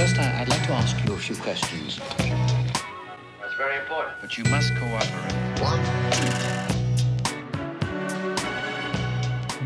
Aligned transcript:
First, 0.00 0.16
I- 0.18 0.40
I'd 0.40 0.48
like 0.48 0.66
to 0.66 0.72
ask 0.72 0.96
you 1.06 1.12
a 1.12 1.16
few 1.18 1.36
questions. 1.36 2.00
That's 2.16 3.54
very 3.58 3.76
important. 3.82 4.14
But 4.22 4.38
you 4.38 4.44
must 4.48 4.72
cooperate. 4.78 5.34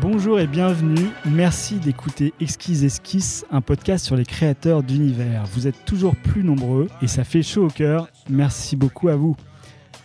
Bonjour 0.01 0.41
et 0.41 0.47
bienvenue. 0.47 1.07
Merci 1.25 1.75
d'écouter 1.75 2.33
Exquise 2.41 2.83
Esquisse, 2.83 3.45
un 3.49 3.61
podcast 3.61 4.03
sur 4.03 4.17
les 4.17 4.25
créateurs 4.25 4.83
d'univers. 4.83 5.45
Vous 5.53 5.67
êtes 5.67 5.85
toujours 5.85 6.17
plus 6.17 6.43
nombreux 6.43 6.89
et 7.01 7.07
ça 7.07 7.23
fait 7.23 7.41
chaud 7.41 7.67
au 7.67 7.69
cœur. 7.69 8.09
Merci 8.29 8.75
beaucoup 8.75 9.07
à 9.07 9.15
vous. 9.15 9.37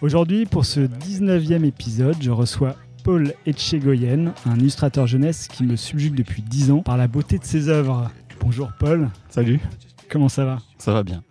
Aujourd'hui, 0.00 0.46
pour 0.46 0.64
ce 0.64 0.78
19e 0.78 1.64
épisode, 1.64 2.18
je 2.20 2.30
reçois 2.30 2.76
Paul 3.02 3.34
Etchegoyen, 3.46 4.32
un 4.46 4.54
illustrateur 4.60 5.08
jeunesse 5.08 5.48
qui 5.48 5.64
me 5.64 5.74
subjugue 5.74 6.14
depuis 6.14 6.42
10 6.42 6.70
ans 6.70 6.82
par 6.82 6.96
la 6.96 7.08
beauté 7.08 7.36
de 7.36 7.44
ses 7.44 7.68
œuvres. 7.68 8.08
Bonjour 8.40 8.70
Paul, 8.78 9.10
Salut, 9.28 9.60
comment 10.10 10.28
ça 10.28 10.44
va 10.44 10.58
ça 10.78 10.92
va 10.92 11.02
bien. 11.02 11.22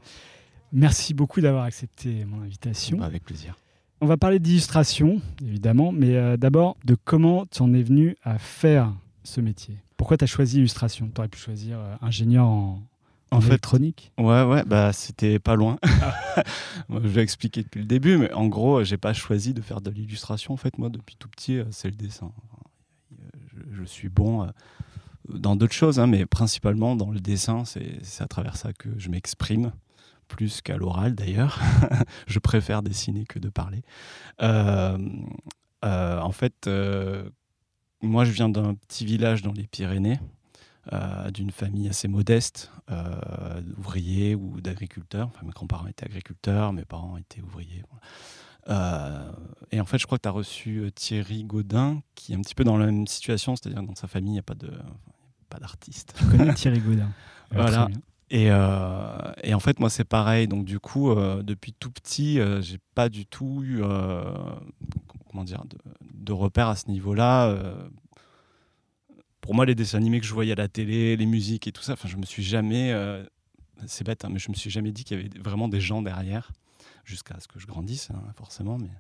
Merci 0.72 1.14
beaucoup 1.14 1.42
d'avoir 1.42 1.64
accepté 1.64 2.26
mon 2.26 2.42
invitation. 2.42 2.98
Bah, 2.98 3.06
avec 3.06 3.24
plaisir. 3.24 3.56
On 4.02 4.06
va 4.06 4.18
parler 4.18 4.40
d'illustration, 4.40 5.22
évidemment, 5.42 5.92
mais 5.92 6.16
euh, 6.16 6.38
d'abord 6.38 6.78
de 6.86 6.96
comment 6.96 7.46
tu 7.48 7.62
en 7.62 7.74
es 7.74 7.84
venu 7.84 8.16
à 8.24 8.38
faire 8.38 8.94
ce 9.24 9.42
métier. 9.42 9.78
Pourquoi 9.98 10.16
tu 10.16 10.24
as 10.24 10.28
choisi 10.28 10.60
illustration 10.60 11.10
Tu 11.14 11.20
aurais 11.20 11.28
pu 11.28 11.40
choisir 11.40 11.80
euh, 11.80 11.96
ingénieur 12.02 12.46
en, 12.46 12.82
en 13.32 13.38
En 13.38 13.42
fait, 13.42 13.50
électronique? 13.50 14.12
Ouais, 14.18 14.44
ouais, 14.44 14.64
bah 14.66 14.94
c'était 14.94 15.40
pas 15.40 15.56
loin. 15.56 15.78
Moi, 16.88 17.02
je 17.04 17.10
vais 17.10 17.24
expliquer 17.24 17.64
depuis 17.64 17.80
le 17.80 17.88
début, 17.88 18.18
mais 18.18 18.32
en 18.32 18.48
gros, 18.48 18.84
j'ai 18.84 18.98
pas 18.98 19.14
choisi 19.14 19.54
de 19.54 19.62
faire 19.62 19.82
de 19.82 19.90
l'illustration. 19.90 20.54
En 20.54 20.58
fait, 20.58 20.78
moi, 20.78 20.90
depuis 20.90 21.16
tout 21.18 21.28
petit, 21.28 21.58
euh, 21.58 21.66
c'est 21.72 21.90
le 21.90 21.96
dessin. 21.96 22.32
Je, 23.54 23.80
je 23.80 23.84
suis 23.84 24.08
bon 24.10 24.48
dans 25.34 25.56
d'autres 25.56 25.74
choses, 25.74 26.00
hein, 26.00 26.08
mais 26.08 26.26
principalement 26.26 26.96
dans 26.96 27.12
le 27.12 27.20
dessin. 27.20 27.64
C'est 27.66 28.22
à 28.22 28.28
travers 28.28 28.58
ça 28.58 28.74
que 28.74 28.90
je 28.98 29.10
m'exprime, 29.10 29.72
plus 30.30 30.62
qu'à 30.62 30.78
l'oral 30.78 31.16
d'ailleurs. 31.16 31.60
je 32.28 32.40
préfère 32.40 32.82
dessiner 32.82 33.26
que 33.26 33.40
de 33.40 33.50
parler. 33.50 33.82
Euh, 34.42 34.98
euh, 35.84 36.20
en 36.20 36.32
fait, 36.32 36.68
euh, 36.68 37.30
moi, 38.02 38.24
je 38.24 38.32
viens 38.32 38.48
d'un 38.48 38.76
petit 38.76 39.06
village 39.06 39.42
dans 39.42 39.52
les 39.52 39.68
Pyrénées. 39.68 40.20
d'une 41.34 41.52
famille 41.52 41.88
assez 41.88 42.08
modeste, 42.08 42.72
d'ouvriers 43.62 44.34
ou 44.34 44.62
d'agriculteurs. 44.62 45.28
Enfin, 45.28 45.46
mes 45.46 45.52
grands-parents 45.52 45.88
étaient 45.88 46.06
agriculteurs, 46.06 46.74
mes 46.74 46.86
parents 46.86 47.18
étaient 47.18 47.42
ouvriers. 47.42 47.84
et 49.72 49.80
en 49.80 49.86
fait, 49.86 50.00
je 50.00 50.06
crois 50.06 50.18
que 50.18 50.24
tu 50.24 50.30
as 50.30 50.32
reçu 50.32 50.92
Thierry 50.96 51.44
Gaudin, 51.44 52.02
qui 52.16 52.34
est 52.34 52.36
un 52.36 52.42
petit 52.42 52.56
peu 52.56 52.64
dans 52.64 52.78
la 52.78 52.88
même 52.88 53.06
situation, 53.06 53.56
c'est-à-dire 53.56 53.84
dans 53.84 53.96
sa 53.96 54.08
famille, 54.08 54.32
il 54.32 54.34
n'y 54.34 54.40
a 54.40 54.44
pas 54.44 54.56
de 54.56 54.72
pas 55.50 55.60
d'artiste. 55.60 56.14
Tu 56.18 56.26
connais 56.26 56.54
Thierry 56.54 56.80
Godin. 56.80 57.10
Euh, 57.52 57.56
Voilà. 57.64 57.88
Et, 58.30 58.52
euh, 58.52 59.32
et 59.42 59.56
en 59.56 59.60
fait, 59.60 59.80
moi, 59.80 59.90
c'est 59.90 60.04
pareil. 60.04 60.48
Donc, 60.48 60.66
du 60.66 60.80
coup, 60.80 61.10
euh, 61.10 61.42
depuis 61.42 61.74
tout 61.74 61.90
petit, 61.90 62.40
euh, 62.40 62.62
j'ai 62.62 62.78
pas 62.94 63.10
du 63.10 63.26
tout 63.26 63.64
eu, 63.64 63.80
euh, 63.82 64.22
comment 65.32 65.44
dire, 65.44 65.64
de, 65.66 65.78
de 66.14 66.32
repères 66.32 66.68
à 66.68 66.76
ce 66.76 66.92
niveau-là. 66.92 67.58
Pour 69.42 69.56
moi, 69.56 69.66
les 69.66 69.74
dessins 69.74 69.98
animés 69.98 70.20
que 70.20 70.28
je 70.28 70.34
voyais 70.36 70.52
à 70.52 70.56
la 70.56 70.68
télé, 70.68 71.18
les 71.18 71.26
musiques 71.26 71.66
et 71.66 71.72
tout 71.72 71.82
ça, 71.82 71.94
enfin, 71.94 72.08
je 72.08 72.18
me 72.18 72.24
suis 72.26 72.44
jamais, 72.44 72.94
c'est 73.88 74.06
bête, 74.06 74.26
hein, 74.26 74.30
mais 74.32 74.38
je 74.38 74.50
me 74.52 74.56
suis 74.56 74.70
jamais 74.70 74.92
dit 74.92 75.04
qu'il 75.04 75.18
y 75.18 75.20
avait 75.20 75.40
vraiment 75.40 75.68
des 75.68 75.82
gens 75.82 76.04
derrière, 76.04 76.52
jusqu'à 77.06 77.40
ce 77.40 77.48
que 77.48 77.58
je 77.60 77.66
grandisse, 77.66 78.12
hein, 78.12 78.22
forcément. 78.38 78.78
Mais 78.78 78.92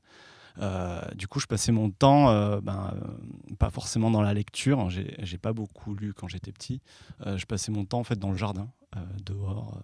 du 1.15 1.27
coup, 1.27 1.39
je 1.39 1.47
passais 1.47 1.71
mon 1.71 1.89
temps, 1.89 2.29
euh, 2.29 2.59
ben, 2.61 2.93
euh, 2.95 3.55
pas 3.57 3.69
forcément 3.69 4.11
dans 4.11 4.21
la 4.21 4.33
lecture. 4.33 4.89
J'ai 4.89 5.15
j'ai 5.19 5.37
pas 5.37 5.53
beaucoup 5.53 5.95
lu 5.95 6.13
quand 6.13 6.27
j'étais 6.27 6.51
petit. 6.51 6.81
Euh, 7.25 7.37
je 7.37 7.45
passais 7.45 7.71
mon 7.71 7.85
temps 7.85 7.99
en 7.99 8.03
fait 8.03 8.19
dans 8.19 8.31
le 8.31 8.37
jardin, 8.37 8.69
euh, 8.97 8.99
dehors, 9.25 9.81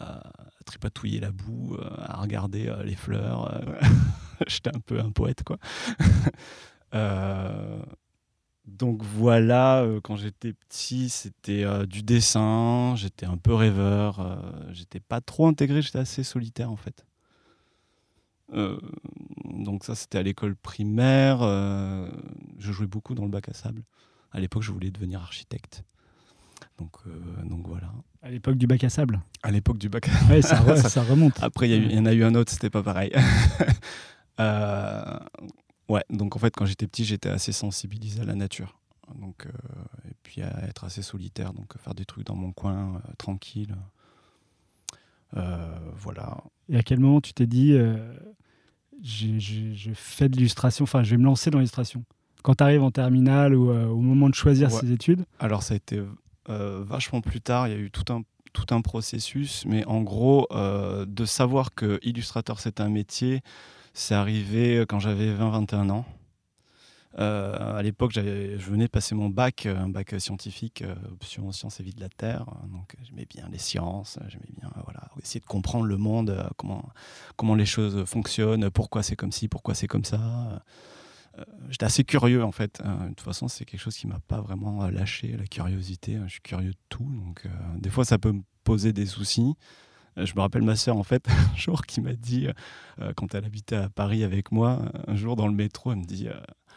euh, 0.00 0.04
à 0.04 0.30
tripatouiller 0.64 1.20
la 1.20 1.32
boue, 1.32 1.76
euh, 1.76 1.90
à 1.98 2.20
regarder 2.20 2.68
euh, 2.68 2.82
les 2.84 2.94
fleurs. 2.96 3.52
euh. 3.54 3.80
J'étais 4.46 4.74
un 4.74 4.80
peu 4.80 5.00
un 5.00 5.10
poète, 5.10 5.42
quoi. 5.44 5.58
Euh, 6.94 7.82
donc 8.66 9.02
voilà, 9.02 9.82
euh, 9.82 10.00
quand 10.02 10.16
j'étais 10.16 10.52
petit, 10.54 11.08
c'était 11.10 11.64
euh, 11.64 11.86
du 11.86 12.02
dessin, 12.02 12.94
j'étais 12.96 13.26
un 13.26 13.36
peu 13.38 13.54
rêveur, 13.54 14.20
euh, 14.20 14.36
j'étais 14.72 15.00
pas 15.00 15.20
trop 15.20 15.46
intégré, 15.48 15.82
j'étais 15.82 15.98
assez 15.98 16.22
solitaire 16.24 16.70
en 16.70 16.76
fait. 16.76 17.04
Euh, 18.54 18.78
donc 19.44 19.84
ça, 19.84 19.94
c'était 19.94 20.18
à 20.18 20.22
l'école 20.22 20.56
primaire. 20.56 21.40
euh, 21.42 22.10
je 22.58 22.72
jouais 22.72 22.86
beaucoup 22.86 23.14
dans 23.14 23.24
le 23.24 23.30
bac 23.30 23.48
à 23.48 23.54
sable. 23.54 23.82
À 24.32 24.40
l'époque, 24.40 24.62
je 24.62 24.72
voulais 24.72 24.90
devenir 24.90 25.20
architecte. 25.20 25.84
Donc, 26.78 26.96
euh, 27.06 27.18
donc 27.44 27.66
voilà. 27.66 27.92
À 28.22 28.30
l'époque 28.30 28.56
du 28.56 28.66
bac 28.66 28.82
à 28.84 28.88
sable? 28.88 29.20
À 29.42 29.50
l'époque 29.50 29.78
du 29.78 29.88
bac. 29.88 30.08
Ouais, 30.30 30.42
ça, 30.42 30.56
re- 30.64 30.88
ça 30.88 31.02
remonte. 31.02 31.42
Après, 31.42 31.68
il 31.68 31.92
y, 31.92 31.98
en 31.98 32.06
a 32.06 32.12
eu 32.12 32.24
un 32.24 32.34
autre, 32.34 32.52
c'était 32.52 32.70
pas 32.70 32.82
pareil. 32.82 33.12
Euh, 34.40 35.18
ouais, 35.88 36.04
donc 36.10 36.36
en 36.36 36.38
fait, 36.38 36.54
quand 36.54 36.64
j'étais 36.64 36.86
petit, 36.86 37.04
j'étais 37.04 37.28
assez 37.28 37.50
sensibilisé 37.50 38.20
à 38.20 38.24
la 38.24 38.36
nature. 38.36 38.78
Donc, 39.16 39.46
euh, 39.46 39.50
et 40.08 40.14
puis 40.22 40.42
à 40.42 40.62
être 40.68 40.84
assez 40.84 41.02
solitaire, 41.02 41.52
donc 41.52 41.76
faire 41.76 41.92
des 41.92 42.04
trucs 42.04 42.24
dans 42.24 42.36
mon 42.36 42.52
coin, 42.52 43.02
tranquille. 43.18 43.74
Voilà. 45.32 46.44
Et 46.68 46.76
à 46.76 46.82
quel 46.82 47.00
moment 47.00 47.20
tu 47.20 47.32
t'es 47.32 47.46
dit, 47.46 47.72
euh, 47.72 47.96
je 49.02 49.90
fais 49.94 50.28
de 50.28 50.36
l'illustration, 50.36 50.82
enfin, 50.84 51.02
je 51.02 51.10
vais 51.10 51.16
me 51.16 51.24
lancer 51.24 51.50
dans 51.50 51.58
l'illustration 51.58 52.04
Quand 52.42 52.56
tu 52.56 52.64
arrives 52.64 52.82
en 52.82 52.90
terminale 52.90 53.54
ou 53.54 53.70
euh, 53.70 53.86
au 53.86 54.00
moment 54.00 54.28
de 54.28 54.34
choisir 54.34 54.72
Ouais. 54.72 54.80
ses 54.80 54.92
études 54.92 55.24
Alors 55.38 55.62
ça 55.62 55.74
a 55.74 55.76
été 55.76 56.02
euh, 56.48 56.82
vachement 56.86 57.20
plus 57.20 57.40
tard, 57.40 57.68
il 57.68 57.70
y 57.72 57.76
a 57.76 57.78
eu 57.78 57.90
tout 57.90 58.12
un, 58.12 58.22
tout 58.52 58.66
un 58.74 58.80
processus, 58.80 59.64
mais 59.66 59.84
en 59.86 60.02
gros, 60.02 60.46
de 60.52 61.24
savoir 61.24 61.74
que 61.74 61.98
illustrateur 62.02 62.60
c'est 62.60 62.80
un 62.80 62.88
métier, 62.88 63.40
c'est 63.92 64.14
arrivé 64.14 64.84
quand 64.88 64.98
j'avais 65.00 65.32
20-21 65.34 65.90
ans. 65.90 66.04
Euh, 67.18 67.78
à 67.78 67.82
l'époque, 67.82 68.12
je 68.12 68.56
venais 68.70 68.84
de 68.84 68.90
passer 68.90 69.14
mon 69.14 69.28
bac, 69.28 69.66
euh, 69.66 69.76
un 69.76 69.88
bac 69.88 70.14
scientifique, 70.18 70.82
euh, 70.82 70.94
option 71.10 71.50
sciences 71.52 71.80
et 71.80 71.82
vie 71.82 71.94
de 71.94 72.00
la 72.00 72.08
Terre. 72.08 72.44
Donc 72.70 72.96
j'aimais 73.02 73.26
bien 73.26 73.48
les 73.50 73.58
sciences, 73.58 74.18
j'aimais 74.28 74.52
bien 74.60 74.70
voilà, 74.84 75.08
essayer 75.22 75.40
de 75.40 75.46
comprendre 75.46 75.86
le 75.86 75.96
monde, 75.96 76.48
comment, 76.56 76.88
comment 77.36 77.54
les 77.54 77.66
choses 77.66 78.04
fonctionnent, 78.04 78.70
pourquoi 78.70 79.02
c'est 79.02 79.16
comme 79.16 79.32
ci, 79.32 79.48
pourquoi 79.48 79.74
c'est 79.74 79.88
comme 79.88 80.04
ça. 80.04 80.62
J'étais 81.70 81.84
assez 81.84 82.04
curieux 82.04 82.42
en 82.42 82.52
fait. 82.52 82.80
Euh, 82.84 83.04
de 83.04 83.08
toute 83.08 83.20
façon, 83.20 83.48
c'est 83.48 83.64
quelque 83.64 83.80
chose 83.80 83.96
qui 83.96 84.06
m'a 84.06 84.20
pas 84.20 84.40
vraiment 84.40 84.88
lâché, 84.88 85.36
la 85.36 85.46
curiosité. 85.46 86.16
Euh, 86.16 86.24
Je 86.26 86.32
suis 86.32 86.40
curieux 86.40 86.70
de 86.72 86.78
tout. 86.88 87.04
Donc, 87.04 87.46
des 87.76 87.90
fois, 87.90 88.04
ça 88.04 88.18
peut 88.18 88.32
me 88.32 88.42
poser 88.64 88.92
des 88.92 89.06
soucis. 89.06 89.54
Je 90.16 90.34
me 90.34 90.40
rappelle 90.40 90.62
ma 90.62 90.74
sœur, 90.74 90.96
en 90.96 91.04
fait, 91.04 91.28
un 91.52 91.56
jour, 91.56 91.82
qui 91.86 92.00
m'a 92.00 92.14
dit, 92.14 92.48
quand 93.16 93.34
elle 93.34 93.44
habitait 93.44 93.76
à 93.76 93.88
Paris 93.88 94.24
avec 94.24 94.50
moi, 94.50 94.82
un 95.06 95.14
jour 95.14 95.36
dans 95.36 95.46
le 95.46 95.54
métro, 95.54 95.92
elle 95.92 95.98
me 95.98 96.04
dit 96.04 96.28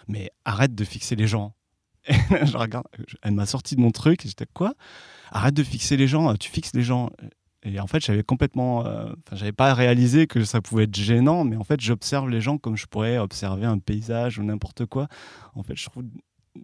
Mais 0.07 0.31
arrête 0.45 0.75
de 0.75 0.83
fixer 0.83 1.15
les 1.15 1.27
gens. 1.27 1.53
Je 2.07 2.57
regarde, 2.57 2.87
elle 3.21 3.33
m'a 3.33 3.45
sorti 3.45 3.75
de 3.75 3.81
mon 3.81 3.91
truc. 3.91 4.21
J'étais 4.25 4.47
Quoi? 4.53 4.73
Arrête 5.31 5.53
de 5.53 5.63
fixer 5.63 5.97
les 5.97 6.07
gens, 6.07 6.35
tu 6.35 6.49
fixes 6.49 6.73
les 6.73 6.83
gens. 6.83 7.09
Et 7.63 7.79
en 7.79 7.85
fait, 7.87 8.03
j'avais 8.03 8.23
complètement. 8.23 8.85
euh, 8.87 9.13
j'avais 9.33 9.51
pas 9.51 9.73
réalisé 9.75 10.25
que 10.25 10.43
ça 10.45 10.61
pouvait 10.61 10.85
être 10.85 10.95
gênant, 10.95 11.43
mais 11.43 11.57
en 11.57 11.63
fait, 11.63 11.79
j'observe 11.79 12.27
les 12.29 12.41
gens 12.41 12.57
comme 12.57 12.75
je 12.75 12.87
pourrais 12.87 13.17
observer 13.19 13.65
un 13.65 13.77
paysage 13.77 14.39
ou 14.39 14.43
n'importe 14.43 14.85
quoi. 14.87 15.07
En 15.53 15.63
fait, 15.63 15.75
je 15.75 15.85
trouve. 15.85 16.03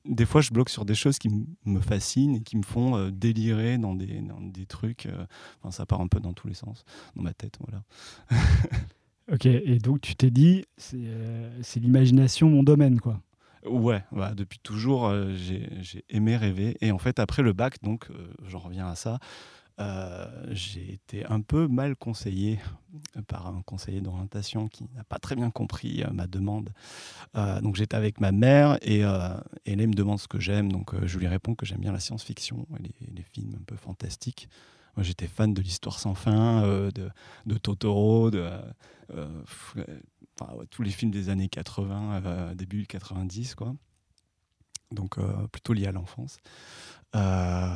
Des 0.05 0.25
fois, 0.25 0.41
je 0.41 0.51
bloque 0.51 0.69
sur 0.69 0.83
des 0.83 0.95
choses 0.95 1.17
qui 1.17 1.29
me 1.65 1.79
fascinent 1.79 2.35
et 2.35 2.41
qui 2.41 2.57
me 2.57 2.63
font 2.63 2.97
euh, 2.97 3.09
délirer 3.11 3.77
dans 3.77 3.93
des, 3.95 4.21
dans 4.21 4.41
des 4.41 4.65
trucs. 4.65 5.05
euh, 5.05 5.25
ça 5.69 5.85
part 5.85 6.01
un 6.01 6.07
peu 6.07 6.19
dans 6.19 6.33
tous 6.33 6.47
les 6.49 6.55
sens, 6.55 6.83
dans 7.15 7.21
ma 7.23 7.33
tête, 7.33 7.57
voilà. 7.65 7.83
Ok, 9.31 9.45
et 9.45 9.77
donc 9.79 9.99
tu 10.01 10.15
t'es 10.15 10.31
dit, 10.31 10.63
c'est 10.77 10.97
euh, 11.01 11.49
c'est 11.61 11.81
l'imagination 11.81 12.49
mon 12.49 12.63
domaine, 12.63 12.99
quoi. 12.99 13.21
Ouais, 13.65 14.03
voilà, 14.11 14.33
depuis 14.35 14.59
toujours, 14.59 15.07
euh, 15.07 15.33
j'ai 15.35 16.05
aimé 16.09 16.37
rêver. 16.37 16.77
Et 16.81 16.91
en 16.91 16.97
fait, 16.97 17.19
après 17.19 17.41
le 17.41 17.53
bac, 17.53 17.81
donc, 17.81 18.09
euh, 18.09 18.27
j'en 18.45 18.59
reviens 18.59 18.87
à 18.87 18.95
ça, 18.95 19.19
euh, 19.79 20.27
j'ai 20.49 20.93
été 20.93 21.25
un 21.25 21.41
peu 21.41 21.67
mal 21.67 21.95
conseillé 21.95 22.59
par 23.27 23.47
un 23.47 23.61
conseiller 23.61 24.01
d'orientation 24.01 24.67
qui 24.67 24.85
n'a 24.95 25.03
pas 25.03 25.19
très 25.19 25.35
bien 25.35 25.51
compris 25.51 26.03
ma 26.11 26.27
demande. 26.27 26.71
Donc, 27.35 27.75
j'étais 27.75 27.95
avec 27.95 28.19
ma 28.19 28.31
mère 28.31 28.79
et, 28.81 29.01
il 29.65 29.77
me 29.77 29.93
demande 29.93 30.19
ce 30.19 30.27
que 30.27 30.39
j'aime. 30.39 30.71
Donc, 30.71 30.93
je 31.05 31.19
lui 31.19 31.27
réponds 31.27 31.53
que 31.53 31.65
j'aime 31.65 31.81
bien 31.81 31.91
la 31.91 31.99
science-fiction 31.99 32.65
et 32.79 33.11
les, 33.15 33.23
films 33.23 33.55
un 33.59 33.63
peu 33.65 33.75
fantastiques. 33.75 34.49
Moi, 34.95 35.03
j'étais 35.03 35.27
fan 35.27 35.53
de 35.53 35.61
l'histoire 35.61 35.99
sans 35.99 36.15
fin, 36.15 36.63
de, 36.63 37.11
de 37.45 37.57
Totoro, 37.59 38.31
de 38.31 38.49
tous 40.69 40.83
les 40.83 40.91
films 40.91 41.11
des 41.11 41.29
années 41.29 41.49
80, 41.49 42.21
euh, 42.25 42.55
début 42.55 42.85
90, 42.85 43.55
quoi. 43.55 43.75
Donc, 44.91 45.17
euh, 45.17 45.47
plutôt 45.51 45.73
lié 45.73 45.87
à 45.87 45.91
l'enfance. 45.91 46.37
Euh, 47.15 47.69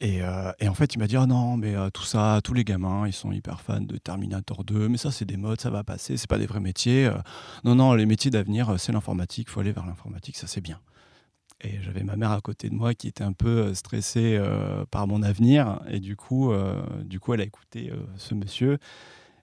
et, 0.00 0.22
euh, 0.22 0.52
et 0.58 0.68
en 0.68 0.74
fait, 0.74 0.94
il 0.94 0.98
m'a 0.98 1.06
dit 1.06 1.16
Ah 1.16 1.26
non, 1.26 1.56
mais 1.56 1.74
tout 1.92 2.04
ça, 2.04 2.40
tous 2.42 2.54
les 2.54 2.64
gamins, 2.64 3.06
ils 3.06 3.12
sont 3.12 3.32
hyper 3.32 3.60
fans 3.60 3.80
de 3.80 3.96
Terminator 3.96 4.64
2, 4.64 4.88
mais 4.88 4.98
ça, 4.98 5.10
c'est 5.10 5.24
des 5.24 5.36
modes, 5.36 5.60
ça 5.60 5.70
va 5.70 5.84
passer, 5.84 6.16
c'est 6.16 6.28
pas 6.28 6.38
des 6.38 6.46
vrais 6.46 6.60
métiers. 6.60 7.10
Non, 7.64 7.74
non, 7.74 7.94
les 7.94 8.06
métiers 8.06 8.30
d'avenir, 8.30 8.78
c'est 8.78 8.92
l'informatique, 8.92 9.48
il 9.48 9.52
faut 9.52 9.60
aller 9.60 9.72
vers 9.72 9.86
l'informatique, 9.86 10.36
ça, 10.36 10.46
c'est 10.46 10.60
bien. 10.60 10.80
Et 11.60 11.80
j'avais 11.80 12.02
ma 12.02 12.16
mère 12.16 12.32
à 12.32 12.40
côté 12.40 12.68
de 12.70 12.74
moi 12.74 12.92
qui 12.92 13.06
était 13.06 13.22
un 13.22 13.32
peu 13.32 13.72
stressée 13.72 14.40
par 14.90 15.06
mon 15.06 15.22
avenir. 15.22 15.80
Et 15.88 16.00
du 16.00 16.16
coup, 16.16 16.52
du 17.04 17.20
coup 17.20 17.34
elle 17.34 17.40
a 17.40 17.44
écouté 17.44 17.92
ce 18.16 18.34
monsieur. 18.34 18.78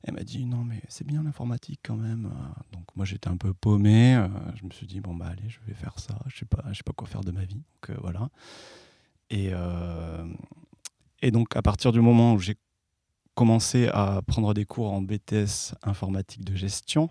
Elle 0.03 0.13
m'a 0.13 0.23
dit 0.23 0.45
non 0.45 0.63
mais 0.63 0.81
c'est 0.87 1.05
bien 1.05 1.23
l'informatique 1.23 1.81
quand 1.83 1.97
même. 1.97 2.31
Donc 2.71 2.85
moi 2.95 3.05
j'étais 3.05 3.27
un 3.27 3.37
peu 3.37 3.53
paumé. 3.53 4.23
Je 4.55 4.65
me 4.65 4.71
suis 4.71 4.87
dit 4.87 5.01
bon 5.01 5.13
bah 5.13 5.27
allez 5.27 5.49
je 5.49 5.59
vais 5.67 5.73
faire 5.73 5.99
ça. 5.99 6.17
Je 6.27 6.37
sais 6.37 6.45
pas 6.45 6.63
je 6.71 6.77
sais 6.77 6.83
pas 6.83 6.93
quoi 6.93 7.07
faire 7.07 7.21
de 7.21 7.31
ma 7.31 7.43
vie. 7.43 7.61
Donc 7.87 7.97
voilà. 8.01 8.29
Et 9.29 9.51
et 11.21 11.31
donc 11.31 11.55
à 11.55 11.61
partir 11.61 11.91
du 11.91 11.99
moment 12.01 12.33
où 12.33 12.39
j'ai 12.39 12.55
commencé 13.35 13.87
à 13.87 14.21
prendre 14.25 14.53
des 14.53 14.65
cours 14.65 14.91
en 14.91 15.01
BTS 15.01 15.75
informatique 15.83 16.43
de 16.43 16.55
gestion, 16.55 17.09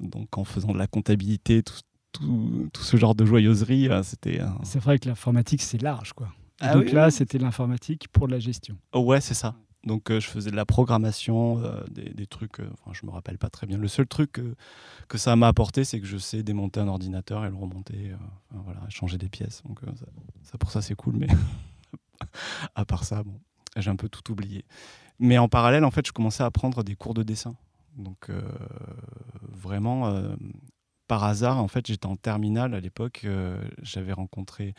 donc 0.00 0.36
en 0.36 0.44
faisant 0.44 0.72
de 0.72 0.78
la 0.78 0.86
comptabilité, 0.86 1.62
tout, 1.62 1.80
tout, 2.12 2.68
tout 2.72 2.82
ce 2.82 2.96
genre 2.96 3.14
de 3.14 3.24
joyeuserie, 3.24 3.88
c'était. 4.02 4.40
C'est 4.64 4.80
vrai 4.80 4.98
que 4.98 5.08
l'informatique 5.08 5.62
c'est 5.62 5.80
large 5.80 6.12
quoi. 6.12 6.32
Ah 6.60 6.74
donc 6.74 6.90
là 6.92 7.10
c'était 7.10 7.38
l'informatique 7.38 8.08
pour 8.08 8.26
de 8.26 8.32
la 8.32 8.38
gestion. 8.40 8.76
ouais 8.94 9.20
c'est 9.20 9.34
ça. 9.34 9.54
Donc 9.84 10.10
euh, 10.10 10.20
je 10.20 10.28
faisais 10.28 10.50
de 10.50 10.56
la 10.56 10.64
programmation, 10.64 11.62
euh, 11.62 11.82
des, 11.90 12.26
trucs, 12.26 12.60
euh, 12.60 12.70
enfin 12.72 12.92
je 12.92 13.04
me 13.04 13.10
rappelle 13.10 13.38
pas 13.38 13.50
très 13.50 13.66
bien. 13.66 13.76
Le 13.76 13.88
seul 13.88 14.06
truc 14.06 14.40
que 15.08 15.18
ça 15.18 15.36
m'a 15.36 15.48
apporté, 15.48 15.84
c'est 15.84 16.00
que 16.00 16.06
je 16.06 16.16
sais 16.16 16.42
démonter 16.42 16.80
un 16.80 16.88
ordinateur 16.88 17.44
et 17.44 17.50
le 17.50 17.56
remonter, 17.56 18.12
voilà, 18.50 18.80
changer 18.88 19.18
des 19.18 19.28
pièces. 19.28 19.62
Donc 19.66 19.80
ça, 20.42 20.58
pour 20.58 20.70
ça 20.70 20.80
c'est 20.80 20.94
cool, 20.94 21.16
mais 21.16 21.28
à 22.74 22.84
part 22.84 23.04
ça, 23.04 23.22
bon, 23.22 23.38
j'ai 23.76 23.90
un 23.90 23.96
peu 23.96 24.08
tout 24.08 24.32
oublié. 24.32 24.64
Mais 25.18 25.38
en 25.38 25.48
parallèle, 25.48 25.84
en 25.84 25.90
fait, 25.90 26.06
je 26.06 26.12
commençais 26.12 26.42
à 26.42 26.50
prendre 26.50 26.82
des 26.82 26.96
cours 26.96 27.14
de 27.14 27.22
dessin. 27.22 27.54
Donc 27.96 28.28
vraiment, 29.52 30.12
par 31.06 31.22
hasard, 31.22 31.62
en 31.62 31.68
fait, 31.68 31.86
j'étais 31.86 32.06
en 32.06 32.16
terminale 32.16 32.74
à 32.74 32.80
l'époque, 32.80 33.26
j'avais 33.82 34.12
rencontré 34.12 34.74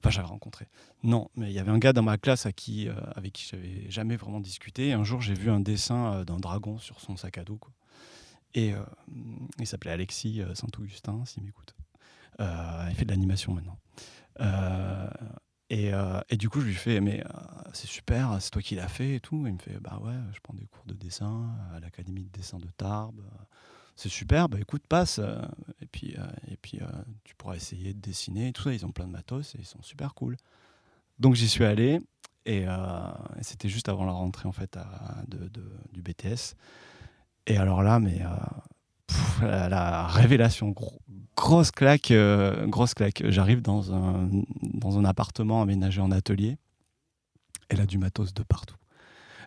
Enfin, 0.00 0.10
j'avais 0.10 0.28
rencontré. 0.28 0.66
Non, 1.02 1.30
mais 1.36 1.50
il 1.50 1.54
y 1.54 1.58
avait 1.58 1.70
un 1.70 1.78
gars 1.78 1.92
dans 1.92 2.02
ma 2.02 2.18
classe 2.18 2.46
à 2.46 2.52
qui, 2.52 2.88
euh, 2.88 2.94
avec 3.14 3.32
qui 3.32 3.46
j'avais 3.50 3.90
jamais 3.90 4.16
vraiment 4.16 4.40
discuté. 4.40 4.88
Et 4.88 4.92
un 4.92 5.04
jour, 5.04 5.20
j'ai 5.20 5.34
vu 5.34 5.50
un 5.50 5.60
dessin 5.60 6.14
euh, 6.14 6.24
d'un 6.24 6.38
dragon 6.38 6.78
sur 6.78 7.00
son 7.00 7.16
sac 7.16 7.38
à 7.38 7.44
dos. 7.44 7.58
Et 8.54 8.72
euh, 8.72 8.80
il 9.58 9.66
s'appelait 9.66 9.90
Alexis 9.90 10.42
Saint-Augustin, 10.54 11.24
s'il 11.26 11.42
m'écoute. 11.42 11.74
il 12.38 12.94
fait 12.94 13.04
de 13.04 13.10
l'animation 13.10 13.52
maintenant. 13.52 13.78
Et, 15.68 15.90
et, 16.28 16.36
du 16.36 16.48
coup, 16.48 16.60
je 16.60 16.66
lui 16.66 16.74
fais, 16.74 17.00
mais 17.00 17.24
c'est 17.72 17.88
super, 17.88 18.36
c'est 18.40 18.50
toi 18.50 18.62
qui 18.62 18.76
l'as 18.76 18.88
fait 18.88 19.16
et 19.16 19.20
tout. 19.20 19.46
il 19.46 19.54
me 19.54 19.58
fait, 19.58 19.78
bah 19.80 19.98
ouais, 20.02 20.14
je 20.32 20.38
prends 20.40 20.54
des 20.54 20.66
cours 20.66 20.84
de 20.86 20.94
dessin 20.94 21.50
à 21.74 21.80
l'Académie 21.80 22.24
de 22.24 22.30
dessin 22.30 22.58
de 22.58 22.68
Tarbes 22.76 23.20
c'est 23.96 24.10
super, 24.10 24.50
bah 24.50 24.58
écoute, 24.60 24.82
passe. 24.86 25.18
Euh, 25.18 25.40
et 25.80 25.86
puis, 25.86 26.14
euh, 26.18 26.82
euh, 26.82 27.02
tu 27.24 27.34
pourras 27.34 27.56
essayer 27.56 27.94
de 27.94 28.00
dessiner. 28.00 28.52
Tout 28.52 28.62
ça, 28.62 28.72
ils 28.72 28.84
ont 28.84 28.92
plein 28.92 29.06
de 29.06 29.12
matos 29.12 29.54
et 29.54 29.58
ils 29.58 29.66
sont 29.66 29.82
super 29.82 30.14
cool. 30.14 30.36
Donc 31.18 31.34
j'y 31.34 31.48
suis 31.48 31.64
allé 31.64 31.98
et, 32.44 32.66
c'était 33.40 33.70
juste 33.70 33.88
avant 33.88 34.04
la 34.04 34.12
rentrée 34.12 34.46
en 34.46 34.52
fait 34.52 34.78
du 35.92 36.02
BTS. 36.02 36.54
Et 37.46 37.56
alors 37.56 37.82
là, 37.82 37.98
la, 39.40 40.06
révélation, 40.08 40.74
grosse 41.34 41.70
claque, 41.70 42.12
grosse 42.66 42.92
claque. 42.92 43.22
J'arrive 43.30 43.62
dans 43.62 43.94
un, 43.94 45.04
appartement 45.06 45.62
aménagé 45.62 46.02
en 46.02 46.10
atelier. 46.10 46.58
Elle 47.70 47.80
a 47.80 47.86
du 47.86 47.96
matos 47.96 48.34
de 48.34 48.42
partout. 48.42 48.76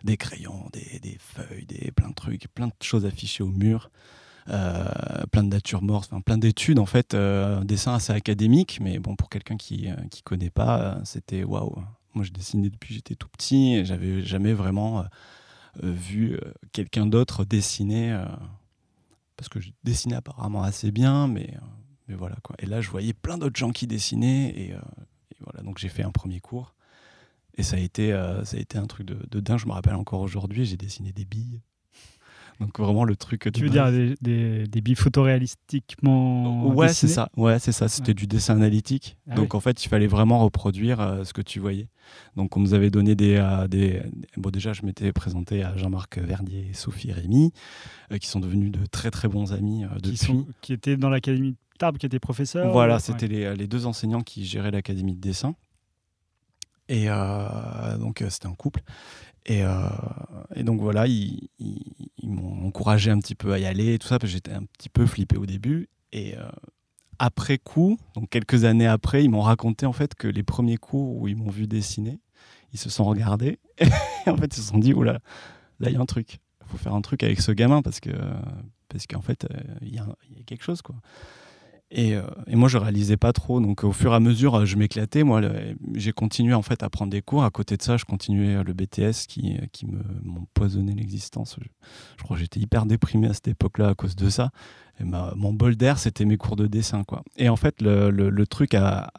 Des 0.02 0.16
crayons, 0.16 0.68
des, 0.72 0.98
des 0.98 1.16
feuilles, 1.20 1.66
des, 1.66 1.92
plein 1.92 2.08
de 2.08 2.14
trucs, 2.14 2.48
plein 2.48 2.66
de 2.66 2.72
choses 2.82 3.06
affichées 3.06 3.44
au 3.44 3.50
mur. 3.50 3.90
Euh, 4.48 4.84
plein 5.30 5.42
de 5.42 5.48
natures 5.48 5.82
mortes, 5.82 6.10
plein 6.24 6.38
d'études 6.38 6.78
en 6.78 6.86
fait, 6.86 7.14
euh, 7.14 7.60
un 7.60 7.64
dessin 7.64 7.94
assez 7.94 8.12
académique, 8.12 8.78
mais 8.80 8.98
bon 8.98 9.14
pour 9.14 9.28
quelqu'un 9.28 9.56
qui 9.56 9.88
euh, 9.88 9.94
connaît 10.24 10.50
pas, 10.50 10.98
c'était 11.04 11.44
waouh. 11.44 11.82
Moi 12.14 12.24
je 12.24 12.32
dessinais 12.32 12.70
depuis 12.70 12.94
j'étais 12.94 13.14
tout 13.14 13.28
petit 13.28 13.74
et 13.74 13.84
j'avais 13.84 14.22
jamais 14.22 14.52
vraiment 14.52 15.04
vu 15.80 16.40
quelqu'un 16.72 17.06
d'autre 17.06 17.44
dessiner 17.44 18.20
parce 19.36 19.48
que 19.48 19.60
je 19.60 19.70
dessinais 19.84 20.16
apparemment 20.16 20.64
assez 20.64 20.90
bien, 20.90 21.28
mais, 21.28 21.54
mais 22.08 22.16
voilà 22.16 22.34
quoi. 22.42 22.56
Et 22.58 22.66
là 22.66 22.80
je 22.80 22.90
voyais 22.90 23.12
plein 23.12 23.38
d'autres 23.38 23.58
gens 23.58 23.70
qui 23.70 23.86
dessinaient 23.86 24.48
et, 24.48 24.74
voilà 25.38 25.62
donc 25.62 25.78
j'ai 25.78 25.88
fait 25.88 26.02
un 26.02 26.10
premier 26.10 26.40
cours. 26.40 26.74
Et 27.54 27.62
ça 27.62 27.76
a 27.76 27.78
été, 27.78 28.10
ça 28.44 28.56
a 28.56 28.60
été 28.60 28.78
un 28.78 28.86
truc 28.86 29.06
de, 29.06 29.18
de 29.30 29.40
dingue. 29.40 29.58
Je 29.58 29.66
me 29.66 29.72
rappelle 29.72 29.94
encore 29.94 30.20
aujourd'hui, 30.20 30.64
j'ai 30.64 30.76
dessiné 30.76 31.12
des 31.12 31.24
billes. 31.24 31.60
Donc 32.60 32.78
vraiment 32.78 33.04
le 33.04 33.16
truc. 33.16 33.48
Tu 33.52 33.62
veux 33.62 33.70
dire 33.70 33.90
des, 33.90 34.14
des, 34.20 34.66
des 34.66 34.80
billes 34.82 34.94
photoréalistiquement 34.94 36.66
Ouais, 36.68 36.92
c'est 36.92 37.08
ça. 37.08 37.30
Ouais, 37.36 37.58
c'est 37.58 37.72
ça. 37.72 37.88
C'était 37.88 38.12
du 38.12 38.26
dessin 38.26 38.54
analytique. 38.54 39.16
Ah 39.28 39.34
Donc 39.34 39.54
en 39.54 39.60
fait, 39.60 39.82
il 39.82 39.88
fallait 39.88 40.06
vraiment 40.06 40.44
reproduire 40.44 41.00
euh, 41.00 41.24
ce 41.24 41.32
que 41.32 41.40
tu 41.40 41.58
voyais. 41.58 41.88
Donc 42.36 42.56
on 42.56 42.60
nous 42.60 42.74
avait 42.74 42.90
donné 42.90 43.14
des, 43.14 43.36
euh, 43.36 43.66
des, 43.66 44.02
bon 44.36 44.50
déjà 44.50 44.72
je 44.72 44.84
m'étais 44.84 45.12
présenté 45.12 45.62
à 45.62 45.76
Jean-Marc 45.76 46.18
Verdier 46.18 46.68
et 46.70 46.74
Sophie 46.74 47.12
Rémy, 47.12 47.52
euh, 48.12 48.18
qui 48.18 48.28
sont 48.28 48.40
devenus 48.40 48.72
de 48.72 48.84
très 48.90 49.10
très 49.10 49.28
bons 49.28 49.52
amis 49.52 49.84
depuis. 49.96 50.10
Qui, 50.10 50.16
sont, 50.18 50.46
qui 50.60 50.72
étaient 50.74 50.96
dans 50.96 51.08
l'académie 51.08 51.52
de 51.52 51.56
Tarbes, 51.78 51.96
qui 51.96 52.04
étaient 52.04 52.18
professeurs. 52.18 52.70
Voilà, 52.72 52.98
c'était 52.98 53.28
les, 53.28 53.54
les, 53.54 53.66
deux 53.66 53.86
enseignants 53.86 54.20
qui 54.20 54.44
géraient 54.44 54.70
l'académie 54.70 55.14
de 55.14 55.20
dessin. 55.20 55.54
Et 56.90 57.06
donc 57.98 58.24
c'était 58.28 58.48
un 58.48 58.54
couple. 58.54 58.82
Euh, 59.48 59.88
et, 60.54 60.62
donc 60.64 60.80
voilà, 60.80 61.06
ils, 61.06 61.48
m'ont 62.22 62.66
encouragé 62.66 63.10
un 63.10 63.18
petit 63.18 63.34
peu 63.34 63.52
à 63.52 63.58
y 63.58 63.64
aller 63.64 63.94
et 63.94 63.98
tout 63.98 64.06
ça, 64.06 64.18
parce 64.18 64.30
que 64.30 64.34
j'étais 64.34 64.52
un 64.52 64.64
petit 64.64 64.88
peu 64.88 65.06
flippé 65.06 65.36
au 65.36 65.46
début. 65.46 65.88
Et 66.12 66.36
euh, 66.36 66.48
après 67.18 67.58
coup, 67.58 67.98
donc 68.14 68.28
quelques 68.30 68.64
années 68.64 68.86
après, 68.86 69.24
ils 69.24 69.30
m'ont 69.30 69.40
raconté 69.40 69.86
en 69.86 69.92
fait 69.92 70.14
que 70.14 70.28
les 70.28 70.42
premiers 70.42 70.76
cours 70.76 71.16
où 71.16 71.28
ils 71.28 71.36
m'ont 71.36 71.50
vu 71.50 71.66
dessiner, 71.66 72.20
ils 72.72 72.78
se 72.78 72.90
sont 72.90 73.04
regardés 73.04 73.58
et 73.78 73.86
en 74.30 74.36
fait 74.36 74.56
ils 74.56 74.62
se 74.62 74.68
sont 74.68 74.78
dit, 74.78 74.92
oula, 74.92 75.20
là 75.80 75.88
il 75.88 75.92
y 75.92 75.96
a 75.96 76.00
un 76.00 76.06
truc, 76.06 76.40
il 76.62 76.66
faut 76.68 76.78
faire 76.78 76.94
un 76.94 77.00
truc 77.00 77.22
avec 77.22 77.40
ce 77.40 77.52
gamin 77.52 77.82
parce 77.82 78.00
que 78.00 78.10
parce 78.88 79.06
qu'en 79.06 79.22
fait 79.22 79.44
euh, 79.44 79.58
il 79.82 79.94
y, 79.94 79.98
a 79.98 80.06
quelque 80.46 80.64
chose 80.64 80.82
quoi. 80.82 80.96
Euh, 81.98 82.22
et, 82.46 82.56
moi, 82.56 82.68
je 82.68 82.78
réalisais 82.78 83.16
pas 83.16 83.32
trop. 83.32 83.60
Donc, 83.60 83.84
au 83.84 83.92
fur 83.92 84.12
et 84.12 84.14
à 84.14 84.20
mesure, 84.20 84.64
je 84.64 84.76
m'éclatais. 84.76 85.24
Moi, 85.24 85.42
j'ai 85.94 86.12
continué 86.12 86.54
en 86.54 86.62
fait 86.62 86.82
à 86.82 86.90
prendre 86.90 87.10
des 87.10 87.22
cours. 87.22 87.44
À 87.44 87.50
côté 87.50 87.76
de 87.76 87.82
ça, 87.82 87.96
je 87.96 88.04
continuais 88.04 88.62
le 88.62 88.72
BTS 88.72 89.26
qui, 89.28 89.58
qui 89.72 89.86
m'empoisonnait 90.22 90.94
l'existence. 90.94 91.56
Je, 91.60 92.22
crois 92.22 92.36
que 92.36 92.42
j'étais 92.42 92.60
hyper 92.60 92.86
déprimé 92.86 93.28
à 93.28 93.34
cette 93.34 93.48
époque-là 93.48 93.88
à 93.88 93.94
cause 93.94 94.14
de 94.14 94.30
ça. 94.30 94.50
Et 95.00 95.04
mon 95.04 95.52
bol 95.52 95.76
d'air, 95.76 95.98
c'était 95.98 96.24
mes 96.24 96.36
cours 96.36 96.56
de 96.56 96.66
dessin, 96.66 97.04
quoi. 97.04 97.22
Et 97.36 97.48
en 97.48 97.56
fait, 97.56 97.80
le, 97.80 98.10
le, 98.10 98.46
truc 98.46 98.74
à, 98.74 99.10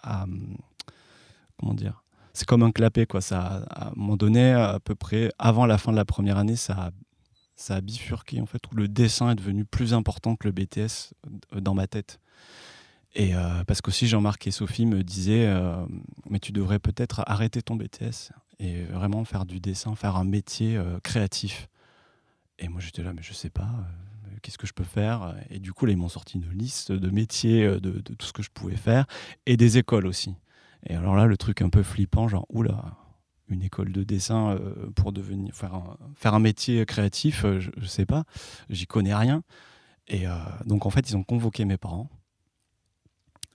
comment 1.59 1.73
dire, 1.73 2.03
c'est 2.33 2.47
comme 2.47 2.63
un 2.63 2.71
clapet, 2.71 3.05
quoi. 3.05 3.19
Ça, 3.19 3.65
à 3.69 3.87
un 3.89 3.93
moment 3.95 4.15
donné, 4.15 4.53
à 4.53 4.79
peu 4.79 4.95
près 4.95 5.31
avant 5.39 5.65
la 5.65 5.77
fin 5.77 5.91
de 5.91 5.97
la 5.97 6.05
première 6.05 6.37
année, 6.37 6.55
ça 6.55 6.73
a, 6.73 6.91
ça 7.55 7.75
a 7.75 7.81
bifurqué 7.81 8.41
en 8.41 8.45
fait, 8.45 8.61
où 8.71 8.75
le 8.75 8.87
dessin 8.87 9.31
est 9.31 9.35
devenu 9.35 9.65
plus 9.65 9.93
important 9.93 10.35
que 10.35 10.47
le 10.47 10.51
BTS 10.51 11.13
euh, 11.53 11.59
dans 11.59 11.73
ma 11.73 11.87
tête. 11.87 12.19
Et 13.13 13.35
euh, 13.35 13.63
parce 13.65 13.81
qu'aussi 13.81 14.07
Jean-Marc 14.07 14.47
et 14.47 14.51
Sophie 14.51 14.85
me 14.85 15.03
disaient, 15.03 15.47
euh, 15.47 15.85
mais 16.29 16.39
tu 16.39 16.51
devrais 16.51 16.79
peut-être 16.79 17.23
arrêter 17.27 17.61
ton 17.61 17.75
BTS 17.75 18.31
et 18.59 18.83
vraiment 18.83 19.25
faire 19.25 19.45
du 19.45 19.59
dessin, 19.59 19.95
faire 19.95 20.15
un 20.15 20.23
métier 20.23 20.77
euh, 20.77 20.99
créatif. 21.01 21.67
Et 22.59 22.69
moi 22.69 22.79
j'étais 22.79 23.03
là, 23.03 23.11
mais 23.13 23.23
je 23.23 23.33
sais 23.33 23.49
pas, 23.49 23.69
qu'est-ce 24.41 24.57
que 24.57 24.67
je 24.67 24.73
peux 24.73 24.85
faire? 24.85 25.35
Et 25.49 25.59
du 25.59 25.73
coup, 25.73 25.85
là, 25.85 25.91
ils 25.91 25.97
m'ont 25.97 26.09
sorti 26.09 26.37
une 26.37 26.49
liste 26.51 26.91
de 26.91 27.09
métiers, 27.09 27.65
de, 27.67 27.79
de, 27.79 28.13
tout 28.13 28.25
ce 28.25 28.33
que 28.33 28.43
je 28.43 28.51
pouvais 28.53 28.75
faire, 28.75 29.05
et 29.45 29.57
des 29.57 29.77
écoles 29.77 30.05
aussi. 30.05 30.35
Et 30.85 30.95
alors 30.95 31.15
là, 31.15 31.25
le 31.25 31.37
truc 31.37 31.61
un 31.61 31.69
peu 31.69 31.83
flippant, 31.83 32.27
genre, 32.27 32.45
oula, 32.49 32.97
une 33.49 33.63
école 33.63 33.91
de 33.91 34.03
dessin 34.03 34.57
pour 34.95 35.11
devenir, 35.11 35.55
faire, 35.55 35.73
un, 35.73 35.97
faire 36.15 36.35
un 36.35 36.39
métier 36.39 36.85
créatif, 36.85 37.41
je, 37.41 37.71
je 37.75 37.85
sais 37.87 38.05
pas, 38.05 38.25
j'y 38.69 38.85
connais 38.85 39.15
rien. 39.15 39.43
Et 40.07 40.25
donc 40.65 40.85
en 40.85 40.91
fait, 40.91 41.09
ils 41.09 41.17
ont 41.17 41.23
convoqué 41.23 41.65
mes 41.65 41.77
parents 41.77 42.09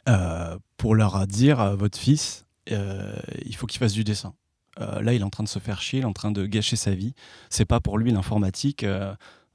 euh, 0.08 0.58
pour 0.76 0.94
leur 0.94 1.26
dire 1.26 1.60
à 1.60 1.74
votre 1.74 1.98
fils, 1.98 2.46
euh, 2.70 3.16
il 3.44 3.54
faut 3.56 3.66
qu'il 3.66 3.78
fasse 3.78 3.92
du 3.92 4.04
dessin. 4.04 4.34
Euh, 4.80 5.00
là, 5.00 5.14
il 5.14 5.20
est 5.20 5.24
en 5.24 5.30
train 5.30 5.44
de 5.44 5.48
se 5.48 5.58
faire 5.58 5.80
chier, 5.80 6.00
il 6.00 6.02
est 6.02 6.06
en 6.06 6.12
train 6.12 6.30
de 6.30 6.46
gâcher 6.46 6.76
sa 6.76 6.94
vie. 6.94 7.14
C'est 7.50 7.64
pas 7.64 7.80
pour 7.80 7.98
lui 7.98 8.10
l'informatique. 8.10 8.84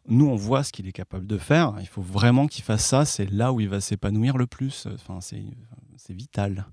nous, 0.08 0.28
on 0.28 0.36
voit 0.36 0.64
ce 0.64 0.72
qu'il 0.72 0.88
est 0.88 0.94
capable 0.94 1.28
de 1.28 1.38
faire. 1.38 1.76
Il 1.80 1.88
faut 1.88 2.02
vraiment 2.02 2.48
qu'il 2.48 2.64
fasse 2.64 2.86
ça. 2.86 3.06
C'est 3.06 3.30
là 3.32 3.54
où 3.54 3.60
il 3.60 3.70
va 3.70 3.82
s'épanouir 3.82 4.38
le 4.38 4.48
plus. 4.48 4.88
Enfin, 4.94 5.20
c'est 5.22 6.14
vital. 6.14 6.66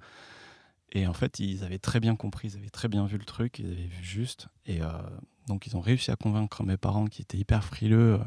Et 0.92 1.06
en 1.06 1.12
fait, 1.12 1.38
ils 1.38 1.64
avaient 1.64 1.78
très 1.78 2.00
bien 2.00 2.16
compris, 2.16 2.48
ils 2.48 2.56
avaient 2.56 2.70
très 2.70 2.88
bien 2.88 3.04
vu 3.04 3.18
le 3.18 3.26
truc, 3.26 3.58
ils 3.58 3.66
avaient 3.66 3.86
vu 3.86 4.02
juste. 4.02 4.48
Et 4.64 4.80
donc, 5.46 5.66
ils 5.66 5.76
ont 5.76 5.80
réussi 5.80 6.10
à 6.10 6.16
convaincre 6.16 6.64
mes 6.64 6.78
parents 6.78 7.06
qui 7.06 7.22
étaient 7.22 7.38
hyper 7.38 7.62
frileux 7.62 8.18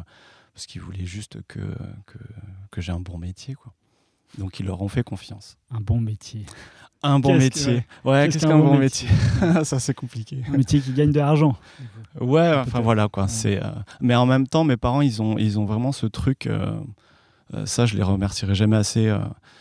parce 0.54 0.66
qu'ils 0.68 0.82
voulaient 0.82 1.06
juste 1.06 1.42
que, 1.48 1.76
que, 2.06 2.20
que 2.70 2.82
j'ai 2.82 2.92
un 2.92 3.00
bon 3.00 3.18
métier. 3.18 3.56
Quoi. 3.56 3.74
Donc 4.38 4.60
ils 4.60 4.66
leur 4.66 4.82
ont 4.82 4.88
fait 4.88 5.04
confiance. 5.04 5.58
Un 5.72 5.82
bon 5.82 6.00
métier. 6.00 6.46
Un 7.04 7.20
bon 7.20 7.36
métier. 7.38 7.84
ouais, 8.06 8.30
qu'est-ce 8.30 8.46
qu'un 8.46 8.60
bon 8.60 8.78
métier, 8.78 9.10
Ça 9.64 9.80
c'est 9.80 9.94
compliqué. 9.96 10.44
Un 10.48 10.58
métier 10.58 10.80
qui 10.80 10.94
gagne 10.94 11.12
de 11.12 11.20
l'argent. 11.20 11.56
Ouais, 12.20 12.54
enfin 12.56 12.80
voilà 12.80 13.08
quoi. 13.08 13.28
C'est. 13.28 13.62
Euh, 13.62 13.70
mais 14.02 14.14
en 14.16 14.26
même 14.28 14.46
temps, 14.48 14.64
mes 14.64 14.78
parents, 14.78 15.02
ils 15.02 15.22
ont, 15.22 15.38
ils 15.38 15.58
ont 15.60 15.66
vraiment 15.66 15.92
ce 15.92 16.06
truc. 16.08 16.48
Euh, 16.48 16.80
Euh, 17.54 17.66
ça, 17.66 17.86
je 17.86 17.98
les 17.98 18.04
remercierai 18.04 18.56
jamais 18.56 18.78
assez. 18.78 19.14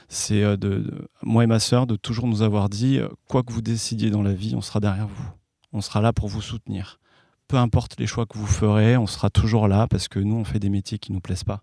c'est 0.08 0.42
de, 0.42 0.56
de- 0.56 1.08
moi 1.22 1.42
et 1.42 1.48
ma 1.48 1.58
sœur 1.58 1.88
de 1.88 1.96
toujours 1.96 2.28
nous 2.28 2.42
avoir 2.42 2.68
dit 2.68 3.00
quoi 3.26 3.42
que 3.42 3.52
vous 3.52 3.62
décidiez 3.62 4.10
dans 4.10 4.22
la 4.22 4.32
vie, 4.32 4.54
on 4.54 4.60
sera 4.60 4.78
derrière 4.78 5.08
vous. 5.08 5.28
On 5.72 5.80
sera 5.80 6.00
là 6.00 6.12
pour 6.12 6.28
vous 6.28 6.40
soutenir. 6.40 7.00
Peu 7.48 7.56
importe 7.56 7.98
les 7.98 8.06
choix 8.06 8.26
que 8.26 8.38
vous 8.38 8.46
ferez, 8.46 8.96
on 8.96 9.08
sera 9.08 9.28
toujours 9.28 9.66
là 9.66 9.88
parce 9.88 10.06
que 10.06 10.20
nous, 10.20 10.36
on 10.36 10.44
fait 10.44 10.60
des 10.60 10.68
métiers 10.70 10.98
qui 11.00 11.12
nous 11.12 11.20
plaisent 11.20 11.42
pas. 11.42 11.62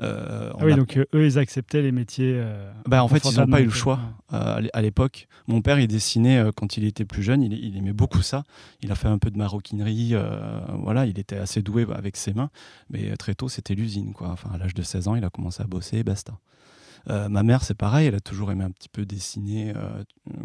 Euh, 0.00 0.50
Ah 0.58 0.64
oui, 0.64 0.72
a- 0.72 0.76
donc 0.76 0.96
euh, 0.96 1.04
eux, 1.14 1.26
ils 1.26 1.38
acceptaient 1.38 1.82
les 1.82 1.92
métiers. 1.92 2.32
euh, 2.34 2.72
bah, 2.88 3.04
en 3.04 3.08
fait, 3.08 3.18
ils 3.30 3.38
n'ont 3.38 3.46
pas 3.46 3.60
eu 3.60 3.64
le 3.66 3.70
choix 3.70 4.00
à 4.30 4.60
l'é- 4.60 4.70
à 4.72 4.82
l'époque. 4.82 5.28
Mon 5.46 5.60
père, 5.62 5.78
il 5.78 5.86
dessinait 5.88 6.42
quand 6.56 6.76
il 6.76 6.84
était 6.84 7.04
plus 7.04 7.22
jeune, 7.22 7.42
il, 7.42 7.52
il 7.52 7.76
aimait 7.76 7.92
beaucoup 7.92 8.22
ça. 8.22 8.42
Il 8.80 8.90
a 8.90 8.94
fait 8.94 9.08
un 9.08 9.18
peu 9.18 9.30
de 9.30 9.38
maroquinerie, 9.38 10.14
voilà, 10.78 11.06
il 11.06 11.18
était 11.18 11.36
assez 11.36 11.62
doué 11.62 11.86
avec 11.94 12.16
ses 12.16 12.32
mains, 12.32 12.50
mais 12.90 13.16
très 13.16 13.34
tôt, 13.34 13.48
c'était 13.48 13.74
l'usine. 13.74 14.12
quoi. 14.12 14.30
Enfin, 14.30 14.50
à 14.54 14.58
l'âge 14.58 14.74
de 14.74 14.82
16 14.82 15.08
ans, 15.08 15.14
il 15.14 15.24
a 15.24 15.30
commencé 15.30 15.62
à 15.62 15.66
bosser 15.66 15.98
et 15.98 16.04
basta. 16.04 16.32
Ma 17.08 17.42
mère, 17.42 17.64
c'est 17.64 17.74
pareil, 17.74 18.06
elle 18.06 18.14
a 18.14 18.20
toujours 18.20 18.52
aimé 18.52 18.62
un 18.64 18.70
petit 18.70 18.88
peu 18.88 19.04
dessiner 19.04 19.72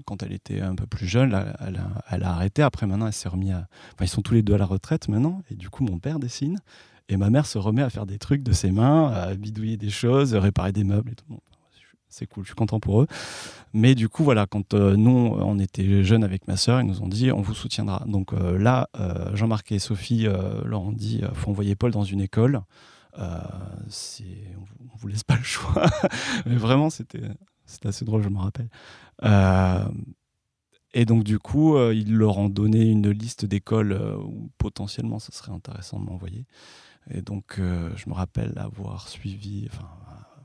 quand 0.05 0.23
elle 0.23 0.33
était 0.33 0.61
un 0.61 0.73
peu 0.75 0.87
plus 0.87 1.07
jeune. 1.07 1.29
Là, 1.29 1.55
elle, 1.65 1.77
a, 1.77 2.03
elle 2.09 2.23
a 2.23 2.31
arrêté. 2.31 2.63
Après, 2.63 2.87
maintenant, 2.87 3.07
elle 3.07 3.13
s'est 3.13 3.29
remis 3.29 3.51
à. 3.51 3.67
Enfin, 3.93 4.05
ils 4.05 4.07
sont 4.09 4.21
tous 4.23 4.33
les 4.33 4.41
deux 4.41 4.55
à 4.55 4.57
la 4.57 4.65
retraite 4.65 5.07
maintenant. 5.07 5.41
Et 5.51 5.55
du 5.55 5.69
coup, 5.69 5.83
mon 5.83 5.99
père 5.99 6.17
dessine. 6.19 6.57
Et 7.09 7.17
ma 7.17 7.29
mère 7.29 7.45
se 7.45 7.57
remet 7.57 7.81
à 7.81 7.89
faire 7.89 8.05
des 8.05 8.17
trucs 8.19 8.43
de 8.43 8.51
ses 8.51 8.71
mains, 8.71 9.07
à 9.11 9.33
bidouiller 9.35 9.77
des 9.77 9.89
choses, 9.89 10.33
réparer 10.35 10.71
des 10.73 10.83
meubles 10.83 11.11
et 11.11 11.15
tout. 11.15 11.25
Bon, 11.29 11.39
c'est 12.09 12.25
cool, 12.27 12.43
je 12.43 12.49
suis 12.49 12.55
content 12.55 12.79
pour 12.79 13.01
eux. 13.01 13.07
Mais 13.73 13.95
du 13.95 14.09
coup, 14.09 14.23
voilà, 14.23 14.45
quand 14.45 14.73
euh, 14.73 14.95
nous, 14.95 15.09
on 15.11 15.59
était 15.59 16.03
jeunes 16.03 16.23
avec 16.23 16.47
ma 16.47 16.57
sœur, 16.57 16.81
ils 16.81 16.87
nous 16.87 17.01
ont 17.01 17.07
dit 17.07 17.31
on 17.31 17.41
vous 17.41 17.53
soutiendra. 17.53 18.03
Donc 18.07 18.33
euh, 18.33 18.57
là, 18.57 18.89
euh, 18.99 19.35
Jean-Marc 19.35 19.71
et 19.71 19.79
Sophie 19.79 20.25
euh, 20.27 20.61
leur 20.65 20.81
ont 20.81 20.91
dit 20.93 21.21
euh, 21.23 21.33
faut 21.33 21.51
envoyer 21.51 21.75
Paul 21.75 21.91
dans 21.91 22.03
une 22.03 22.21
école. 22.21 22.61
C'est- 23.89 24.23
on, 24.57 24.97
vous- 24.97 25.07
laisse 25.07 25.23
pas 25.23 25.37
le 25.37 25.43
choix. 25.43 25.85
Mais 26.45 26.55
vraiment, 26.55 26.89
c'était 26.89 27.21
assez 27.83 28.05
drôle, 28.05 28.21
je 28.23 28.29
me 28.29 28.37
rappelle. 28.39 28.69
Et 30.93 31.05
donc, 31.05 31.23
du 31.23 31.39
coup, 31.39 31.77
ils 31.91 32.13
leur 32.15 32.37
ont 32.37 32.49
donné 32.49 32.89
une 32.89 33.09
liste 33.09 33.45
d'écoles 33.45 33.93
où 34.23 34.49
potentiellement 34.57 35.19
ça 35.19 35.31
serait 35.31 35.51
intéressant 35.51 35.99
de 35.99 36.05
m'envoyer. 36.05 36.45
Et 37.09 37.21
donc, 37.21 37.59
euh, 37.59 37.95
je 37.95 38.09
me 38.09 38.13
rappelle 38.13 38.57
avoir 38.57 39.07
suivi, 39.07 39.67
enfin, 39.71 39.89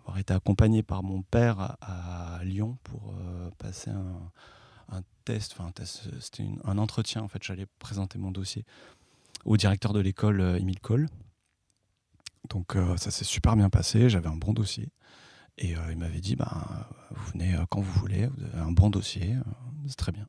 avoir 0.00 0.18
été 0.18 0.32
accompagné 0.32 0.82
par 0.82 1.02
mon 1.02 1.22
père 1.22 1.76
à, 1.80 2.40
Lyon 2.44 2.78
pour 2.82 3.14
euh, 3.20 3.50
passer 3.58 3.90
un, 3.90 5.02
test, 5.24 5.52
enfin, 5.52 5.68
un 5.68 5.72
test, 5.72 6.08
c'était 6.20 6.44
un 6.64 6.78
entretien. 6.78 7.22
En 7.22 7.28
fait, 7.28 7.42
j'allais 7.42 7.66
présenter 7.78 8.18
mon 8.18 8.30
dossier 8.30 8.64
au 9.44 9.56
directeur 9.56 9.92
de 9.92 10.00
l'école, 10.00 10.40
euh, 10.40 10.58
Émile 10.58 10.80
Coll. 10.80 11.08
Donc, 12.50 12.76
ça 12.96 13.12
s'est 13.12 13.24
super 13.24 13.54
bien 13.54 13.70
passé. 13.70 14.10
J'avais 14.10 14.26
un 14.26 14.36
bon 14.36 14.52
dossier. 14.52 14.90
Et 15.58 15.76
il 15.90 15.96
m'avait 15.96 16.20
dit, 16.20 16.34
ben, 16.34 16.66
vous 17.10 17.30
venez 17.30 17.56
quand 17.70 17.80
vous 17.80 18.00
voulez, 18.00 18.26
vous 18.26 18.44
avez 18.44 18.58
un 18.58 18.72
bon 18.72 18.90
dossier, 18.90 19.36
c'est 19.86 19.94
très 19.94 20.10
bien. 20.10 20.26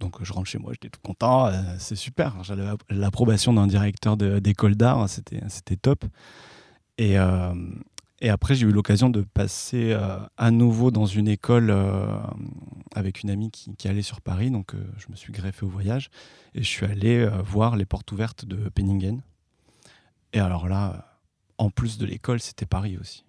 Donc 0.00 0.22
je 0.22 0.32
rentre 0.32 0.48
chez 0.48 0.58
moi, 0.58 0.72
j'étais 0.72 0.90
tout 0.90 1.00
content, 1.02 1.46
euh, 1.46 1.60
c'est 1.78 1.96
super. 1.96 2.42
J'avais 2.44 2.64
l'approbation 2.88 3.52
d'un 3.52 3.66
directeur 3.66 4.16
d'école 4.16 4.76
d'art, 4.76 5.08
c'était 5.08 5.76
top. 5.76 6.04
Et, 6.98 7.18
euh, 7.18 7.52
et 8.20 8.30
après, 8.30 8.54
j'ai 8.54 8.66
eu 8.66 8.70
l'occasion 8.70 9.10
de 9.10 9.22
passer 9.22 9.92
euh, 9.92 10.18
à 10.36 10.50
nouveau 10.50 10.90
dans 10.90 11.06
une 11.06 11.26
école 11.28 11.74
avec 12.94 13.22
une 13.22 13.30
amie 13.30 13.50
qui, 13.50 13.88
allait 13.88 14.02
sur 14.02 14.20
Paris. 14.20 14.50
Donc 14.50 14.72
je 14.98 15.06
me 15.10 15.16
suis 15.16 15.32
greffé 15.32 15.64
au 15.64 15.68
voyage 15.68 16.10
et 16.54 16.62
je 16.62 16.68
suis 16.68 16.86
allé 16.86 17.28
voir 17.44 17.76
les 17.76 17.84
portes 17.84 18.10
ouvertes 18.12 18.44
de 18.44 18.68
Penningen. 18.68 19.20
Et 20.32 20.40
alors 20.40 20.68
là, 20.68 21.18
en 21.58 21.70
plus 21.70 21.98
de 21.98 22.06
l'école, 22.06 22.38
c'était 22.40 22.66
Paris 22.66 22.98
aussi. 22.98 23.24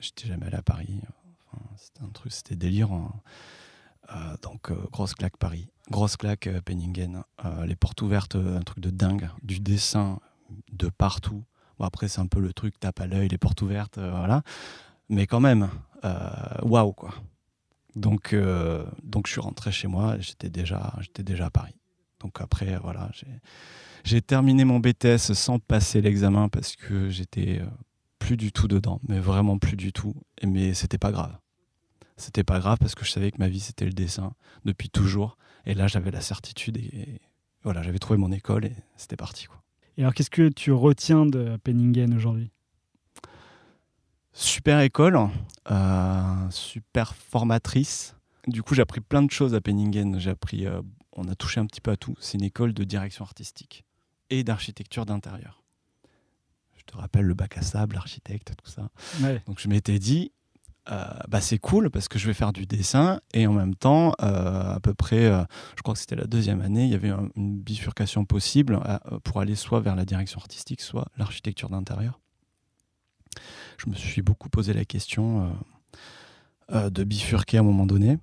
J'étais 0.00 0.28
jamais 0.28 0.46
allé 0.46 0.56
à 0.56 0.62
Paris. 0.62 1.00
C'était 1.76 2.02
un 2.02 2.10
truc, 2.10 2.32
c'était 2.32 2.56
délire. 2.56 2.92
hein. 2.92 3.12
Euh, 4.10 4.36
donc, 4.42 4.70
euh, 4.70 4.76
grosse 4.90 5.14
claque 5.14 5.36
Paris, 5.36 5.68
grosse 5.90 6.16
claque 6.16 6.46
euh, 6.46 6.60
Penningen, 6.62 7.22
les 7.66 7.76
portes 7.76 8.00
ouvertes, 8.02 8.36
un 8.36 8.62
truc 8.62 8.80
de 8.80 8.90
dingue, 8.90 9.28
du 9.42 9.60
dessin 9.60 10.18
de 10.72 10.88
partout. 10.88 11.44
Bon, 11.78 11.84
après, 11.84 12.08
c'est 12.08 12.20
un 12.20 12.26
peu 12.26 12.40
le 12.40 12.52
truc 12.52 12.78
tape 12.80 13.00
à 13.00 13.06
l'œil, 13.06 13.28
les 13.28 13.38
portes 13.38 13.62
ouvertes, 13.62 13.98
voilà. 13.98 14.42
Mais 15.08 15.26
quand 15.26 15.40
même, 15.40 15.68
waouh, 16.62 16.92
quoi. 16.92 17.14
Donc, 17.94 18.34
donc, 19.04 19.26
je 19.26 19.32
suis 19.32 19.40
rentré 19.40 19.70
chez 19.72 19.88
moi, 19.88 20.18
j'étais 20.18 20.50
déjà, 20.50 20.94
j'étais 21.00 21.22
déjà 21.22 21.46
à 21.46 21.50
Paris. 21.50 21.74
Donc, 22.20 22.40
après, 22.40 22.76
voilà, 22.78 23.10
j'ai- 24.04 24.22
terminé 24.22 24.64
mon 24.64 24.80
BTS 24.80 25.32
sans 25.34 25.58
passer 25.58 26.00
l'examen 26.00 26.48
parce 26.48 26.74
que 26.76 27.08
j'étais 27.10 27.62
plus 28.18 28.36
du 28.36 28.52
tout 28.52 28.68
dedans, 28.68 29.00
mais 29.06 29.20
vraiment 29.20 29.58
plus 29.58 29.76
du 29.76 29.92
tout. 29.92 30.14
Mais 30.44 30.74
c'était 30.74 30.98
pas 30.98 31.12
grave. 31.12 31.36
C'était 32.18 32.44
pas 32.44 32.58
grave 32.58 32.76
parce 32.78 32.94
que 32.94 33.04
je 33.04 33.10
savais 33.10 33.30
que 33.30 33.38
ma 33.38 33.48
vie 33.48 33.60
c'était 33.60 33.86
le 33.86 33.92
dessin 33.92 34.34
depuis 34.66 34.90
toujours. 34.90 35.38
Et 35.64 35.72
là 35.72 35.86
j'avais 35.86 36.10
la 36.10 36.20
certitude 36.20 36.76
et, 36.76 36.90
et 36.94 37.20
voilà, 37.62 37.82
j'avais 37.82 37.98
trouvé 37.98 38.18
mon 38.18 38.32
école 38.32 38.66
et 38.66 38.72
c'était 38.96 39.16
parti. 39.16 39.46
Quoi. 39.46 39.62
Et 39.96 40.02
alors, 40.02 40.14
qu'est-ce 40.14 40.30
que 40.30 40.48
tu 40.48 40.70
retiens 40.70 41.26
de 41.26 41.56
Penningen 41.64 42.14
aujourd'hui? 42.14 42.50
Super 44.32 44.80
école, 44.80 45.18
euh, 45.70 46.50
super 46.50 47.16
formatrice. 47.16 48.14
Du 48.46 48.62
coup 48.62 48.74
j'ai 48.74 48.82
appris 48.82 49.00
plein 49.00 49.22
de 49.22 49.30
choses 49.30 49.54
à 49.54 49.60
Penningen. 49.60 50.20
J'ai 50.20 50.30
appris, 50.30 50.66
euh, 50.66 50.80
on 51.12 51.26
a 51.26 51.34
touché 51.34 51.58
un 51.58 51.66
petit 51.66 51.80
peu 51.80 51.90
à 51.90 51.96
tout. 51.96 52.14
C'est 52.20 52.38
une 52.38 52.44
école 52.44 52.72
de 52.74 52.84
direction 52.84 53.24
artistique 53.24 53.84
et 54.30 54.44
d'architecture 54.44 55.04
d'intérieur. 55.04 55.64
Je 56.76 56.84
te 56.84 56.96
rappelle 56.96 57.24
le 57.24 57.34
bac 57.34 57.58
à 57.58 57.62
sable, 57.62 57.96
l'architecte, 57.96 58.52
tout 58.62 58.70
ça. 58.70 58.90
Ouais. 59.20 59.42
Donc 59.46 59.58
je 59.58 59.68
m'étais 59.68 59.98
dit, 59.98 60.30
euh, 60.90 61.04
bah, 61.28 61.40
c'est 61.40 61.58
cool 61.58 61.90
parce 61.90 62.08
que 62.08 62.18
je 62.18 62.26
vais 62.26 62.34
faire 62.34 62.52
du 62.52 62.64
dessin 62.66 63.20
et 63.34 63.46
en 63.46 63.52
même 63.52 63.74
temps, 63.74 64.12
euh, 64.22 64.74
à 64.74 64.80
peu 64.80 64.94
près, 64.94 65.26
euh, 65.26 65.44
je 65.76 65.82
crois 65.82 65.94
que 65.94 66.00
c'était 66.00 66.16
la 66.16 66.26
deuxième 66.26 66.60
année, 66.62 66.84
il 66.84 66.90
y 66.90 66.94
avait 66.94 67.10
un- 67.10 67.28
une 67.36 67.58
bifurcation 67.60 68.24
possible 68.24 68.80
pour 69.24 69.40
aller 69.40 69.54
soit 69.54 69.80
vers 69.80 69.96
la 69.96 70.04
direction 70.04 70.40
artistique, 70.40 70.80
soit 70.80 71.06
l'architecture 71.16 71.68
d'intérieur. 71.68 72.20
Je 73.78 73.90
me 73.90 73.94
suis 73.94 74.22
beaucoup 74.22 74.48
posé 74.48 74.72
la 74.72 74.84
question 74.84 75.52
de 76.72 77.04
bifurquer 77.04 77.58
à 77.58 77.60
un 77.60 77.64
moment 77.64 77.86
donné. 77.86 78.18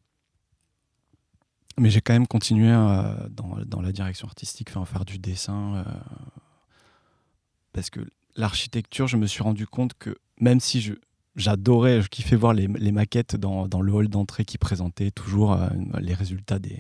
Mais 1.78 1.90
j'ai 1.90 2.02
quand 2.02 2.14
même 2.14 2.28
continué 2.28 2.72
dans, 2.72 3.58
dans 3.66 3.82
la 3.82 3.92
direction 3.92 4.28
artistique, 4.28 4.70
enfin, 4.70 4.86
faire 4.86 5.06
du 5.06 5.20
dessin. 5.20 5.84
parce 7.74 7.90
que 7.90 8.00
l'architecture, 8.36 9.08
je 9.08 9.18
me 9.18 9.28
suis 9.28 9.44
rendu 9.44 9.68
compte 9.68 9.94
que 9.98 10.16
même 10.40 10.60
si 10.60 10.82
je, 10.82 10.94
j'adorais, 11.36 12.02
je 12.02 12.08
kiffais 12.08 12.36
voir 12.36 12.54
les, 12.54 12.68
les 12.68 12.92
maquettes 12.92 13.36
dans, 13.36 13.68
dans 13.68 13.82
le 13.82 13.92
hall 13.94 14.08
d'entrée 14.08 14.46
qui 14.46 14.58
présentaient 14.58 15.12
toujours 15.12 15.54
euh, 15.54 15.68
les 16.00 16.14
résultats 16.14 16.60
des, 16.60 16.78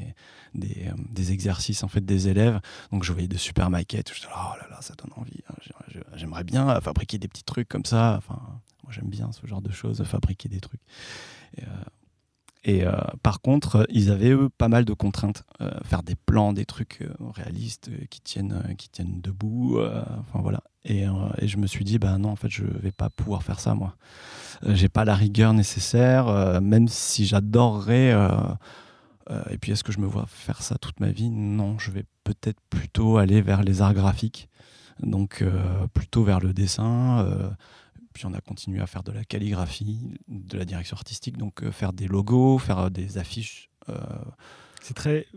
des, 0.53 0.87
euh, 0.87 0.93
des 1.11 1.31
exercices 1.31 1.83
en 1.83 1.87
fait 1.87 2.05
des 2.05 2.27
élèves. 2.27 2.59
Donc 2.91 3.03
je 3.03 3.11
voyais 3.11 3.27
de 3.27 3.37
super 3.37 3.69
maquettes, 3.69 4.09
je 4.09 4.15
disais 4.21 4.27
oh 4.33 4.53
là 4.61 4.67
là, 4.69 4.77
ça 4.81 4.93
donne 4.95 5.11
envie. 5.17 5.41
hein. 5.49 5.55
J'ai- 5.61 5.73
j'ai- 5.93 6.03
J'aimerais 6.15 6.43
bien 6.43 6.79
fabriquer 6.81 7.17
des 7.17 7.27
petits 7.27 7.43
trucs 7.43 7.67
comme 7.67 7.85
ça. 7.85 8.15
Enfin, 8.17 8.39
moi 8.83 8.91
j'aime 8.93 9.09
bien 9.09 9.31
ce 9.31 9.45
genre 9.47 9.61
de 9.61 9.71
choses, 9.71 10.03
fabriquer 10.03 10.47
des 10.49 10.59
trucs. 10.61 10.81
Euh, 11.59 11.65
et, 12.67 12.83
euh, 12.83 12.91
par 13.21 13.41
contre, 13.41 13.75
euh, 13.75 13.83
ils 13.89 14.09
avaient 14.09 14.31
eux 14.31 14.49
pas 14.49 14.67
mal 14.67 14.85
de 14.85 14.93
contraintes, 14.93 15.43
Euh, 15.61 15.71
faire 15.85 16.01
des 16.03 16.15
plans, 16.15 16.51
des 16.51 16.65
trucs 16.65 17.07
réalistes 17.35 17.89
qui 18.09 18.19
tiennent, 18.21 18.75
qui 18.77 18.89
tiennent 18.89 19.21
debout. 19.21 19.79
enfin 19.79 20.41
voilà. 20.41 20.61
Et, 20.83 21.05
je 21.43 21.57
me 21.57 21.67
suis 21.67 21.85
dit, 21.85 21.97
bah 21.97 22.17
non, 22.17 22.29
en 22.29 22.35
fait, 22.35 22.49
je 22.49 22.63
vais 22.65 22.91
pas 22.91 23.09
pouvoir 23.09 23.43
faire 23.43 23.59
ça 23.59 23.73
moi. 23.73 23.95
J'ai 24.67 24.89
pas 24.89 25.05
la 25.05 25.15
rigueur 25.15 25.53
nécessaire, 25.53 26.59
même 26.61 26.87
si 26.87 27.25
j'adorerais. 27.25 28.13
et 29.49 29.57
puis, 29.57 29.71
est-ce 29.71 29.83
que 29.83 29.91
je 29.91 29.99
me 29.99 30.07
vois 30.07 30.25
faire 30.27 30.61
ça 30.61 30.77
toute 30.77 30.99
ma 30.99 31.09
vie? 31.09 31.29
Non, 31.29 31.79
je 31.79 31.91
vais 31.91 32.05
peut-être 32.23 32.59
plutôt 32.69 33.17
aller 33.17 33.41
vers 33.41 33.63
les 33.63 33.81
arts 33.81 33.93
graphiques, 33.93 34.49
donc 35.01 35.43
plutôt 35.93 36.23
vers 36.23 36.39
le 36.39 36.53
dessin. 36.53 37.55
Puis 38.15 38.25
on 38.25 38.33
a 38.33 38.39
continué 38.39 38.79
à 38.79 38.87
faire 38.87 39.03
de 39.03 39.11
la 39.11 39.25
calligraphie, 39.25 40.13
de 40.29 40.57
la 40.57 40.63
direction 40.63 40.95
artistique, 40.95 41.37
donc 41.37 41.61
euh, 41.61 41.71
faire 41.71 41.91
des 41.91 42.07
logos, 42.07 42.57
faire 42.59 42.79
euh, 42.79 42.89
des 42.89 43.17
affiches. 43.17 43.69
euh, 43.89 43.93
C'est 44.81 44.93
très 44.95 45.27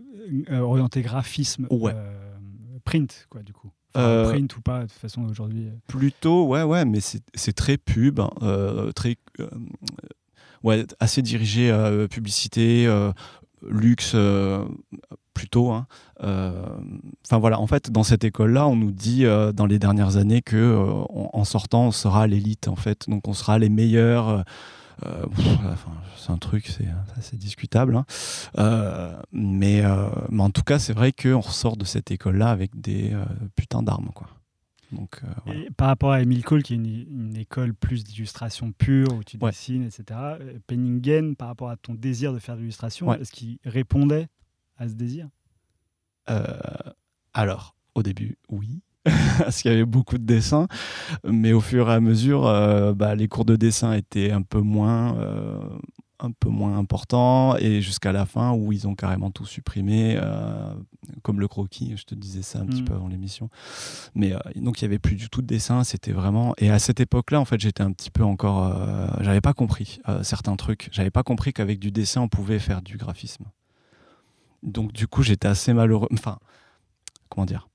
orienté 0.53 1.03
graphisme. 1.03 1.67
Ouais. 1.71 1.93
print, 2.85 3.27
quoi, 3.31 3.43
du 3.43 3.53
coup. 3.53 3.73
Enfin, 3.95 4.31
Print 4.31 4.57
ou 4.57 4.61
pas, 4.61 4.83
de 4.83 4.87
toute 4.87 5.01
façon, 5.01 5.23
aujourd'hui. 5.25 5.71
Plutôt, 5.89 6.47
ouais, 6.47 6.63
ouais, 6.63 6.85
mais 6.85 7.01
c'est 7.01 7.53
très 7.53 7.79
pub, 7.79 8.21
hein, 8.21 8.31
très, 8.95 9.17
ouais, 10.63 10.87
assez 11.01 11.21
dirigé 11.23 11.73
euh, 11.73 12.07
publicité, 12.07 12.87
euh, 12.87 13.11
luxe, 13.69 14.13
euh, 14.15 14.65
plutôt. 15.35 15.71
hein. 15.73 15.87
Euh, 16.23 16.53
Enfin 17.27 17.39
voilà, 17.39 17.61
en 17.61 17.67
fait, 17.67 17.91
dans 17.91 18.03
cette 18.03 18.25
école-là, 18.25 18.67
on 18.67 18.77
nous 18.77 18.91
dit 18.91 19.25
euh, 19.25 19.53
dans 19.53 19.67
les 19.67 19.79
dernières 19.79 20.17
années 20.17 20.43
que 20.43 20.77
en 21.11 21.45
sortant, 21.45 21.87
on 21.87 21.91
sera 21.91 22.27
l'élite, 22.27 22.69
en 22.69 22.77
fait, 22.77 23.09
donc 23.09 23.29
on 23.29 23.35
sera 23.35 23.59
les 23.59 23.69
meilleurs. 23.69 24.45
enfin, 25.05 25.93
c'est 26.17 26.31
un 26.33 26.39
truc, 26.39 26.67
c'est 26.67 26.89
assez 27.17 27.37
discutable. 27.37 27.97
hein. 27.97 28.05
Mais, 29.33 29.83
mais 30.31 30.43
en 30.43 30.51
tout 30.51 30.63
cas, 30.63 30.79
c'est 30.79 30.93
vrai 30.95 31.13
qu'on 31.13 31.41
ressort 31.41 31.77
de 31.77 31.85
cette 31.85 32.11
école-là 32.11 32.51
avec 32.51 32.81
des 32.81 33.15
putains 33.57 33.83
d'armes, 33.83 34.11
quoi. 34.15 34.29
Donc, 34.93 35.21
euh, 35.23 35.27
voilà. 35.45 35.61
Et 35.61 35.71
par 35.71 35.89
rapport 35.89 36.13
à 36.13 36.23
Emile 36.23 36.43
Cole, 36.45 36.63
qui 36.63 36.73
est 36.73 36.77
une, 36.77 36.87
une 36.87 37.37
école 37.37 37.75
plus 37.75 38.05
d'illustration 38.05 38.73
pure, 38.73 39.09
où 39.15 39.23
tu 39.23 39.37
Ouais. 39.41 39.51
dessines, 39.51 39.83
etc., 39.83 40.05
euh, 40.41 40.59
Penningen, 40.67 41.37
par 41.37 41.49
rapport 41.49 41.69
à 41.71 41.77
ton 41.77 41.95
désir 41.95 42.33
de 42.33 42.39
faire 42.39 42.55
de 42.57 42.61
l'illustration, 42.61 43.09
Ouais. 43.09 43.21
est-ce 43.21 43.33
qu'il 43.33 43.59
répondait 43.65 44.29
à 44.79 44.89
ce 44.89 44.95
désir? 44.95 45.29
Euh, 46.31 46.43
alors, 47.35 47.75
au 47.95 48.03
début, 48.03 48.37
oui. 48.49 48.81
Parce 49.39 49.63
qu'il 49.63 49.71
y 49.71 49.75
avait 49.75 49.85
beaucoup 49.87 50.19
de 50.19 50.25
dessins, 50.25 50.67
mais 51.25 51.53
au 51.53 51.61
fur 51.61 51.89
et 51.91 51.95
à 51.95 52.01
mesure, 52.01 52.47
euh, 52.47 52.93
bah, 52.95 53.15
les 53.15 53.29
cours 53.29 53.45
de 53.45 53.57
dessin 53.57 53.93
étaient 53.95 54.31
un 54.33 54.43
peu 54.43 54.61
moins, 54.61 55.17
un 56.21 56.33
peu 56.33 56.49
moins 56.49 56.77
importants, 56.77 57.57
et 57.57 57.81
jusqu'à 57.81 58.11
la 58.13 58.27
fin 58.27 58.53
où 58.53 58.73
ils 58.73 58.89
ont 58.89 58.95
carrément 58.95 59.31
tout 59.31 59.47
supprimé, 59.47 60.19
euh, 60.21 60.75
comme 61.23 61.39
le 61.41 61.47
croquis. 61.49 61.97
Je 61.97 62.05
te 62.05 62.15
disais 62.15 62.43
ça 62.43 62.59
un 62.61 62.67
petit 62.67 62.83
Mm. 62.83 62.87
peu 62.87 62.95
avant 62.95 63.09
l'émission. 63.09 63.51
Mais 64.15 64.33
euh, 64.33 64.39
donc 64.57 64.81
il 64.81 64.83
y 64.83 64.87
avait 64.87 64.99
plus 64.99 65.15
du 65.17 65.29
tout 65.31 65.43
de 65.43 65.47
dessin. 65.47 65.85
C'était 65.85 66.13
vraiment. 66.13 66.55
Et 66.59 66.71
à 66.71 66.79
cette 66.79 66.99
époque-là, 67.01 67.41
en 67.41 67.45
fait, 67.45 67.61
j'étais 67.61 67.83
un 67.83 67.93
petit 67.93 68.11
peu 68.11 68.25
encore. 68.25 68.65
euh, 68.67 69.07
J'avais 69.21 69.41
pas 69.41 69.53
compris 69.55 70.01
certains 70.23 70.57
trucs. 70.57 70.89
J'avais 70.93 71.11
pas 71.11 71.23
compris 71.23 71.53
qu'avec 71.53 71.79
du 71.79 71.91
dessin, 71.93 72.23
on 72.23 72.29
pouvait 72.29 72.59
faire 72.59 72.83
du 72.83 72.97
graphisme. 72.97 73.45
Donc 74.63 74.93
du 74.93 75.07
coup, 75.07 75.23
j'étais 75.23 75.47
assez 75.49 75.73
malheureux. 75.73 76.09
Enfin, 76.13 76.39
comment 77.29 77.47
dire? 77.47 77.69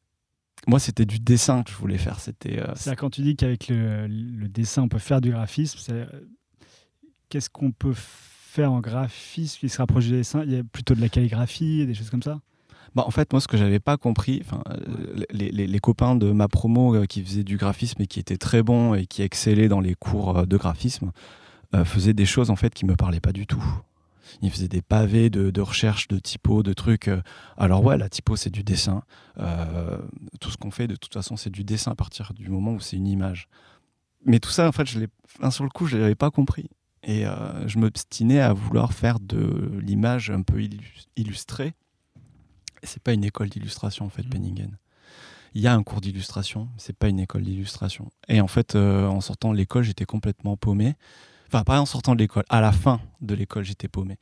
Moi, 0.68 0.80
c'était 0.80 1.06
du 1.06 1.20
dessin 1.20 1.64
que 1.64 1.72
je 1.72 1.76
voulais 1.78 1.98
faire. 1.98 2.20
C'était. 2.20 2.62
quand 2.98 3.10
tu 3.10 3.22
dis 3.22 3.36
qu'avec 3.36 3.68
le, 3.70 4.08
le 4.08 4.48
dessin, 4.50 4.84
on 4.84 4.88
peut 4.90 4.98
faire 5.00 5.22
du 5.22 5.32
graphisme, 5.32 5.78
c'est, 5.82 6.06
qu'est-ce 7.30 7.50
qu'on 7.50 7.72
peut 7.72 7.94
faire 7.94 8.30
en 8.62 8.80
graphisme 8.80 9.60
qui 9.60 9.70
se 9.70 9.78
rapproche 9.78 10.06
du 10.06 10.12
dessin 10.12 10.44
Il 10.44 10.52
y 10.54 10.58
a 10.58 10.64
plutôt 10.64 10.94
de 10.96 11.02
la 11.02 11.10
calligraphie, 11.10 11.86
des 11.88 11.94
choses 11.96 12.10
comme 12.12 12.22
ça 12.24 12.40
Bah, 12.96 13.04
en 13.08 13.12
fait, 13.12 13.32
moi, 13.34 13.42
ce 13.42 13.48
que 13.48 13.58
j'avais 13.58 13.80
pas 13.80 13.98
compris, 13.98 14.42
enfin, 14.46 14.62
euh, 14.70 15.24
les, 15.32 15.52
les- 15.52 15.68
les 15.68 15.80
copains 15.80 16.16
de 16.16 16.32
ma 16.32 16.48
promo 16.48 16.96
euh, 16.96 17.06
qui 17.06 17.24
faisaient 17.24 17.44
du 17.44 17.58
graphisme 17.58 18.02
et 18.02 18.08
qui 18.08 18.20
étaient 18.20 18.38
très 18.38 18.62
bons 18.62 18.94
et 18.94 19.06
qui 19.08 19.22
excellaient 19.24 19.68
dans 19.70 19.80
les 19.80 19.96
cours 19.96 20.38
euh, 20.38 20.46
de 20.46 20.58
graphisme 20.58 21.12
euh, 21.74 21.84
faisaient 21.86 22.14
des 22.14 22.26
choses 22.28 22.50
en 22.52 22.56
fait 22.56 22.74
qui 22.74 22.86
me 22.86 22.96
parlaient 22.96 23.20
pas 23.20 23.32
du 23.34 23.48
tout. 23.48 23.64
Ils 24.42 24.50
faisaient 24.52 24.68
des 24.68 24.82
pavés 24.82 25.30
de, 25.30 25.50
de 25.52 25.62
recherche, 25.62 26.08
de 26.08 26.18
typo, 26.20 26.64
de 26.64 26.74
trucs. 26.74 27.10
Alors 27.58 27.84
ouais, 27.84 27.98
la 27.98 28.10
typo 28.10 28.36
c'est 28.36 28.50
du 28.50 28.64
dessin. 28.64 29.04
Euh, 29.40 29.98
tout 30.40 30.50
ce 30.50 30.58
qu'on 30.58 30.72
fait 30.72 30.88
de 30.88 30.96
toute 30.96 31.14
façon 31.14 31.36
c'est 31.38 31.50
du 31.52 31.64
dessin 31.64 31.92
à 31.92 31.96
partir 31.96 32.34
du 32.34 32.50
moment 32.50 32.74
où 32.74 32.80
c'est 32.80 32.96
une 32.98 33.08
image. 33.08 33.48
Mais 34.26 34.40
tout 34.40 34.50
ça 34.50 34.68
en 34.68 34.72
fait, 34.72 34.86
je 34.88 35.00
l'ai, 35.00 35.08
sur 35.52 35.64
le 35.64 35.70
coup, 35.70 35.86
je 35.88 35.98
l'avais 35.98 36.16
pas 36.16 36.32
compris. 36.32 36.70
Et 37.04 37.26
euh, 37.26 37.68
je 37.68 37.78
m'obstinais 37.80 38.40
à 38.40 38.54
vouloir 38.54 38.94
faire 38.94 39.20
de 39.20 39.72
l'image 39.82 40.30
un 40.30 40.42
peu 40.42 40.62
illus- 40.62 41.06
illustrée. 41.18 41.74
Et 42.82 42.86
c'est 42.86 43.02
pas 43.04 43.14
une 43.14 43.24
école 43.24 43.50
d'illustration 43.50 44.06
en 44.06 44.10
fait, 44.10 44.24
Mhm. 44.24 44.30
Penningen. 44.30 44.78
Il 45.56 45.62
y 45.62 45.68
a 45.68 45.74
un 45.76 45.84
cours 45.84 46.02
d'illustration, 46.02 46.70
c'est 46.78 46.96
pas 46.98 47.10
une 47.10 47.20
école 47.20 47.44
d'illustration. 47.44 48.10
Et 48.28 48.42
en 48.42 48.48
fait, 48.48 48.76
euh, 48.76 49.06
en 49.08 49.22
sortant 49.22 49.52
de 49.52 49.58
l'école, 49.58 49.84
j'étais 49.84 50.06
complètement 50.06 50.58
paumé. 50.58 50.96
Enfin, 51.48 51.64
pas 51.64 51.80
en 51.80 51.86
sortant 51.86 52.16
de 52.16 52.20
l'école, 52.20 52.44
à 52.50 52.60
la 52.62 52.72
fin 52.72 53.00
de 53.22 53.36
l'école, 53.36 53.64
j'étais 53.64 53.88
paumé. 53.88 54.18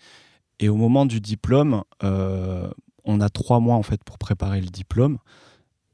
Et 0.60 0.68
au 0.68 0.76
moment 0.76 1.06
du 1.06 1.22
diplôme, 1.22 1.84
euh, 2.04 2.70
on 3.06 3.22
a 3.22 3.30
trois 3.30 3.60
mois 3.62 3.76
en 3.78 3.84
fait 3.84 4.04
pour 4.04 4.18
préparer 4.18 4.60
le 4.60 4.68
diplôme. 4.68 5.18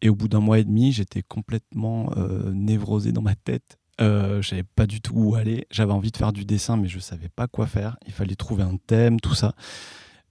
Et 0.01 0.10
au 0.10 0.15
bout 0.15 0.27
d'un 0.27 0.39
mois 0.39 0.58
et 0.60 0.63
demi, 0.63 0.91
j'étais 0.91 1.22
complètement 1.24 2.12
névrosé 2.53 3.12
dans 3.12 3.22
ma 3.22 3.36
tête. 3.36 3.77
Euh, 4.00 4.42
je 4.42 4.62
pas 4.75 4.86
du 4.86 5.01
tout 5.01 5.13
où 5.16 5.36
aller. 5.36 5.66
J'avais 5.72 5.94
envie 5.94 6.12
de 6.12 6.18
faire 6.18 6.34
du 6.34 6.46
dessin, 6.46 6.77
mais 6.77 6.88
je 6.88 7.00
savais 7.00 7.30
pas 7.30 7.48
quoi 7.48 7.68
faire. 7.68 7.98
Il 8.06 8.13
fallait 8.13 8.36
trouver 8.36 8.63
un 8.63 8.77
thème, 8.77 9.20
tout 9.20 9.34
ça. 9.34 9.54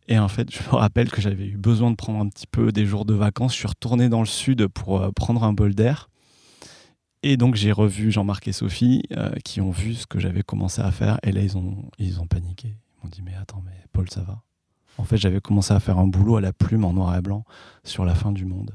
Et 0.09 0.19
en 0.19 0.29
fait, 0.29 0.55
je 0.55 0.63
me 0.71 0.77
rappelle 0.77 1.11
que 1.11 1.21
j'avais 1.21 1.47
eu 1.47 1.57
besoin 1.57 1.91
de 1.91 1.97
prendre 1.97 2.21
un 2.21 2.29
petit 2.29 2.47
peu 2.47 2.71
des 2.71 2.87
jours 2.87 3.05
de 3.05 3.15
vacances. 3.15 3.53
Je 3.53 3.59
suis 3.59 3.69
retourné 3.69 4.09
dans 4.09 4.21
le 4.21 4.27
sud 4.27 4.69
pour 4.69 5.01
euh, 5.01 5.11
prendre 5.11 5.43
un 5.43 5.53
bol 5.53 5.75
d'air. 5.75 6.09
Et 7.23 7.37
donc, 7.37 7.57
j'ai 7.57 7.73
revu 7.73 8.13
Jean-Marc 8.13 8.47
et 8.47 8.53
Sophie 8.53 9.03
euh, 9.17 9.31
qui 9.45 9.61
ont 9.61 9.73
vu 9.73 9.95
ce 9.95 10.07
que 10.07 10.21
j'avais 10.21 10.43
commencé 10.43 10.81
à 10.81 10.93
faire. 10.93 11.19
Et 11.25 11.33
là, 11.33 11.43
ils 11.43 11.57
ont, 11.57 11.91
ils 11.99 12.21
ont 12.21 12.27
paniqué. 12.27 12.69
Ils 12.69 13.05
m'ont 13.05 13.11
dit 13.11 13.23
Mais 13.23 13.35
attends, 13.35 13.63
mais 13.65 13.85
Paul, 13.93 14.09
ça 14.11 14.23
va? 14.23 14.43
En 14.99 15.05
fait, 15.05 15.17
j'avais 15.17 15.41
commencé 15.41 15.75
à 15.75 15.81
faire 15.81 15.99
un 15.99 16.07
boulot 16.07 16.37
à 16.37 16.41
la 16.41 16.53
plume 16.53 16.85
en 16.85 16.93
noir 16.93 17.17
et 17.17 17.21
blanc 17.21 17.45
sur 17.85 18.05
la 18.05 18.15
fin 18.15 18.33
du 18.33 18.45
monde. 18.45 18.73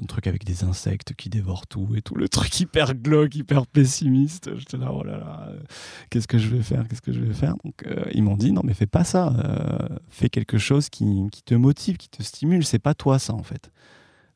Un 0.00 0.06
truc 0.06 0.26
avec 0.26 0.44
des 0.44 0.64
insectes 0.64 1.12
qui 1.14 1.28
dévorent 1.28 1.66
tout 1.66 1.88
et 1.94 2.00
tout. 2.00 2.14
Le 2.14 2.28
truc 2.28 2.58
hyper 2.60 2.94
glauque, 2.94 3.34
hyper 3.36 3.66
pessimiste. 3.66 4.50
J'étais 4.56 4.78
là, 4.78 4.90
oh 4.92 5.02
là 5.04 5.18
là, 5.18 5.48
euh, 5.50 5.60
qu'est-ce 6.08 6.26
que 6.26 6.38
je 6.38 6.48
vais 6.48 6.62
faire 6.62 6.88
Qu'est-ce 6.88 7.02
que 7.02 7.12
je 7.12 7.20
vais 7.20 7.34
faire? 7.34 7.56
Donc, 7.62 7.84
euh, 7.86 8.04
ils 8.14 8.22
m'ont 8.22 8.36
dit 8.38 8.52
Non, 8.52 8.62
mais 8.64 8.72
fais 8.72 8.86
pas 8.86 9.04
ça. 9.04 9.28
euh, 9.44 9.98
fais 10.08 10.30
quelque 10.30 10.56
chose 10.56 10.88
qui, 10.88 11.28
qui 11.30 11.42
te 11.42 11.54
motive, 11.54 11.98
qui 11.98 12.08
te 12.08 12.22
stimule. 12.22 12.64
C'est 12.64 12.78
pas 12.78 12.94
toi, 12.94 13.18
ça, 13.18 13.34
en 13.34 13.42
fait. 13.42 13.70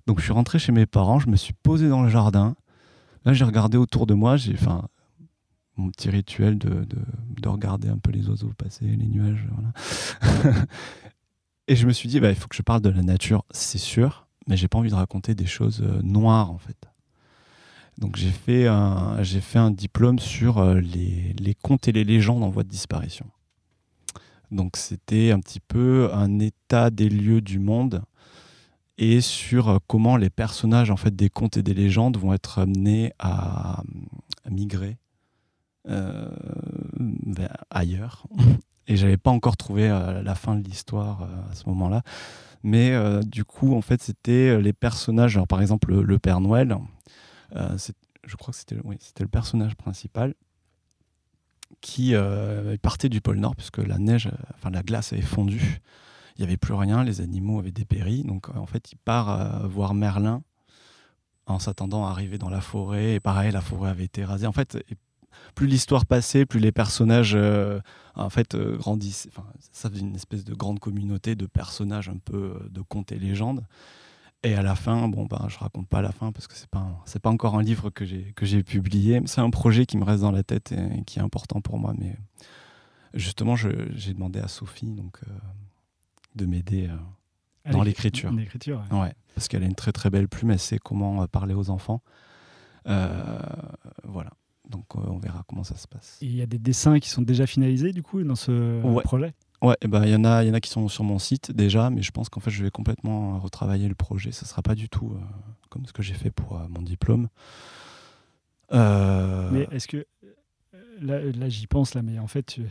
Donc, 0.06 0.18
je 0.20 0.24
suis 0.24 0.32
rentré 0.32 0.58
chez 0.58 0.72
mes 0.72 0.84
parents. 0.86 1.18
Je 1.20 1.28
me 1.30 1.36
suis 1.36 1.54
posé 1.54 1.88
dans 1.88 2.02
le 2.02 2.10
jardin. 2.10 2.54
Là, 3.24 3.32
j'ai 3.32 3.44
regardé 3.44 3.78
autour 3.78 4.06
de 4.06 4.12
moi. 4.14 4.36
J'ai 4.36 4.56
un- 4.68 4.86
mon 5.78 5.90
petit 5.90 6.08
rituel 6.10 6.58
de, 6.58 6.68
de, 6.84 6.98
de 7.40 7.48
regarder 7.48 7.88
un 7.88 7.98
peu 7.98 8.10
les 8.10 8.28
oiseaux 8.28 8.52
passer, 8.56 8.84
les 8.86 9.06
nuages. 9.06 9.46
Voilà. 9.50 10.54
et 11.68 11.76
je 11.76 11.86
me 11.86 11.92
suis 11.92 12.08
dit, 12.08 12.20
bah, 12.20 12.30
il 12.30 12.36
faut 12.36 12.48
que 12.48 12.56
je 12.56 12.62
parle 12.62 12.80
de 12.82 12.88
la 12.90 13.02
nature, 13.02 13.44
c'est 13.50 13.78
sûr, 13.78 14.25
mais 14.46 14.56
j'ai 14.56 14.68
pas 14.68 14.78
envie 14.78 14.90
de 14.90 14.94
raconter 14.94 15.34
des 15.34 15.46
choses 15.46 15.82
euh, 15.82 16.00
noires, 16.02 16.50
en 16.50 16.58
fait. 16.58 16.76
Donc 17.98 18.16
j'ai 18.16 18.30
fait 18.30 18.66
un, 18.66 19.22
fait 19.24 19.58
un 19.58 19.70
diplôme 19.70 20.18
sur 20.18 20.58
euh, 20.58 20.80
les, 20.80 21.34
les 21.38 21.54
contes 21.54 21.88
et 21.88 21.92
les 21.92 22.04
légendes 22.04 22.42
en 22.42 22.50
voie 22.50 22.62
de 22.62 22.68
disparition. 22.68 23.26
Donc 24.50 24.76
c'était 24.76 25.32
un 25.32 25.40
petit 25.40 25.60
peu 25.60 26.10
un 26.12 26.38
état 26.38 26.90
des 26.90 27.08
lieux 27.08 27.40
du 27.40 27.58
monde 27.58 28.02
et 28.98 29.20
sur 29.20 29.68
euh, 29.68 29.78
comment 29.86 30.16
les 30.16 30.30
personnages 30.30 30.90
en 30.90 30.96
fait 30.96 31.16
des 31.16 31.30
contes 31.30 31.56
et 31.56 31.62
des 31.62 31.74
légendes 31.74 32.18
vont 32.18 32.34
être 32.34 32.58
amenés 32.60 33.12
à, 33.18 33.82
migrer 34.50 34.96
ailleurs. 37.70 38.26
Et 38.88 38.96
j'avais 38.96 39.16
pas 39.16 39.30
encore 39.30 39.56
trouvé 39.56 39.88
euh, 39.90 40.22
la 40.22 40.34
fin 40.34 40.56
de 40.56 40.62
l'histoire 40.62 41.22
euh, 41.22 41.50
à 41.50 41.54
ce 41.54 41.68
moment-là. 41.68 42.02
Mais 42.62 42.92
euh, 42.92 43.20
du 43.20 43.44
coup, 43.44 43.74
en 43.74 43.80
fait, 43.80 44.02
c'était 44.02 44.60
les 44.60 44.72
personnages. 44.72 45.36
Alors, 45.36 45.46
par 45.46 45.60
exemple, 45.60 45.94
le, 45.94 46.18
Père 46.18 46.40
Noël, 46.40 46.76
je 47.52 48.36
crois 48.36 48.52
que 48.52 48.58
c'était 48.58 49.22
le 49.22 49.28
personnage 49.28 49.76
principal 49.76 50.34
qui 51.80 52.14
partait 52.82 53.08
du 53.08 53.20
pôle 53.20 53.38
Nord 53.38 53.54
puisque 53.54 53.78
la 53.78 53.98
neige, 53.98 54.30
enfin 54.54 54.70
la 54.70 54.82
glace 54.82 55.12
avait 55.12 55.22
fondu. 55.22 55.80
Il 56.36 56.40
n'y 56.40 56.44
avait 56.44 56.56
plus 56.56 56.74
rien, 56.74 57.04
les 57.04 57.20
animaux 57.20 57.58
avaient 57.60 57.70
dépéri. 57.70 58.24
Donc, 58.24 58.48
en 58.56 58.66
fait, 58.66 58.90
il 58.92 58.96
part 58.96 59.68
voir 59.68 59.94
Merlin 59.94 60.42
en 61.46 61.60
s'attendant 61.60 62.06
à 62.06 62.10
arriver 62.10 62.38
dans 62.38 62.50
la 62.50 62.60
forêt. 62.60 63.14
Et 63.14 63.20
pareil, 63.20 63.52
la 63.52 63.60
forêt 63.60 63.90
avait 63.90 64.04
été 64.04 64.24
rasée. 64.24 64.46
En 64.46 64.52
fait, 64.52 64.76
plus 65.54 65.66
l'histoire 65.66 66.06
passait, 66.06 66.46
plus 66.46 66.60
les 66.60 66.72
personnages 66.72 67.34
euh, 67.34 67.80
en 68.14 68.30
fait 68.30 68.54
euh, 68.54 68.76
grandissaient. 68.76 69.28
Enfin, 69.30 69.46
ça 69.72 69.88
faisait 69.90 70.00
une 70.02 70.14
espèce 70.14 70.44
de 70.44 70.54
grande 70.54 70.78
communauté 70.80 71.34
de 71.34 71.46
personnages 71.46 72.08
un 72.08 72.18
peu 72.18 72.58
euh, 72.60 72.68
de 72.70 72.80
contes 72.82 73.12
et 73.12 73.18
légendes. 73.18 73.64
Et 74.42 74.54
à 74.54 74.62
la 74.62 74.74
fin, 74.76 75.08
bon 75.08 75.26
ben, 75.26 75.46
je 75.48 75.58
raconte 75.58 75.88
pas 75.88 76.02
la 76.02 76.12
fin 76.12 76.30
parce 76.30 76.46
que 76.46 76.54
c'est 76.54 76.68
pas 76.68 76.86
c'est 77.06 77.20
pas 77.20 77.30
encore 77.30 77.56
un 77.56 77.62
livre 77.62 77.90
que 77.90 78.04
j'ai 78.04 78.32
que 78.36 78.46
j'ai 78.46 78.62
publié. 78.62 79.20
C'est 79.26 79.40
un 79.40 79.50
projet 79.50 79.86
qui 79.86 79.96
me 79.96 80.04
reste 80.04 80.22
dans 80.22 80.30
la 80.30 80.42
tête 80.42 80.72
et, 80.72 81.02
qui 81.04 81.18
est 81.18 81.22
important 81.22 81.60
pour 81.60 81.78
moi. 81.78 81.94
Mais 81.98 82.16
justement, 83.14 83.56
j'ai 83.56 84.12
demandé 84.14 84.38
à 84.38 84.46
Sophie 84.48 84.92
donc 84.92 85.18
euh, 85.26 85.30
de 86.36 86.46
m'aider. 86.46 86.86
euh, 86.88 87.72
Dans 87.72 87.82
l'écri- 87.82 88.04
l'écriture. 88.04 88.30
L'écriture, 88.32 88.82
ouais. 88.92 89.00
Ouais, 89.00 89.14
parce 89.34 89.48
qu'elle 89.48 89.64
a 89.64 89.66
une 89.66 89.74
très 89.74 89.90
très 89.92 90.10
belle 90.10 90.28
plume, 90.28 90.50
elle 90.52 90.60
sait 90.60 90.78
comment 90.78 91.26
parler 91.26 91.54
aux 91.54 91.70
enfants. 91.70 92.02
Euh, 92.86 93.40
voilà, 94.04 94.30
donc 94.70 94.84
euh, 94.96 95.00
on 95.06 95.18
verra 95.18 95.42
comment 95.48 95.64
ça 95.64 95.76
se 95.76 95.86
passe. 95.88 96.18
Il 96.20 96.34
y 96.36 96.42
a 96.42 96.46
des 96.46 96.58
dessins 96.58 96.98
qui 96.98 97.08
sont 97.08 97.22
déjà 97.22 97.46
finalisés, 97.46 97.92
du 97.92 98.02
coup, 98.02 98.22
dans 98.22 98.34
ce 98.34 98.82
Ouais. 98.82 99.02
projet? 99.02 99.32
Ouais, 99.62 99.74
il 99.82 99.88
ben, 99.88 100.04
il 100.04 100.10
y, 100.10 100.14
en 100.14 100.24
a- 100.24 100.44
il 100.44 100.48
y 100.48 100.50
en 100.50 100.54
a 100.54 100.60
qui 100.60 100.68
sont 100.70 100.86
sur 100.88 101.02
mon 101.04 101.18
site 101.18 101.50
déjà, 101.50 101.88
mais 101.90 102.02
je 102.02 102.10
pense 102.10 102.28
qu'en 102.28 102.40
fait 102.40 102.50
je 102.50 102.62
vais 102.62 102.70
complètement 102.70 103.38
retravailler 103.38 103.88
le 103.88 103.94
projet. 103.94 104.30
Ce 104.30 104.44
sera 104.44 104.60
pas 104.62 104.74
du 104.74 104.88
tout 104.90 105.12
euh, 105.14 105.18
comme 105.70 105.86
ce 105.86 105.92
que 105.94 106.02
j'ai 106.02 106.12
fait 106.14 106.30
pour 106.30 106.56
euh, 106.58 106.66
mon 106.68 106.82
diplôme. 106.82 107.28
Mais 108.72 109.66
est-ce 109.72 109.88
que. 109.88 110.06
Là, 111.00 111.20
là, 111.20 111.48
j'y 111.50 111.66
pense, 111.66 111.94
là, 111.94 112.00
mais 112.02 112.18
en 112.18 112.26
fait, 112.26 112.42
tu- 112.44 112.62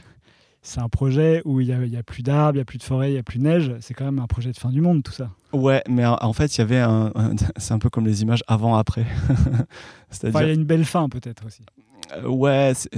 c'est 0.64 0.80
un 0.80 0.90
projet 0.90 1.44
où 1.46 1.62
il 1.62 1.68
n'y 1.68 1.74
a, 1.74 1.86
y 1.86 1.96
a 1.96 2.02
plus 2.02 2.24
d'arbres, 2.24 2.56
il 2.56 2.58
n'y 2.58 2.62
a 2.62 2.66
plus 2.66 2.80
de 2.80 2.84
forêt, 2.84 3.12
il 3.12 3.14
n'y 3.14 3.20
a 3.20 3.24
plus 3.24 3.38
de 3.38 3.44
neige. 3.44 3.72
C'est 3.82 3.94
quand 3.94 4.06
même 4.06 4.18
un 4.18 4.26
projet 4.26 4.52
de 4.52 4.58
fin 4.58 4.72
du 4.72 4.82
monde, 4.82 5.04
tout 5.04 5.12
ça. 5.12 5.30
Ouais, 5.54 5.84
mais 5.88 6.04
en 6.08 6.18
en 6.20 6.34
fait 6.34 6.56
il 6.56 6.60
y 6.60 6.62
avait 6.62 6.80
un, 6.80 7.12
un- 7.14 7.36
c'est 7.58 7.74
un 7.74 7.78
peu 7.80 7.92
comme 7.92 8.06
les 8.08 8.24
images 8.24 8.44
avant-après. 8.48 9.06
C'est-à-dire 10.10 10.36
Enfin, 10.38 10.46
il 10.46 10.48
y 10.48 10.52
a 10.52 10.54
une 10.54 10.66
belle 10.66 10.86
fin, 10.86 11.08
peut-être 11.08 11.46
aussi. 11.46 11.64
Euh, 12.14 12.28
ouais. 12.28 12.74
c'est- 12.76 12.90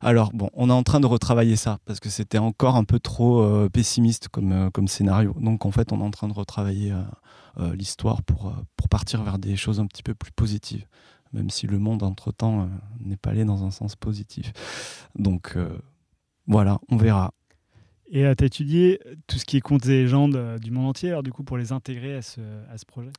Alors 0.00 0.30
bon, 0.32 0.50
on 0.54 0.68
est 0.68 0.72
en 0.72 0.82
train 0.82 0.98
de 1.00 1.06
retravailler 1.06 1.56
ça 1.56 1.78
parce 1.84 2.00
que 2.00 2.08
c'était 2.08 2.38
encore 2.38 2.74
un 2.76 2.84
peu 2.84 2.98
trop 2.98 3.40
euh, 3.42 3.68
pessimiste 3.68 4.28
comme, 4.28 4.52
euh, 4.52 4.70
comme 4.70 4.88
scénario. 4.88 5.34
Donc 5.40 5.64
en 5.64 5.70
fait, 5.70 5.92
on 5.92 6.00
est 6.00 6.04
en 6.04 6.10
train 6.10 6.28
de 6.28 6.32
retravailler 6.32 6.92
euh, 6.92 7.02
euh, 7.60 7.74
l'histoire 7.76 8.22
pour, 8.22 8.48
euh, 8.48 8.52
pour 8.76 8.88
partir 8.88 9.22
vers 9.22 9.38
des 9.38 9.54
choses 9.56 9.78
un 9.78 9.86
petit 9.86 10.02
peu 10.02 10.14
plus 10.14 10.32
positives, 10.32 10.86
même 11.32 11.50
si 11.50 11.66
le 11.68 11.78
monde 11.78 12.02
entre-temps 12.02 12.62
euh, 12.62 12.66
n'est 13.00 13.16
pas 13.16 13.30
allé 13.30 13.44
dans 13.44 13.64
un 13.64 13.70
sens 13.70 13.94
positif. 13.94 14.52
Donc 15.16 15.52
euh, 15.56 15.78
voilà, 16.48 16.78
on 16.90 16.96
verra. 16.96 17.32
Et 18.10 18.22
tu 18.36 18.44
as 18.44 18.46
étudié 18.46 19.00
tout 19.26 19.38
ce 19.38 19.44
qui 19.44 19.56
est 19.56 19.60
contes 19.60 19.86
et 19.86 20.02
légendes 20.02 20.36
euh, 20.36 20.58
du 20.58 20.70
monde 20.70 20.86
entier, 20.88 21.10
alors 21.10 21.22
du 21.22 21.32
coup, 21.32 21.44
pour 21.44 21.56
les 21.56 21.72
intégrer 21.72 22.16
à 22.16 22.22
ce, 22.22 22.40
à 22.70 22.76
ce 22.76 22.84
projet? 22.84 23.10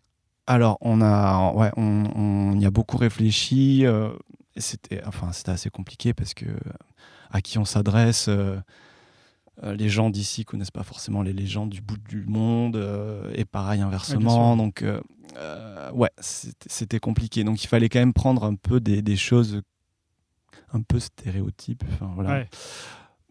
Alors, 0.45 0.77
on 0.81 1.01
a, 1.01 1.53
ouais, 1.53 1.71
on, 1.77 2.03
on 2.15 2.59
y 2.59 2.65
a 2.65 2.71
beaucoup 2.71 2.97
réfléchi. 2.97 3.85
euh, 3.85 4.09
c'était, 4.61 5.03
enfin, 5.05 5.31
c'était 5.31 5.51
assez 5.51 5.69
compliqué 5.69 6.13
parce 6.13 6.33
que 6.33 6.45
à 7.31 7.41
qui 7.41 7.57
on 7.57 7.65
s'adresse, 7.65 8.27
euh, 8.29 8.57
euh, 9.63 9.75
les 9.75 9.89
gens 9.89 10.09
d'ici 10.09 10.45
connaissent 10.45 10.71
pas 10.71 10.83
forcément 10.83 11.21
les 11.21 11.33
légendes 11.33 11.69
du 11.69 11.81
bout 11.81 11.97
du 11.97 12.25
monde, 12.25 12.75
euh, 12.75 13.31
et 13.35 13.45
pareil 13.45 13.81
inversement. 13.81 14.57
donc, 14.57 14.81
euh, 14.83 15.91
ouais, 15.91 16.09
c'était 16.19 16.99
compliqué. 16.99 17.43
Donc, 17.43 17.63
il 17.63 17.67
fallait 17.67 17.89
quand 17.89 17.99
même 17.99 18.13
prendre 18.13 18.43
un 18.45 18.55
peu 18.55 18.79
des, 18.79 19.01
des 19.01 19.15
choses 19.15 19.61
un 20.73 20.81
peu 20.81 20.99
stéréotypes. 20.99 21.83
Enfin, 21.93 22.11
voilà. 22.15 22.31
Ouais, 22.31 22.49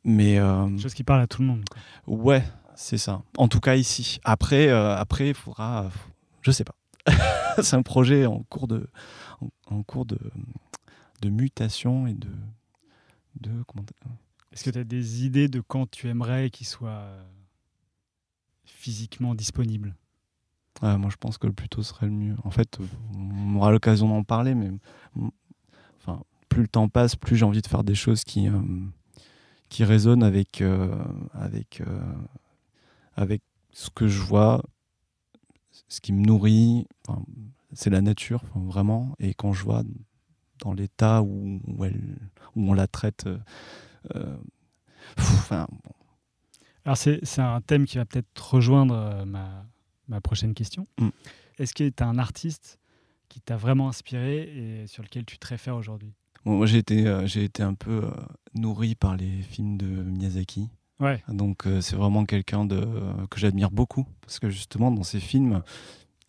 Mais 0.05 0.39
chose 0.79 0.95
qui 0.95 1.03
parle 1.05 1.23
à 1.23 1.27
tout 1.27 1.43
le 1.43 1.49
monde. 1.49 1.65
quoi. 1.69 2.15
Ouais, 2.15 2.45
c'est 2.77 2.99
ça. 2.99 3.23
En 3.37 3.49
tout 3.49 3.61
cas 3.61 3.75
ici. 3.75 4.21
Après, 4.25 4.69
après, 4.71 5.29
il 5.29 5.35
faudra. 5.35 5.91
Je 6.43 6.51
sais 6.53 6.65
pas. 6.65 6.77
c'est 7.63 7.75
un 7.75 7.83
projet 7.83 8.27
en 8.27 8.45
cours 8.45 8.69
de, 8.69 8.89
en, 9.41 9.77
en 9.77 9.83
cours 9.83 10.07
de, 10.07 10.19
de 11.23 11.31
mutation 11.31 12.07
et 12.07 12.15
de, 12.15 12.29
de 13.41 13.51
comment. 13.67 13.87
Est-ce 14.53 14.65
que 14.65 14.71
tu 14.71 14.79
as 14.79 14.85
des 14.85 15.25
idées 15.25 15.49
de 15.49 15.61
quand 15.61 15.91
tu 15.91 16.09
aimerais 16.09 16.51
qu'il 16.51 16.67
soit 16.67 16.91
euh, 16.91 17.25
physiquement 18.67 19.35
disponible? 19.35 19.95
Moi, 20.83 21.11
je 21.11 21.17
pense 21.17 21.39
que 21.39 21.47
le 21.47 21.53
plus 21.53 21.69
tôt 21.69 21.85
serait 21.85 22.07
le 22.07 22.13
mieux. 22.13 22.35
En 22.43 22.51
fait, 22.51 22.79
on 23.15 23.55
aura 23.55 23.71
l'occasion 23.71 24.09
d'en 24.09 24.25
parler, 24.25 24.55
mais 24.55 24.73
enfin, 26.01 26.25
plus 26.49 26.63
le 26.63 26.69
temps 26.69 26.89
passe, 26.89 27.15
plus 27.15 27.37
j'ai 27.37 27.45
envie 27.45 27.63
de 27.63 27.69
faire 27.69 27.85
des 27.85 27.95
choses 27.95 28.25
qui, 28.25 28.49
euh, 28.49 28.61
qui 29.69 29.85
résonnent 29.85 30.25
avec, 30.25 30.61
euh, 30.61 30.93
avec, 31.35 31.83
euh, 31.83 32.13
avec 33.15 33.43
ce 33.71 33.91
que 33.91 34.09
je 34.09 34.21
vois, 34.21 34.63
ce 35.87 36.01
qui 36.01 36.13
me 36.13 36.27
nourrit. 36.27 36.89
Enfin, 37.07 37.23
c'est 37.75 37.91
la 37.91 38.01
nature, 38.01 38.43
enfin, 38.45 38.67
vraiment. 38.67 39.15
Et 39.21 39.35
quand 39.35 39.53
je 39.53 39.63
vois 39.63 39.85
dans 40.63 40.73
l'état 40.73 41.23
où, 41.23 41.61
où, 41.67 41.85
elle, 41.85 42.17
où 42.57 42.71
on 42.71 42.73
la 42.73 42.87
traite, 42.87 43.27
euh, 43.27 43.39
euh, 44.15 44.37
pff, 45.17 45.31
enfin, 45.39 45.67
bon, 45.71 45.91
Alors, 46.85 46.97
c'est 46.97 47.39
un 47.41 47.61
thème 47.61 47.85
qui 47.85 47.99
va 47.99 48.05
peut-être 48.05 48.55
rejoindre 48.55 48.95
euh, 48.95 49.25
ma, 49.25 49.67
ma 50.09 50.21
prochaine 50.21 50.55
question. 50.55 50.87
Mm. 50.99 51.09
Est-ce 51.59 51.75
que 51.75 51.89
tu 51.89 52.03
as 52.03 52.07
un 52.07 52.19
artiste 52.19 52.79
qui 53.29 53.41
t'a 53.41 53.57
vraiment 53.57 53.89
inspiré 53.89 54.43
et 54.43 54.87
sur 54.87 55.03
lequel 55.03 55.25
tu 55.25 55.39
te 55.39 55.47
réfères 55.47 55.77
aujourd'hui? 55.77 56.15
Bon, 56.45 56.57
moi, 56.57 56.67
j'ai 56.67 56.79
été, 56.79 57.07
euh, 57.07 57.27
été 57.27 57.63
un 57.63 57.75
peu 57.75 58.05
euh, 58.05 58.11
nourri 58.55 58.95
par 58.95 59.17
les 59.17 59.43
films 59.43 59.77
de 59.77 59.87
Miyazaki. 59.87 60.69
Ouais, 61.01 61.21
Donc, 61.27 61.65
c'est 61.81 61.97
vraiment 61.97 62.25
quelqu'un 62.25 62.69
que 62.69 63.41
j'admire 63.41 63.73
beaucoup. 63.73 64.07
Parce 64.21 64.39
que 64.39 64.49
justement, 64.51 64.93
dans 64.93 65.03
ces 65.03 65.19
films, 65.19 65.65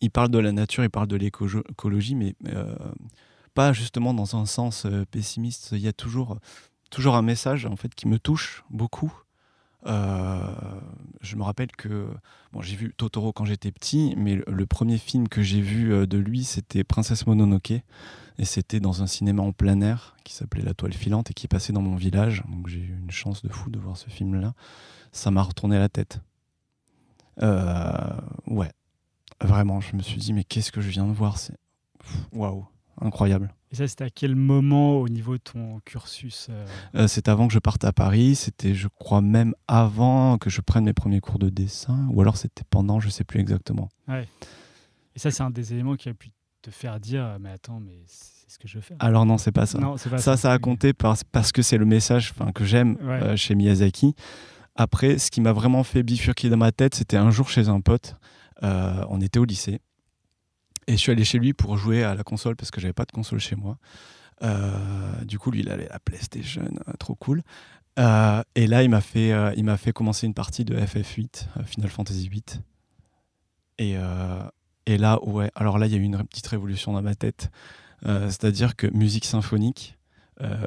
il 0.00 0.10
parle 0.10 0.30
de 0.30 0.38
la 0.38 0.50
nature, 0.50 0.82
il 0.82 0.90
parle 0.90 1.06
de 1.06 1.14
l'éco- 1.14 1.46
écologie, 1.70 2.16
mais 2.16 2.34
pas 3.54 3.72
justement 3.72 4.12
dans 4.12 4.36
un 4.36 4.46
sens 4.46 4.84
euh, 4.84 5.04
pessimiste. 5.10 5.70
Il 5.72 5.78
y 5.78 5.88
a 5.88 5.92
toujours, 5.92 6.38
toujours 6.90 7.14
un 7.14 7.22
message 7.22 7.66
en 7.66 7.76
fait, 7.76 7.94
qui 7.94 8.08
me 8.08 8.18
touche 8.18 8.64
beaucoup. 8.70 9.12
Euh, 9.86 10.54
je 11.20 11.36
me 11.36 11.42
rappelle 11.42 11.70
que 11.72 12.08
bon, 12.52 12.62
j'ai 12.62 12.74
vu 12.74 12.94
Totoro 12.96 13.32
quand 13.32 13.44
j'étais 13.44 13.70
petit, 13.70 14.14
mais 14.16 14.40
le, 14.46 14.66
premier 14.66 14.98
film 14.98 15.28
que 15.28 15.42
j'ai 15.42 15.60
vu 15.60 15.92
euh, 15.92 16.06
de 16.06 16.18
lui, 16.18 16.44
c'était 16.44 16.84
Princesse 16.84 17.26
Mononoke. 17.26 17.82
Et 18.36 18.44
c'était 18.44 18.80
dans 18.80 19.00
un 19.00 19.06
cinéma 19.06 19.42
en 19.42 19.52
plein 19.52 19.80
air 19.80 20.16
qui 20.24 20.34
s'appelait 20.34 20.64
La 20.64 20.74
Toile 20.74 20.92
Filante 20.92 21.30
et 21.30 21.34
qui 21.34 21.46
passait 21.46 21.72
dans 21.72 21.82
mon 21.82 21.94
village. 21.94 22.42
Donc 22.48 22.66
j'ai 22.66 22.80
eu 22.80 22.98
une 23.00 23.12
chance 23.12 23.42
de 23.42 23.48
fou 23.48 23.70
de 23.70 23.78
voir 23.78 23.96
ce 23.96 24.10
film-là. 24.10 24.54
Ça 25.12 25.30
m'a 25.30 25.42
retourné 25.42 25.78
la 25.78 25.88
tête. 25.88 26.20
Ouais, 27.40 28.72
vraiment, 29.40 29.80
je 29.80 29.94
me 29.94 30.02
suis 30.02 30.18
dit, 30.18 30.32
mais 30.32 30.42
qu'est-ce 30.42 30.72
que 30.72 30.80
je 30.80 30.88
viens 30.88 31.06
de 31.06 31.12
voir? 31.12 31.38
C'est 31.38 31.56
waouh, 32.32 32.66
incroyable. 33.00 33.52
et 33.70 33.76
ça, 33.76 33.86
c'était 33.88 34.04
à 34.04 34.10
quel 34.10 34.36
moment 34.36 34.96
au 35.00 35.08
niveau 35.08 35.34
de 35.34 35.42
ton 35.42 35.80
cursus 35.84 36.48
euh, 36.50 36.66
Euh, 36.94 37.06
c'est 37.08 37.28
avant 37.28 37.46
que 37.48 37.52
je 37.54 37.58
parte 37.58 37.84
à 37.84 37.92
Paris. 37.92 38.34
C'était, 38.36 38.74
je 38.74 38.88
crois, 38.88 39.20
même 39.20 39.54
avant 39.68 40.38
que 40.38 40.50
je 40.50 40.60
prenne 40.60 40.84
mes 40.84 40.92
premiers 40.92 41.20
cours 41.20 41.38
de 41.38 41.50
dessin. 41.50 42.06
Ou 42.12 42.20
alors 42.20 42.36
c'était 42.36 42.64
pendant, 42.70 43.00
je 43.00 43.08
sais 43.08 43.24
plus 43.24 43.40
exactement. 43.40 43.88
Et 44.08 45.18
ça, 45.18 45.30
c'est 45.30 45.42
un 45.42 45.50
des 45.50 45.72
éléments 45.72 45.96
qui 45.96 46.08
a 46.08 46.14
pu 46.14 46.30
te 46.62 46.70
faire 46.70 46.98
dire 47.00 47.36
Mais 47.40 47.50
attends, 47.50 47.80
mais 47.80 47.98
c'est 48.06 48.50
ce 48.50 48.58
que 48.58 48.68
je 48.68 48.76
veux 48.76 48.82
faire. 48.82 48.96
Alors 49.00 49.26
non, 49.26 49.38
c'est 49.38 49.52
pas 49.52 49.66
ça. 49.66 49.78
non, 49.78 49.96
c'est 49.96 50.10
pas 50.10 50.18
ça, 50.18 50.36
ça 50.36 50.52
a 50.52 50.56
Ok. 50.56 50.60
compté 50.62 50.92
parce, 50.92 51.24
parce 51.24 51.52
que 51.52 51.62
c'est 51.62 51.78
le 51.78 51.84
message 51.86 52.32
que 52.54 52.64
j'aime 52.64 52.96
Ouais. 53.02 53.22
euh, 53.22 53.36
chez 53.36 53.54
Miyazaki. 53.54 54.14
Après, 54.76 55.18
ce 55.18 55.30
qui 55.30 55.40
m'a 55.40 55.52
vraiment 55.52 55.84
fait 55.84 56.02
bifurquer 56.02 56.48
dans 56.50 56.56
ma 56.56 56.72
tête, 56.72 56.94
c'était 56.96 57.16
un 57.16 57.30
jour 57.30 57.48
chez 57.48 57.68
un 57.68 57.80
pote. 57.80 58.16
Euh, 58.62 59.04
on 59.08 59.20
était 59.20 59.38
au 59.38 59.44
lycée. 59.44 59.80
Et 60.86 60.92
je 60.92 60.96
suis 60.96 61.12
allé 61.12 61.24
chez 61.24 61.38
lui 61.38 61.52
pour 61.52 61.76
jouer 61.76 62.04
à 62.04 62.14
la 62.14 62.22
console 62.22 62.56
parce 62.56 62.70
que 62.70 62.80
j'avais 62.80 62.92
pas 62.92 63.04
de 63.04 63.12
console 63.12 63.40
chez 63.40 63.56
moi. 63.56 63.78
Euh, 64.42 65.24
du 65.24 65.38
coup, 65.38 65.50
lui, 65.50 65.60
il 65.60 65.70
avait 65.70 65.88
la 65.88 65.98
PlayStation, 65.98 66.68
euh, 66.88 66.92
trop 66.98 67.14
cool. 67.14 67.42
Euh, 67.98 68.42
et 68.54 68.66
là, 68.66 68.82
il 68.82 68.90
m'a 68.90 69.00
fait, 69.00 69.32
il 69.56 69.64
m'a 69.64 69.76
fait 69.76 69.92
commencer 69.92 70.26
une 70.26 70.34
partie 70.34 70.64
de 70.64 70.76
FF8, 70.76 71.46
euh, 71.56 71.64
Final 71.64 71.90
Fantasy 71.90 72.26
8. 72.26 72.60
Et, 73.78 73.96
et 74.86 74.98
là, 74.98 75.18
ouais, 75.24 75.50
alors 75.56 75.78
là, 75.78 75.86
il 75.86 75.92
y 75.92 75.96
a 75.96 75.98
eu 75.98 76.02
une 76.02 76.22
petite 76.24 76.46
révolution 76.46 76.92
dans 76.92 77.02
ma 77.02 77.14
tête. 77.16 77.50
C'est-à-dire 78.04 78.76
que 78.76 78.86
musique 78.86 79.24
symphonique, 79.24 79.98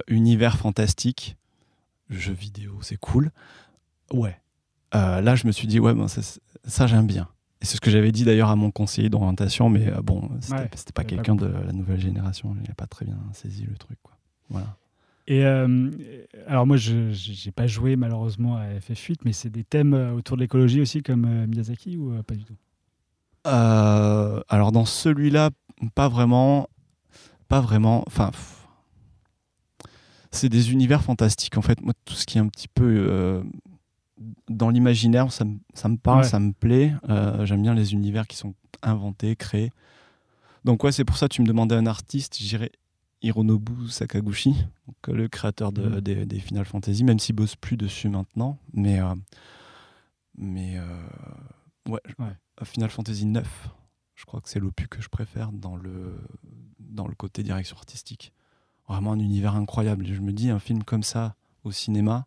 univers 0.07 0.57
fantastique, 0.57 1.37
jeux 2.09 2.33
vidéo, 2.33 2.79
c'est 2.81 2.97
cool. 2.97 3.31
Ouais. 4.11 4.37
Là, 4.91 5.35
je 5.35 5.47
me 5.47 5.53
suis 5.53 5.67
dit, 5.67 5.79
ouais, 5.79 5.93
ben, 5.93 6.07
ça, 6.09 6.87
j'aime 6.87 7.07
bien. 7.07 7.29
C'est 7.61 7.75
ce 7.77 7.81
que 7.81 7.89
j'avais 7.89 8.11
dit 8.11 8.23
d'ailleurs 8.23 8.49
à 8.49 8.55
mon 8.55 8.69
conseiller 8.71 9.09
d'orientation, 9.09 9.69
mais 9.69 9.87
euh, 9.87 10.01
bon, 10.01 10.29
c'était 10.41 10.55
Ouais, 10.55 10.69
pas 10.93 11.03
quelqu'un 11.03 11.35
de 11.35 11.47
la 11.47 11.71
nouvelle 11.73 11.99
génération, 11.99 12.55
il 12.61 12.67
n'a 12.67 12.75
pas 12.75 12.85
très 12.85 13.05
bien 13.05 13.17
saisi 13.33 13.65
le 13.65 13.75
truc. 13.75 13.97
Quoi. 14.03 14.15
Voilà. 14.49 14.77
Et 15.27 15.45
euh, 15.45 15.91
alors, 16.47 16.65
moi, 16.65 16.77
je 16.77 16.93
n'ai 17.45 17.51
pas 17.51 17.67
joué 17.67 17.97
malheureusement 17.97 18.55
à 18.55 18.65
FF8, 18.79 19.17
mais 19.25 19.33
c'est 19.33 19.49
des 19.49 19.65
thèmes 19.65 19.93
euh, 19.93 20.13
autour 20.13 20.37
de 20.37 20.41
l'écologie 20.41 20.79
aussi, 20.79 21.03
comme 21.03 21.25
euh, 21.25 21.47
Miyazaki, 21.47 21.97
ou 21.97 22.13
pas 22.23 22.35
du 22.35 22.45
tout? 22.45 22.55
Alors 23.43 24.73
dans 24.73 24.83
celui-là, 24.83 25.51
pas 25.95 26.09
vraiment, 26.09 26.67
pas 27.47 27.61
vraiment. 27.61 28.03
Enfin, 28.05 28.31
c'est 30.31 30.49
des 30.49 30.73
univers 30.73 31.01
fantastiques. 31.01 31.57
En 31.57 31.61
fait, 31.61 31.81
moi, 31.81 31.93
tout 32.03 32.13
ce 32.13 32.25
qui 32.25 32.39
est 32.39 32.41
un 32.41 32.49
petit 32.49 32.67
peu 32.67 33.41
dans 34.49 34.69
l'imaginaire, 34.69 35.31
ça, 35.31 35.45
me- 35.45 35.59
ça 35.73 35.89
me 35.89 35.97
parle, 35.97 36.19
Ouais. 36.21 36.27
ça 36.27 36.39
me 36.39 36.51
plaît. 36.53 36.93
Euh, 37.09 37.45
J'aime 37.45 37.61
bien 37.61 37.73
les 37.73 37.93
univers 37.93 38.27
qui 38.27 38.35
sont 38.37 38.53
inventés, 38.81 39.35
créés. 39.35 39.71
Donc 40.65 40.83
ouais, 40.83 40.91
c'est 40.91 41.05
pour 41.05 41.17
ça 41.17 41.27
que 41.27 41.33
tu 41.35 41.41
me 41.41 41.47
demandais 41.47 41.75
un 41.75 41.85
artiste, 41.85 42.37
je 42.39 42.47
dirais 42.47 42.71
Hironobu 43.21 43.89
Sakaguchi, 43.89 44.51
donc, 44.87 44.95
euh, 45.09 45.13
le 45.13 45.27
créateur 45.27 45.71
de- 45.71 45.87
Mhm. 45.87 46.01
des, 46.01 46.25
des 46.25 46.39
Final 46.39 46.65
Fantasy, 46.65 47.03
même 47.03 47.19
s'il 47.19 47.35
bosse 47.35 47.55
plus 47.55 47.77
dessus 47.77 48.09
maintenant, 48.09 48.57
mais 48.73 48.99
euh, 48.99 49.15
mais 50.37 50.77
euh, 50.77 51.07
ouais, 51.89 52.01
Ouais. 52.19 52.35
Final 52.63 52.89
Fantasy 52.89 53.25
9, 53.25 53.69
je 54.15 54.25
crois 54.25 54.41
que 54.41 54.49
c'est 54.49 54.59
l'opus 54.59 54.87
que 54.87 55.01
je 55.01 55.09
préfère 55.09 55.51
dans 55.51 55.75
le 55.75 56.19
dans 56.79 57.07
le 57.07 57.15
côté 57.15 57.43
direction 57.43 57.75
artistique. 57.77 58.33
Vraiment 58.87 59.11
un 59.11 59.19
univers 59.19 59.55
incroyable. 59.55 60.05
Je 60.07 60.21
me 60.21 60.31
dis 60.31 60.49
un 60.49 60.59
film 60.59 60.83
comme 60.83 61.03
ça 61.03 61.35
au 61.63 61.71
cinéma. 61.71 62.25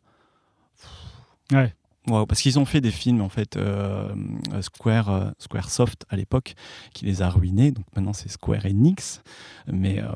Ouais. 1.53 1.75
Wow, 2.09 2.25
parce 2.25 2.41
qu'ils 2.41 2.59
ont 2.59 2.65
fait 2.65 2.81
des 2.81 2.91
films 2.91 3.21
en 3.21 3.29
fait 3.29 3.57
euh, 3.57 4.09
Square 4.63 5.11
euh, 5.11 5.31
Squaresoft 5.39 6.07
à 6.09 6.17
l'époque 6.17 6.55
qui 6.95 7.05
les 7.05 7.21
a 7.21 7.29
ruinés 7.29 7.73
donc 7.73 7.85
maintenant 7.95 8.15
c'est 8.15 8.31
Square 8.31 8.65
Enix 8.65 9.23
mais 9.67 10.01
euh, 10.01 10.09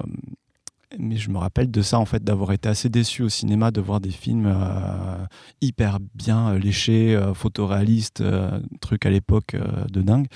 mais 0.99 1.17
je 1.17 1.29
me 1.29 1.37
rappelle 1.37 1.71
de 1.71 1.83
ça 1.83 1.99
en 1.99 2.07
fait 2.07 2.25
d'avoir 2.25 2.53
été 2.53 2.71
assez 2.71 2.89
déçu 2.89 3.23
au 3.23 3.29
cinéma 3.29 3.71
de 3.71 3.83
voir 3.83 4.01
des 4.01 4.11
films 4.11 4.47
euh, 4.47 5.27
hyper 5.61 5.99
bien 6.15 6.53
euh, 6.55 6.59
léchés 6.59 7.15
euh, 7.15 7.35
photoréalistes 7.35 8.23
euh, 8.23 8.61
trucs 8.81 9.05
à 9.05 9.11
l'époque 9.11 9.55
euh, 9.55 9.85
de 9.91 10.01
dingue 10.01 10.29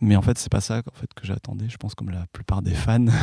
mais 0.00 0.14
en 0.14 0.22
fait 0.22 0.38
c'est 0.38 0.50
pas 0.52 0.60
ça 0.60 0.78
en 0.78 0.96
fait 0.96 1.12
que 1.12 1.26
j'attendais 1.26 1.68
je 1.68 1.76
pense 1.76 1.96
comme 1.96 2.10
la 2.10 2.26
plupart 2.32 2.62
des 2.62 2.74
fans 2.74 3.06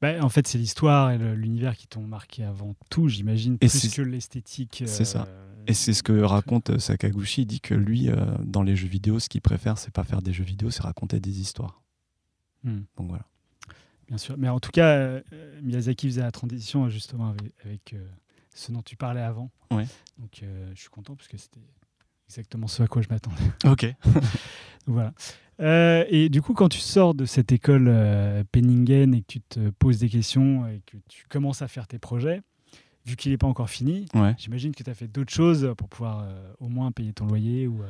Bah, 0.00 0.14
en 0.20 0.28
fait, 0.28 0.48
c'est 0.48 0.58
l'histoire 0.58 1.12
et 1.12 1.18
l'univers 1.18 1.76
qui 1.76 1.86
t'ont 1.86 2.02
marqué 2.02 2.42
avant 2.42 2.74
tout, 2.90 3.08
j'imagine, 3.08 3.56
plus 3.56 3.88
que 3.94 4.02
l'esthétique. 4.02 4.82
c'est 4.84 5.04
ça. 5.04 5.28
Et 5.66 5.74
c'est 5.74 5.92
ce 5.92 6.02
que 6.02 6.20
raconte 6.20 6.70
euh, 6.70 6.78
Sakaguchi. 6.78 7.42
Il 7.42 7.46
dit 7.46 7.60
que 7.60 7.74
lui, 7.74 8.08
euh, 8.10 8.16
dans 8.44 8.62
les 8.62 8.76
jeux 8.76 8.88
vidéo, 8.88 9.18
ce 9.18 9.28
qu'il 9.28 9.40
préfère, 9.40 9.78
c'est 9.78 9.92
pas 9.92 10.04
faire 10.04 10.22
des 10.22 10.32
jeux 10.32 10.44
vidéo, 10.44 10.70
c'est 10.70 10.82
raconter 10.82 11.20
des 11.20 11.40
histoires. 11.40 11.82
hmm, 12.64 12.80
Donc 12.96 13.08
voilà. 13.08 13.24
bien 14.08 14.18
sûr. 14.18 14.36
Mais 14.38 14.48
en 14.48 14.60
tout 14.60 14.70
cas, 14.70 14.88
euh, 14.96 15.22
Miyazaki 15.62 16.08
faisait 16.08 16.22
la 16.22 16.32
transition 16.32 16.88
justement 16.88 17.28
avec, 17.30 17.52
avec, 17.64 17.92
euh, 17.94 18.06
ce 18.54 18.72
dont 18.72 18.82
tu 18.82 18.96
parlais 18.96 19.22
avant. 19.22 19.50
Ouais. 19.70 19.86
Donc, 20.18 20.42
je 20.74 20.78
suis 20.78 20.90
content 20.90 21.14
parce 21.16 21.28
que 21.28 21.38
c'était 21.38 21.60
exactement 22.28 22.66
ce 22.66 22.82
à 22.82 22.86
quoi 22.86 23.00
je 23.02 23.08
m'attendais. 23.08 23.36
Ok. 23.64 23.86
Voilà. 24.86 25.14
Euh, 25.60 26.04
et 26.08 26.28
du 26.28 26.42
coup, 26.42 26.54
quand 26.54 26.68
tu 26.68 26.80
sors 26.80 27.14
de 27.14 27.24
cette 27.24 27.52
école 27.52 27.86
euh, 27.88 28.42
Penningen 28.50 29.14
et 29.14 29.20
que 29.20 29.26
tu 29.26 29.40
te 29.40 29.70
poses 29.70 29.98
des 29.98 30.08
questions 30.08 30.66
et 30.66 30.82
que 30.86 30.96
tu 31.08 31.24
commences 31.28 31.62
à 31.62 31.68
faire 31.68 31.86
tes 31.86 32.00
projets, 32.00 32.42
vu 33.06 33.16
qu'il 33.16 33.32
n'est 33.32 33.38
pas 33.38 33.46
encore 33.46 33.68
fini, 33.70 34.06
Ouais. 34.14 34.34
j'imagine 34.38 34.74
que 34.74 34.82
tu 34.82 34.90
as 34.90 34.94
fait 34.94 35.08
d'autres 35.08 35.32
choses 35.32 35.72
pour 35.76 35.88
pouvoir 35.88 36.20
euh, 36.20 36.52
au 36.60 36.68
moins 36.68 36.92
payer 36.92 37.12
ton 37.12 37.26
loyer 37.26 37.66
ou. 37.66 37.82
euh, 37.82 37.86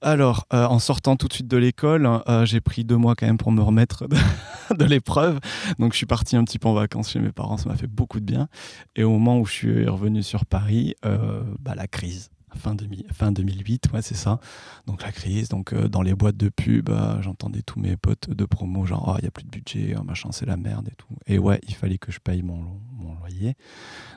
Alors, 0.00 0.46
euh, 0.52 0.64
en 0.66 0.78
sortant 0.78 1.16
tout 1.16 1.28
de 1.28 1.32
suite 1.34 1.48
de 1.48 1.56
l'école, 1.56 2.08
j'ai 2.44 2.60
pris 2.60 2.84
deux 2.84 2.96
mois 2.96 3.14
quand 3.14 3.26
même 3.26 3.38
pour 3.38 3.52
me 3.52 3.60
remettre 3.60 4.06
de, 4.08 4.16
de 4.76 4.84
l'épreuve. 4.84 5.38
Donc, 5.78 5.92
je 5.92 5.96
suis 5.98 6.06
parti 6.06 6.36
un 6.36 6.44
petit 6.44 6.58
peu 6.58 6.68
en 6.68 6.74
vacances 6.74 7.10
chez 7.10 7.18
mes 7.20 7.32
parents, 7.32 7.56
ça 7.56 7.68
m'a 7.68 7.76
fait 7.76 7.86
beaucoup 7.88 8.20
de 8.20 8.24
bien. 8.24 8.48
Et 8.96 9.04
au 9.04 9.10
moment 9.10 9.38
où 9.40 9.44
je 9.46 9.52
suis 9.52 9.86
revenu 9.88 10.22
sur 10.22 10.46
Paris, 10.46 10.94
bah, 11.02 11.74
la 11.74 11.86
crise. 11.86 12.30
Fin, 12.56 12.74
2000 12.74 13.06
fin 13.12 13.30
2008, 13.32 13.90
ouais, 13.92 14.02
c'est 14.02 14.14
ça. 14.14 14.40
Donc 14.86 15.02
la 15.02 15.12
crise, 15.12 15.48
donc 15.48 15.72
euh, 15.72 15.88
dans 15.88 16.02
les 16.02 16.14
boîtes 16.14 16.36
de 16.36 16.48
pub, 16.48 16.88
euh, 16.88 17.20
j'entendais 17.22 17.62
tous 17.62 17.78
mes 17.78 17.96
potes 17.96 18.30
de 18.30 18.44
promo, 18.44 18.84
genre, 18.86 19.04
oh, 19.12 19.18
il 19.18 19.22
n'y 19.22 19.28
a 19.28 19.30
plus 19.30 19.44
de 19.44 19.50
budget, 19.50 19.94
oh, 19.98 20.02
machin, 20.02 20.30
c'est 20.32 20.46
la 20.46 20.56
merde 20.56 20.88
et 20.90 20.94
tout. 20.96 21.08
Et 21.26 21.38
ouais, 21.38 21.60
il 21.68 21.74
fallait 21.74 21.98
que 21.98 22.10
je 22.10 22.18
paye 22.20 22.42
mon, 22.42 22.62
lo- 22.62 22.80
mon 22.92 23.14
loyer. 23.16 23.54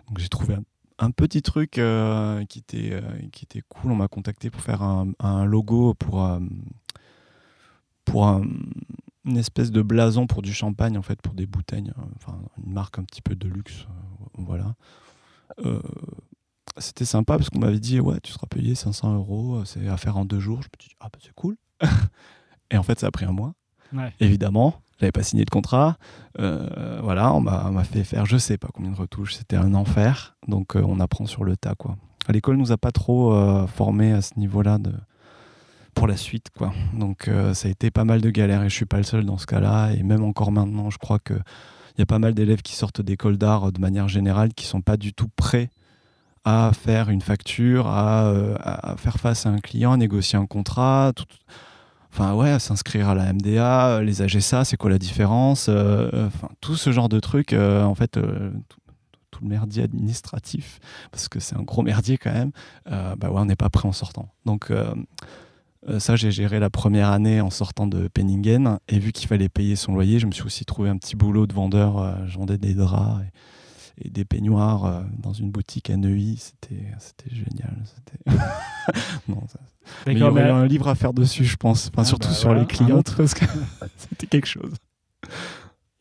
Donc 0.07 0.19
j'ai 0.19 0.29
trouvé 0.29 0.55
un, 0.99 1.11
petit 1.11 1.41
truc 1.41 1.77
euh, 1.77 2.45
qui, 2.45 2.59
était, 2.59 2.89
euh, 2.93 3.01
qui 3.31 3.45
était 3.45 3.61
cool. 3.67 3.91
On 3.91 3.95
m'a 3.95 4.07
contacté 4.07 4.49
pour 4.49 4.61
faire 4.61 4.81
un, 4.81 5.45
logo 5.45 5.93
pour, 5.93 6.23
euh, 6.25 6.39
pour 8.05 8.27
un- 8.27 8.45
une 9.25 9.37
espèce 9.37 9.71
de 9.71 9.81
blason 9.81 10.25
pour 10.25 10.41
du 10.41 10.53
champagne, 10.53 10.97
en 10.97 11.01
fait, 11.03 11.21
pour 11.21 11.33
des 11.33 11.45
bouteilles. 11.45 11.91
euh, 11.97 12.01
Enfin, 12.15 12.39
une 12.65 12.73
marque 12.73 12.97
un 12.99 13.03
petit 13.03 13.21
peu 13.21 13.35
de 13.35 13.47
luxe. 13.47 13.85
euh, 13.89 14.41
voilà. 14.43 14.75
Euh, 15.65 15.81
c'était 16.77 17.05
sympa 17.05 17.37
parce 17.37 17.49
qu'on 17.49 17.59
m'avait 17.59 17.79
dit 17.79 17.99
ouais 17.99 18.19
tu 18.21 18.31
seras 18.31 18.47
payé 18.47 18.75
500 18.75 19.15
euros 19.15 19.57
euh, 19.57 19.65
c'est 19.65 19.87
à 19.87 19.97
faire 19.97 20.17
en 20.17 20.25
deux 20.25 20.39
jours. 20.39 20.61
Je 20.61 20.67
me 20.67 20.81
suis 20.81 20.89
dit 20.89 20.95
ah 20.99 21.07
bah 21.11 21.19
c'est 21.21 21.33
cool. 21.33 21.57
Et 22.71 22.77
en 22.77 22.83
fait 22.83 22.99
ça 22.99 23.07
a 23.07 23.11
pris 23.11 23.25
un 23.25 23.31
mois. 23.31 23.53
Ouais. 23.93 24.13
évidemment 24.21 24.81
j'avais 25.01 25.11
pas 25.11 25.23
signé 25.23 25.43
de 25.43 25.49
contrat. 25.49 25.97
Euh, 26.39 26.99
voilà 27.03 27.33
on 27.33 27.41
m'a 27.41 27.83
fait 27.83 28.03
faire 28.03 28.25
je 28.25 28.37
sais 28.37 28.57
pas 28.57 28.69
combien 28.73 28.91
de 28.91 28.95
retouches. 28.95 29.35
C'était 29.35 29.57
un 29.57 29.73
enfer. 29.73 30.37
Donc 30.47 30.75
euh, 30.75 30.83
on 30.85 30.99
apprend 30.99 31.25
sur 31.25 31.43
le 31.43 31.57
tas 31.57 31.75
quoi. 31.75 31.97
À 32.27 32.31
l'école 32.31 32.57
nous 32.57 32.71
a 32.71 32.77
pas 32.77 32.91
trop 32.91 33.33
euh, 33.33 33.65
formé 33.67 34.13
à 34.13 34.21
ce 34.21 34.37
niveau 34.37 34.61
là 34.61 34.77
de 34.77 34.93
pour 35.93 36.07
la 36.07 36.15
suite 36.15 36.47
quoi. 36.55 36.71
Donc 36.93 37.29
ça 37.53 37.67
a 37.67 37.71
été 37.71 37.91
pas 37.91 38.05
mal 38.05 38.21
de 38.21 38.29
galères 38.29 38.63
et 38.63 38.69
je 38.69 38.75
suis 38.75 38.85
pas 38.85 38.97
le 38.97 39.03
seul 39.03 39.25
dans 39.25 39.37
ce 39.37 39.45
cas 39.45 39.59
là 39.59 39.91
et 39.91 40.03
même 40.03 40.23
encore 40.23 40.51
maintenant 40.51 40.89
je 40.89 40.97
crois 40.97 41.19
que 41.19 41.33
il 41.33 41.99
y 41.99 42.01
a 42.01 42.05
pas 42.05 42.19
mal 42.19 42.33
d'élèves 42.33 42.61
qui 42.61 42.75
sortent 42.75 43.01
d'école 43.01 43.37
d'art 43.37 43.73
de 43.73 43.81
manière 43.81 44.07
générale 44.07 44.53
qui 44.53 44.65
sont 44.65 44.79
pas 44.81 44.95
du 44.95 45.13
tout 45.13 45.27
prêts 45.35 45.69
à 46.43 46.71
faire 46.73 47.09
une 47.09 47.21
facture, 47.21 47.87
à, 47.87 48.25
euh, 48.25 48.55
à 48.59 48.95
faire 48.97 49.17
face 49.17 49.45
à 49.45 49.49
un 49.49 49.59
client, 49.59 49.95
négocier 49.97 50.39
un 50.39 50.47
contrat, 50.47 51.11
tout- 51.15 51.25
enfin 52.11 52.33
ouais, 52.33 52.57
s'inscrire 52.59 53.09
à 53.09 53.15
la 53.15 53.31
MDA, 53.31 54.01
les 54.01 54.21
AGSA, 54.21 54.65
c'est 54.65 54.75
quoi 54.77 54.89
la 54.89 54.97
différence, 54.97 55.67
euh, 55.69 56.27
enfin 56.27 56.49
tout 56.59 56.75
ce 56.75 56.91
genre 56.91 57.09
de 57.09 57.19
trucs, 57.19 57.53
euh, 57.53 57.83
en 57.83 57.95
fait, 57.95 58.11
tout, 58.11 59.39
le 59.41 59.47
merdier 59.47 59.83
administratif, 59.83 60.79
parce 61.11 61.27
que 61.27 61.39
c'est 61.39 61.55
un 61.55 61.63
gros 61.63 61.81
merdier 61.81 62.17
quand 62.19 62.31
même, 62.31 62.51
bah 62.85 63.15
ouais, 63.31 63.39
on 63.41 63.45
n'est 63.45 63.55
pas 63.55 63.69
prêt 63.69 63.87
en 63.87 63.91
sortant. 63.91 64.29
Donc 64.45 64.71
ça, 65.97 66.15
j'ai 66.15 66.29
géré 66.29 66.59
la 66.59 66.69
première 66.69 67.09
année 67.09 67.41
en 67.41 67.49
sortant 67.49 67.87
de 67.87 68.07
Penningen, 68.07 68.77
et 68.87 68.99
vu 68.99 69.11
qu'il 69.11 69.27
fallait 69.27 69.49
payer 69.49 69.75
son 69.75 69.95
loyer, 69.95 70.19
je 70.19 70.27
me 70.27 70.31
suis 70.31 70.43
aussi 70.43 70.63
trouvé 70.63 70.89
un 70.89 70.97
petit 70.97 71.15
boulot 71.15 71.47
de 71.47 71.53
vendeur, 71.53 72.27
je 72.27 72.37
vendais 72.37 72.59
des 72.59 72.75
draps. 72.75 73.23
Et 73.97 74.09
des 74.09 74.25
peignoirs 74.25 74.85
euh, 74.85 75.01
dans 75.19 75.33
une 75.33 75.51
boutique 75.51 75.89
à 75.89 75.97
Neuilly. 75.97 76.37
C'était, 76.37 76.85
c'était 76.99 77.33
génial. 77.35 77.77
C'était... 77.85 78.37
non, 79.27 79.47
ça- 79.47 79.59
Mais 80.07 80.13
il 80.13 80.19
y 80.19 80.23
aurait 80.23 80.49
un 80.49 80.65
livre 80.65 80.87
à 80.87 80.95
faire 80.95 81.13
dessus, 81.13 81.45
je 81.45 81.57
pense. 81.57 81.87
Enfin, 81.87 82.01
Ah, 82.03 82.05
surtout 82.05 82.27
bah 82.29 82.33
sur 82.33 82.49
voilà, 82.49 82.65
les 82.79 82.91
autre. 82.93 83.15
parce 83.17 83.33
que 83.33 83.45
c'était 83.97 84.27
quelque 84.27 84.47
chose. 84.47 84.73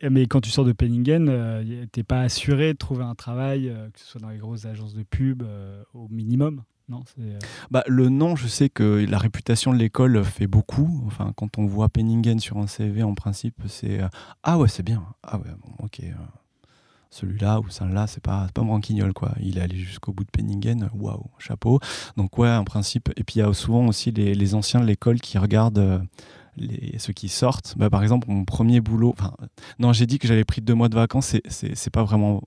mais 0.09 0.26
quand 0.26 0.40
tu 0.40 0.50
sors 0.50 0.64
de 0.64 0.72
Penningen, 0.72 1.29
euh, 1.29 1.87
t'es 1.92 2.03
pas 2.03 2.20
assuré 2.22 2.72
de 2.72 2.79
trouver 2.79 3.05
un 3.05 3.14
travail, 3.14 3.68
euh, 3.68 3.90
que 3.90 4.00
ce 4.00 4.07
soit 4.07 4.20
dans 4.20 4.31
les 4.31 4.38
grosses 4.38 4.64
agences 4.64 4.94
de 4.94 5.03
pub, 5.03 5.42
euh, 5.42 5.83
au 5.94 6.09
minimum. 6.09 6.62
Non, 6.88 7.05
Bah, 7.70 7.85
le 7.87 8.09
nom, 8.09 8.35
je 8.35 8.48
sais 8.48 8.68
que 8.68 9.07
la 9.09 9.18
réputation 9.18 9.72
de 9.72 9.79
l'école 9.79 10.24
fait 10.24 10.48
beaucoup. 10.48 11.05
Enfin, 11.07 11.33
quand 11.37 11.57
on 11.57 11.64
voit 11.64 11.88
Penningen 11.88 12.40
sur 12.40 12.57
un 12.59 12.66
CV, 12.66 13.05
en 13.05 13.14
principe, 13.14 13.55
c'est 13.68 14.00
ah 14.42 14.59
ouais, 14.59 14.66
c'est 14.66 14.83
bien. 14.83 15.05
Ah 15.22 15.38
ouais, 15.38 15.53
bon, 15.62 15.85
ok. 15.85 16.00
Celui-là 17.11 17.61
ou 17.61 17.68
celle-là, 17.68 18.07
c'est 18.07 18.23
pas, 18.23 18.46
pas 18.55 18.62
un 18.62 18.64
branquignol, 18.64 19.12
quoi. 19.12 19.33
Il 19.40 19.59
est 19.59 19.61
allé 19.61 19.77
jusqu'au 19.77 20.12
bout 20.12 20.25
de 20.25 20.31
Penningen, 20.31 20.88
waouh, 20.94 21.25
chapeau. 21.38 21.81
Donc, 22.16 22.38
ouais, 22.38 22.51
en 22.51 22.64
principe. 22.64 23.11
Et 23.16 23.25
puis, 23.25 23.37
il 23.37 23.38
y 23.40 23.42
a 23.42 23.53
souvent 23.53 23.87
aussi 23.87 24.12
les, 24.12 24.35
les 24.35 24.55
anciens 24.55 24.81
de 24.81 24.87
l'école 24.87 25.20
qui 25.20 25.37
regardent 25.37 25.79
euh, 25.79 25.99
les, 26.57 26.99
ceux 26.99 27.12
qui 27.12 27.29
sortent. 27.29 27.75
Bah, 27.77 27.90
par 27.90 28.03
exemple, 28.03 28.29
mon 28.31 28.44
premier 28.44 28.81
boulot. 28.81 29.14
non, 29.81 29.92
j'ai 29.92 30.07
dit 30.07 30.18
que 30.20 30.29
j'avais 30.29 30.44
pris 30.44 30.61
deux 30.61 30.75
mois 30.75 30.88
de 30.88 30.94
vacances, 30.94 31.37
c'est- 31.49 31.90
pas 31.90 32.05
vraiment 32.05 32.42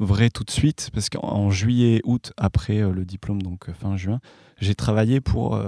vrai 0.00 0.30
tout 0.30 0.42
de 0.42 0.50
suite, 0.50 0.90
parce 0.92 1.08
qu'en 1.08 1.20
en 1.28 1.50
juillet, 1.50 2.00
août, 2.04 2.32
après 2.36 2.78
euh, 2.78 2.90
le 2.92 3.04
diplôme, 3.04 3.42
donc 3.42 3.68
euh, 3.68 3.72
fin 3.74 3.96
juin, 3.96 4.18
j'ai 4.58 4.74
travaillé 4.74 5.20
pour, 5.20 5.58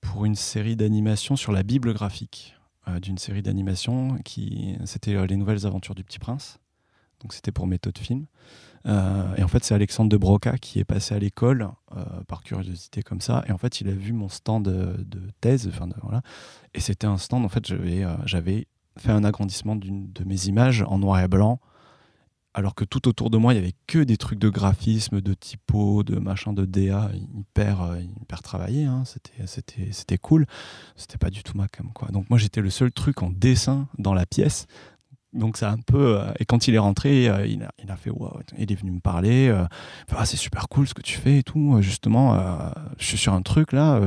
pour 0.00 0.24
une 0.24 0.36
série 0.36 0.76
d'animation 0.76 1.34
sur 1.34 1.50
la 1.52 1.62
Bible 1.62 1.92
graphique 1.92 2.54
d'une 3.02 3.18
série 3.18 3.42
d'animation 3.42 4.16
qui 4.24 4.74
c'était 4.86 5.26
les 5.26 5.36
nouvelles 5.36 5.66
aventures 5.66 5.94
du 5.94 6.02
Petit 6.04 6.18
Prince. 6.18 6.58
Donc 7.20 7.32
c'était 7.32 7.52
pour 7.52 7.66
méthode 7.66 7.98
film. 7.98 8.26
Euh, 8.86 9.34
et 9.36 9.42
en 9.42 9.48
fait, 9.48 9.64
c'est 9.64 9.74
Alexandre 9.74 10.08
de 10.08 10.16
Broca 10.16 10.56
qui 10.58 10.78
est 10.78 10.84
passé 10.84 11.14
à 11.14 11.18
l'école 11.18 11.68
euh, 11.96 12.04
par 12.26 12.42
curiosité 12.42 13.02
comme 13.02 13.20
ça. 13.20 13.44
Et 13.48 13.52
en 13.52 13.58
fait, 13.58 13.80
il 13.80 13.88
a 13.88 13.92
vu 13.92 14.12
mon 14.12 14.28
stand 14.28 14.64
de, 14.64 15.20
thèse. 15.40 15.68
Enfin, 15.68 15.88
voilà. 16.02 16.22
Et 16.74 16.80
c'était 16.80 17.06
un 17.06 17.18
stand. 17.18 17.44
En 17.44 17.48
fait, 17.48 17.66
j'avais 17.66 18.04
euh, 18.04 18.62
fait 18.98 19.12
un 19.12 19.24
agrandissement 19.24 19.76
de 19.76 20.24
mes 20.24 20.46
images 20.46 20.84
en 20.86 20.98
noir 20.98 21.20
et 21.20 21.28
blanc. 21.28 21.60
Alors 22.54 22.74
que 22.74 22.84
tout 22.84 23.06
autour 23.06 23.30
de 23.30 23.36
moi, 23.36 23.52
il 23.52 23.56
y 23.56 23.60
avait 23.60 23.74
que 23.86 23.98
des 23.98 24.16
trucs 24.16 24.38
de 24.38 24.48
graphisme, 24.48 25.20
de 25.20 25.34
typo, 25.34 26.02
de 26.02 26.18
machin, 26.18 26.52
de 26.52 26.64
DA, 26.64 27.10
hyper, 27.14 27.96
hyper 28.20 28.42
travaillé. 28.42 28.84
hein. 28.84 29.04
C'était, 29.04 29.46
c'était, 29.46 29.92
c'était 29.92 30.18
cool. 30.18 30.46
C'était 30.96 31.18
pas 31.18 31.30
du 31.30 31.44
tout 31.44 31.56
ma 31.56 31.68
cam, 31.68 31.92
quoi. 31.92 32.08
Donc 32.08 32.28
moi, 32.30 32.38
j'étais 32.38 32.60
le 32.60 32.70
seul 32.70 32.90
truc 32.90 33.22
en 33.22 33.30
dessin 33.30 33.86
dans 33.98 34.14
la 34.14 34.26
pièce. 34.26 34.66
Donc 35.34 35.56
ça 35.56 35.70
a 35.70 35.72
un 35.72 35.78
peu. 35.78 36.18
euh, 36.20 36.32
et 36.38 36.44
quand 36.44 36.68
il 36.68 36.74
est 36.74 36.78
rentré, 36.78 37.28
euh, 37.28 37.46
il, 37.46 37.62
a, 37.62 37.70
il 37.82 37.90
a 37.90 37.96
fait 37.96 38.10
waouh. 38.10 38.40
Il 38.58 38.72
est 38.72 38.74
venu 38.74 38.92
me 38.92 39.00
parler. 39.00 39.48
euh, 39.48 39.64
ah, 40.16 40.24
c'est 40.24 40.36
super 40.36 40.68
cool 40.68 40.88
ce 40.88 40.94
que 40.94 41.02
tu 41.02 41.18
fais 41.18 41.38
et 41.38 41.42
tout. 41.42 41.78
Justement, 41.82 42.38
je 42.98 43.04
suis 43.04 43.18
sur 43.18 43.34
un 43.34 43.42
truc 43.42 43.72
là. 43.72 44.00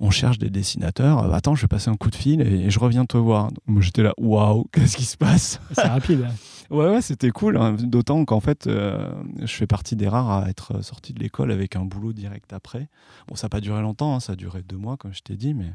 on 0.00 0.10
cherche 0.10 0.38
des 0.38 0.50
dessinateurs. 0.50 1.32
Attends, 1.34 1.54
je 1.54 1.62
vais 1.62 1.68
passer 1.68 1.90
un 1.90 1.96
coup 1.96 2.10
de 2.10 2.16
fil 2.16 2.40
et, 2.40 2.70
je 2.70 2.78
reviens 2.78 3.04
te 3.04 3.16
voir. 3.16 3.50
Moi 3.66 3.82
j'étais 3.82 4.02
là, 4.02 4.12
waouh, 4.18 4.64
qu'est-ce 4.72 4.96
qui 4.96 5.04
se 5.04 5.16
passe? 5.16 5.60
C'est 5.72 5.88
rapide. 5.88 6.26
Ouais, 6.70 6.88
ouais, 6.88 7.02
c'était 7.02 7.30
cool. 7.30 7.58
hein. 7.58 7.74
D'autant 7.78 8.24
qu'en 8.24 8.40
fait, 8.40 8.66
euh, 8.66 9.12
je 9.38 9.52
fais 9.54 9.66
partie 9.66 9.96
des 9.96 10.08
rares 10.08 10.30
à 10.30 10.48
être 10.48 10.82
sorti 10.82 11.12
de 11.12 11.20
l'école 11.20 11.52
avec 11.52 11.76
un 11.76 11.84
boulot 11.84 12.14
direct 12.14 12.54
après. 12.54 12.88
Bon, 13.28 13.34
ça 13.34 13.46
n'a 13.46 13.48
pas 13.50 13.60
duré 13.60 13.82
longtemps, 13.82 14.14
hein, 14.14 14.20
ça 14.20 14.32
a 14.32 14.36
duré 14.36 14.62
deux 14.62 14.78
mois, 14.78 14.96
comme 14.96 15.12
je 15.12 15.20
t'ai 15.20 15.36
dit, 15.36 15.52
mais, 15.52 15.70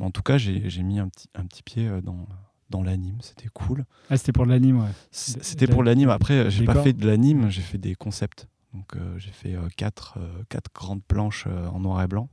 mais 0.00 0.04
en 0.06 0.10
tout 0.10 0.22
cas, 0.22 0.38
j'ai 0.38 0.82
mis 0.82 0.98
un 0.98 1.06
petit, 1.08 1.28
un 1.36 1.46
petit 1.46 1.62
pied 1.62 1.88
dans, 2.02 2.26
dans 2.72 2.82
l'anime. 2.82 3.18
C'était 3.20 3.48
cool. 3.54 3.84
Ah, 4.10 4.16
c'était 4.16 4.32
pour 4.32 4.44
de 4.46 4.50
l'anime, 4.50 4.80
ouais. 4.80 4.90
C'était 5.12 5.68
pour 5.68 5.84
l'anime. 5.84 6.08
Après, 6.08 6.50
j'ai 6.50 6.64
pas 6.64 6.82
fait 6.82 6.92
de 6.92 7.06
l'anime, 7.06 7.48
j'ai 7.50 7.62
fait 7.62 7.78
des 7.78 7.94
concepts. 7.94 8.48
Donc, 8.74 8.96
euh, 8.96 9.18
j'ai 9.18 9.30
fait 9.30 9.54
euh, 9.54 9.68
quatre, 9.76 10.18
euh, 10.18 10.42
quatre 10.48 10.70
grandes 10.74 11.04
planches 11.04 11.46
en 11.46 11.78
noir 11.78 12.02
et 12.02 12.06
blanc. 12.08 12.28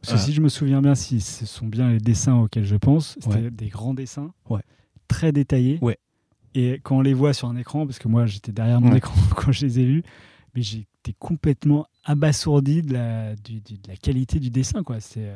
Parce 0.00 0.14
que 0.14 0.18
si 0.26 0.32
je 0.34 0.40
me 0.42 0.48
souviens 0.48 0.82
bien, 0.82 0.94
si 0.94 1.20
ce 1.20 1.46
sont 1.46 1.66
bien 1.66 1.88
les 1.90 1.98
dessins 1.98 2.34
auxquels 2.36 2.64
je 2.66 2.76
pense, 2.76 3.16
c'était 3.20 3.36
Ouais. 3.44 3.50
des 3.50 3.68
grands 3.68 3.94
dessins, 3.94 4.32
Ouais. 4.50 4.60
très 5.08 5.32
détaillés. 5.32 5.78
Ouais. 5.80 5.98
Et 6.54 6.78
quand 6.82 6.98
on 6.98 7.00
les 7.00 7.14
voit 7.14 7.32
sur 7.32 7.48
un 7.48 7.56
écran, 7.56 7.86
parce 7.86 7.98
que 7.98 8.06
moi 8.06 8.26
j'étais 8.26 8.52
derrière 8.52 8.80
mon 8.80 8.90
Ouais. 8.92 8.98
écran 8.98 9.14
quand 9.36 9.50
je 9.50 9.64
les 9.64 9.80
ai 9.80 9.84
vus, 9.86 10.02
mais 10.54 10.60
j'étais 10.62 11.14
complètement 11.18 11.86
abasourdi 12.04 12.82
de 12.82 12.92
la, 12.92 13.34
du- 13.34 13.60
du- 13.62 13.78
de 13.78 13.88
la 13.88 13.96
qualité 13.96 14.38
du 14.40 14.50
dessin. 14.50 14.82
quoi. 14.82 15.00
C'est, 15.00 15.32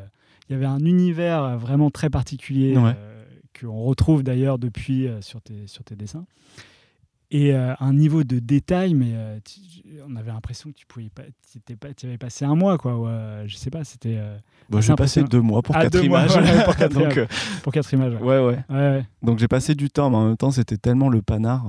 Il 0.48 0.52
y 0.52 0.56
avait 0.56 0.66
un 0.66 0.78
univers 0.80 1.58
vraiment 1.58 1.90
très 1.90 2.10
particulier 2.10 2.76
Ouais. 2.76 2.92
euh, 2.96 3.24
qu'on 3.60 3.82
retrouve 3.84 4.22
d'ailleurs 4.22 4.58
depuis 4.58 5.06
euh, 5.06 5.20
sur, 5.20 5.40
tes, 5.42 5.66
sur 5.66 5.84
tes 5.84 5.96
dessins. 5.96 6.24
Et 7.30 7.52
euh, 7.54 7.74
un 7.80 7.92
niveau 7.92 8.24
de 8.24 8.38
détail, 8.38 8.94
mais 8.94 9.10
euh, 9.12 9.38
tu- 9.44 9.82
on 10.08 10.16
avait 10.16 10.32
l'impression 10.32 10.70
que 10.70 10.74
tu 10.76 10.86
pouvais 10.86 11.10
pas, 11.10 11.24
pas, 11.78 11.88
avais 12.04 12.16
passé 12.16 12.46
un 12.46 12.54
mois, 12.54 12.78
quoi. 12.78 13.42
je 13.46 13.54
sais 13.56 13.68
pas, 13.68 13.84
c'était 13.84 14.18
Bon, 14.70 14.80
C'est 14.80 14.86
j'ai 14.88 14.94
passé 14.94 15.22
deux 15.24 15.42
mois 15.42 15.60
pour 15.60 15.76
Ah, 15.76 15.82
quatre 15.82 15.96
mois, 16.06 16.20
images. 16.22 16.30
voilà, 16.32 16.62
pour 16.64 16.76
quatre 16.76 16.94
Donc, 16.94 17.12
images. 17.16 17.28
pour 17.62 17.72
quatre 17.74 17.92
images. 17.92 18.14
ouais. 18.14 18.20
ouais, 18.22 18.38
ouais. 18.46 18.58
Ouais, 18.70 18.76
ouais. 18.76 19.04
Donc, 19.22 19.38
j'ai 19.38 19.48
passé 19.48 19.74
du 19.74 19.90
temps, 19.90 20.08
mais 20.08 20.16
en 20.16 20.26
même 20.28 20.36
temps, 20.38 20.50
c'était 20.50 20.78
tellement 20.78 21.10
le 21.10 21.20
panard. 21.20 21.66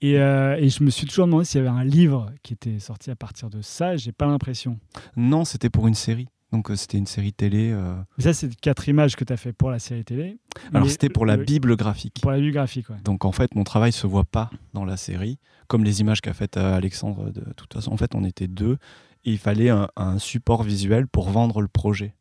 Et, 0.00 0.20
euh, 0.20 0.54
et 0.56 0.68
je 0.68 0.84
me 0.84 0.90
suis 0.90 1.08
toujours 1.08 1.26
demandé 1.26 1.44
s'il 1.44 1.58
y 1.60 1.66
avait 1.66 1.76
un 1.76 1.82
livre 1.82 2.30
qui 2.44 2.52
était 2.52 2.78
sorti 2.78 3.10
à 3.10 3.16
partir 3.16 3.50
de 3.50 3.62
ça. 3.62 3.96
J'ai 3.96 4.12
pas 4.12 4.26
l'impression. 4.26 4.78
Non, 5.16 5.44
c'était 5.44 5.70
pour 5.70 5.88
une 5.88 5.94
série. 5.94 6.28
Donc, 6.50 6.70
euh, 6.70 6.76
c'était 6.76 6.96
une 6.96 7.06
série 7.06 7.32
télé. 7.34 7.70
euh, 7.72 7.94
ça, 8.18 8.32
c'est 8.32 8.54
quatre 8.56 8.88
images 8.88 9.16
que 9.16 9.24
tu 9.24 9.32
as 9.32 9.36
fait 9.36 9.52
pour 9.52 9.70
la 9.70 9.78
série 9.78 10.04
télé. 10.04 10.38
Alors, 10.72 10.88
c'était 10.88 11.10
pour 11.10 11.26
la 11.26 11.36
le- 11.36 11.44
Bible 11.44 11.76
graphique. 11.76 12.20
Pour 12.22 12.30
la 12.30 12.40
biographie, 12.40 12.82
quoi. 12.82 12.96
Donc 13.04 13.24
en 13.26 13.32
fait, 13.32 13.54
mon 13.54 13.64
travail 13.64 13.92
se 13.92 14.06
voit 14.06 14.24
pas 14.24 14.50
dans 14.72 14.84
la 14.86 14.96
série, 14.96 15.38
comme 15.66 15.84
les 15.84 16.00
images 16.00 16.20
qu'a 16.22 16.32
faites 16.32 16.56
euh, 16.56 16.74
Alexandre. 16.76 17.30
De 17.30 17.44
toute 17.54 17.74
façon, 17.74 17.92
en 17.92 17.96
fait, 17.98 18.14
on 18.14 18.24
était 18.24 18.48
deux 18.48 18.78
et 19.24 19.32
il 19.32 19.38
fallait 19.38 19.68
un, 19.68 19.88
un 19.96 20.18
support 20.18 20.62
visuel 20.62 21.06
pour 21.06 21.28
vendre 21.28 21.60
le 21.60 21.68
projet. 21.68 22.14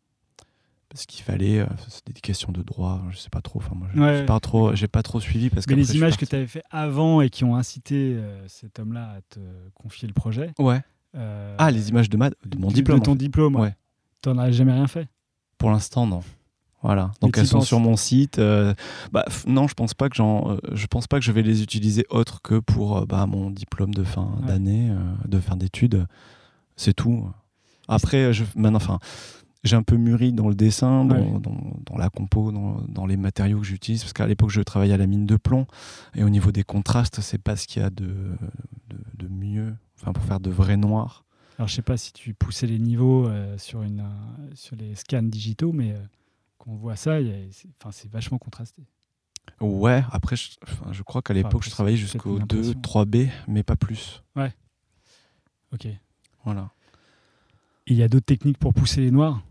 Parce 0.89 1.05
qu'il 1.05 1.23
fallait, 1.23 1.59
euh, 1.59 1.65
c'était 1.89 2.13
des 2.13 2.21
questions 2.21 2.51
de 2.51 2.61
droit, 2.63 3.01
je 3.11 3.17
sais 3.17 3.29
pas 3.29 3.41
trop. 3.41 3.59
Enfin, 3.59 3.75
moi, 3.75 3.87
Ouais. 3.95 4.25
pas 4.25 4.39
trop, 4.41 4.73
j'ai 4.75 4.87
pas 4.87 5.03
trop 5.03 5.19
suivi 5.21 5.49
parce 5.49 5.65
que 5.65 5.73
les 5.73 5.95
images 5.95 6.17
que 6.17 6.25
tu 6.25 6.35
avais 6.35 6.47
fait 6.47 6.63
avant 6.69 7.21
et 7.21 7.29
qui 7.29 7.43
ont 7.45 7.55
incité 7.55 8.13
euh, 8.15 8.45
cet 8.47 8.79
homme-là 8.79 9.15
à 9.17 9.21
te 9.21 9.39
confier 9.73 10.07
le 10.07 10.13
projet. 10.13 10.51
Ouais. 10.59 10.81
Ah, 11.57 11.71
les 11.71 11.89
images 11.89 12.09
de, 12.09 12.17
ma, 12.17 12.29
de 12.29 12.57
mon 12.59 12.67
de- 12.67 12.73
diplôme. 12.73 12.99
De 12.99 13.05
ton 13.05 13.11
en 13.11 13.15
fait. 13.15 13.19
diplôme. 13.19 13.55
Ouais. 13.55 13.73
T'en 14.27 14.37
as 14.39 14.51
jamais 14.51 14.73
rien 14.73 14.87
fait 14.87 15.07
Pour 15.57 15.71
l'instant, 15.71 16.05
non. 16.05 16.21
Voilà. 16.83 17.11
Donc 17.21 17.37
elles 17.37 17.47
sont 17.47 17.61
sur 17.61 17.79
mon 17.79 17.95
site. 17.95 18.39
euh, 18.39 18.73
bah, 19.13 19.23
non, 19.47 19.69
je 19.69 19.73
pense 19.73 19.93
pas 19.93 20.09
que 20.09 20.15
j'en, 20.17 20.51
euh, 20.51 20.57
je 20.73 20.85
pense 20.85 21.07
pas 21.07 21.17
que 21.17 21.23
je 21.23 21.31
vais 21.31 21.41
les 21.43 21.63
utiliser 21.63 22.05
autre 22.09 22.41
que 22.41 22.59
pour 22.59 22.97
euh, 22.97 23.05
bah, 23.05 23.25
mon 23.25 23.49
diplôme 23.51 23.93
de 23.93 24.03
fin 24.03 24.29
Ouais. 24.41 24.47
d'année, 24.47 24.91
de 25.25 25.39
fin 25.39 25.55
d'études. 25.55 26.05
C'est 26.75 26.93
tout. 26.93 27.29
Après, 27.87 28.33
je, 28.33 28.43
maintenant, 28.57 28.75
enfin, 28.77 28.99
j'ai 29.63 29.77
un 29.77 29.81
peu 29.83 29.95
mûri 29.95 30.33
dans 30.33 30.49
le 30.49 30.55
dessin, 30.55 31.05
dans, 31.05 31.15
Ouais. 31.15 31.39
dans- 31.39 31.77
dans 31.85 31.97
la 31.97 32.09
compo, 32.09 32.51
dans, 32.51 32.81
dans 32.89 33.05
les 33.05 33.15
matériaux 33.15 33.59
que 33.61 33.65
j'utilise, 33.65 34.01
parce 34.01 34.11
qu'à 34.13 34.27
l'époque, 34.27 34.49
je 34.49 34.61
travaillais 34.61 34.93
à 34.93 34.97
la 34.97 35.07
mine 35.07 35.25
de 35.25 35.37
plomb, 35.37 35.67
et 36.15 36.23
au 36.25 36.29
niveau 36.29 36.51
des 36.51 36.63
contrastes, 36.63 37.21
c'est 37.21 37.41
pas 37.41 37.55
ce 37.55 37.65
qu'il 37.65 37.81
y 37.81 37.85
a 37.85 37.89
de, 37.89 38.05
de, 38.89 38.97
de 39.25 39.27
mieux, 39.29 39.73
enfin, 39.99 40.11
pour 40.11 40.23
faire 40.23 40.41
de 40.41 40.49
vrais 40.51 40.75
noirs. 40.77 41.23
Alors, 41.57 41.67
je 41.67 41.73
sais 41.73 41.81
pas 41.81 41.97
si 41.97 42.13
tu 42.13 42.35
poussais 42.35 42.67
les 42.67 42.77
niveaux 42.77 43.27
euh, 43.27 43.57
sur, 43.57 43.81
une, 43.81 44.01
euh, 44.01 44.55
sur 44.55 44.75
les 44.75 44.93
scans 44.93 45.23
digitaux, 45.23 45.71
mais 45.71 45.91
euh, 45.91 45.99
quand 46.59 46.71
on 46.71 46.75
voit 46.75 46.95
ça, 46.95 47.17
c'est 47.91 48.11
vachement 48.11 48.37
contrasté. 48.37 48.83
Ouais, 49.59 50.03
après, 50.11 50.35
je, 50.35 50.51
je 50.91 51.03
crois 51.03 51.23
qu'à 51.23 51.33
l'époque, 51.33 51.63
je 51.63 51.71
travaillais 51.71 51.97
jusqu'au 51.97 52.37
une 52.37 52.45
2, 52.45 52.71
impression. 52.71 52.81
3B, 52.81 53.29
mais 53.47 53.63
pas 53.63 53.75
plus. 53.75 54.23
Ok. 55.73 55.87
Voilà. 56.45 56.71
Il 57.87 57.95
y 57.95 58.03
a 58.03 58.07
d'autres 58.07 58.25
techniques 58.25 58.57
pour 58.57 58.73
pousser 58.73 59.01
les 59.01 59.11
noirs? 59.11 59.41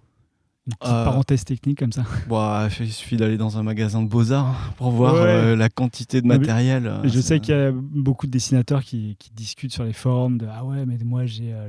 Une 0.68 0.74
petite 0.74 0.92
Euh, 0.92 1.04
parenthèse 1.04 1.44
technique 1.44 1.78
comme 1.78 1.92
ça. 1.92 2.02
Bon, 2.28 2.66
il 2.80 2.90
suffit 2.92 3.16
d'aller 3.16 3.36
dans 3.36 3.56
un 3.56 3.62
magasin 3.62 4.02
de 4.02 4.08
beaux-arts 4.08 4.72
pour 4.76 4.90
voir 4.90 5.14
Ouais. 5.14 5.20
euh, 5.20 5.56
la 5.56 5.68
quantité 5.68 6.20
de 6.20 6.26
mais- 6.26 6.38
matériel. 6.38 6.86
euh, 6.88 7.02
je 7.04 7.20
sais 7.20 7.38
qu'il 7.38 7.54
y 7.54 7.58
a 7.58 7.70
beaucoup 7.72 8.26
de 8.26 8.32
dessinateurs 8.32 8.82
qui, 8.82 9.14
qui 9.20 9.30
discutent 9.30 9.72
sur 9.72 9.84
les 9.84 9.92
forums 9.92 10.38
de 10.38 10.46
Ah 10.52 10.64
ouais, 10.64 10.84
mais 10.84 10.98
moi 11.04 11.24
j'ai 11.24 11.52
euh, 11.52 11.68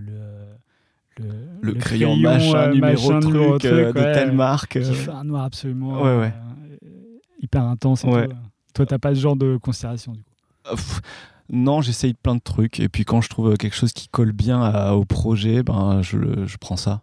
le, 1.19 1.25
le, 1.25 1.33
Le, 1.61 1.73
crayon, 1.75 2.15
machin, 2.17 2.55
euh, 2.55 2.73
numéro 2.73 2.91
machin, 3.11 3.19
truc, 3.19 3.33
numéro 3.33 3.57
de 3.57 3.91
telle 4.13 4.31
marque. 4.31 4.79
Qui 4.81 4.93
fait 4.93 5.11
un 5.11 5.23
noir 5.23 5.43
absolument 5.43 6.01
Ouais, 6.01 6.33
hyper 7.41 7.63
intense 7.63 8.03
et 8.03 8.07
tout. 8.07 8.33
Toi, 8.73 8.85
t'as 8.85 8.97
pas 8.99 9.13
ce 9.15 9.19
genre 9.19 9.35
de 9.35 9.57
considération 9.57 10.11
du 10.13 10.19
coup? 10.23 10.31
pff, 10.75 11.01
non, 11.51 11.81
j'essaye 11.81 12.13
plein 12.13 12.35
de 12.35 12.41
trucs. 12.41 12.79
Et 12.79 12.89
puis 12.89 13.05
quand 13.05 13.21
je 13.21 13.29
trouve 13.29 13.55
quelque 13.57 13.75
chose 13.75 13.93
qui 13.93 14.07
colle 14.07 14.31
bien 14.33 14.61
à- 14.61 14.93
au 14.93 15.05
projet, 15.05 15.61
ben, 15.63 16.01
je, 16.01 16.17
le- 16.17 16.45
je 16.47 16.57
prends 16.57 16.77
ça. 16.77 17.01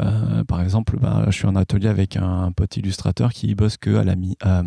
Euh, 0.00 0.44
par 0.44 0.60
exemple, 0.60 0.98
ben, 0.98 1.24
je 1.26 1.32
suis 1.32 1.46
en 1.46 1.56
atelier 1.56 1.88
avec 1.88 2.16
un, 2.16 2.52
pote 2.52 2.76
illustrateur 2.76 3.32
qui 3.32 3.54
bosse 3.54 3.76
que 3.76 3.96
à 3.96 4.04
la 4.04 4.12
euh, 4.12 4.16
euh, 4.44 4.62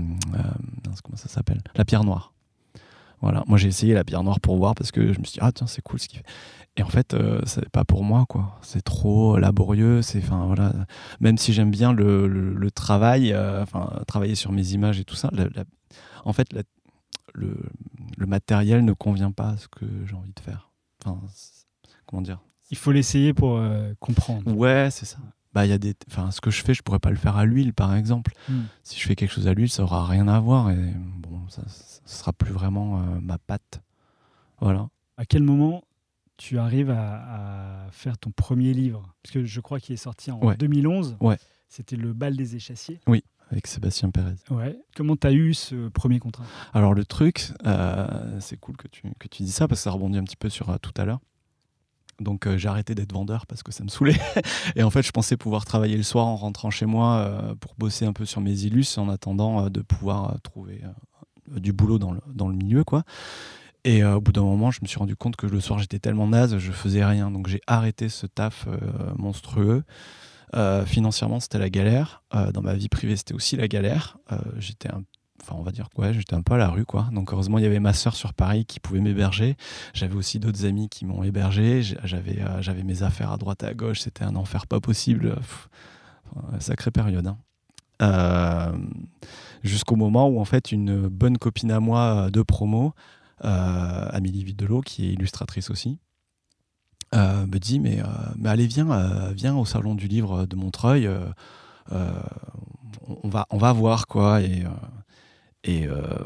comment 1.04 1.18
ça 1.18 1.30
s'appelle? 1.30 1.62
La 1.76 1.86
pierre 1.86 2.04
noire. 2.04 2.34
Voilà, 3.22 3.44
moi 3.46 3.60
j'ai 3.60 3.68
essayé 3.68 3.94
la 3.94 4.04
pierre 4.04 4.24
noire 4.24 4.40
pour 4.40 4.58
voir 4.58 4.74
parce 4.74 4.92
que 4.92 5.14
je 5.14 5.20
me 5.20 5.26
suis 5.26 5.34
dit 5.34 5.40
ah 5.42 5.52
tiens 5.52 5.68
c'est 5.68 5.84
cool 5.84 6.00
ce 6.00 6.08
qu'il 6.08 6.18
fait. 6.18 6.26
Et 6.76 6.82
en 6.82 6.88
fait 6.88 7.16
c'est 7.46 7.70
pas 7.70 7.86
pour 7.86 8.04
moi 8.04 8.26
quoi. 8.28 8.58
C'est 8.64 8.82
trop 8.82 9.38
laborieux. 9.38 10.02
C'est 10.02 10.18
enfin 10.18 10.46
voilà. 10.48 10.74
Même 11.20 11.38
si 11.38 11.54
j'aime 11.54 11.70
bien 11.70 11.94
le, 11.94 12.72
travail, 12.74 13.36
enfin 13.62 13.92
travailler 14.08 14.34
sur 14.34 14.52
mes 14.52 14.74
images 14.74 15.00
et 15.00 15.04
tout 15.04 15.14
ça. 15.14 15.30
en 16.26 16.34
fait 16.34 16.48
le, 17.36 17.58
le 18.18 18.26
matériel 18.26 18.84
ne 18.84 18.94
convient 18.94 19.32
pas 19.32 19.50
à 19.50 19.58
ce 19.58 19.68
que 19.68 19.86
j'ai 20.08 20.16
envie 20.16 20.34
de 20.34 20.40
faire. 20.40 20.72
Enfin 21.06 21.20
comment 22.08 22.24
dire? 22.24 22.40
Il 22.72 22.78
faut 22.78 22.92
l'essayer 22.92 23.34
pour 23.34 23.58
euh, 23.58 23.94
comprendre. 24.00 24.52
Ouais, 24.56 24.90
c'est 24.92 25.06
ça. 25.06 25.18
Bah, 25.54 25.66
y 25.66 25.74
a 25.74 25.78
des, 25.78 25.94
enfin, 26.10 26.32
ce 26.32 26.40
que 26.40 26.50
je 26.50 26.64
fais, 26.64 26.74
je 26.74 26.82
pourrais 26.82 27.00
pas 27.00 27.10
le 27.10 27.18
faire 27.18 27.36
à 27.36 27.44
l'huile, 27.46 27.74
par 27.74 27.94
exemple. 27.94 28.32
Hmm. 28.48 28.62
Si 28.84 28.98
je 29.00 29.06
fais 29.06 29.16
quelque 29.16 29.32
chose 29.34 29.48
à 29.48 29.54
l'huile, 29.54 29.70
ça 29.70 29.84
aura 29.84 30.06
rien 30.06 30.28
à 30.30 30.40
voir 30.40 30.72
et 30.72 30.94
bon, 31.18 31.42
ça, 31.50 31.62
ça 31.68 32.00
sera 32.06 32.32
plus 32.34 32.54
vraiment 32.54 33.00
euh, 33.00 33.20
ma 33.22 33.38
patte. 33.38 33.82
Voilà. 34.62 34.88
À 35.18 35.26
quel 35.26 35.44
moment 35.44 35.84
tu 36.38 36.58
arrives 36.58 36.90
à, 36.90 37.86
à 37.88 37.92
faire 37.92 38.18
ton 38.18 38.32
premier 38.32 38.74
livre? 38.74 39.14
Parce 39.22 39.34
que 39.34 39.44
je 39.44 39.60
crois 39.60 39.80
qu'il 39.82 39.94
est 39.94 39.98
sorti 39.98 40.32
en 40.32 40.40
Ouais. 40.40 40.56
2011. 40.56 41.18
Ouais. 41.20 41.38
C'était 41.68 41.98
Le 41.98 42.14
bal 42.14 42.36
des 42.38 42.56
échassiers. 42.56 43.00
Avec 43.52 43.68
Sébastien 43.68 44.10
Pérez. 44.12 44.36
Ouais. 44.50 44.80
Comment 44.96 45.18
tu 45.18 45.28
as 45.28 45.34
eu 45.34 45.54
ce 45.54 45.90
premier 45.90 46.20
contrat? 46.20 46.46
Alors 46.74 46.94
le 46.94 47.04
truc, 47.04 47.52
euh, 47.66 48.40
c'est 48.40 48.56
cool 48.58 48.78
que 48.78 48.88
tu, 48.88 49.12
que 49.20 49.28
tu 49.28 49.44
dis 49.44 49.52
ça 49.52 49.68
parce 49.68 49.82
que 49.82 49.84
ça 49.84 49.92
rebondit 49.92 50.18
un 50.18 50.24
petit 50.24 50.38
peu 50.38 50.48
sur 50.48 50.70
euh, 50.70 50.78
tout 50.82 50.94
à 50.96 51.04
l'heure. 51.04 51.20
Donc 52.22 52.48
euh, 52.48 52.58
j'ai 52.58 52.68
arrêté 52.68 52.96
d'être 52.96 53.12
vendeur 53.12 53.46
parce 53.46 53.64
que 53.64 53.72
ça 53.72 53.84
me 53.84 53.90
saoulait. 53.90 54.20
Et 54.76 54.84
en 54.84 54.90
fait, 54.90 55.02
je 55.04 55.12
pensais 55.12 55.38
pouvoir 55.38 55.66
travailler 55.66 55.98
le 55.98 56.04
soir 56.04 56.28
en 56.28 56.36
rentrant 56.36 56.70
chez 56.70 56.86
moi 56.86 57.18
euh, 57.18 57.56
pour 57.56 57.76
bosser 57.78 58.06
un 58.06 58.14
peu 58.14 58.26
sur 58.26 58.42
mes 58.42 58.64
illus 58.64 58.98
en 58.98 59.10
attendant 59.10 59.66
euh, 59.66 59.70
de 59.70 59.82
pouvoir 59.82 60.40
trouver 60.42 60.82
du 61.48 61.74
boulot 61.74 62.00
dans 62.00 62.12
le, 62.12 62.22
dans 62.34 62.48
le 62.48 62.56
milieu. 62.56 62.84
quoi. 62.84 63.04
Et 63.84 64.04
au 64.04 64.22
bout 64.22 64.32
d'un 64.32 64.44
moment, 64.44 64.70
je 64.70 64.80
me 64.84 64.88
suis 64.88 65.00
rendu 65.00 65.16
compte 65.16 65.36
que 65.36 65.48
le 65.48 65.60
soir, 65.60 65.80
j'étais 65.80 65.98
tellement 65.98 66.28
naze, 66.28 66.60
je 66.60 66.72
faisais 66.72 67.04
rien. 67.04 67.32
Donc 67.32 67.48
j'ai 67.48 67.62
arrêté 67.66 68.10
ce 68.10 68.28
taf 68.28 68.68
monstrueux. 69.18 69.84
Financièrement, 70.86 71.40
c'était 71.40 71.58
la 71.58 71.72
galère. 71.72 72.24
Dans 72.54 72.62
ma 72.62 72.76
vie 72.76 72.90
privée, 72.90 73.16
c'était 73.16 73.34
aussi 73.34 73.58
la 73.58 73.68
galère. 73.68 74.18
J'étais 74.60 74.90
un 74.90 75.02
enfin 75.42 75.56
on 75.58 75.64
va 75.64 75.72
dire 75.72 75.90
quoi, 75.94 76.12
j'étais 76.12 76.34
un 76.36 76.42
peu 76.42 76.54
à 76.54 76.58
la 76.58 76.70
rue 76.70 76.86
quoi. 76.86 77.10
Donc 77.12 77.34
heureusement 77.34 77.58
il 77.58 77.64
y 77.64 77.68
avait 77.68 77.80
ma 77.80 77.94
sœur 77.94 78.16
sur 78.16 78.34
Paris 78.34 78.66
qui 78.66 78.80
pouvait 78.80 79.00
m'héberger. 79.02 79.56
J'avais 79.94 80.16
aussi 80.16 80.40
d'autres 80.40 80.66
amis 80.66 80.90
qui 80.90 81.06
m'ont 81.06 81.24
hébergé. 81.24 81.82
Euh, 82.04 82.62
j'avais 82.62 82.84
mes 82.84 83.04
affaires 83.04 83.32
à 83.32 83.38
droite 83.38 83.64
et 83.64 83.68
à 83.68 83.74
gauche. 83.74 84.02
C'était 84.02 84.24
un 84.24 84.36
enfer 84.36 84.68
pas 84.68 84.80
possible. 84.80 85.36
Enfin, 85.40 86.60
sacrée 86.60 86.92
période. 86.92 87.28
hein. 87.28 87.38
Euh, 88.02 88.78
Jusqu'au 89.64 89.96
moment 89.96 90.28
où 90.28 90.40
en 90.40 90.46
fait 90.46 90.72
une 90.72 91.08
bonne 91.08 91.38
copine 91.38 91.72
à 91.72 91.80
moi 91.80 92.26
euh, 92.26 92.30
de 92.32 92.42
promo, 92.42 92.94
euh, 93.46 94.08
Amélie 94.12 94.44
Videlot, 94.44 94.82
qui 94.82 95.08
est 95.08 95.14
illustratrice 95.14 95.70
aussi, 95.70 96.00
euh, 97.14 97.46
me 97.46 97.60
dit 97.60 97.80
mais, 97.80 98.00
euh, 98.00 98.06
mais 98.38 98.50
allez 98.50 98.66
viens 98.66 98.90
euh, 98.90 99.32
viens 99.36 99.56
au 99.56 99.66
salon 99.66 99.94
du 99.94 100.08
livre 100.08 100.46
de 100.48 100.56
Montreuil. 100.56 101.06
euh, 101.06 101.20
euh, 101.92 102.12
on, 103.24 103.58
va 103.58 103.74
voir 103.74 104.08
quoi 104.08 104.42
et 104.42 104.64
euh, 104.64 104.70
et, 105.64 105.88
euh, 105.88 106.26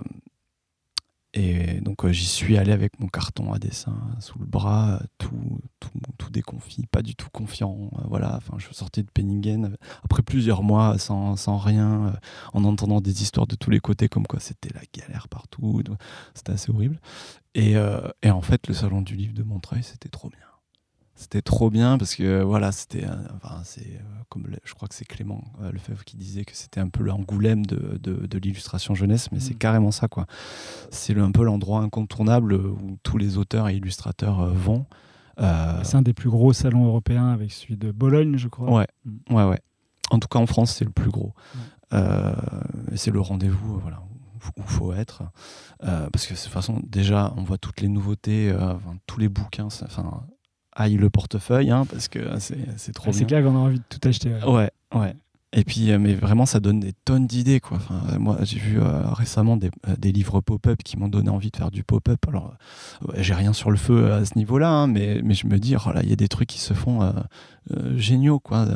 et 1.33 1.81
donc 1.81 2.05
euh, 2.05 2.11
j'y 2.13 2.25
suis 2.25 2.57
allé 2.57 2.71
avec 2.71 2.99
mon 2.99 3.07
carton 3.07 3.51
à 3.51 3.59
dessin 3.59 3.95
sous 4.19 4.39
le 4.39 4.45
bras, 4.45 5.01
tout, 5.17 5.59
tout, 5.79 5.89
tout 6.17 6.29
déconfit, 6.29 6.87
pas 6.87 7.01
du 7.01 7.15
tout 7.15 7.27
confiant. 7.31 7.89
euh, 7.97 8.03
voilà, 8.05 8.35
enfin, 8.37 8.55
je 8.57 8.73
sortais 8.73 9.03
de 9.03 9.11
Penningen 9.11 9.75
après 10.03 10.21
plusieurs 10.21 10.63
mois 10.63 10.97
sans, 10.97 11.35
sans 11.35 11.57
rien, 11.57 12.13
en 12.53 12.63
entendant 12.63 13.01
des 13.01 13.21
histoires 13.21 13.47
de 13.47 13.55
tous 13.55 13.69
les 13.69 13.81
côtés, 13.81 14.07
comme 14.07 14.27
quoi 14.27 14.39
c'était 14.39 14.73
la 14.73 14.81
galère 14.93 15.27
partout. 15.27 15.83
C'était 16.33 16.53
assez 16.53 16.71
horrible. 16.71 16.99
Et 17.53 17.77
en 17.77 18.41
fait, 18.41 18.67
le 18.67 18.73
salon 18.73 19.01
du 19.01 19.15
livre 19.15 19.33
de 19.33 19.43
Montreuil, 19.43 19.83
c'était 19.83 20.09
trop 20.09 20.29
bien. 20.29 20.39
C'était 21.17 21.41
trop 21.41 21.69
bien 21.69 21.97
parce 21.97 22.13
que 22.15 22.41
voilà, 22.43 22.71
c'était, 22.73 23.05
enfin, 23.35 23.61
c'est 23.63 23.87
euh, 23.87 23.99
comme 24.27 24.47
je 24.65 24.73
crois 24.73 24.87
que 24.89 24.95
c'est 24.95 25.05
Clément 25.05 25.43
euh, 25.61 25.71
Lefebvre 25.71 26.03
qui 26.03 26.17
disait 26.17 26.43
que 26.43 26.53
c'était 26.55 26.81
un 26.81 26.89
peu 26.89 27.03
l'angoulême 27.03 27.65
de, 27.65 27.97
de, 28.03 28.27
de 28.27 28.37
l'illustration 28.37 28.95
jeunesse, 28.95 29.31
mais 29.31 29.39
c'est 29.39 29.53
Mm. 29.53 29.57
carrément 29.59 29.91
ça 29.91 30.07
quoi. 30.09 30.25
C'est 30.91 31.17
un 31.17 31.31
peu 31.31 31.45
l'endroit 31.45 31.79
incontournable 31.81 32.53
où 32.55 32.97
tous 33.03 33.17
les 33.17 33.37
auteurs 33.37 33.69
et 33.69 33.75
illustrateurs 33.77 34.41
euh, 34.41 34.51
vont. 34.51 34.85
Euh, 35.39 35.79
C'est 35.83 35.95
un 35.97 36.01
des 36.01 36.13
plus 36.13 36.29
gros 36.29 36.51
salons 36.53 36.85
européens 36.85 37.29
avec 37.29 37.51
celui 37.53 37.77
de 37.77 37.91
Bologne, 37.91 38.37
je 38.37 38.47
crois. 38.49 38.69
Ouais, 38.71 38.87
Mm. 39.05 39.33
ouais, 39.35 39.43
ouais. 39.45 39.59
En 40.11 40.19
tout 40.19 40.27
cas, 40.27 40.39
en 40.39 40.45
France, 40.47 40.71
c'est 40.75 40.85
le 40.85 40.91
plus 40.91 41.09
gros. 41.09 41.33
Euh, 41.93 42.33
et 42.91 42.97
c'est 42.97 43.11
le 43.11 43.21
rendez-vous, 43.21 43.79
voilà, 43.79 44.01
où 44.45 44.51
il 44.57 44.63
faut 44.63 44.93
être. 44.93 45.23
Euh, 45.83 46.09
parce 46.11 46.27
que 46.27 46.33
de 46.33 46.39
toute 46.39 46.49
façon, 46.51 46.81
déjà, 46.85 47.33
on 47.37 47.43
voit 47.43 47.57
toutes 47.57 47.81
les 47.81 47.87
nouveautés, 47.87 48.51
euh, 48.51 48.73
enfin, 48.75 48.95
tous 49.07 49.19
les 49.19 49.29
bouquins. 49.29 49.65
Enfin, 49.65 50.23
aille 50.75 50.95
le 50.97 51.09
portefeuille, 51.09 51.71
hein, 51.71 51.85
parce 51.89 52.07
que 52.07 52.19
c'est 52.39 52.57
c'est 52.77 52.91
trop 52.93 53.09
Ah, 53.09 53.13
c'est 53.13 53.25
clair 53.25 53.43
qu'on 53.43 53.55
a 53.55 53.59
envie 53.59 53.79
de 53.79 53.83
tout 53.89 54.05
acheter. 54.07 54.31
ouais. 54.33 54.43
Ouais, 54.45 54.69
ouais. 54.93 55.15
Et 55.57 55.63
puis, 55.63 55.89
euh, 55.91 55.99
mais 55.99 56.15
vraiment, 56.15 56.45
ça 56.45 56.59
donne 56.59 56.81
des 56.81 56.91
tonnes 56.91 57.27
d'idées, 57.27 57.61
quoi. 57.61 57.77
Enfin, 57.77 58.01
euh, 58.11 58.19
moi, 58.19 58.37
j'ai 58.41 58.59
vu 58.59 58.77
euh, 58.77 59.07
récemment 59.13 59.55
des, 59.55 59.71
des 59.97 60.11
livres 60.11 60.41
pop-up 60.41 60.83
qui 60.83 60.97
m'ont 60.97 61.07
donné 61.07 61.29
envie 61.29 61.49
de 61.49 61.55
faire 61.55 61.71
du 61.71 61.81
pop-up. 61.85 62.19
Alors, 62.27 62.55
ouais, 63.07 63.23
j'ai 63.23 63.33
rien 63.33 63.53
sur 63.53 63.71
le 63.71 63.77
feu 63.77 64.11
à 64.11 64.25
ce 64.25 64.37
niveau-là, 64.37 64.69
hein, 64.69 64.87
mais, 64.87 65.21
mais 65.23 65.33
je 65.33 65.47
me 65.47 65.57
dis, 65.57 65.77
oh 65.77 65.91
là, 65.93 66.01
il 66.03 66.09
y 66.09 66.13
a 66.13 66.17
des 66.17 66.27
trucs 66.27 66.49
qui 66.49 66.59
se 66.59 66.73
font 66.73 67.03
euh, 67.03 67.13
géniaux, 67.95 68.39
quoi. 68.39 68.67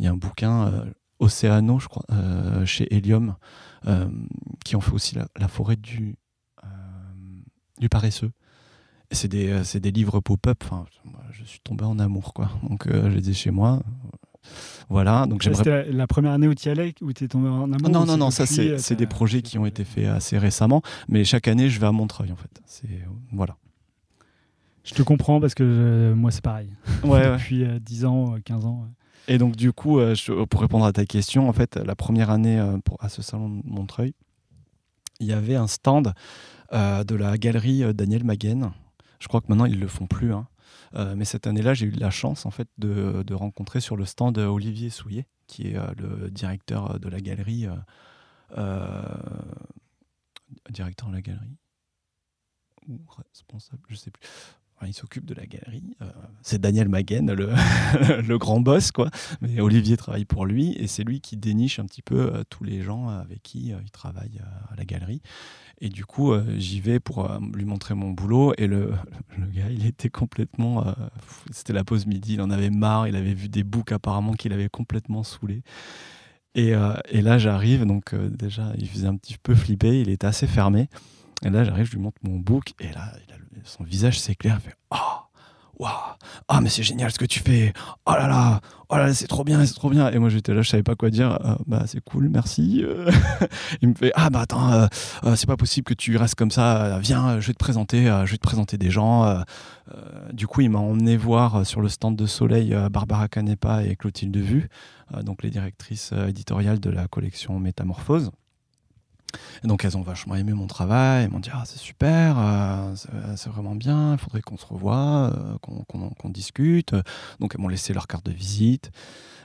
Il 0.00 0.06
y 0.06 0.08
a 0.08 0.10
un 0.10 0.16
bouquin, 0.16 0.72
Océano, 1.20 1.78
je 1.78 1.86
crois, 1.86 2.04
chez 2.64 2.92
Helium, 2.92 3.36
qui 4.64 4.74
ont 4.74 4.80
fait 4.80 4.92
aussi 4.92 5.14
la, 5.14 5.28
la 5.38 5.46
forêt 5.46 5.76
du, 5.76 6.16
du 7.78 7.88
paresseux. 7.88 8.32
C'est 9.10 9.28
des, 9.28 9.48
euh, 9.48 9.64
c'est 9.64 9.80
des 9.80 9.90
livres 9.90 10.20
pop-up. 10.20 10.62
Enfin, 10.64 10.84
moi, 11.04 11.20
je 11.32 11.44
suis 11.44 11.60
tombé 11.60 11.84
en 11.84 11.98
amour, 11.98 12.34
quoi. 12.34 12.50
Donc, 12.68 12.86
euh, 12.86 13.10
je 13.10 13.16
les 13.16 13.30
ai 13.30 13.32
chez 13.34 13.50
moi. 13.50 13.80
Voilà. 14.88 15.26
Donc, 15.26 15.42
C'était 15.42 15.70
la, 15.70 15.84
la 15.84 16.06
première 16.06 16.32
année 16.32 16.48
où 16.48 16.54
tu 16.54 16.68
y 16.68 16.70
allais, 16.70 16.94
où 17.02 17.12
tu 17.12 17.24
es 17.24 17.28
tombé 17.28 17.48
en 17.48 17.64
amour 17.72 17.90
non, 17.90 18.06
non, 18.06 18.16
non, 18.16 18.30
ça 18.30 18.46
c'est 18.46 18.70
euh, 18.92 18.96
des 18.96 19.06
projets 19.06 19.42
qui 19.42 19.58
ont 19.58 19.66
été 19.66 19.84
faits 19.84 20.06
assez 20.06 20.38
récemment, 20.38 20.80
mais 21.08 21.24
chaque 21.24 21.48
année 21.48 21.68
je 21.68 21.78
vais 21.80 21.86
à 21.86 21.92
Montreuil 21.92 22.32
en 22.32 22.36
fait. 22.36 22.60
C'est 22.64 22.88
voilà. 23.32 23.56
Je 24.84 24.94
te 24.94 25.02
comprends 25.02 25.38
parce 25.40 25.54
que 25.54 25.62
euh, 25.64 26.14
moi 26.14 26.30
c'est 26.30 26.40
pareil. 26.42 26.70
Ouais, 27.04 27.32
Depuis 27.32 27.64
euh, 27.64 27.78
10 27.78 28.06
ans, 28.06 28.34
euh, 28.36 28.38
15 28.42 28.64
ans. 28.64 28.82
ouais. 28.84 29.34
Et 29.34 29.36
donc 29.36 29.54
du 29.56 29.72
coup, 29.72 29.98
euh, 29.98 30.14
je- 30.14 30.44
pour 30.44 30.62
répondre 30.62 30.86
à 30.86 30.92
ta 30.94 31.04
question, 31.04 31.48
en 31.48 31.52
fait, 31.52 31.76
la 31.76 31.94
première 31.94 32.30
année 32.30 32.58
euh, 32.58 32.78
pour, 32.82 32.96
à 33.04 33.10
ce 33.10 33.20
salon 33.20 33.50
de 33.50 33.60
Montreuil, 33.66 34.14
il 35.20 35.26
y 35.26 35.32
avait 35.34 35.56
un 35.56 35.66
stand 35.66 36.14
euh, 36.72 37.04
de 37.04 37.14
la 37.14 37.36
galerie 37.36 37.82
euh, 37.84 37.92
Daniel 37.92 38.24
Maguen. 38.24 38.70
Je 39.20 39.28
crois 39.28 39.40
que 39.40 39.46
maintenant 39.48 39.64
ils 39.64 39.78
le 39.78 39.88
font 39.88 40.06
plus. 40.06 40.32
hein. 40.32 40.46
Euh, 40.94 41.14
mais 41.16 41.24
cette 41.24 41.46
année-là, 41.46 41.74
j'ai 41.74 41.86
eu 41.86 41.90
la 41.90 42.10
chance 42.10 42.46
en 42.46 42.50
fait 42.50 42.68
de, 42.78 43.22
de, 43.22 43.34
rencontrer 43.34 43.80
sur 43.80 43.96
le 43.96 44.04
stand 44.04 44.38
Olivier 44.38 44.90
Souillet, 44.90 45.26
qui 45.46 45.68
est 45.68 45.78
le 45.96 46.30
directeur 46.30 47.00
de 47.00 47.08
la 47.08 47.20
galerie. 47.20 47.66
directeur 50.70 51.08
de 51.08 51.14
la 51.14 51.22
galerie 51.22 51.56
ou 52.86 52.98
responsable, 53.30 53.82
je 53.88 53.96
sais 53.96 54.10
plus 54.10 54.26
il 54.86 54.94
s'occupe 54.94 55.24
de 55.24 55.34
la 55.34 55.46
galerie. 55.46 55.96
Euh, 56.02 56.06
c'est 56.42 56.60
Daniel 56.60 56.88
Maguen, 56.88 57.32
le, 57.32 58.38
grand 58.38 58.60
boss, 58.60 58.92
quoi. 58.92 59.10
Mais 59.40 59.60
Olivier 59.60 59.96
travaille 59.96 60.24
pour 60.24 60.46
lui 60.46 60.72
et 60.72 60.86
c'est 60.86 61.04
lui 61.04 61.20
qui 61.20 61.36
déniche 61.36 61.78
un 61.78 61.86
petit 61.86 62.02
peu 62.02 62.32
euh, 62.32 62.42
tous 62.48 62.64
les 62.64 62.82
gens 62.82 63.08
avec 63.08 63.42
qui 63.42 63.72
euh, 63.72 63.78
il 63.82 63.90
travaille 63.90 64.40
à 64.70 64.76
la 64.76 64.84
galerie. 64.84 65.20
Et 65.80 65.90
du 65.90 66.04
coup, 66.04 66.32
j'y 66.56 66.80
vais 66.80 66.98
pour 66.98 67.30
lui 67.54 67.64
montrer 67.64 67.94
mon 67.94 68.10
boulot. 68.10 68.52
Et 68.58 68.66
le, 68.66 68.94
le 69.38 69.46
gars, 69.46 69.70
il 69.70 69.86
était 69.86 70.10
complètement. 70.10 70.84
C'était 71.52 71.72
la 71.72 71.84
pause 71.84 72.04
midi, 72.06 72.34
il 72.34 72.40
en 72.40 72.50
avait 72.50 72.70
marre. 72.70 73.06
Il 73.06 73.14
avait 73.14 73.34
vu 73.34 73.48
des 73.48 73.62
boucs 73.62 73.92
apparemment 73.92 74.32
qu'il 74.32 74.52
avait 74.52 74.68
complètement 74.68 75.22
saoulé. 75.22 75.62
Et, 76.56 76.72
et 77.10 77.22
là, 77.22 77.38
j'arrive, 77.38 77.84
donc 77.84 78.12
déjà, 78.12 78.72
il 78.76 78.88
faisait 78.88 79.06
un 79.06 79.16
petit 79.16 79.36
peu 79.40 79.54
flipper, 79.54 80.00
il 80.00 80.08
était 80.08 80.26
assez 80.26 80.48
fermé. 80.48 80.88
Et 81.44 81.50
là, 81.50 81.62
j'arrive, 81.62 81.86
je 81.86 81.92
lui 81.92 82.00
montre 82.00 82.18
mon 82.24 82.38
book, 82.38 82.74
et 82.80 82.92
là, 82.92 83.12
il 83.26 83.32
a 83.32 83.37
son 83.64 83.84
visage 83.84 84.18
s'éclaire, 84.20 84.60
fait 84.60 84.74
Oh, 84.90 84.96
waouh, 85.78 85.90
ah, 86.48 86.60
mais 86.60 86.68
c'est 86.68 86.82
génial 86.82 87.10
ce 87.10 87.18
que 87.18 87.24
tu 87.24 87.40
fais, 87.40 87.72
oh 88.06 88.12
là 88.12 88.26
là, 88.26 88.60
oh 88.88 88.96
là, 88.96 89.12
c'est 89.14 89.26
trop 89.26 89.44
bien, 89.44 89.64
c'est 89.64 89.74
trop 89.74 89.90
bien. 89.90 90.10
Et 90.10 90.18
moi, 90.18 90.28
j'étais 90.28 90.54
là, 90.54 90.62
je 90.62 90.68
savais 90.68 90.82
pas 90.82 90.94
quoi 90.94 91.10
dire, 91.10 91.38
euh, 91.44 91.54
bah, 91.66 91.84
c'est 91.86 92.00
cool, 92.00 92.28
merci. 92.28 92.84
il 93.82 93.88
me 93.90 93.94
fait 93.94 94.12
Ah, 94.14 94.30
bah 94.30 94.40
attends, 94.40 94.72
euh, 94.72 94.86
euh, 95.24 95.36
c'est 95.36 95.46
pas 95.46 95.56
possible 95.56 95.84
que 95.84 95.94
tu 95.94 96.16
restes 96.16 96.34
comme 96.34 96.50
ça, 96.50 96.98
viens, 97.00 97.40
je 97.40 97.46
vais 97.46 97.52
te 97.52 97.58
présenter, 97.58 98.06
je 98.24 98.30
vais 98.30 98.38
te 98.38 98.42
présenter 98.42 98.78
des 98.78 98.90
gens. 98.90 99.42
du 100.32 100.46
coup, 100.46 100.62
il 100.62 100.70
m'a 100.70 100.78
emmené 100.78 101.16
voir 101.16 101.64
sur 101.66 101.80
le 101.80 101.88
stand 101.88 102.16
de 102.16 102.26
Soleil 102.26 102.76
Barbara 102.90 103.28
Canepa 103.28 103.84
et 103.84 103.96
Clotilde 103.96 104.36
Vue, 104.36 104.68
donc 105.22 105.42
les 105.42 105.50
directrices 105.50 106.12
éditoriales 106.28 106.80
de 106.80 106.90
la 106.90 107.08
collection 107.08 107.58
Métamorphose. 107.58 108.30
Donc 109.64 109.84
elles 109.84 109.96
ont 109.96 110.02
vachement 110.02 110.34
aimé 110.36 110.52
mon 110.52 110.66
travail, 110.66 111.24
elles 111.24 111.30
m'ont 111.30 111.40
dit 111.40 111.50
ah 111.52 111.62
c'est 111.66 111.78
super, 111.78 112.36
euh, 112.38 112.94
c'est 113.36 113.50
vraiment 113.50 113.74
bien, 113.74 114.12
il 114.12 114.18
faudrait 114.18 114.40
qu'on 114.40 114.56
se 114.56 114.66
revoie, 114.66 115.32
euh, 115.34 115.56
qu'on 115.60 116.30
discute. 116.30 116.94
Donc 117.40 117.54
elles 117.54 117.60
m'ont 117.60 117.68
laissé 117.68 117.92
leur 117.92 118.06
carte 118.06 118.24
de 118.24 118.32
visite. 118.32 118.90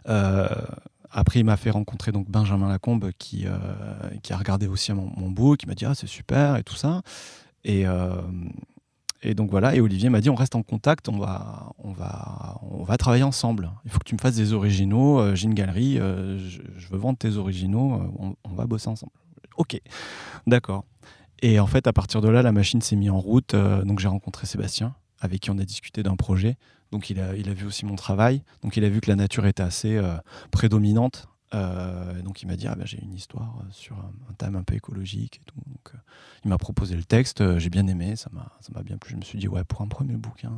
Euh, 0.09 0.47
après 1.09 1.39
il 1.39 1.45
m'a 1.45 1.57
fait 1.57 1.69
rencontrer 1.69 2.11
donc 2.11 2.29
Benjamin 2.29 2.69
Lacombe 2.69 3.11
qui, 3.17 3.45
a 3.47 4.38
regardé 4.38 4.67
aussi 4.67 4.93
mon, 4.93 5.11
mon 5.15 5.29
book, 5.29 5.59
qui 5.59 5.67
m'a 5.67 5.75
dit 5.75 5.86
ah 5.86 5.95
c'est 5.95 6.07
super 6.07 6.57
et 6.57 6.63
tout 6.63 6.75
ça. 6.75 7.01
Et, 7.65 7.86
et 9.25 9.36
donc 9.36 9.51
voilà, 9.51 9.73
et 9.75 9.79
Olivier 9.79 10.09
m'a 10.09 10.21
dit 10.21 10.29
on 10.29 10.36
reste 10.36 10.55
en 10.55 10.63
contact, 10.63 11.07
on 11.07 11.17
va, 11.17 11.71
on 11.77 11.91
va, 11.91 12.59
on 12.61 12.84
va 12.84 12.97
travailler 12.97 13.23
ensemble. 13.23 13.71
Il 13.86 13.91
faut 13.91 13.99
que 13.99 14.05
tu 14.05 14.15
me 14.15 14.19
fasses 14.19 14.36
des 14.36 14.53
originaux, 14.53 15.36
j'ai 15.36 15.45
une 15.45 15.53
galerie, 15.53 15.97
je, 15.97 16.88
veux 16.89 16.97
vendre 16.97 17.17
tes 17.17 17.38
originaux, 17.38 18.36
on 18.43 18.53
va 18.53 18.65
bosser 18.65 18.89
ensemble. 18.89 19.13
Ok, 19.57 19.79
d'accord. 20.47 20.85
Et 21.41 21.59
en 21.59 21.67
fait, 21.67 21.87
à 21.87 21.93
partir 21.93 22.21
de 22.21 22.29
là, 22.29 22.41
la 22.41 22.51
machine 22.51 22.81
s'est 22.81 22.95
mise 22.95 23.09
en 23.09 23.19
route. 23.19 23.53
Euh, 23.53 23.83
donc 23.83 23.99
j'ai 23.99 24.07
rencontré 24.07 24.47
Sébastien, 24.47 24.95
avec 25.19 25.41
qui 25.41 25.51
on 25.51 25.57
a 25.57 25.65
discuté 25.65 26.01
d'un 26.01 26.15
projet. 26.15 26.57
Donc 26.91 27.09
il 27.09 27.19
a, 27.19 27.35
il 27.35 27.49
a 27.49 27.53
vu 27.53 27.65
aussi 27.65 27.85
mon 27.85 27.95
travail. 27.95 28.43
Donc 28.61 28.77
il 28.77 28.85
a 28.85 28.89
vu 28.89 29.01
que 29.01 29.09
la 29.09 29.15
nature 29.15 29.45
était 29.45 29.63
assez 29.63 29.97
euh, 29.97 30.15
prédominante. 30.51 31.27
Euh, 31.53 32.21
donc 32.21 32.41
il 32.41 32.47
m'a 32.47 32.55
dit 32.55 32.65
ah 32.67 32.75
ben, 32.75 32.85
j'ai 32.85 32.99
une 32.99 33.13
histoire 33.13 33.61
sur 33.71 33.95
un, 33.97 34.33
thème 34.37 34.55
un 34.55 34.63
peu 34.63 34.75
écologique. 34.75 35.41
Donc 35.55 35.93
il 36.45 36.49
m'a 36.49 36.57
proposé 36.57 36.95
le 36.95 37.03
texte, 37.03 37.59
j'ai 37.59 37.69
bien 37.69 37.87
aimé, 37.87 38.15
ça 38.15 38.29
m'a 38.31 38.53
ça 38.61 38.69
m'a 38.73 38.81
bien 38.81 38.97
plu. 38.97 39.11
Je 39.11 39.17
me 39.17 39.21
suis 39.21 39.37
dit 39.37 39.47
ouais 39.47 39.63
pour 39.63 39.81
un 39.81 39.87
premier 39.87 40.15
bouquin 40.15 40.51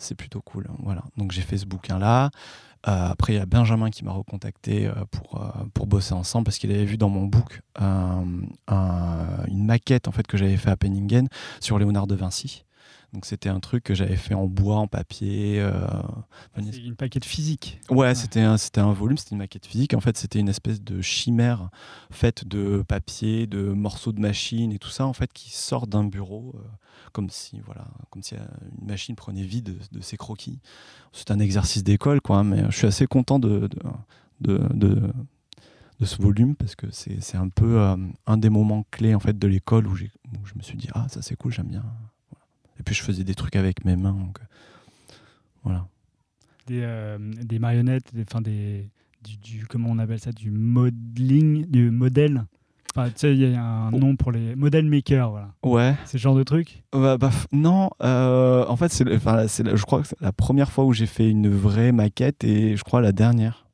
c'est 0.00 0.14
plutôt 0.14 0.40
cool. 0.40 0.66
Voilà. 0.80 1.04
Donc 1.16 1.30
j'ai 1.30 1.42
fait 1.42 1.58
ce 1.58 1.66
bouquin 1.66 1.98
là. 1.98 2.30
Euh, 2.88 3.10
après, 3.10 3.34
il 3.34 3.36
y 3.36 3.40
a 3.40 3.46
Benjamin 3.46 3.90
qui 3.90 4.04
m'a 4.04 4.12
recontacté 4.12 4.86
euh, 4.86 4.92
pour, 5.10 5.42
euh, 5.42 5.64
pour 5.74 5.86
bosser 5.86 6.14
ensemble 6.14 6.44
parce 6.44 6.58
qu'il 6.58 6.70
avait 6.70 6.84
vu 6.84 6.96
dans 6.96 7.10
mon 7.10 7.26
book 7.26 7.60
une 7.78 9.64
maquette 9.64 10.08
que 10.28 10.36
j'avais 10.36 10.56
fait 10.56 10.70
à 10.70 10.76
Penningen 10.76 11.28
sur 11.60 11.78
Léonard 11.78 12.06
de 12.06 12.14
Vinci. 12.14 12.64
Donc 13.12 13.26
c'était 13.26 13.48
un 13.48 13.60
truc 13.60 13.84
que 13.84 13.94
j'avais 13.94 14.16
fait 14.16 14.34
en 14.34 14.46
bois, 14.46 14.76
en 14.76 14.86
papier. 14.86 15.64
c'est 16.56 16.76
une 16.78 16.94
maquette 17.00 17.24
physique. 17.24 17.80
Ouais, 17.90 18.14
c'était 18.14 18.40
un, 18.40 18.56
c'était 18.56 18.80
un 18.80 18.92
volume, 18.92 19.18
c'était 19.18 19.32
une 19.32 19.38
maquette 19.38 19.66
physique. 19.66 19.94
En 19.94 20.00
fait, 20.00 20.16
c'était 20.16 20.38
une 20.38 20.48
espèce 20.48 20.80
de 20.80 21.00
chimère 21.00 21.70
faite 22.10 22.46
de 22.46 22.84
papier, 22.86 23.46
de 23.46 23.62
morceaux 23.72 24.12
de 24.12 24.20
machine 24.20 24.72
et 24.72 24.78
tout 24.78 24.90
ça, 24.90 25.06
en 25.06 25.12
fait, 25.12 25.32
qui 25.32 25.50
sort 25.50 25.86
d'un 25.86 26.04
bureau 26.04 26.54
comme 27.12 27.30
si 27.30 27.60
voilà, 27.60 27.86
comme 28.10 28.22
si 28.22 28.34
euh, 28.34 28.38
une 28.80 28.86
machine 28.86 29.16
prenait 29.16 29.42
vie 29.42 29.62
de, 29.62 29.76
ses 30.00 30.16
croquis. 30.16 30.60
C'est 31.12 31.30
un 31.30 31.38
exercice 31.38 31.82
d'école, 31.82 32.20
quoi, 32.20 32.44
mais 32.44 32.64
je 32.70 32.76
suis 32.76 32.86
assez 32.86 33.06
content 33.06 33.38
de, 33.38 33.68
de, 34.40 34.58
de, 34.72 35.12
de 35.98 36.04
ce 36.04 36.20
volume 36.20 36.54
parce 36.54 36.74
que 36.74 36.86
c'est 36.90 37.36
un 37.36 37.48
peu 37.48 37.80
euh, 37.80 37.96
un 38.26 38.36
des 38.36 38.50
moments 38.50 38.84
clés 38.90 39.14
en 39.14 39.20
fait 39.20 39.38
de 39.38 39.46
l'école 39.46 39.86
où, 39.86 39.92
où, 39.92 40.46
je 40.46 40.54
me 40.56 40.62
suis 40.62 40.76
dit 40.76 40.88
ah 40.94 41.06
ça 41.08 41.22
c'est 41.22 41.36
cool, 41.36 41.52
j'aime 41.52 41.68
bien. 41.68 41.84
Et 42.80 42.82
puis 42.82 42.94
je 42.94 43.02
faisais 43.02 43.24
des 43.24 43.34
trucs 43.34 43.56
avec 43.56 43.84
mes 43.84 43.94
mains, 43.94 44.14
donc 44.14 44.38
voilà. 45.62 45.86
Des, 46.66 46.80
euh, 46.82 47.18
des 47.20 47.58
marionnettes, 47.58 48.14
des, 48.14 48.24
des 48.42 48.90
du, 49.22 49.36
du, 49.36 49.66
comment 49.66 49.90
on 49.90 49.98
appelle 49.98 50.18
ça, 50.18 50.32
du 50.32 50.50
modeling, 50.50 51.66
du 51.66 51.90
modèle 51.90 52.44
tu 52.94 53.00
sais, 53.16 53.32
il 53.32 53.40
y 53.40 53.54
a 53.54 53.62
un 53.62 53.90
nom 53.90 54.16
pour 54.16 54.32
les 54.32 54.56
model 54.56 54.84
makers, 54.86 55.30
voilà. 55.30 55.54
Ouais. 55.62 55.94
C'est 56.04 56.18
ce 56.18 56.22
genre 56.22 56.34
de 56.34 56.42
truc? 56.42 56.82
Bah, 56.92 57.18
Non, 57.52 57.90
euh, 58.02 58.64
en 58.66 58.76
fait, 58.76 58.90
c'est, 58.90 59.04
je 59.06 59.82
crois 59.84 60.02
que 60.02 60.08
c'est 60.08 60.20
la 60.20 60.32
première 60.32 60.72
fois 60.72 60.84
où 60.84 60.92
j'ai 60.92 61.06
fait 61.06 61.28
une 61.30 61.48
vraie 61.48 61.92
maquette 61.92 62.42
et 62.44 62.76
je 62.76 62.82
crois 62.82 63.00
la 63.00 63.12
dernière. 63.12 63.66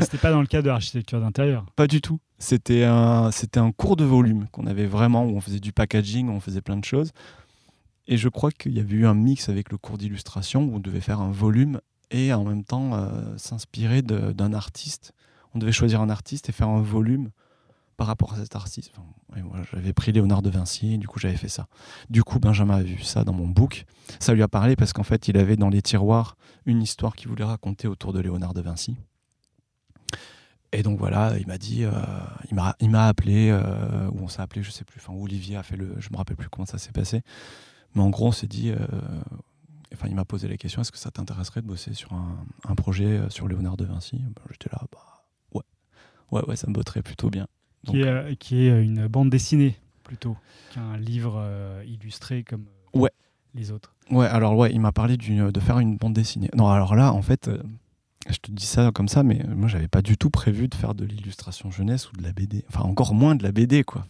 C'était 0.00 0.18
pas 0.18 0.30
dans 0.30 0.40
le 0.40 0.46
cadre 0.46 0.64
de 0.64 0.68
l'architecture 0.70 1.20
d'intérieur? 1.20 1.66
Pas 1.76 1.86
du 1.86 2.00
tout. 2.00 2.20
C'était 2.38 2.84
un, 2.84 3.30
c'était 3.32 3.60
un 3.60 3.72
cours 3.72 3.96
de 3.96 4.04
volume 4.04 4.46
qu'on 4.50 4.66
avait 4.66 4.86
vraiment, 4.86 5.24
où 5.24 5.36
on 5.36 5.40
faisait 5.40 5.60
du 5.60 5.72
packaging, 5.72 6.28
où 6.28 6.32
on 6.32 6.40
faisait 6.40 6.62
plein 6.62 6.76
de 6.76 6.84
choses. 6.84 7.10
Et 8.10 8.16
je 8.16 8.28
crois 8.28 8.50
qu'il 8.50 8.72
y 8.72 8.80
avait 8.80 8.96
eu 8.96 9.06
un 9.06 9.14
mix 9.14 9.48
avec 9.48 9.70
le 9.70 9.78
cours 9.78 9.96
d'illustration 9.96 10.64
où 10.64 10.74
on 10.74 10.80
devait 10.80 11.00
faire 11.00 11.20
un 11.20 11.30
volume 11.30 11.80
et 12.10 12.32
en 12.32 12.44
même 12.44 12.64
temps 12.64 12.94
euh, 12.94 13.38
s'inspirer 13.38 14.02
d'un 14.02 14.52
artiste. 14.52 15.14
On 15.54 15.60
devait 15.60 15.72
choisir 15.72 16.00
un 16.00 16.10
artiste 16.10 16.48
et 16.48 16.52
faire 16.52 16.68
un 16.68 16.82
volume 16.82 17.30
par 17.96 18.08
rapport 18.08 18.32
à 18.32 18.38
cet 18.38 18.56
artiste. 18.56 18.92
j'avais 19.72 19.92
pris 19.92 20.10
Léonard 20.10 20.42
de 20.42 20.50
Vinci, 20.50 20.94
et 20.94 20.98
du 20.98 21.06
coup 21.06 21.20
j'avais 21.20 21.36
fait 21.36 21.48
ça. 21.48 21.68
Du 22.08 22.24
coup, 22.24 22.40
Benjamin 22.40 22.78
a 22.78 22.82
vu 22.82 23.00
ça 23.02 23.24
dans 23.24 23.32
mon 23.32 23.46
book. 23.46 23.84
Ça 24.18 24.34
lui 24.34 24.42
a 24.42 24.48
parlé 24.48 24.74
parce 24.74 24.92
qu'en 24.92 25.02
fait, 25.02 25.28
il 25.28 25.36
avait 25.36 25.56
dans 25.56 25.68
les 25.68 25.82
tiroirs 25.82 26.36
une 26.66 26.82
histoire 26.82 27.14
qu'il 27.14 27.28
voulait 27.28 27.44
raconter 27.44 27.86
autour 27.86 28.12
de 28.12 28.20
Léonard 28.20 28.54
de 28.54 28.62
Vinci. 28.62 28.96
Et 30.72 30.82
donc 30.82 30.98
voilà, 30.98 31.34
il 31.38 31.46
m'a 31.46 31.58
dit, 31.58 31.84
euh, 31.84 31.90
il 32.80 32.90
m'a 32.90 33.06
appelé, 33.06 33.50
euh, 33.50 34.08
ou 34.12 34.22
on 34.22 34.28
s'est 34.28 34.40
appelé, 34.40 34.62
je 34.62 34.70
sais 34.70 34.84
plus, 34.84 35.00
enfin 35.00 35.12
Olivier 35.12 35.56
a 35.56 35.62
fait 35.62 35.76
le, 35.76 35.94
je 35.98 36.08
me 36.10 36.16
rappelle 36.16 36.36
plus 36.36 36.48
comment 36.48 36.66
ça 36.66 36.78
s'est 36.78 36.92
passé, 36.92 37.22
mais 37.94 38.02
en 38.02 38.10
gros 38.10 38.28
on 38.28 38.32
s'est 38.32 38.46
dit, 38.46 38.70
euh, 38.70 38.76
enfin 39.92 40.08
il 40.08 40.14
m'a 40.14 40.24
posé 40.24 40.48
la 40.48 40.56
question, 40.56 40.82
est-ce 40.82 40.92
que 40.92 40.98
ça 40.98 41.10
t'intéresserait 41.10 41.62
de 41.62 41.66
bosser 41.66 41.94
sur 41.94 42.12
un, 42.12 42.74
projet 42.74 43.20
sur 43.28 43.48
Léonard 43.48 43.76
de 43.76 43.84
Vinci? 43.84 44.18
Ben, 44.18 44.42
J'étais 44.50 44.70
là, 44.70 44.82
bah 44.92 45.24
ouais, 45.52 45.62
ouais, 46.30 46.48
ouais, 46.48 46.56
ça 46.56 46.66
me 46.66 46.72
botterait 46.72 47.02
plutôt 47.02 47.30
bien 47.30 47.46
qui, 47.86 48.00
est, 48.00 48.06
euh, 48.06 48.34
qui, 48.34 48.66
est, 48.66 48.82
une 48.82 49.06
bande 49.06 49.30
dessinée 49.30 49.76
plutôt 50.04 50.36
qu'un 50.74 50.96
livre 50.96 51.34
euh, 51.36 51.84
illustré 51.86 52.42
comme 52.42 52.66
euh, 52.94 53.00
ouais. 53.00 53.10
les 53.54 53.70
autres. 53.70 53.94
Ouais, 54.10 54.26
alors 54.26 54.56
ouais, 54.56 54.72
il 54.72 54.80
m'a 54.80 54.92
parlé 54.92 55.16
de 55.16 55.60
faire 55.60 55.78
une 55.78 55.96
bande 55.96 56.14
dessinée. 56.14 56.50
Non, 56.54 56.68
alors 56.68 56.94
là, 56.96 57.12
en 57.12 57.22
fait, 57.22 57.48
je 58.32 58.38
te 58.38 58.50
dis 58.50 58.66
ça 58.66 58.90
comme 58.92 59.08
ça, 59.08 59.22
mais 59.22 59.42
moi, 59.54 59.68
j'avais 59.68 59.88
pas 59.88 60.02
du 60.02 60.16
tout 60.16 60.30
prévu 60.30 60.68
de 60.68 60.74
faire 60.74 60.94
de 60.94 61.04
l'illustration 61.04 61.70
jeunesse 61.70 62.10
ou 62.10 62.16
de 62.16 62.22
la 62.22 62.32
BD. 62.32 62.64
Enfin, 62.68 62.82
encore 62.82 63.14
moins 63.14 63.34
de 63.34 63.42
la 63.42 63.52
BD, 63.52 63.84
quoi. 63.84 64.06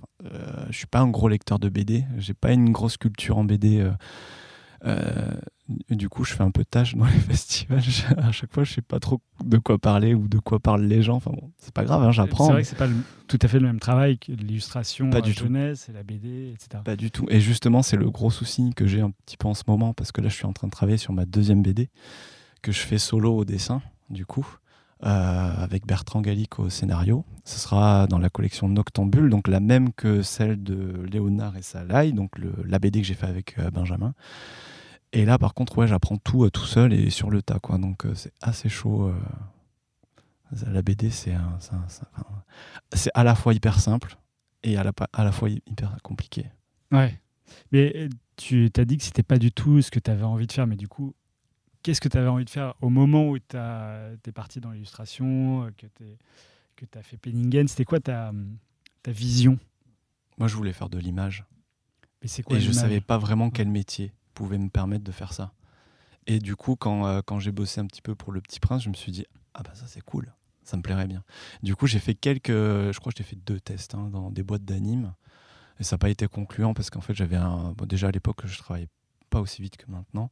je 0.70 0.76
suis 0.76 0.86
pas 0.86 1.00
un 1.00 1.08
gros 1.08 1.28
lecteur 1.28 1.58
de 1.58 1.68
BD. 1.68 2.04
J'ai 2.18 2.34
pas 2.34 2.52
une 2.52 2.70
grosse 2.70 2.96
culture 2.96 3.38
en 3.38 3.44
BD. 3.44 3.90
Euh, 4.86 5.34
du 5.90 6.08
coup, 6.08 6.24
je 6.24 6.32
fais 6.32 6.42
un 6.42 6.50
peu 6.50 6.64
tâche 6.64 6.94
dans 6.94 7.04
les 7.06 7.10
festivals. 7.10 7.82
à 8.16 8.32
chaque 8.32 8.52
fois, 8.52 8.64
je 8.64 8.72
sais 8.72 8.82
pas 8.82 8.98
trop 8.98 9.20
de 9.44 9.58
quoi 9.58 9.78
parler 9.78 10.14
ou 10.14 10.26
de 10.26 10.38
quoi 10.38 10.58
parlent 10.58 10.84
les 10.84 11.02
gens. 11.02 11.16
Enfin 11.16 11.30
bon, 11.32 11.50
c'est 11.58 11.74
pas 11.74 11.84
grave, 11.84 12.02
hein, 12.02 12.12
j'apprends. 12.12 12.46
C'est 12.46 12.52
vrai 12.52 12.62
que 12.62 12.68
c'est 12.68 12.78
pas 12.78 12.88
tout 13.28 13.38
à 13.42 13.48
fait 13.48 13.58
le 13.58 13.66
même 13.66 13.80
travail 13.80 14.18
que 14.18 14.32
l'illustration 14.32 15.10
jeunesse 15.10 15.88
et 15.88 15.92
la 15.92 16.02
BD, 16.02 16.52
etc. 16.54 16.82
Pas 16.84 16.96
du 16.96 17.10
tout. 17.10 17.26
Et 17.28 17.40
justement, 17.40 17.82
c'est 17.82 17.96
le 17.96 18.10
gros 18.10 18.30
souci 18.30 18.72
que 18.74 18.86
j'ai 18.86 19.00
un 19.00 19.10
petit 19.10 19.36
peu 19.36 19.48
en 19.48 19.54
ce 19.54 19.64
moment 19.66 19.92
parce 19.92 20.12
que 20.12 20.20
là, 20.20 20.28
je 20.28 20.34
suis 20.34 20.46
en 20.46 20.52
train 20.52 20.66
de 20.66 20.72
travailler 20.72 20.98
sur 20.98 21.12
ma 21.12 21.26
deuxième 21.26 21.62
BD 21.62 21.90
que 22.62 22.72
je 22.72 22.80
fais 22.80 22.98
solo 22.98 23.36
au 23.36 23.44
dessin, 23.44 23.80
du 24.11 24.26
coup. 24.26 24.46
Euh, 25.02 25.54
avec 25.56 25.86
Bertrand 25.86 26.20
Gallic 26.20 26.58
au 26.58 26.68
scénario. 26.68 27.24
Ce 27.46 27.58
sera 27.58 28.06
dans 28.06 28.18
la 28.18 28.28
collection 28.28 28.68
Noctambule, 28.68 29.30
donc 29.30 29.48
la 29.48 29.58
même 29.58 29.94
que 29.94 30.20
celle 30.20 30.62
de 30.62 31.06
Léonard 31.11 31.56
et 31.56 31.62
Salai, 31.62 32.12
donc 32.12 32.36
le, 32.38 32.52
la 32.66 32.78
BD 32.78 33.00
que 33.00 33.06
j'ai 33.06 33.14
fait 33.14 33.26
avec 33.26 33.58
euh, 33.58 33.70
Benjamin. 33.70 34.12
Et 35.14 35.24
là, 35.24 35.38
par 35.38 35.54
contre, 35.54 35.78
ouais, 35.78 35.86
j'apprends 35.86 36.18
tout 36.18 36.44
euh, 36.44 36.50
tout 36.50 36.66
seul 36.66 36.92
et 36.92 37.08
sur 37.08 37.30
le 37.30 37.40
tas, 37.40 37.58
quoi. 37.61 37.78
Donc 37.78 38.06
c'est 38.14 38.34
assez 38.42 38.68
chaud. 38.68 39.11
La 40.66 40.82
BD, 40.82 41.08
c'est 41.08 41.32
à 43.14 43.24
la 43.24 43.34
fois 43.34 43.54
hyper 43.54 43.80
simple 43.80 44.18
et 44.62 44.76
à 44.76 44.84
la, 44.84 45.32
fois 45.32 45.48
hyper 45.48 45.96
compliqué. 46.02 46.44
Ouais. 46.92 47.18
Mais 47.72 48.11
tu 48.36 48.70
as 48.76 48.84
dit 48.84 48.98
que 48.98 49.04
c'était 49.04 49.22
pas 49.22 49.38
du 49.38 49.50
tout 49.50 49.80
ce 49.80 49.90
que 49.90 49.98
tu 49.98 50.11
avais 50.11 50.24
envie 50.24 50.46
de 50.46 50.52
faire, 50.52 50.66
mais 50.66 50.76
du 50.76 50.88
coup, 50.88 51.14
qu'est-ce 51.83 52.01
que 52.01 52.09
tu 52.09 52.16
avais 52.18 52.28
envie 52.28 52.45
de 52.45 52.51
faire 52.51 52.74
au 52.81 52.89
moment 52.89 53.28
où 53.28 53.39
tu 53.39 53.57
es 53.57 54.33
parti 54.33 54.61
dans 54.61 54.70
l'illustration, 54.70 55.64
euh, 55.64 55.70
que 56.76 56.85
tu 56.87 56.99
as 56.99 57.03
fait 57.03 57.16
Penningen 57.16 57.68
C'était 57.68 57.85
quoi 57.85 58.01
ta, 58.01 58.33
ta 59.03 59.12
vision? 59.12 59.59
Moi, 60.39 60.49
je 60.49 60.57
voulais 60.57 60.72
faire 60.72 60.89
de 60.89 60.99
l'image. 60.99 61.45
Mais 62.22 62.28
c'est 62.28 62.43
quoi 62.43 62.57
Et 62.57 62.61
je 62.61 62.70
l'image? 62.70 62.83
savais 62.83 63.01
pas 63.01 63.18
vraiment 63.18 63.51
quel 63.51 63.68
métier 63.68 64.12
pouvait 64.35 64.59
me 64.59 64.68
permettre 64.68 65.05
de 65.05 65.12
faire 65.12 65.33
ça. 65.33 65.53
Et 66.26 66.39
du 66.39 66.57
coup, 66.57 66.76
quand, 66.76 67.07
euh, 67.07 67.20
quand 67.24 67.39
j'ai 67.39 67.53
bossé 67.53 67.81
un 67.81 67.87
petit 67.87 68.03
peu 68.03 68.14
pour 68.14 68.33
Le 68.33 68.41
Petit 68.41 68.61
Prince, 68.61 68.83
je 68.83 68.89
me 68.89 68.95
suis 68.95 69.12
dit, 69.12 69.26
ah 69.55 69.62
bah 69.62 69.72
ça 69.74 69.87
c'est 69.87 70.03
cool, 70.03 70.33
ça 70.62 70.76
me 70.76 70.83
plairait 70.83 71.07
bien. 71.07 71.24
Du 71.62 71.74
coup, 71.76 71.87
j'ai 71.87 71.99
fait 71.99 72.14
quelques, 72.14 72.51
je 72.51 72.99
crois 73.01 73.11
que 73.12 73.18
j'ai 73.18 73.24
fait 73.24 73.37
deux 73.37 73.59
tests 73.59 73.95
hein, 73.95 74.09
dans 74.12 74.31
des 74.31 74.43
boîtes 74.43 74.64
d'anime. 74.64 75.14
Et 75.78 75.83
ça 75.83 75.97
n'a 75.97 75.99
pas 75.99 76.11
été 76.11 76.28
concluant 76.28 76.74
parce 76.74 76.91
qu'en 76.91 77.01
fait, 77.01 77.14
j'avais 77.14 77.37
un. 77.37 77.72
Bon, 77.72 77.87
déjà 77.87 78.09
à 78.09 78.11
l'époque, 78.11 78.47
je 78.47 78.59
travaillais 78.59 78.89
pas 79.31 79.41
aussi 79.41 79.62
vite 79.62 79.78
que 79.78 79.91
maintenant. 79.91 80.31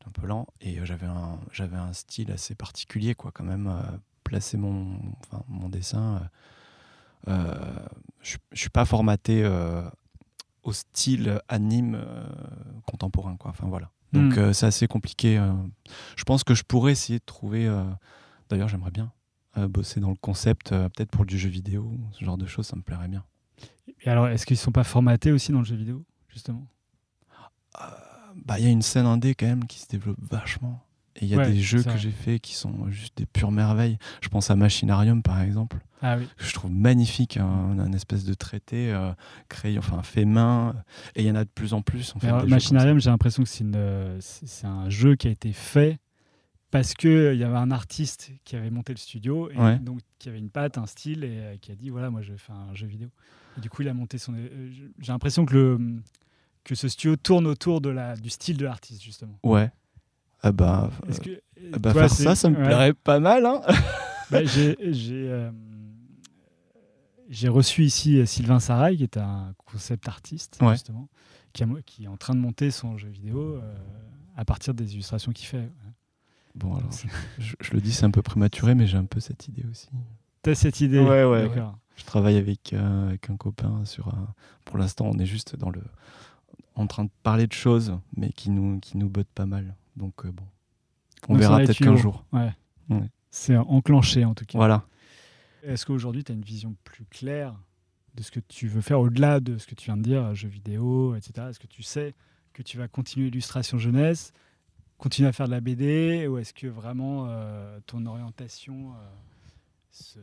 J'étais 0.00 0.08
un 0.08 0.12
peu 0.22 0.26
lent 0.26 0.46
et 0.60 0.78
euh, 0.80 0.84
j'avais 0.84 1.06
un, 1.06 1.38
j'avais 1.52 1.76
un 1.76 1.92
style 1.92 2.30
assez 2.32 2.54
particulier, 2.54 3.14
quoi, 3.14 3.30
quand 3.32 3.44
même. 3.44 3.66
euh, 3.66 3.82
placer 4.24 4.56
mon, 4.56 4.96
enfin, 5.26 5.42
mon 5.48 5.68
dessin. 5.68 6.22
euh, 7.28 7.54
je 8.22 8.36
ne 8.52 8.56
suis 8.56 8.70
pas 8.70 8.84
formaté 8.84 9.44
au 10.62 10.72
style 10.72 11.40
anime 11.48 12.00
contemporain, 12.86 13.36
quoi. 13.36 13.50
Enfin 13.50 13.66
voilà. 13.68 13.90
Donc 14.12 14.36
Hmm. 14.36 14.38
euh, 14.38 14.52
c'est 14.52 14.66
assez 14.66 14.86
compliqué. 14.86 15.40
Je 16.16 16.24
pense 16.24 16.44
que 16.44 16.54
je 16.54 16.62
pourrais 16.64 16.92
essayer 16.92 17.18
de 17.18 17.24
trouver. 17.24 17.68
D'ailleurs, 18.48 18.68
j'aimerais 18.68 18.90
bien 18.92 19.12
bosser 19.56 19.98
dans 20.00 20.10
le 20.10 20.16
concept, 20.16 20.70
peut-être 20.70 21.10
pour 21.10 21.24
du 21.26 21.38
jeu 21.38 21.48
vidéo, 21.48 21.92
ce 22.12 22.24
genre 22.24 22.38
de 22.38 22.46
choses, 22.46 22.66
ça 22.66 22.76
me 22.76 22.82
plairait 22.82 23.08
bien. 23.08 23.24
Et 24.02 24.08
alors, 24.08 24.28
est-ce 24.28 24.46
qu'ils 24.46 24.56
sont 24.58 24.70
pas 24.72 24.84
formatés 24.84 25.32
aussi 25.32 25.50
dans 25.50 25.58
le 25.58 25.64
jeu 25.64 25.74
vidéo, 25.76 26.04
justement? 26.28 26.66
Bah, 28.44 28.58
il 28.58 28.64
y 28.64 28.68
a 28.68 28.70
une 28.70 28.82
scène 28.82 29.06
indé 29.06 29.34
quand 29.34 29.46
même 29.46 29.66
qui 29.66 29.78
se 29.80 29.88
développe 29.88 30.18
vachement. 30.20 30.82
Et 31.16 31.24
il 31.24 31.28
y 31.28 31.34
a 31.34 31.38
Ouais, 31.38 31.50
des 31.50 31.60
jeux 31.60 31.82
que 31.82 31.96
j'ai 31.96 32.12
faits 32.12 32.40
qui 32.40 32.54
sont 32.54 32.88
juste 32.88 33.16
des 33.18 33.26
pures 33.26 33.50
merveilles. 33.50 33.98
Je 34.22 34.28
pense 34.28 34.50
à 34.50 34.56
Machinarium 34.56 35.22
par 35.22 35.40
exemple, 35.42 35.78
Ah 36.02 36.16
oui. 36.16 36.26
que 36.36 36.44
je 36.44 36.54
trouve 36.54 36.70
magnifique, 36.70 37.36
un, 37.36 37.78
un 37.78 37.92
espèce 37.92 38.24
de 38.24 38.32
traité 38.32 38.92
euh, 38.92 39.12
créé, 39.48 39.76
enfin 39.76 40.02
fait 40.02 40.24
main. 40.24 40.74
Et 41.16 41.22
il 41.22 41.26
y 41.26 41.30
en 41.30 41.34
a 41.34 41.44
de 41.44 41.50
plus 41.50 41.74
en 41.74 41.82
plus. 41.82 42.14
Mais 42.14 42.20
fait, 42.20 42.26
alors, 42.28 42.46
Machinarium, 42.48 43.00
j'ai 43.00 43.10
l'impression 43.10 43.42
que 43.42 43.48
c'est 43.48 43.64
euh, 43.74 44.20
un 44.62 44.88
jeu 44.88 45.16
qui 45.16 45.26
a 45.26 45.30
été 45.30 45.52
fait 45.52 45.98
parce 46.70 46.94
que 46.94 47.34
il 47.34 47.40
y 47.40 47.44
avait 47.44 47.56
un 47.56 47.72
artiste 47.72 48.30
qui 48.44 48.54
avait 48.54 48.70
monté 48.70 48.92
le 48.92 48.98
studio 48.98 49.50
et 49.50 49.56
Ouais. 49.58 49.78
donc 49.80 49.98
qui 50.20 50.28
avait 50.28 50.38
une 50.38 50.50
patte, 50.50 50.78
un 50.78 50.86
style 50.86 51.24
et 51.24 51.28
euh, 51.40 51.56
qui 51.60 51.72
a 51.72 51.74
dit 51.74 51.90
voilà 51.90 52.10
moi 52.10 52.22
je 52.22 52.30
vais 52.32 52.38
faire 52.38 52.54
un 52.54 52.72
jeu 52.76 52.86
vidéo. 52.86 53.08
Et 53.58 53.60
du 53.60 53.68
coup 53.68 53.82
il 53.82 53.88
a 53.88 53.94
monté 53.94 54.16
son. 54.16 54.32
euh, 54.34 54.70
j'ai 55.00 55.12
l'impression 55.12 55.44
que 55.44 55.54
le 55.54 55.78
que 56.70 56.76
ce 56.76 56.88
studio 56.88 57.16
tourne 57.16 57.46
autour 57.46 57.80
de 57.80 57.90
la 57.90 58.16
du 58.16 58.30
style 58.30 58.56
de 58.56 58.64
l'artiste 58.64 59.02
justement. 59.02 59.38
Ouais. 59.42 59.70
Ah 60.42 60.52
bah, 60.52 60.88
euh, 61.04 61.10
Est-ce 61.10 61.20
que 61.20 61.42
ah 61.74 61.78
bah, 61.78 61.92
toi, 61.92 62.02
faire 62.08 62.10
ça, 62.10 62.34
ça 62.36 62.48
me 62.48 62.56
ouais. 62.56 62.64
plairait 62.64 62.94
pas 62.94 63.18
mal. 63.20 63.44
Hein 63.44 63.60
Bah, 64.30 64.44
j'ai 64.44 64.76
j'ai, 64.92 65.28
euh, 65.28 65.50
j'ai 67.28 67.48
reçu 67.48 67.84
ici 67.84 68.18
euh, 68.18 68.26
Sylvain 68.26 68.60
Sarail, 68.60 68.96
qui 68.96 69.02
est 69.02 69.16
un 69.16 69.54
concept 69.66 70.08
artiste, 70.08 70.58
Ouais. 70.62 70.72
justement, 70.74 71.08
qui, 71.52 71.62
a 71.62 71.66
mo- 71.66 71.78
qui 71.84 72.04
est 72.04 72.08
en 72.08 72.16
train 72.16 72.34
de 72.34 72.40
monter 72.40 72.70
son 72.70 72.96
jeu 72.96 73.08
vidéo 73.08 73.56
euh, 73.56 73.74
à 74.36 74.44
partir 74.44 74.72
des 74.74 74.94
illustrations 74.94 75.32
qu'il 75.32 75.46
fait. 75.46 75.68
bon, 76.54 76.76
alors, 76.76 76.90
je, 77.38 77.54
je 77.60 77.72
le 77.72 77.80
dis, 77.80 77.92
c'est 77.92 78.04
un 78.04 78.10
peu 78.10 78.22
prématuré, 78.22 78.74
mais 78.74 78.86
j'ai 78.86 78.98
un 78.98 79.04
peu 79.04 79.20
cette 79.20 79.48
idée 79.48 79.64
aussi. 79.70 79.88
T'as 80.42 80.54
cette 80.54 80.80
idée 80.80 81.00
Ouais, 81.00 81.24
ouais. 81.24 81.50
Je 81.96 82.04
travaille 82.04 82.36
avec, 82.36 82.72
euh, 82.72 83.08
avec 83.08 83.28
un 83.30 83.36
copain 83.36 83.84
sur 83.84 84.08
un... 84.08 84.32
Pour 84.64 84.78
l'instant, 84.78 85.06
on 85.12 85.18
est 85.18 85.26
juste 85.26 85.56
dans 85.56 85.70
le... 85.70 85.82
en 86.74 86.86
train 86.86 87.04
de 87.04 87.10
parler 87.22 87.46
de 87.46 87.52
choses, 87.52 87.98
mais 88.16 88.30
qui 88.32 88.50
nous, 88.50 88.78
qui 88.80 88.96
nous 88.96 89.08
bottent 89.08 89.28
pas 89.34 89.46
mal. 89.46 89.74
Donc, 89.96 90.24
euh, 90.24 90.32
bon. 90.32 90.44
On 91.28 91.34
Donc, 91.34 91.42
verra 91.42 91.56
peut-être 91.58 91.70
être 91.70 91.78
qu'un 91.78 91.96
jour. 91.96 92.24
Ouais. 92.32 92.52
Ouais. 92.88 93.08
C'est 93.30 93.56
enclenché 93.56 94.24
en 94.24 94.34
tout 94.34 94.44
cas. 94.46 94.58
Voilà. 94.58 94.84
Est-ce 95.62 95.84
qu'aujourd'hui, 95.84 96.24
tu 96.24 96.32
as 96.32 96.34
une 96.34 96.42
vision 96.42 96.74
plus 96.84 97.04
claire 97.04 97.54
de 98.14 98.22
ce 98.22 98.30
que 98.30 98.40
tu 98.40 98.66
veux 98.66 98.80
faire 98.80 98.98
au-delà 99.00 99.38
de 99.40 99.58
ce 99.58 99.66
que 99.66 99.74
tu 99.74 99.84
viens 99.86 99.96
de 99.96 100.02
dire, 100.02 100.34
jeux 100.34 100.48
vidéo, 100.48 101.14
etc. 101.14 101.48
Est-ce 101.50 101.60
que 101.60 101.66
tu 101.66 101.82
sais 101.82 102.14
que 102.54 102.62
tu 102.62 102.78
vas 102.78 102.88
continuer 102.88 103.28
illustration 103.28 103.78
jeunesse, 103.78 104.32
continuer 104.98 105.28
à 105.28 105.32
faire 105.32 105.46
de 105.46 105.52
la 105.52 105.60
BD, 105.60 106.26
ou 106.26 106.38
est-ce 106.38 106.52
que 106.54 106.66
vraiment 106.66 107.26
euh, 107.28 107.78
ton 107.86 108.04
orientation 108.06 108.92
euh, 108.92 108.96
se- 109.90 110.18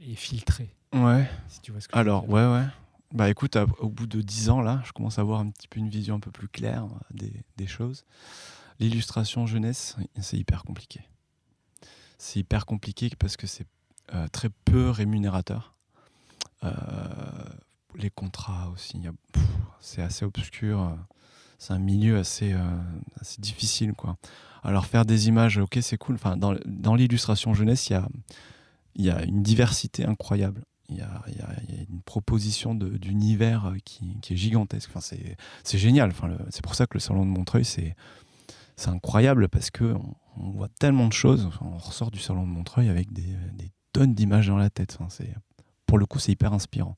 est 0.00 0.14
filtrée? 0.14 0.70
Ouais. 0.94 1.28
si 1.48 1.60
tu 1.60 1.72
vois 1.72 1.80
ce 1.82 1.88
que 1.88 1.92
je 1.92 1.98
veux 1.98 2.00
Alors, 2.00 2.28
ouais, 2.30 2.46
ouais. 2.46 2.64
Bah 3.14 3.30
écoute, 3.30 3.56
au 3.78 3.88
bout 3.88 4.06
de 4.06 4.20
10 4.20 4.50
ans, 4.50 4.60
là, 4.60 4.82
je 4.84 4.92
commence 4.92 5.18
à 5.18 5.22
avoir 5.22 5.40
un 5.40 5.48
petit 5.48 5.66
peu 5.66 5.80
une 5.80 5.88
vision 5.88 6.16
un 6.16 6.20
peu 6.20 6.30
plus 6.30 6.48
claire 6.48 6.84
euh, 6.84 7.14
des, 7.14 7.32
des 7.56 7.66
choses. 7.66 8.04
L'illustration 8.80 9.46
jeunesse, 9.46 9.96
c'est 10.20 10.36
hyper 10.36 10.62
compliqué. 10.62 11.00
C'est 12.18 12.40
hyper 12.40 12.66
compliqué 12.66 13.10
parce 13.18 13.36
que 13.38 13.46
c'est 13.46 13.66
euh, 14.12 14.28
très 14.28 14.50
peu 14.50 14.90
rémunérateur. 14.90 15.74
Euh, 16.64 16.70
les 17.94 18.10
contrats 18.10 18.68
aussi, 18.74 19.00
c'est 19.80 20.02
assez 20.02 20.26
obscur. 20.26 20.94
C'est 21.58 21.72
un 21.72 21.78
milieu 21.78 22.18
assez, 22.18 22.54
assez 23.20 23.40
difficile, 23.40 23.94
quoi. 23.94 24.16
Alors 24.62 24.86
faire 24.86 25.04
des 25.04 25.28
images, 25.28 25.58
ok, 25.58 25.78
c'est 25.80 25.96
cool. 25.96 26.16
Enfin, 26.16 26.36
dans, 26.36 26.54
dans 26.66 26.94
l'illustration 26.94 27.54
jeunesse, 27.54 27.88
il 27.88 27.94
y 27.94 27.96
a, 27.96 28.08
y 28.96 29.10
a 29.10 29.24
une 29.24 29.42
diversité 29.42 30.04
incroyable. 30.04 30.62
Il 30.88 30.96
y 30.96 31.02
a, 31.02 31.22
une 31.90 32.00
proposition 32.02 32.74
d'univers 32.74 33.74
qui, 33.84 34.18
qui 34.20 34.32
est 34.32 34.36
gigantesque. 34.36 34.90
Enfin, 34.94 35.14
c'est 35.64 35.78
génial. 35.78 36.10
Enfin, 36.10 36.36
c'est 36.50 36.62
pour 36.62 36.74
ça 36.74 36.86
que 36.86 36.94
le 36.94 37.00
salon 37.00 37.26
de 37.26 37.30
Montreuil, 37.30 37.64
c'est 37.64 37.94
incroyable 38.86 39.48
parce 39.48 39.70
que 39.70 39.84
on, 39.84 40.14
on 40.40 40.50
voit 40.50 40.68
tellement 40.68 41.08
de 41.08 41.12
choses. 41.12 41.50
On 41.60 41.76
ressort 41.76 42.10
du 42.10 42.18
salon 42.18 42.42
de 42.42 42.50
Montreuil 42.50 42.88
avec 42.88 43.12
des, 43.12 43.36
tonnes 43.92 44.14
d'images 44.14 44.48
dans 44.48 44.56
la 44.56 44.70
tête. 44.70 44.96
Enfin, 45.00 45.24
pour 45.86 45.98
le 45.98 46.06
coup, 46.06 46.18
c'est 46.18 46.32
hyper 46.32 46.52
inspirant. 46.52 46.96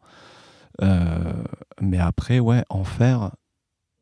Euh, 0.82 1.44
mais 1.80 1.98
après, 1.98 2.40
ouais, 2.40 2.64
en 2.68 2.84
faire. 2.84 3.30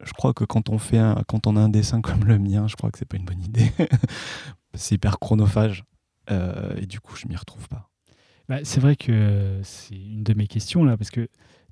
Je 0.03 0.12
crois 0.12 0.32
que 0.32 0.45
quand 0.45 0.68
on 0.68 0.78
fait 0.78 0.99
un, 0.99 1.22
quand 1.26 1.47
on 1.47 1.57
a 1.57 1.61
un 1.61 1.68
dessin 1.68 2.01
comme 2.01 2.24
le 2.24 2.39
mien, 2.39 2.68
je 2.68 2.76
crois 2.76 2.91
que 2.91 2.99
c'est 2.99 3.05
pas 3.05 3.16
une 3.16 3.24
bonne 3.24 3.43
idée. 3.43 3.72
c'est 4.74 4.95
hyper 4.95 5.18
chronophage 5.18 5.84
Euh, 6.30 6.76
et 6.76 6.86
du 6.86 7.01
coup, 7.01 7.16
je 7.16 7.26
m'y 7.26 7.36
retrouve 7.36 7.68
pas. 7.68 7.91
Bah, 8.49 8.59
c'est 8.62 8.80
vrai 8.80 8.96
que 8.96 9.61
c'est 9.62 9.94
une 9.96 10.22
de 10.22 10.34
mes 10.34 10.46
questions 10.46 10.84
là, 10.84 10.96
parce 10.96 11.11
que 11.11 11.28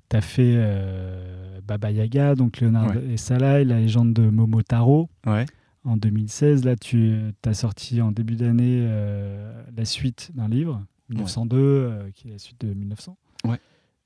tu 0.09 0.15
as 0.15 0.21
fait 0.21 0.53
euh, 0.55 1.59
Baba 1.65 1.91
Yaga, 1.91 2.35
donc 2.35 2.59
Léonard 2.59 2.95
Ouais. 2.95 3.03
et 3.13 3.17
Salai, 3.17 3.65
la 3.65 3.79
légende 3.79 4.13
de 4.13 4.29
Momotaro. 4.29 5.09
Ouais. 5.25 5.45
En 5.83 5.97
2016, 5.97 6.65
là, 6.65 6.75
tu 6.75 7.31
as 7.45 7.53
sorti 7.53 8.01
en 8.01 8.11
début 8.11 8.35
d'année 8.35 8.79
euh, 8.81 9.63
la 9.75 9.85
suite 9.85 10.31
d'un 10.35 10.47
livre, 10.49 10.83
1902, 11.09 11.57
euh, 11.57 12.11
qui 12.13 12.27
est 12.27 12.31
la 12.31 12.37
suite 12.39 12.59
de 12.61 12.73
1900. 12.73 13.17
Ouais. 13.45 13.59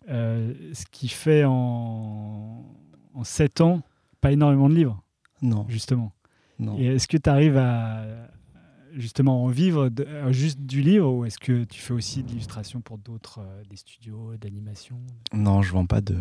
Ce 0.07 0.85
qui 0.91 1.07
fait 1.07 1.43
en, 1.45 2.63
en 3.13 3.23
7 3.23 3.61
ans 3.61 3.81
pas 4.21 4.31
énormément 4.31 4.69
de 4.69 4.75
livres, 4.75 5.03
Non, 5.41 5.65
justement. 5.69 6.11
non. 6.59 6.77
Et 6.77 6.85
est-ce 6.85 7.07
que 7.07 7.17
tu 7.17 7.29
arrives 7.29 7.57
à 7.57 8.03
justement 8.95 9.43
en 9.43 9.47
vivre 9.47 9.89
de- 9.89 10.03
euh, 10.07 10.31
juste 10.31 10.59
du 10.61 10.81
livre 10.81 11.09
ou 11.11 11.25
est-ce 11.25 11.37
que 11.39 11.63
tu 11.65 11.79
fais 11.81 11.93
aussi 11.93 12.23
de 12.23 12.29
l'illustration 12.29 12.81
pour 12.81 12.97
d'autres, 12.97 13.39
euh, 13.39 13.63
des 13.69 13.75
studios 13.77 14.35
d'animation? 14.39 14.97
Non, 15.33 15.61
je 15.61 15.71
vends 15.73 15.85
pas 15.85 16.01
de. 16.01 16.17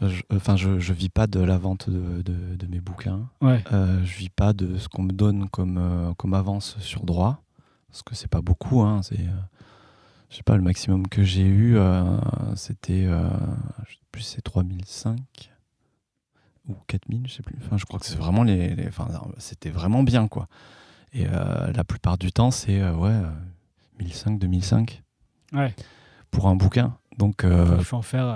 je- 0.00 0.22
Enfin, 0.34 0.56
je, 0.56 0.78
je 0.78 0.92
vis 0.92 1.08
pas 1.08 1.26
de 1.26 1.40
la 1.40 1.58
vente 1.58 1.88
de, 1.90 2.22
de- 2.22 2.56
de 2.56 2.66
mes 2.66 2.80
bouquins. 2.80 3.28
Ouais, 3.40 3.62
Euh, 3.72 4.04
je 4.04 4.16
vis 4.18 4.30
pas 4.30 4.52
de 4.52 4.76
ce 4.78 4.88
qu'on 4.88 5.02
me 5.04 5.12
donne 5.12 5.48
comme, 5.48 5.78
euh, 5.78 6.12
comme 6.14 6.34
avance 6.34 6.76
sur 6.78 7.04
droit. 7.04 7.42
Parce 7.88 8.02
que 8.02 8.14
c'est 8.14 8.28
pas 8.30 8.40
beaucoup. 8.40 8.80
Hein, 8.82 9.02
c'est, 9.02 9.18
je 10.30 10.36
sais 10.36 10.42
pas, 10.42 10.56
le 10.56 10.62
maximum 10.62 11.06
que 11.08 11.22
j'ai 11.22 11.44
eu, 11.46 11.76
c'était. 12.56 13.04
je 13.04 13.92
sais 13.92 13.98
plus, 14.10 14.22
c'est 14.22 14.40
3005 14.42 15.50
ou 16.68 16.74
4000, 16.86 17.26
je 17.26 17.34
sais 17.34 17.42
plus. 17.42 17.56
Enfin, 17.64 17.76
je 17.76 17.84
crois 17.84 17.98
que 18.00 18.06
c'est 18.06 18.16
vraiment 18.18 18.42
les. 18.44 18.74
les- 18.74 18.88
enfin, 18.88 19.08
c'était 19.38 19.70
vraiment 19.70 20.02
bien, 20.02 20.26
quoi. 20.28 20.48
Et 21.14 21.26
euh, 21.26 21.72
la 21.74 21.84
plupart 21.84 22.16
du 22.18 22.32
temps, 22.32 22.50
c'est 22.50 22.80
euh, 22.80 22.94
ouais, 22.94 23.10
euh, 23.10 23.30
1005, 24.00 24.38
2005 24.38 25.02
ouais. 25.52 25.74
pour 26.30 26.48
un 26.48 26.56
bouquin. 26.56 26.96
Donc, 27.18 27.44
euh, 27.44 27.76
Il 27.78 27.84
faut 27.84 27.96
en 27.98 28.02
faire 28.02 28.26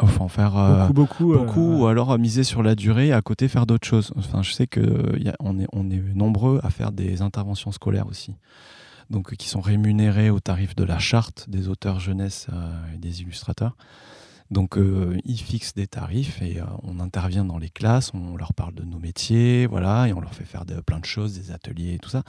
euh, 0.00 0.06
faut 0.06 0.22
en 0.24 0.28
faire. 0.28 0.56
euh, 0.56 0.88
beaucoup, 0.88 1.24
beaucoup. 1.26 1.32
euh, 1.34 1.44
beaucoup 1.44 1.76
ou 1.82 1.86
alors 1.86 2.18
miser 2.18 2.44
sur 2.44 2.62
la 2.62 2.74
durée 2.74 3.08
et 3.08 3.12
à 3.12 3.20
côté 3.20 3.46
faire 3.48 3.66
d'autres 3.66 3.86
choses. 3.86 4.12
Enfin, 4.16 4.42
je 4.42 4.52
sais 4.52 4.66
que 4.66 5.18
y 5.18 5.28
a- 5.28 5.36
on, 5.38 5.58
est, 5.60 5.66
on 5.72 5.90
est 5.90 6.00
nombreux 6.14 6.60
à 6.62 6.70
faire 6.70 6.92
des 6.92 7.20
interventions 7.20 7.70
scolaires 7.72 8.06
aussi, 8.06 8.34
donc 9.10 9.34
qui 9.36 9.48
sont 9.48 9.60
rémunérées 9.60 10.30
au 10.30 10.40
tarif 10.40 10.74
de 10.74 10.84
la 10.84 10.98
charte 10.98 11.48
des 11.50 11.68
auteurs 11.68 12.00
jeunesse 12.00 12.46
euh, 12.52 12.72
et 12.94 12.98
des 12.98 13.20
illustrateurs. 13.20 13.76
Donc 14.52 14.76
euh, 14.76 15.18
ils 15.24 15.40
fixent 15.40 15.72
des 15.72 15.86
tarifs 15.86 16.42
et 16.42 16.60
euh, 16.60 16.64
on 16.82 17.00
intervient 17.00 17.44
dans 17.44 17.56
les 17.56 17.70
classes, 17.70 18.12
on 18.12 18.36
leur 18.36 18.52
parle 18.52 18.74
de 18.74 18.82
nos 18.82 18.98
métiers, 18.98 19.66
voilà, 19.66 20.08
et 20.08 20.12
on 20.12 20.20
leur 20.20 20.34
fait 20.34 20.44
faire 20.44 20.64
plein 20.84 21.00
de 21.00 21.06
choses, 21.06 21.38
des 21.38 21.52
ateliers 21.52 21.94
et 21.94 21.98
tout 21.98 22.10
ça. 22.10 22.22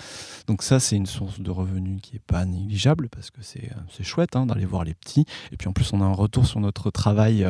Donc 0.47 0.63
ça 0.63 0.79
c'est 0.79 0.95
une 0.95 1.05
source 1.05 1.41
de 1.41 1.51
revenus 1.51 2.01
qui 2.01 2.15
est 2.15 2.25
pas 2.25 2.45
négligeable 2.45 3.09
parce 3.09 3.29
que 3.29 3.41
c'est 3.41 3.69
euh, 3.71 4.03
chouette 4.03 4.37
hein, 4.37 4.45
d'aller 4.45 4.65
voir 4.65 4.85
les 4.85 4.93
petits. 4.93 5.25
Et 5.51 5.57
puis 5.57 5.67
en 5.67 5.73
plus 5.73 5.91
on 5.91 5.99
a 5.99 6.05
un 6.05 6.13
retour 6.13 6.47
sur 6.47 6.61
notre 6.61 6.91
travail 6.91 7.45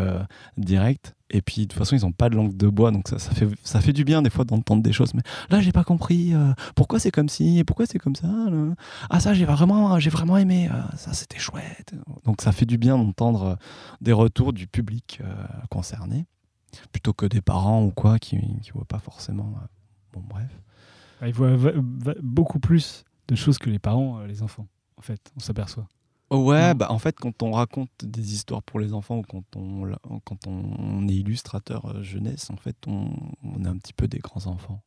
direct 0.57 1.13
Et 1.35 1.41
puis 1.41 1.63
de 1.63 1.67
toute 1.67 1.77
façon, 1.79 1.95
ils 1.95 2.01
n'ont 2.03 2.11
pas 2.11 2.29
de 2.29 2.35
langue 2.35 2.55
de 2.55 2.67
bois, 2.67 2.91
donc 2.91 3.07
ça, 3.07 3.17
fait, 3.17 3.47
ça 3.63 3.81
fait 3.81 3.91
du 3.91 4.03
bien 4.03 4.21
des 4.21 4.29
fois 4.29 4.45
d'entendre 4.45 4.83
des 4.83 4.93
choses. 4.93 5.13
Mais 5.15 5.23
là, 5.49 5.59
j'ai 5.61 5.71
pas 5.71 5.83
compris. 5.83 6.33
euh, 6.35 6.53
pourquoi 6.75 6.99
c'est 6.99 7.09
comme 7.11 7.27
ci 7.27 7.57
et 7.57 7.63
pourquoi 7.63 7.87
c'est 7.87 7.97
comme 7.99 8.15
ça 8.15 8.27
Ah 9.09 9.19
ça, 9.19 9.33
j'ai 9.33 9.45
vraiment, 9.45 9.97
j'ai 9.99 10.11
vraiment 10.11 10.37
aimé. 10.37 10.69
euh, 10.71 10.81
ça, 10.95 11.13
c'était 11.13 11.39
chouette. 11.39 11.93
Donc 12.23 12.41
ça 12.41 12.51
fait 12.51 12.67
du 12.67 12.77
bien 12.77 12.97
d'entendre 12.97 13.43
euh, 13.43 13.55
des 13.99 14.13
retours 14.13 14.53
du 14.53 14.67
public 14.67 15.21
concerné, 15.69 16.25
plutôt 16.91 17.13
que 17.13 17.25
des 17.25 17.41
parents 17.41 17.83
ou 17.83 17.89
quoi 17.91 18.19
qui 18.19 18.37
qui 18.61 18.71
voient 18.71 18.85
pas 18.85 18.99
forcément. 18.99 19.55
bon 20.13 20.21
bref. 20.29 20.49
Bah, 21.19 21.27
Ils 21.27 21.33
voient 21.33 21.57
beaucoup 22.21 22.59
plus 22.59 23.05
de 23.27 23.35
choses 23.35 23.57
que 23.57 23.69
les 23.71 23.79
parents, 23.79 24.19
les 24.21 24.43
enfants, 24.43 24.67
en 24.97 25.01
fait, 25.01 25.31
on 25.35 25.39
s'aperçoit. 25.39 25.87
Ouais, 26.33 26.69
Non. 26.69 26.75
bah 26.75 26.87
en 26.91 26.99
fait, 26.99 27.15
quand 27.19 27.43
on 27.43 27.51
raconte 27.51 27.91
des 28.03 28.33
histoires 28.33 28.63
pour 28.63 28.79
les 28.79 28.93
enfants 28.93 29.17
ou 29.19 29.21
quand 29.23 29.43
on, 29.55 29.95
quand 30.25 30.47
on 30.47 31.07
est 31.07 31.13
illustrateur 31.15 31.85
euh, 31.85 32.01
jeunesse, 32.03 32.49
en 32.49 32.55
fait, 32.57 32.75
on, 32.87 33.11
on 33.43 33.63
est 33.63 33.67
un 33.67 33.77
petit 33.77 33.93
peu 33.93 34.07
des 34.07 34.19
grands 34.19 34.47
enfants. 34.47 34.81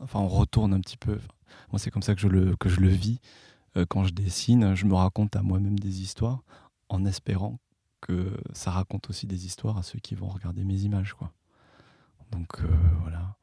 Enfin, 0.00 0.18
on 0.20 0.28
retourne 0.28 0.74
un 0.74 0.80
petit 0.80 0.96
peu. 0.96 1.14
Enfin, 1.16 1.28
moi, 1.70 1.78
c'est 1.78 1.90
comme 1.90 2.02
ça 2.02 2.14
que 2.14 2.20
je 2.20 2.28
le, 2.28 2.56
que 2.56 2.68
je 2.68 2.80
le 2.80 2.88
vis. 2.88 3.20
Euh, 3.76 3.86
quand 3.88 4.04
je 4.04 4.12
dessine, 4.12 4.74
je 4.74 4.84
me 4.86 4.94
raconte 4.94 5.36
à 5.36 5.42
moi-même 5.42 5.78
des 5.78 6.02
histoires 6.02 6.42
en 6.88 7.04
espérant 7.06 7.58
que 8.00 8.36
ça 8.52 8.72
raconte 8.72 9.08
aussi 9.10 9.26
des 9.26 9.46
histoires 9.46 9.78
à 9.78 9.82
ceux 9.84 10.00
qui 10.00 10.14
vont 10.16 10.28
regarder 10.28 10.64
mes 10.64 10.80
images, 10.80 11.14
quoi. 11.14 11.30
Donc, 12.32 12.48
euh, 12.60 12.68
voilà. 13.02 13.36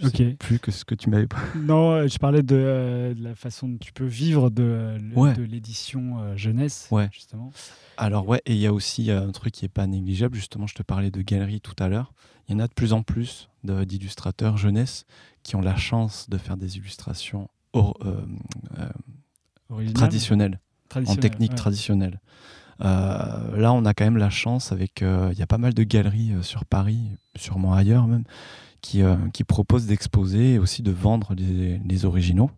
Je 0.00 0.06
Ok. 0.06 0.16
sais 0.16 0.36
plus 0.38 0.58
que 0.60 0.70
ce 0.70 0.84
que 0.84 0.94
tu 0.94 1.10
m'avais 1.10 1.26
pas. 1.26 1.38
Non, 1.56 1.90
euh, 1.92 2.06
je 2.08 2.18
parlais 2.18 2.42
de, 2.42 2.54
euh, 2.56 3.14
de 3.14 3.22
la 3.22 3.34
façon 3.34 3.68
dont 3.68 3.78
tu 3.78 3.92
peux 3.92 4.04
vivre 4.06 4.48
de, 4.50 4.62
euh, 4.62 4.98
le- 4.98 5.16
Ouais. 5.18 5.34
de 5.34 5.42
l'édition 5.42 6.20
euh, 6.20 6.36
jeunesse, 6.36 6.88
Ouais. 6.90 7.08
justement. 7.12 7.50
Alors 7.96 8.28
ouais, 8.28 8.40
et 8.46 8.52
il 8.54 8.60
y 8.60 8.66
a 8.66 8.72
aussi 8.72 9.10
un 9.10 9.30
truc 9.32 9.52
qui 9.54 9.64
est 9.64 9.68
pas 9.68 9.86
négligeable, 9.86 10.36
justement, 10.36 10.66
je 10.66 10.74
te 10.74 10.82
parlais 10.82 11.10
de 11.10 11.20
galeries 11.22 11.60
tout 11.60 11.74
à 11.80 11.88
l'heure. 11.88 12.12
Il 12.48 12.52
y 12.52 12.54
en 12.54 12.60
a 12.60 12.68
de 12.68 12.72
plus 12.74 12.92
en 12.92 13.02
plus 13.02 13.48
d'illustrateurs 13.64 14.56
jeunesse 14.56 15.04
qui 15.42 15.56
ont 15.56 15.60
la 15.60 15.76
chance 15.76 16.30
de 16.30 16.38
faire 16.38 16.56
des 16.56 16.76
illustrations 16.76 17.48
or- 17.72 17.98
euh, 18.06 18.24
traditionnelles, 19.94 20.60
en 20.94 21.16
technique 21.16 21.50
ouais. 21.50 21.56
traditionnelle. 21.56 22.20
Euh, 22.80 23.56
là, 23.56 23.72
on 23.72 23.84
a 23.84 23.92
quand 23.92 24.04
même 24.04 24.16
la 24.18 24.30
chance 24.30 24.70
avec, 24.72 25.02
euh, 25.02 25.30
il 25.32 25.38
y 25.38 25.42
a 25.42 25.46
pas 25.46 25.58
mal 25.58 25.74
de 25.74 25.82
galeries 25.82 26.32
euh, 26.32 26.42
sur 26.42 26.64
Paris, 26.64 27.00
sûrement 27.36 27.74
ailleurs 27.74 28.06
même, 28.06 28.22
qui, 28.80 29.02
euh, 29.02 29.16
qui 29.32 29.44
proposent 29.44 29.86
d'exposer 29.86 30.54
et 30.54 30.58
aussi 30.58 30.82
de 30.82 30.90
vendre 30.90 31.34
les, 31.34 31.78
les 31.78 32.04
originaux, 32.04 32.50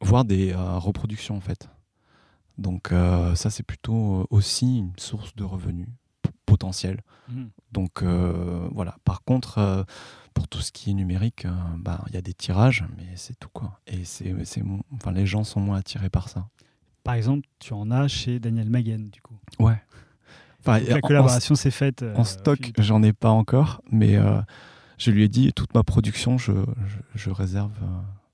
voire 0.00 0.24
des 0.24 0.52
euh, 0.52 0.78
reproductions 0.78 1.36
en 1.36 1.40
fait. 1.40 1.68
Donc 2.58 2.92
euh, 2.92 3.34
ça, 3.34 3.50
c'est 3.50 3.62
plutôt 3.62 4.26
aussi 4.30 4.78
une 4.78 4.92
source 4.98 5.34
de 5.36 5.44
revenus 5.44 5.88
p- 6.22 6.30
potentielle. 6.46 7.00
Mhm. 7.28 7.50
Donc 7.72 8.02
voilà. 8.02 8.96
Par 9.04 9.22
contre, 9.24 9.86
pour 10.34 10.46
tout 10.48 10.60
ce 10.60 10.70
qui 10.72 10.90
est 10.90 10.94
numérique, 10.94 11.46
bah, 11.78 12.04
il 12.08 12.14
y 12.14 12.18
a 12.18 12.20
des 12.22 12.34
tirages, 12.34 12.84
mais 12.98 13.06
c'est 13.16 13.38
tout 13.38 13.48
quoi. 13.50 13.80
Et 13.86 14.04
c'est, 14.04 14.34
enfin, 14.92 15.12
les 15.12 15.24
gens 15.24 15.42
sont 15.44 15.60
moins 15.60 15.78
attirés 15.78 16.10
par 16.10 16.28
ça. 16.28 16.48
Par 17.02 17.14
exemple, 17.14 17.48
tu 17.58 17.72
en 17.72 17.90
as 17.90 18.08
chez 18.08 18.38
Daniel 18.38 18.68
Maguen, 18.68 19.08
du 19.10 19.22
coup. 19.22 19.34
Ouais. 19.58 19.80
Enfin, 20.60 20.78
la 20.80 21.00
collaboration 21.00 21.54
s'est 21.54 21.70
faite. 21.70 22.04
En 22.14 22.24
stock, 22.24 22.72
j'en 22.78 23.02
ai 23.02 23.12
pas 23.14 23.30
encore, 23.30 23.80
mais 23.90 24.16
je 25.02 25.10
lui 25.10 25.24
ai 25.24 25.28
dit 25.28 25.52
toute 25.52 25.74
ma 25.74 25.82
production, 25.82 26.38
je, 26.38 26.52
je, 26.52 26.98
je 27.14 27.30
réserve. 27.30 27.72
euh, 27.82 27.86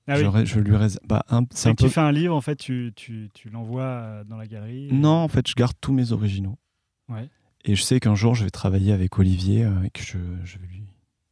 Ah 0.07 0.15
je, 0.15 0.25
oui. 0.25 0.27
ré- 0.29 0.45
je 0.45 0.59
lui 0.59 0.75
réserve. 0.75 1.05
Bah, 1.07 1.23
c'est 1.51 1.73
peu. 1.75 1.85
tu 1.85 1.89
fais 1.89 2.01
un 2.01 2.11
livre, 2.11 2.35
en 2.35 2.41
fait, 2.41 2.55
tu, 2.55 2.91
tu, 2.95 3.29
tu 3.33 3.49
l'envoies 3.49 3.83
euh, 3.83 4.23
dans 4.23 4.37
la 4.37 4.47
galerie. 4.47 4.87
et- 4.89 4.91
Non, 4.93 5.17
en 5.23 5.27
fait, 5.27 5.47
je 5.47 5.55
garde 5.55 5.73
tous 5.81 5.93
mes 5.93 6.11
originaux. 6.11 6.57
Ouais. 7.09 7.29
Et 7.65 7.75
je 7.75 7.81
sais 7.83 7.99
qu'un 7.99 8.15
jour, 8.15 8.35
je 8.35 8.43
vais 8.45 8.49
travailler 8.51 8.93
avec 8.93 9.17
Olivier 9.19 9.65
euh, 9.65 9.83
et 9.83 9.89
que 9.89 10.01
je, 10.01 10.17
je 10.45 10.57
vais 10.59 10.67
lui 10.67 10.83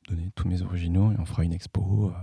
donner 0.10 0.30
tous 0.36 0.48
mes 0.48 0.62
originaux 0.62 1.12
et 1.12 1.16
on 1.20 1.26
fera 1.26 1.44
une 1.44 1.54
expo. 1.54 2.12
euh. 2.14 2.20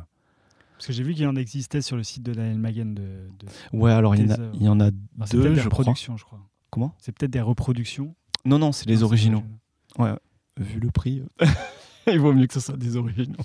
Parce 0.77 0.89
que 0.89 0.93
j'ai 0.93 1.03
vu 1.05 1.15
qu'il 1.15 1.27
en 1.27 1.37
existait 1.37 1.81
sur 1.83 1.97
le 1.97 2.03
site 2.03 2.23
de 2.25 2.35
Daniel 2.35 2.59
Maguen. 2.59 2.95
De, 2.95 3.03
de... 3.03 3.47
Ouais, 3.73 3.93
alors 3.93 4.15
il 4.17 4.27
y, 4.27 4.33
en 4.33 4.35
a, 4.35 4.39
il 4.55 4.63
y 4.63 4.69
en 4.69 4.81
a 4.81 4.85
Alors, 4.87 4.95
c'est 5.27 5.37
deux, 5.37 5.43
des 5.51 5.55
je 5.57 5.69
crois. 5.69 5.79
reproductions, 5.79 6.17
je 6.17 6.25
crois. 6.25 6.41
Comment? 6.71 6.93
C'est 6.99 7.13
peut-être 7.17 7.31
des 7.31 7.41
reproductions? 7.41 8.15
Non, 8.45 8.59
non, 8.59 8.73
c'est 8.73 8.87
les 8.89 8.97
c'est 8.99 9.03
originaux. 9.05 9.43
original. 9.99 10.19
Vu 10.59 10.79
le 10.81 10.91
prix, 10.91 11.23
il 12.13 12.21
vaut 12.21 12.33
mieux 12.33 12.47
que 12.47 12.55
ce 12.55 12.61
soit 12.61 12.77
des 12.77 12.97
originaux. 12.97 13.37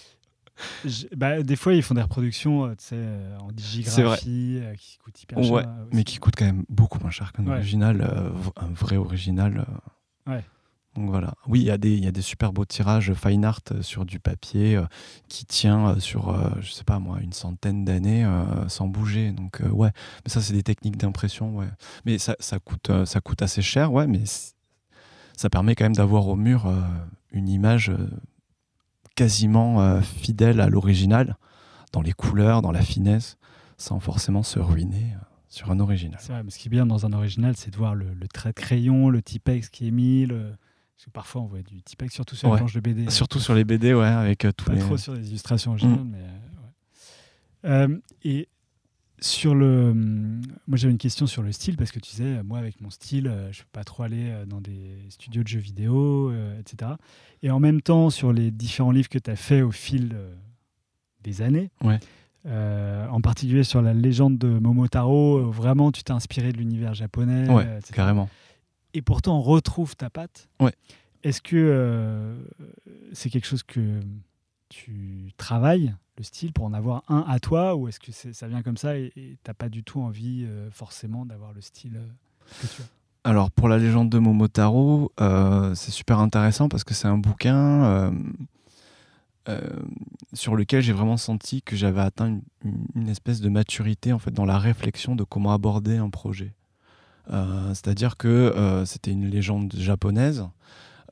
Je- 0.86 1.06
bah, 1.16 1.42
des 1.42 1.56
fois, 1.56 1.74
ils 1.74 1.82
font 1.84 1.94
des 1.96 2.02
reproductions 2.02 2.66
euh, 2.66 2.76
euh, 2.92 3.38
en 3.40 3.52
digigraphie 3.52 4.60
euh, 4.62 4.76
qui 4.76 4.98
coûtent 4.98 5.22
hyper 5.24 5.42
cher. 5.42 5.54
Ouais, 5.54 5.64
euh, 5.66 5.86
mais 5.94 6.04
qui 6.04 6.18
coûte 6.18 6.34
quand 6.38 6.46
même 6.46 6.66
beaucoup 6.68 7.00
moins 7.00 7.12
cher 7.12 7.32
qu'un 7.32 7.46
Ouais. 7.46 7.54
original, 7.56 8.02
un 8.58 8.74
vrai 8.74 8.98
original. 8.98 9.66
Ouais. 10.28 10.44
Donc 10.96 11.12
voilà. 11.12 11.34
Oui, 11.48 11.60
il 11.62 11.66
y, 11.66 11.72
a 11.72 11.78
des- 11.78 11.98
y 11.98 12.08
a 12.08 12.12
des 12.12 12.22
super 12.22 12.52
beaux 12.52 12.66
tirages 12.66 13.14
fine 13.14 13.46
art 13.46 13.62
sur 13.82 14.06
du 14.06 14.20
papier 14.20 14.82
qui 15.30 15.46
tient 15.46 15.98
sur, 16.00 16.36
je 16.62 16.72
sais 16.72 16.84
pas 16.84 17.00
moi, 17.00 17.20
une 17.22 17.32
centaine 17.32 17.86
d'années 17.86 18.28
sans 18.68 18.88
bouger. 18.88 19.32
Donc 19.32 19.62
ouais, 19.72 19.92
mais 20.26 20.30
ça 20.30 20.42
c'est 20.42 20.52
des 20.54 20.64
techniques 20.64 20.98
d'impression, 20.98 21.56
ouais. 21.56 21.68
Mais 22.06 22.18
ça, 22.18 22.36
ça 22.40 22.60
coûte, 22.60 22.92
ça 23.06 23.22
coûte 23.22 23.42
assez 23.44 23.62
cher, 23.62 23.94
ouais, 23.94 24.08
mais 24.08 24.24
ça 25.38 25.50
permet 25.50 25.76
quand 25.76 25.86
même 25.86 25.96
d'avoir 25.96 26.28
au 26.28 26.36
mur 26.36 26.70
une 27.32 27.48
image 27.48 27.92
quasiment 29.20 29.82
euh, 29.82 30.00
fidèle 30.02 30.62
à 30.62 30.70
l'original, 30.70 31.36
dans 31.92 32.02
les 32.02 32.14
couleurs, 32.14 32.62
dans 32.62 32.72
la 32.72 32.82
finesse, 32.82 33.38
sans 33.78 34.00
forcément 34.00 34.44
se 34.44 34.60
ruiner 34.60 35.14
euh, 35.16 35.24
sur 35.50 35.72
un 35.72 35.80
original. 35.82 36.18
C'est 36.22 36.32
vrai, 36.32 36.42
mais 36.44 36.52
ce 36.52 36.58
qui 36.60 36.70
est 36.70 36.72
bien 36.72 36.86
dans 36.86 37.06
un 37.06 37.12
original, 37.12 37.56
c'est 37.58 37.70
de 37.72 37.76
voir 37.78 37.96
le, 37.96 38.14
le 38.14 38.28
trait 38.30 38.50
de 38.52 38.54
crayon, 38.56 39.10
le 39.10 39.22
typex 39.22 39.68
qui 39.70 39.88
est 39.88 39.92
mis. 39.92 40.26
le- 40.26 40.54
Parce 40.96 41.06
que 41.06 41.10
parfois, 41.12 41.42
on 41.42 41.48
voit 41.48 41.62
du 41.62 41.82
typex, 41.82 42.14
surtout 42.14 42.36
sur 42.38 42.48
Ouais. 42.50 42.56
les 42.56 42.60
planches 42.60 42.74
de 42.76 42.80
BD. 42.80 43.10
Surtout 43.10 43.40
sur 43.40 43.54
les 43.56 43.66
BD, 43.66 43.94
ouais, 43.94 44.06
avec 44.08 44.46
euh, 44.46 44.52
tous 44.54 44.66
Pas 44.66 44.74
les. 44.76 44.80
trop 44.80 44.96
sur 44.98 45.14
les 45.14 45.28
illustrations 45.28 45.72
originales, 45.72 46.00
Mm. 46.00 46.12
mais 46.12 47.70
euh, 47.70 47.88
ouais. 47.88 48.00
Et 48.24 48.48
sur 49.22 49.54
le, 49.56 49.94
moi 49.94 50.78
j'avais 50.78 50.92
une 50.92 50.98
question 50.98 51.28
sur 51.28 51.42
le 51.44 51.52
style 51.52 51.76
parce 51.78 51.92
que 51.92 52.00
tu 52.00 52.12
disais, 52.12 52.42
moi 52.44 52.58
avec 52.60 52.80
mon 52.82 52.90
style, 52.90 53.28
euh, 53.28 53.52
je 53.52 53.60
peux 53.62 53.68
pas 53.72 53.84
trop 53.84 54.04
aller 54.04 54.30
euh, 54.30 54.46
dans 54.46 54.62
des 54.62 54.98
studios 55.10 55.44
de 55.44 55.48
jeux 55.48 55.60
vidéo, 55.60 56.30
euh, 56.32 56.60
etc. 56.60 56.92
Et 57.44 57.52
en 57.52 57.60
même 57.60 57.82
temps, 57.82 58.10
sur 58.10 58.32
les 58.34 58.52
différents 58.52 58.92
livres 58.92 59.10
que 59.10 59.20
tu 59.20 59.30
as 59.30 59.36
fait 59.36 59.62
au 59.62 59.72
fil 59.72 60.12
euh, 60.14 60.34
des 61.24 61.42
années, 61.42 61.70
Ouais. 61.84 62.00
euh, 62.46 63.08
en 63.10 63.22
particulier 63.22 63.64
sur 63.64 63.82
la 63.82 63.94
légende 63.94 64.38
de 64.38 64.48
Momotaro, 64.48 65.50
vraiment 65.52 65.92
tu 65.92 66.04
t'es 66.04 66.12
inspiré 66.14 66.52
de 66.54 66.58
l'univers 66.58 66.94
japonais, 66.94 67.50
Ouais, 67.50 67.64
etc. 67.78 67.94
carrément. 67.96 68.30
Et 68.94 69.02
pourtant 69.02 69.38
on 69.38 69.42
retrouve 69.42 69.96
ta 69.96 70.10
patte. 70.10 70.48
Ouais. 70.60 70.74
Est-ce 71.24 71.42
que 71.42 72.36
c'est 73.14 73.30
quelque 73.30 73.46
chose 73.46 73.64
que 73.64 74.00
tu 74.70 75.32
travailles, 75.38 75.96
le 76.18 76.24
style, 76.24 76.54
pour 76.54 76.66
en 76.66 76.74
avoir 76.74 77.04
un 77.08 77.26
à 77.28 77.40
toi, 77.40 77.76
ou 77.76 77.88
est-ce 77.88 78.00
que 78.00 78.12
ça 78.12 78.48
vient 78.48 78.62
comme 78.62 78.78
ça 78.78 78.98
et 78.98 79.12
tu 79.16 79.38
n'as 79.48 79.54
pas 79.54 79.70
du 79.70 79.84
tout 79.84 80.00
envie 80.02 80.46
euh, 80.46 80.70
forcément 80.72 81.26
d'avoir 81.26 81.54
le 81.54 81.62
style 81.62 81.98
euh, 81.98 82.66
Alors 83.24 83.52
pour 83.52 83.68
la 83.68 83.78
légende 83.78 84.10
de 84.10 84.20
Momotaro, 84.20 85.12
euh, 85.22 85.74
c'est 85.76 85.92
super 85.92 86.20
intéressant 86.20 86.70
parce 86.70 86.84
que 86.84 86.94
c'est 86.94 87.08
un 87.08 87.18
bouquin 87.18 88.12
sur 90.34 90.56
lequel 90.56 90.84
j'ai 90.84 90.94
vraiment 90.94 91.18
senti 91.18 91.64
que 91.64 91.76
j'avais 91.76 92.02
atteint 92.02 92.28
une, 92.64 92.86
une- 92.96 93.10
espèce 93.10 93.42
de 93.42 93.50
maturité 93.50 94.14
en 94.14 94.20
fait 94.20 94.30
dans 94.30 94.46
la 94.46 94.60
réflexion 94.60 95.16
de 95.16 95.24
comment 95.24 95.52
aborder 95.54 95.98
un 95.98 96.12
projet. 96.12 96.54
C'est-à-dire 97.28 98.16
que 98.18 98.84
c'était 98.86 99.12
une 99.12 99.26
légende 99.28 99.74
japonaise. 99.76 100.48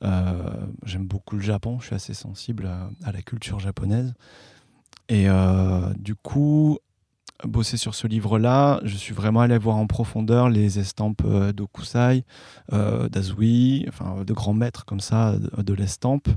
Euh, 0.04 0.66
J'aime 0.84 1.06
beaucoup 1.06 1.36
le 1.36 1.42
Japon, 1.42 1.78
je 1.80 1.86
suis 1.86 1.94
assez 1.94 2.14
sensible 2.14 2.66
à, 2.66 2.90
à 3.04 3.12
la 3.12 3.22
culture 3.22 3.58
japonaise. 3.60 4.14
Et 5.08 5.28
euh, 5.28 5.92
du 5.94 6.14
coup, 6.14 6.78
bosser 7.44 7.76
sur 7.76 7.94
ce 7.94 8.06
livre-là, 8.06 8.80
je 8.84 8.96
suis 8.96 9.14
vraiment 9.14 9.40
allé 9.40 9.56
voir 9.58 9.76
en 9.76 9.86
profondeur 9.86 10.50
les 10.50 10.78
estampes 10.78 11.22
euh, 11.24 11.52
d'Okusai, 11.52 12.24
euh, 12.72 13.08
d'Azui, 13.08 13.84
enfin 13.88 14.24
de 14.24 14.32
grands 14.32 14.54
maîtres 14.54 14.84
comme 14.84 15.00
ça 15.00 15.38
de, 15.38 15.62
de 15.62 15.74
l'estampe. 15.74 16.28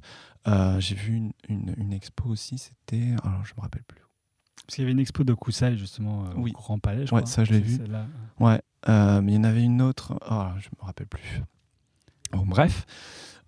Euh, 0.48 0.80
J'ai 0.80 0.96
vu 0.96 1.14
une, 1.16 1.32
une- 1.50 1.74
une 1.78 1.94
expo 1.94 2.30
aussi, 2.30 2.58
c'était. 2.58 3.16
Alors 3.24 3.44
je 3.46 3.54
me 3.58 3.62
rappelle 3.62 3.84
plus. 3.84 4.02
Parce 4.66 4.76
qu'il 4.76 4.84
y 4.84 4.86
avait 4.86 4.94
une 4.94 5.00
expo 5.00 5.24
de 5.24 5.34
Kusai 5.34 5.76
justement 5.76 6.24
euh, 6.26 6.34
Oui. 6.38 6.52
au 6.56 6.58
Grand 6.60 6.80
Palais, 6.80 7.06
je 7.06 7.14
Ouais, 7.14 7.22
crois. 7.22 7.32
ça, 7.32 7.44
je 7.44 7.52
l'ai 7.52 7.60
vu. 7.60 7.80
Ouais, 8.40 8.62
mais 8.88 9.34
il 9.34 9.36
y 9.36 9.38
en 9.38 9.44
avait 9.44 9.64
une 9.64 9.82
autre. 9.82 10.18
Oh, 10.32 10.46
je 10.60 10.70
me 10.80 10.86
rappelle 10.86 11.08
plus. 11.08 11.42
Bon, 12.32 12.46
bref. 12.46 12.86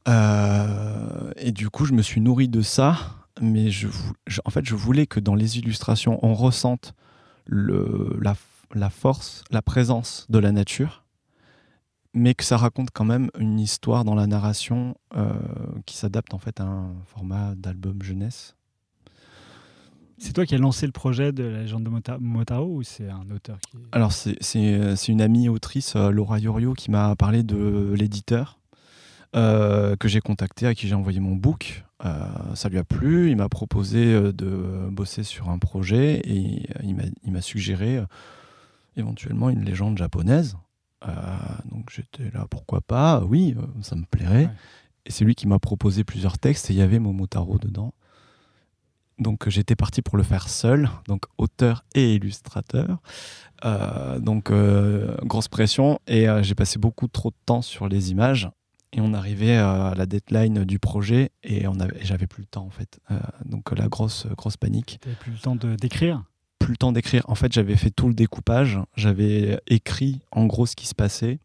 Euh, 0.08 1.32
et 1.38 1.52
du 1.52 1.70
coup, 1.70 1.86
je 1.86 1.94
me 1.94 2.02
suis 2.02 2.22
nourri 2.22 2.48
de 2.48 2.62
ça, 2.62 2.98
mais 3.42 3.72
je, 3.72 3.88
vou- 3.88 4.14
je- 4.28 4.42
en 4.46 4.50
fait, 4.50 4.66
je 4.66 4.76
voulais 4.76 5.08
que 5.08 5.20
dans 5.20 5.36
les 5.36 5.58
illustrations, 5.58 6.20
on 6.24 6.34
ressente 6.34 6.94
le, 7.46 8.18
la, 8.22 8.36
la 8.74 8.90
force, 8.90 9.44
la 9.52 9.62
présence 9.62 10.26
de 10.30 10.40
la 10.40 10.52
nature, 10.52 11.04
mais 12.14 12.34
que 12.36 12.44
ça 12.44 12.58
raconte 12.58 12.90
quand 12.92 13.06
même 13.06 13.30
une 13.40 13.60
histoire 13.60 14.04
dans 14.06 14.16
la 14.16 14.28
narration 14.28 14.96
euh, 15.16 15.34
qui 15.86 15.98
s'adapte 15.98 16.34
en 16.34 16.38
fait 16.38 16.60
à 16.60 16.64
un 16.66 16.94
format 17.06 17.56
d'album 17.56 18.02
jeunesse. 18.04 18.56
C'est 20.20 20.32
toi 20.34 20.46
qui 20.46 20.54
as 20.56 20.60
lancé 20.60 20.86
le 20.86 20.92
projet 20.92 21.32
de 21.34 21.44
la 21.44 21.62
légende 21.64 21.84
de 21.84 21.90
Mota- 21.90 22.18
Momotaro 22.20 22.76
ou 22.78 22.84
c'est 22.84 23.10
un 23.10 23.30
auteur 23.32 23.58
qui. 23.70 23.78
Alors, 23.92 24.12
c'est 24.14 24.38
une 25.08 25.22
amie 25.22 25.50
autrice, 25.50 25.96
euh, 25.96 26.12
Laura 26.12 26.40
Yorio, 26.40 26.74
qui 26.74 26.92
m'a 26.92 27.16
parlé 27.16 27.44
de 27.44 27.94
l'éditeur. 27.98 28.60
Euh, 29.36 29.96
que 29.96 30.08
j'ai 30.08 30.22
contacté, 30.22 30.68
à 30.68 30.76
qui 30.76 30.88
j'ai 30.88 30.96
envoyé 30.96 31.20
mon 31.20 31.36
book. 31.36 31.84
Euh, 32.06 32.56
ça 32.56 32.70
lui 32.70 32.78
a 32.78 32.84
plu, 32.84 33.30
il 33.32 33.38
m'a 33.38 33.50
proposé 33.50 34.14
euh, 34.14 34.32
de 34.34 34.88
bosser 34.90 35.24
sur 35.24 35.50
un 35.50 35.58
projet 35.58 36.20
et 36.26 36.68
il 36.84 36.96
m'a- 37.32 37.42
suggéré 37.42 38.02
éventuellement 38.96 39.50
une 39.50 39.64
légende 39.64 39.98
japonaise. 39.98 40.58
Donc 41.66 41.90
j'étais 41.92 42.32
là, 42.34 42.46
pourquoi 42.50 42.80
pas? 42.80 43.24
Oui, 43.28 43.56
ça 43.82 43.96
me 43.96 44.06
plairait. 44.06 44.46
Ouais. 44.46 44.50
Et 45.06 45.12
c'est 45.12 45.26
lui 45.26 45.36
qui 45.36 45.48
m'a 45.48 45.60
proposé 45.60 46.04
plusieurs 46.04 46.38
textes 46.38 46.70
et 46.70 46.74
il 46.74 46.80
y 46.80 46.82
avait 46.82 47.00
Momotaro 47.00 47.58
dedans. 47.60 47.94
Donc 49.20 49.50
j'étais 49.50 49.76
parti 49.76 50.02
pour 50.02 50.18
le 50.18 50.24
faire 50.24 50.50
seul, 50.50 50.90
donc 51.08 51.26
auteur 51.38 51.86
et 51.94 52.16
illustrateur. 52.16 53.00
Euh, 53.66 54.20
donc 54.20 54.50
euh, 54.50 55.16
grosse 55.24 55.48
pression 55.48 56.00
et 56.08 56.28
euh, 56.28 56.44
j'ai 56.44 56.56
passé 56.56 56.80
beaucoup 56.80 57.08
trop 57.08 57.30
de 57.30 57.36
temps 57.46 57.62
sur 57.62 57.88
les 57.88 58.12
images 58.12 58.50
et 58.94 59.02
on 59.02 59.14
arrivait 59.14 59.58
euh, 59.58 59.92
à 59.92 59.96
la 59.96 60.06
deadline 60.06 60.64
du 60.64 60.80
projet 60.80 61.32
et 61.44 61.68
on 61.68 61.80
avait, 61.80 62.00
j'avais 62.04 62.28
plus 62.28 62.42
le 62.44 62.48
temps 62.48 62.66
en 62.66 62.70
fait. 62.70 63.00
Euh, 63.12 63.20
donc 63.46 63.72
la 63.78 63.88
grosse 63.88 64.28
grosse 64.38 64.56
panique 64.56 65.00
Tu 65.02 65.10
plus 65.10 65.32
le 65.32 65.40
temps 65.40 65.56
de 65.56 65.76
d'écrire? 65.76 66.24
Plus 66.60 66.72
le 66.72 66.78
temps 66.78 66.94
d'écrire. 66.94 67.24
En 67.28 67.36
fait, 67.36 67.52
j'avais 67.52 67.76
fait 67.76 67.90
tout 67.90 68.08
le 68.08 68.14
découpage, 68.14 68.80
j'avais 68.96 69.60
écrit 69.68 70.22
en 70.32 70.46
gros 70.46 70.66
ce 70.66 70.78
qui 70.78 70.88
se 70.88 70.96
passait, 70.96 71.40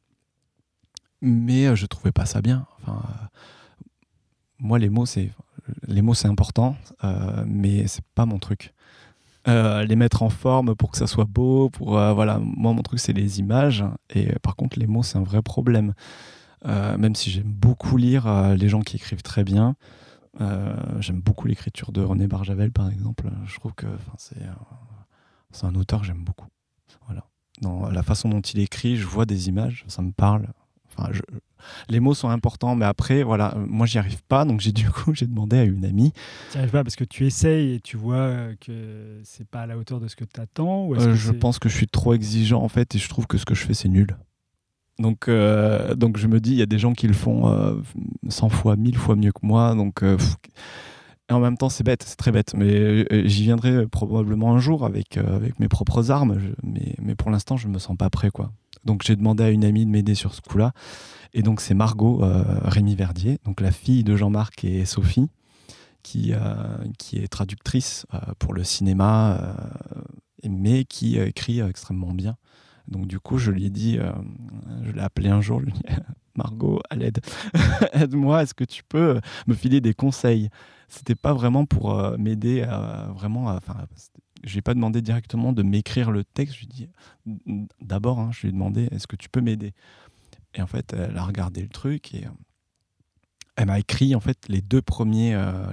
mais 1.20 1.66
euh, 1.66 1.74
je 1.74 1.86
trouvais 1.86 2.12
pas 2.12 2.26
ça 2.26 2.40
bien. 2.40 2.66
Enfin, 2.82 3.02
euh, 3.02 3.88
moi, 4.60 4.78
les 4.78 4.88
mots, 4.88 5.06
c'est 5.06 5.32
les 5.86 6.02
mots, 6.02 6.14
c'est 6.14 6.28
important, 6.28 6.76
euh, 7.04 7.44
mais 7.46 7.86
c'est 7.88 8.04
pas 8.14 8.26
mon 8.26 8.38
truc. 8.38 8.72
Euh, 9.46 9.84
les 9.84 9.96
mettre 9.96 10.22
en 10.22 10.30
forme 10.30 10.74
pour 10.74 10.90
que 10.90 10.98
ça 10.98 11.06
soit 11.06 11.24
beau, 11.24 11.70
pour 11.70 11.98
euh, 11.98 12.12
voilà, 12.12 12.38
moi 12.38 12.72
mon 12.74 12.82
truc 12.82 12.98
c'est 12.98 13.14
les 13.14 13.38
images 13.38 13.84
et 14.10 14.30
par 14.42 14.56
contre 14.56 14.78
les 14.78 14.86
mots 14.86 15.02
c'est 15.02 15.16
un 15.16 15.22
vrai 15.22 15.42
problème. 15.42 15.94
Euh, 16.66 16.96
même 16.98 17.14
si 17.14 17.30
j'aime 17.30 17.52
beaucoup 17.52 17.96
lire 17.96 18.26
euh, 18.26 18.54
les 18.56 18.68
gens 18.68 18.80
qui 18.80 18.96
écrivent 18.96 19.22
très 19.22 19.44
bien, 19.44 19.76
euh, 20.40 20.74
j'aime 21.00 21.20
beaucoup 21.20 21.46
l'écriture 21.46 21.92
de 21.92 22.00
René 22.02 22.26
Barjavel 22.26 22.72
par 22.72 22.90
exemple. 22.90 23.30
Je 23.46 23.54
trouve 23.56 23.74
que 23.74 23.86
c'est 24.16 24.36
c'est 25.50 25.64
un 25.66 25.74
auteur 25.76 26.00
que 26.00 26.06
j'aime 26.06 26.24
beaucoup. 26.24 26.46
Voilà. 27.06 27.24
Dans 27.62 27.88
la 27.90 28.02
façon 28.02 28.28
dont 28.28 28.40
il 28.40 28.60
écrit, 28.60 28.96
je 28.96 29.06
vois 29.06 29.24
des 29.24 29.48
images, 29.48 29.84
ça 29.88 30.02
me 30.02 30.12
parle. 30.12 30.46
Enfin, 30.90 31.10
je- 31.12 31.22
Les 31.88 31.98
mots 32.00 32.14
sont 32.14 32.28
importants, 32.28 32.76
mais 32.76 32.84
après, 32.84 33.22
voilà, 33.24 33.54
moi, 33.56 33.84
j'y 33.86 33.98
arrive 33.98 34.22
pas. 34.24 34.44
Donc, 34.44 34.60
j'ai 34.60 34.70
du 34.72 34.88
coup, 34.90 35.12
j'ai 35.14 35.26
demandé 35.26 35.58
à 35.58 35.64
une 35.64 35.84
amie. 35.84 36.12
Tu 36.50 36.56
n'y 36.56 36.60
arrives 36.60 36.70
pas 36.72 36.84
parce 36.84 36.94
que 36.96 37.02
tu 37.04 37.26
essayes 37.26 37.74
et 37.74 37.80
tu 37.80 37.96
vois 37.96 38.54
que 38.60 39.20
c'est 39.24 39.46
pas 39.48 39.62
à 39.62 39.66
la 39.66 39.76
hauteur 39.76 39.98
de 40.00 40.06
ce 40.06 40.14
que 40.16 40.24
tu 40.24 40.40
attends 40.40 40.86
ou 40.86 40.94
est-ce 40.94 41.04
Euh, 41.08 41.10
que 41.12 41.16
je 41.16 41.32
pense 41.32 41.58
que 41.58 41.68
je 41.68 41.74
suis 41.76 41.88
trop 41.88 42.14
exigeant, 42.14 42.62
en 42.62 42.68
fait, 42.68 42.94
et 42.94 42.98
je 42.98 43.08
trouve 43.08 43.26
que 43.26 43.38
ce 43.38 43.44
que 43.44 43.54
je 43.56 43.64
fais, 43.64 43.74
c'est 43.74 43.88
nul. 43.88 44.16
Donc, 44.98 45.28
euh, 45.28 45.94
donc, 45.94 46.16
je 46.16 46.26
me 46.26 46.40
dis, 46.40 46.52
il 46.52 46.58
y 46.58 46.62
a 46.62 46.66
des 46.66 46.78
gens 46.78 46.92
qui 46.92 47.06
le 47.06 47.14
font 47.14 47.48
euh, 47.48 47.74
100 48.28 48.48
fois, 48.48 48.76
1000 48.76 48.96
fois 48.96 49.16
mieux 49.16 49.32
que 49.32 49.44
moi. 49.46 49.74
Donc, 49.74 50.02
euh, 50.02 50.16
et 51.30 51.32
en 51.32 51.40
même 51.40 51.56
temps, 51.56 51.68
c'est 51.68 51.84
bête, 51.84 52.02
c'est 52.04 52.16
très 52.16 52.32
bête. 52.32 52.54
Mais 52.56 52.74
euh, 52.74 53.26
j'y 53.26 53.44
viendrai 53.44 53.86
probablement 53.86 54.54
un 54.54 54.58
jour 54.58 54.84
avec, 54.84 55.16
euh, 55.16 55.36
avec 55.36 55.60
mes 55.60 55.68
propres 55.68 56.10
armes. 56.10 56.38
mais, 56.62 56.94
mais 57.00 57.14
pour 57.14 57.30
l'instant, 57.30 57.56
je 57.56 57.68
me 57.68 57.78
sens 57.78 57.96
pas 57.96 58.10
prêt, 58.10 58.30
quoi. 58.30 58.50
Donc, 58.84 59.02
j'ai 59.04 59.16
demandé 59.16 59.44
à 59.44 59.50
une 59.50 59.64
amie 59.64 59.84
de 59.84 59.90
m'aider 59.90 60.14
sur 60.14 60.34
ce 60.34 60.40
coup-là. 60.40 60.72
Et 61.34 61.42
donc, 61.42 61.60
c'est 61.60 61.74
Margot 61.74 62.22
euh, 62.22 62.42
Rémy 62.62 62.94
Verdier, 62.94 63.38
donc 63.44 63.60
la 63.60 63.70
fille 63.70 64.02
de 64.02 64.16
Jean-Marc 64.16 64.64
et 64.64 64.84
Sophie, 64.84 65.28
qui, 66.02 66.32
euh, 66.32 66.38
qui 66.98 67.18
est 67.18 67.28
traductrice 67.28 68.06
euh, 68.14 68.18
pour 68.38 68.54
le 68.54 68.64
cinéma, 68.64 69.36
euh, 69.36 70.00
mais 70.48 70.84
qui 70.84 71.18
euh, 71.18 71.26
écrit 71.26 71.60
euh, 71.60 71.68
extrêmement 71.68 72.14
bien. 72.14 72.36
Donc, 72.88 73.06
du 73.06 73.20
coup, 73.20 73.38
je 73.38 73.50
lui 73.50 73.66
ai 73.66 73.70
dit, 73.70 73.98
euh, 73.98 74.12
je 74.82 74.92
l'ai 74.92 75.00
appelé 75.00 75.28
un 75.28 75.40
jour, 75.40 75.62
Margot, 76.34 76.80
à 76.90 76.96
l'aide, 76.96 77.20
aide-moi, 77.92 78.42
est-ce 78.42 78.54
que 78.54 78.64
tu 78.64 78.82
peux 78.84 79.20
me 79.46 79.54
filer 79.54 79.80
des 79.80 79.94
conseils? 79.94 80.48
C'était 80.88 81.14
pas 81.16 81.34
vraiment 81.34 81.66
pour 81.66 81.98
euh, 81.98 82.16
m'aider 82.16 82.62
à 82.62 83.10
vraiment. 83.14 83.46
Enfin, 83.46 83.76
je 84.44 84.54
lui 84.54 84.62
pas 84.62 84.74
demandé 84.74 85.02
directement 85.02 85.52
de 85.52 85.62
m'écrire 85.62 86.10
le 86.10 86.24
texte. 86.24 86.54
Je 86.54 86.60
lui 86.60 86.66
ai 86.66 86.68
dit 86.68 86.88
d'abord, 87.80 88.20
hein, 88.20 88.30
je 88.32 88.42
lui 88.42 88.48
ai 88.48 88.52
demandé 88.52 88.88
est-ce 88.92 89.06
que 89.06 89.16
tu 89.16 89.28
peux 89.28 89.40
m'aider 89.40 89.74
Et 90.54 90.62
en 90.62 90.66
fait, 90.66 90.94
elle 90.94 91.16
a 91.16 91.24
regardé 91.24 91.60
le 91.62 91.68
truc 91.68 92.14
et 92.14 92.24
euh, 92.26 92.30
elle 93.56 93.66
m'a 93.66 93.78
écrit 93.80 94.14
en 94.14 94.20
fait 94.20 94.48
les 94.48 94.62
deux 94.62 94.80
premiers, 94.80 95.34
euh, 95.34 95.72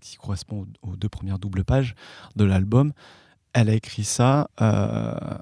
qui 0.00 0.16
correspondent 0.16 0.76
aux, 0.82 0.96
deux 0.96 1.08
premières 1.08 1.38
doubles 1.38 1.64
pages 1.64 1.94
de 2.36 2.44
l'album. 2.44 2.92
Elle 3.54 3.70
a 3.70 3.74
écrit 3.74 4.04
ça. 4.04 4.50
euh, 4.60 5.38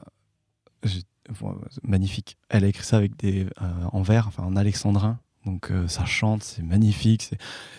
magnifique. 1.82 2.36
Elle 2.48 2.64
a 2.64 2.68
écrit 2.68 2.84
ça 2.84 2.96
avec 2.96 3.16
des 3.16 3.46
euh, 3.60 3.84
en 3.92 4.02
vers, 4.02 4.28
enfin 4.28 4.42
en 4.42 4.56
alexandrin. 4.56 5.18
Donc 5.44 5.70
euh, 5.70 5.88
ça 5.88 6.04
chante, 6.04 6.42
c'est 6.42 6.62
magnifique, 6.62 7.30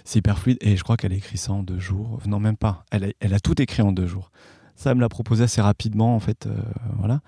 c'est- 0.03 0.17
hyper 0.17 0.37
fluide. 0.37 0.57
Et 0.61 0.75
je 0.75 0.83
crois 0.83 0.97
qu'elle 0.97 1.13
a 1.13 1.15
écrit 1.15 1.37
ça 1.37 1.53
en 1.53 1.63
deux 1.63 1.79
jours. 1.79 2.19
Non, 2.25 2.39
même 2.39 2.57
pas. 2.57 2.85
Elle 2.91 3.33
a, 3.33 3.39
tout 3.39 3.61
écrit 3.61 3.81
en 3.81 3.91
deux 3.91 4.07
jours. 4.07 4.31
Ça, 4.75 4.91
elle 4.91 4.97
me 4.97 5.01
l'a 5.01 5.09
proposé 5.09 5.43
assez 5.43 5.61
rapidement, 5.61 6.15
en 6.15 6.19
fait. 6.19 6.47
euh, 6.47 6.55
voilà. 6.97 7.21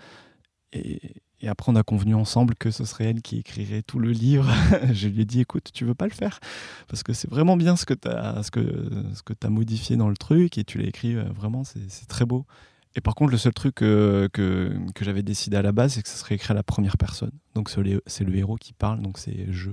Et, 0.74 1.00
après, 1.48 1.72
on 1.72 1.76
a 1.76 1.84
convenu 1.84 2.16
ensemble 2.16 2.56
que 2.56 2.72
ce 2.72 2.86
serait 2.86 3.06
elle 3.06 3.22
qui 3.22 3.38
écrirait 3.38 3.84
tout 3.84 4.00
le 4.00 4.10
livre. 4.10 4.52
je 4.94 5.08
lui 5.08 5.22
ai 5.22 5.26
dit, 5.26 5.42
écoute, 5.42 5.70
tu 5.72 5.86
veux 5.86 5.94
pas 5.94 6.06
le 6.08 6.14
faire? 6.14 6.40
Parce 6.88 7.04
que 7.04 7.14
c'est 7.14 7.30
vraiment 7.30 7.56
bien 7.56 7.76
ce 7.76 7.86
que 7.86 7.94
tu 7.94 8.08
as, 8.08 8.42
ce 8.42 8.50
que, 8.50 9.34
as 9.44 9.50
modifié 9.50 9.96
dans 9.96 10.10
le 10.10 10.18
truc 10.18 10.58
et 10.58 10.64
tu 10.64 10.80
l'as 10.80 10.88
écrit 10.88 11.16
euh, 11.16 11.24
vraiment, 11.36 11.64
c'est 11.64 12.08
très 12.08 12.26
beau. 12.26 12.48
Et 12.96 13.02
par 13.02 13.16
contre, 13.16 13.32
le 13.32 13.38
seul 13.38 13.54
truc 13.54 13.82
euh, 13.82 14.30
que, 14.30 14.78
que 14.94 15.04
j'avais 15.04 15.24
décidé 15.24 15.58
à 15.58 15.62
la 15.62 15.72
base, 15.72 15.94
c'est 15.94 16.02
que 16.02 16.10
ça 16.10 16.16
serait 16.16 16.36
écrit 16.36 16.52
à 16.52 16.56
la 16.56 16.64
première 16.64 16.98
personne. 16.98 17.32
Donc 17.54 17.70
c'est 17.70 17.82
le, 17.82 18.36
héros 18.36 18.56
qui 18.56 18.74
parle, 18.74 19.02
donc 19.02 19.18
c'est 19.18 19.52
je. 19.52 19.72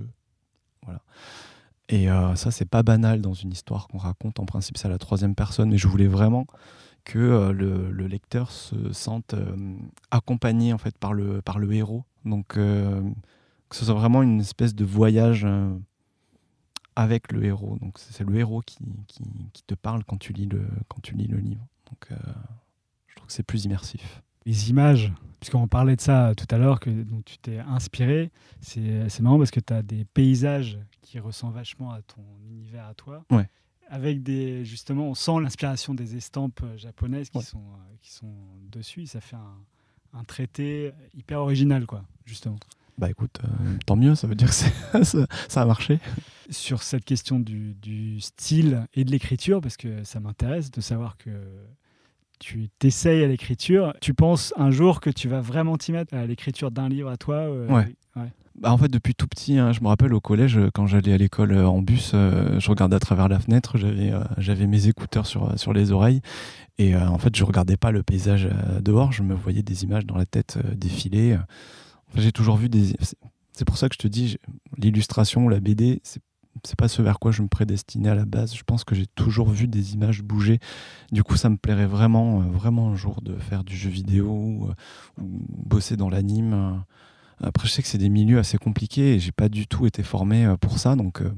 Voilà. 0.85 1.01
Et 1.89 2.11
euh, 2.11 2.35
ça, 2.35 2.51
c'est 2.51 2.68
pas 2.68 2.83
banal 2.83 3.20
dans 3.20 3.35
une 3.35 3.53
histoire 3.53 3.87
qu'on 3.89 3.99
raconte. 3.99 4.41
En 4.41 4.47
principe, 4.47 4.77
c'est 4.77 4.87
à 4.87 4.91
la 4.91 4.99
troisième 4.99 5.35
personne. 5.35 5.70
Mais 5.70 5.79
je 5.79 5.89
voulais 5.89 6.07
vraiment 6.07 6.47
que 7.05 7.18
euh, 7.18 7.53
le, 7.53 7.91
le 7.91 8.07
lecteur 8.07 8.51
se 8.51 8.93
sente 8.93 9.35
euh, 9.35 9.57
accompagné 10.11 10.73
en 10.73 10.79
fait 10.79 10.97
par 10.99 11.12
le, 11.12 11.43
par 11.43 11.59
le 11.59 11.73
héros. 11.73 12.05
Donc 12.25 12.49
que 12.49 13.77
ce 13.77 13.85
soit 13.85 13.95
vraiment 13.95 14.23
une 14.23 14.41
espèce 14.41 14.75
de 14.75 14.85
voyage 14.85 15.47
avec 16.97 17.33
le 17.33 17.45
héros. 17.45 17.79
Donc 17.81 17.99
c'est 17.99 18.25
le 18.25 18.35
héros 18.37 18.61
qui, 18.61 18.79
qui, 19.09 19.25
qui 19.53 19.62
te 19.62 19.75
parle 19.75 20.05
quand 20.05 20.18
tu 20.18 20.33
lis 20.33 20.47
le, 20.47 20.62
quand 20.89 21.01
tu 21.03 21.14
lis 21.14 21.27
le 21.27 21.39
livre. 21.39 21.66
Donc 21.91 22.11
euh, 22.11 22.33
je 23.07 23.14
trouve 23.16 23.22
que 23.22 23.22
c'est 23.33 23.43
plus 23.43 23.64
immersif. 23.64 24.22
les 24.47 24.70
images, 24.70 25.12
puisqu'on 25.41 25.68
parlait 25.68 25.97
de 25.97 26.01
ça 26.01 26.33
tout 26.37 26.47
à 26.55 26.59
l'heure, 26.59 26.80
que 26.80 26.91
dont 26.91 27.22
tu 27.24 27.39
t'es 27.39 27.59
inspiré, 27.59 28.30
c'est 28.61 29.09
c'est 29.09 29.22
marrant 29.22 29.39
parce 29.39 29.51
que 29.51 29.61
tu 29.61 29.72
as 29.72 29.83
des 29.83 30.05
paysages 30.05 30.78
qui 31.01 31.18
ressemblent 31.18 31.55
vachement 31.55 31.91
à 31.93 32.03
ton 32.03 32.22
univers 32.49 32.87
à 32.87 32.95
toi. 32.95 33.24
Ouais. 33.30 33.49
Avec 33.89 34.22
des, 34.22 34.64
justement, 34.64 35.09
on 35.11 35.14
sent 35.14 35.41
l'inspiration 35.43 35.93
des 35.95 36.16
estampes 36.16 36.61
euh, 36.62 36.76
japonaises 36.78 37.28
qui, 37.28 37.39
Ouais. 37.39 37.45
sont, 37.45 37.59
euh, 37.59 37.95
qui 38.01 38.11
sont 38.11 38.35
dessus. 38.70 39.05
Ça 39.07 39.20
fait 39.20 39.37
un, 39.37 39.59
un 40.18 40.24
traité 40.24 40.93
hyper 41.14 41.41
original, 41.41 41.85
quoi, 41.87 42.03
justement. 42.24 42.57
Bah 42.97 43.11
écoute, 43.11 43.41
euh, 43.45 43.76
tant 43.87 43.97
mieux, 43.97 44.14
ça 44.14 44.26
veut 44.26 44.35
dire 44.35 44.49
que 44.49 44.55
ça, 45.05 45.26
ça 45.49 45.62
a 45.62 45.64
marché. 45.66 45.99
Sur 46.51 46.83
cette 46.83 47.05
question 47.05 47.39
du, 47.39 47.74
du 47.74 48.20
style 48.20 48.87
et 48.95 49.05
de 49.05 49.11
l'écriture, 49.11 49.61
parce 49.61 49.76
que 49.76 50.05
ça 50.05 50.20
m'intéresse 50.20 50.70
de 50.70 50.80
savoir 50.80 51.16
que 51.18 51.30
tu 52.43 52.68
t'essayes 52.78 53.22
à 53.22 53.28
l'écriture. 53.28 53.95
Tu 54.01 54.14
penses 54.14 54.53
un 54.57 54.70
jour 54.70 55.01
que 55.01 55.11
tu 55.11 55.28
vas 55.28 55.40
vraiment 55.40 55.76
t'y 55.76 55.93
mettre 55.93 56.12
à 56.14 56.26
l'écriture 56.26 56.70
d'un 56.70 56.88
livre 56.88 57.09
à 57.09 57.16
toi 57.16 57.36
euh, 57.36 57.68
Ouais. 57.68 57.95
Bah, 58.61 58.70
en 58.70 58.76
fait, 58.76 58.88
depuis 58.88 59.14
tout 59.14 59.26
petit, 59.26 59.57
hein, 59.59 59.72
je 59.72 59.80
me 59.80 59.86
rappelle 59.88 60.12
au 60.12 60.20
collège, 60.20 60.59
euh, 60.59 60.70
quand 60.74 60.86
j'allais 60.86 61.14
à 61.14 61.16
l'école 61.16 61.53
euh, 61.53 61.66
en 61.66 61.80
bus, 61.80 62.11
euh, 62.12 62.61
je 62.61 62.68
regardais 62.68 62.97
à 62.97 63.01
travers 63.01 63.26
la 63.28 63.38
fenêtre, 63.38 63.78
j'avais 63.78 64.12
euh, 64.12 64.20
j'avais 64.36 64.66
mes 64.66 64.88
écouteurs 64.88 65.24
sur, 65.26 65.59
sur 65.59 65.72
les 65.72 65.90
oreilles. 65.90 66.20
Et 66.78 66.95
en 66.97 67.16
fait, 67.18 67.34
je 67.34 67.45
regardais 67.45 67.76
pas 67.78 67.90
le 67.93 68.03
paysage 68.03 68.49
dehors, 68.80 69.12
je 69.12 69.22
me 69.22 69.34
voyais 69.34 69.62
des 69.62 69.84
images 69.84 70.05
dans 70.05 70.16
la 70.16 70.26
tête 70.26 70.59
défiler. 70.76 71.34
Enfin, 72.09 72.20
j'ai 72.22 72.32
toujours 72.32 72.57
vu 72.57 72.68
des. 72.68 72.95
c'est- 73.53 73.64
pour 73.66 73.76
ça 73.78 73.88
que 73.88 73.95
je 73.95 73.99
te 73.99 74.09
dis, 74.09 74.38
l'illustration, 74.78 75.49
la 75.49 75.61
BD, 75.61 76.01
c'est 76.03 76.20
c'est 76.64 76.76
pas 76.76 76.88
ce 76.88 77.03
vers 77.03 77.18
quoi 77.18 77.32
je 77.32 77.42
me 77.42 77.48
prédestinais 77.48 78.09
à 78.11 78.14
la 78.14 78.24
base. 78.24 78.55
Je 78.55 78.62
pense 78.62 78.84
que 78.84 78.94
j'ai 78.94 79.07
toujours 79.07 79.48
vu 79.50 79.66
des 79.68 79.94
images 79.94 80.22
bouger. 80.22 80.59
Du 81.11 81.22
coup, 81.22 81.36
ça 81.36 81.48
me 81.48 81.57
plairait 81.57 81.86
vraiment, 81.86 82.40
euh, 82.40 82.44
vraiment 82.53 82.90
un 82.90 82.96
jour 82.96 83.20
de 83.22 83.34
faire 83.36 83.64
du 83.64 83.76
jeu 83.76 83.90
vidéo 83.90 84.28
ou, 84.30 84.68
euh, 84.68 85.22
ou 85.22 85.28
bosser 85.48 85.96
dans 85.96 86.09
l'anime. 86.11 86.82
Après, 87.42 87.66
je 87.66 87.72
sais 87.72 87.82
que 87.82 87.88
c'est 87.88 87.98
des 87.98 88.09
milieux 88.11 88.38
assez 88.38 88.59
compliqués 88.59 89.14
et 89.14 89.18
j'ai 89.18 89.32
pas 89.32 89.48
du 89.48 89.66
tout 89.66 89.86
été 89.86 90.03
formé 90.03 90.44
euh, 90.46 90.57
pour 90.57 90.78
ça, 90.78 90.94
donc 90.94 91.22
euh, 91.22 91.32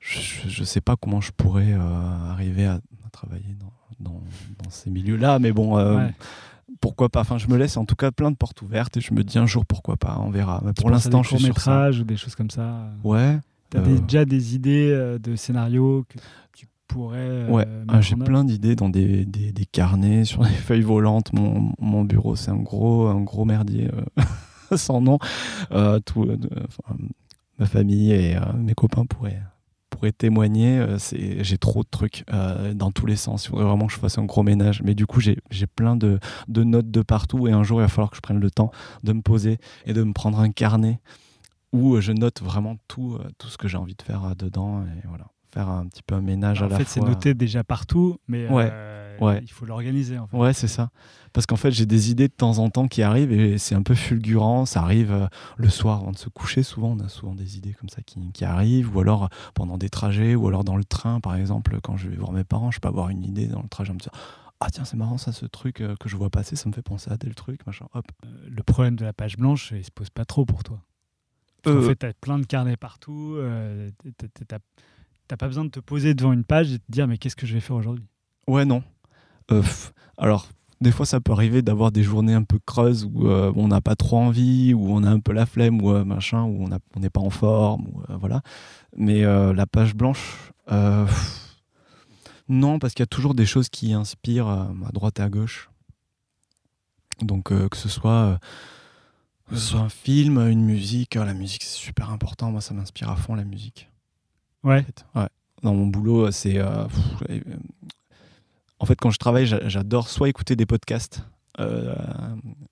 je, 0.00 0.48
je 0.48 0.64
sais 0.64 0.80
pas 0.80 0.96
comment 0.96 1.20
je 1.20 1.30
pourrais 1.30 1.72
euh, 1.72 2.30
arriver 2.30 2.66
à, 2.66 2.74
à 3.06 3.10
travailler 3.12 3.56
dans, 3.60 4.10
dans, 4.10 4.20
dans 4.62 4.70
ces 4.70 4.90
milieux-là, 4.90 5.38
mais 5.38 5.52
bon, 5.52 5.78
euh, 5.78 5.96
Ouais. 5.98 6.14
pourquoi 6.80 7.08
pas. 7.08 7.20
Enfin, 7.20 7.38
je 7.38 7.46
me 7.46 7.56
laisse 7.56 7.76
en 7.76 7.84
tout 7.84 7.94
cas 7.94 8.10
plein 8.10 8.30
de 8.32 8.36
portes 8.36 8.60
ouvertes 8.62 8.96
et 8.96 9.00
je 9.00 9.14
me 9.14 9.22
dis 9.22 9.38
un 9.38 9.46
jour 9.46 9.64
pourquoi 9.64 9.96
pas, 9.96 10.18
on 10.18 10.30
verra. 10.30 10.60
Mais 10.64 10.72
pour 10.72 10.90
l'instant, 10.90 11.22
je 11.22 11.36
suis 11.36 11.44
sur 11.44 11.60
ça. 11.60 11.90
ou 11.90 12.02
des 12.04 12.16
choses 12.16 12.34
comme 12.34 12.50
ça. 12.50 12.88
Ouais. 13.04 13.38
Tu 13.72 13.78
as 13.78 13.80
euh, 13.80 13.98
déjà 14.00 14.24
des 14.24 14.54
idées 14.54 14.90
euh, 14.92 15.18
de 15.18 15.36
scénarios 15.36 16.04
que 16.08 16.18
tu 16.54 16.66
pourrais. 16.88 17.18
euh, 17.18 17.48
Ouais, 17.48 17.66
ah, 17.88 18.00
j'ai 18.00 18.16
plein 18.16 18.44
d'idées 18.44 18.76
dans 18.76 18.88
des, 18.88 19.24
des, 19.24 19.52
des 19.52 19.64
carnets, 19.66 20.24
sur 20.24 20.42
des 20.42 20.48
feuilles 20.50 20.82
volantes. 20.82 21.32
Mon, 21.32 21.72
mon 21.80 22.04
bureau, 22.04 22.36
c'est 22.36 22.50
un 22.50 22.56
gros, 22.56 23.06
un 23.08 23.20
gros 23.22 23.44
merdier 23.44 23.88
sans 24.76 25.00
nom. 25.00 25.18
Tout, 26.04 26.28
enfin, 26.66 26.96
ma 27.58 27.66
famille 27.66 28.12
et 28.12 28.36
mes 28.56 28.74
copains 28.74 29.04
pourraient, 29.06 29.40
pourraient 29.90 30.12
témoigner. 30.12 30.84
c'est, 30.98 31.42
j'ai 31.44 31.58
trop 31.58 31.82
de 31.82 31.88
trucs 31.90 32.24
dans 32.74 32.90
tous 32.90 33.06
les 33.06 33.16
sens. 33.16 33.44
Il 33.46 33.48
faudrait 33.48 33.64
vraiment 33.64 33.86
que 33.86 33.92
je 33.92 33.98
fasse 33.98 34.18
un 34.18 34.24
gros 34.24 34.42
ménage. 34.42 34.82
Mais 34.82 34.94
du 34.94 35.06
coup, 35.06 35.20
j'ai, 35.20 35.38
j'ai 35.50 35.66
plein 35.66 35.96
de, 35.96 36.18
de 36.48 36.64
notes 36.64 36.90
de 36.90 37.02
partout. 37.02 37.48
Et 37.48 37.52
un 37.52 37.62
jour, 37.62 37.78
il 37.80 37.82
va 37.82 37.88
falloir 37.88 38.10
que 38.10 38.16
je 38.16 38.22
prenne 38.22 38.40
le 38.40 38.50
temps 38.50 38.70
de 39.04 39.12
me 39.12 39.22
poser 39.22 39.58
et 39.86 39.92
de 39.94 40.02
me 40.02 40.12
prendre 40.12 40.38
un 40.40 40.50
carnet 40.50 41.00
où 41.72 42.00
je 42.00 42.12
note 42.12 42.42
vraiment 42.42 42.76
tout, 42.88 43.18
tout 43.38 43.48
ce 43.48 43.58
que 43.58 43.68
j'ai 43.68 43.78
envie 43.78 43.94
de 43.94 44.02
faire 44.02 44.36
dedans. 44.36 44.82
Et 44.82 45.08
voilà 45.08 45.26
faire 45.52 45.68
un 45.68 45.86
petit 45.86 46.02
peu 46.02 46.14
un 46.14 46.20
ménage 46.20 46.60
bah, 46.60 46.66
à 46.66 46.68
la 46.68 46.74
fois. 46.76 46.82
En 46.82 46.86
fait, 46.86 46.90
c'est 46.90 47.06
noté 47.06 47.34
déjà 47.34 47.62
partout, 47.62 48.18
mais 48.26 48.46
euh, 48.50 49.16
ouais, 49.20 49.40
il 49.42 49.50
faut 49.50 49.66
l'organiser. 49.66 50.18
En 50.18 50.26
fait. 50.26 50.36
Ouais, 50.36 50.52
c'est 50.52 50.68
ça. 50.68 50.90
Parce 51.32 51.46
qu'en 51.46 51.56
fait, 51.56 51.70
j'ai 51.70 51.86
des 51.86 52.10
idées 52.10 52.28
de 52.28 52.32
temps 52.32 52.58
en 52.58 52.70
temps 52.70 52.88
qui 52.88 53.02
arrivent 53.02 53.32
et 53.32 53.58
c'est 53.58 53.74
un 53.74 53.82
peu 53.82 53.94
fulgurant. 53.94 54.66
Ça 54.66 54.82
arrive 54.82 55.12
euh, 55.12 55.26
le 55.56 55.68
soir 55.68 56.00
avant 56.00 56.12
de 56.12 56.18
se 56.18 56.28
coucher. 56.28 56.62
Souvent, 56.62 56.96
on 56.98 57.00
a 57.00 57.08
souvent 57.08 57.34
des 57.34 57.56
idées 57.56 57.74
comme 57.74 57.88
ça 57.88 58.02
qui, 58.02 58.32
qui, 58.32 58.44
arrivent, 58.44 58.94
ou 58.94 59.00
alors 59.00 59.28
pendant 59.54 59.78
des 59.78 59.88
trajets, 59.88 60.34
ou 60.34 60.48
alors 60.48 60.64
dans 60.64 60.76
le 60.76 60.84
train, 60.84 61.20
par 61.20 61.36
exemple, 61.36 61.78
quand 61.82 61.96
je 61.96 62.08
vais 62.08 62.16
voir 62.16 62.32
mes 62.32 62.44
parents, 62.44 62.70
je 62.70 62.80
peux 62.80 62.88
avoir 62.88 63.10
une 63.10 63.24
idée 63.24 63.46
dans 63.46 63.62
le 63.62 63.68
trajet, 63.68 63.92
me 63.92 63.98
dire 63.98 64.12
ah 64.64 64.70
tiens 64.70 64.84
c'est 64.84 64.96
marrant 64.96 65.18
ça 65.18 65.32
ce 65.32 65.44
truc 65.44 65.80
euh, 65.80 65.96
que 65.98 66.08
je 66.08 66.16
vois 66.16 66.30
passer 66.30 66.54
ça 66.54 66.68
me 66.68 66.72
fait 66.72 66.82
penser 66.82 67.10
à 67.10 67.18
tel 67.18 67.34
truc 67.34 67.66
machin 67.66 67.86
hop 67.94 68.04
le 68.48 68.62
problème 68.62 68.94
de 68.94 69.04
la 69.04 69.12
page 69.12 69.36
blanche 69.36 69.72
il 69.76 69.84
se 69.84 69.90
pose 69.90 70.08
pas 70.08 70.24
trop 70.24 70.44
pour 70.44 70.62
toi 70.62 70.78
en 71.66 71.82
fait 71.82 71.96
tu 71.96 72.06
as 72.06 72.12
plein 72.14 72.38
de 72.38 72.46
carnets 72.46 72.76
partout 72.76 73.38
T'as 75.28 75.36
pas 75.36 75.46
besoin 75.46 75.64
de 75.64 75.70
te 75.70 75.80
poser 75.80 76.14
devant 76.14 76.32
une 76.32 76.44
page 76.44 76.68
et 76.68 76.72
de 76.74 76.82
te 76.82 76.90
dire 76.92 77.06
mais 77.06 77.16
qu'est-ce 77.16 77.36
que 77.36 77.46
je 77.46 77.54
vais 77.54 77.60
faire 77.60 77.76
aujourd'hui? 77.76 78.04
Ouais, 78.46 78.64
non. 78.64 78.82
Euh, 79.50 79.62
alors, 80.18 80.48
des 80.80 80.92
fois, 80.92 81.06
ça 81.06 81.20
peut 81.20 81.32
arriver 81.32 81.62
d'avoir 81.62 81.92
des 81.92 82.02
journées 82.02 82.34
un 82.34 82.42
peu 82.42 82.58
creuses 82.58 83.08
où 83.12 83.28
euh, 83.28 83.52
on 83.56 83.68
n'a 83.68 83.80
pas 83.80 83.96
trop 83.96 84.18
envie, 84.18 84.74
où 84.74 84.92
on 84.92 85.04
a 85.04 85.10
un 85.10 85.20
peu 85.20 85.32
la 85.32 85.46
flemme, 85.46 85.80
ou 85.80 85.92
euh, 85.92 86.04
machin, 86.04 86.42
où 86.42 86.68
on 86.94 87.00
n'est 87.00 87.10
pas 87.10 87.20
en 87.20 87.30
forme, 87.30 87.86
ou, 87.88 88.02
voilà. 88.18 88.42
Mais 88.96 89.22
la 89.22 89.66
page 89.66 89.94
blanche, 89.94 90.52
non, 92.48 92.78
parce 92.78 92.92
qu'il 92.92 93.02
y 93.02 93.04
a 93.04 93.06
toujours 93.06 93.34
des 93.34 93.46
choses 93.46 93.68
qui 93.68 93.94
inspirent 93.94 94.48
à 94.48 94.70
droite 94.92 95.18
et 95.18 95.22
à 95.22 95.30
gauche. 95.30 95.70
Donc, 97.22 97.44
que 97.44 97.76
ce 97.76 97.88
soit 97.88 98.38
que 99.52 99.58
ce 99.58 99.66
soit 99.72 99.80
un 99.80 99.88
film, 99.88 100.38
une 100.38 100.64
musique, 100.64 101.14
la 101.14 101.34
musique 101.34 101.62
c'est 101.62 101.76
super 101.76 102.10
important. 102.10 102.50
Moi, 102.50 102.60
ça 102.60 102.72
m'inspire 102.72 103.10
à 103.10 103.16
fond 103.16 103.34
la 103.34 103.44
musique. 103.44 103.90
Ouais. 104.64 104.84
ouais. 105.14 105.28
Dans 105.62 105.74
mon 105.74 105.86
boulot, 105.86 106.30
c'est. 106.30 106.58
Euh, 106.58 106.86
en 108.78 108.86
fait, 108.86 108.96
quand 108.96 109.10
je 109.10 109.18
travaille, 109.18 109.46
j'adore 109.46 110.08
soit 110.08 110.28
écouter 110.28 110.56
des 110.56 110.66
podcasts. 110.66 111.24
Euh, 111.60 111.94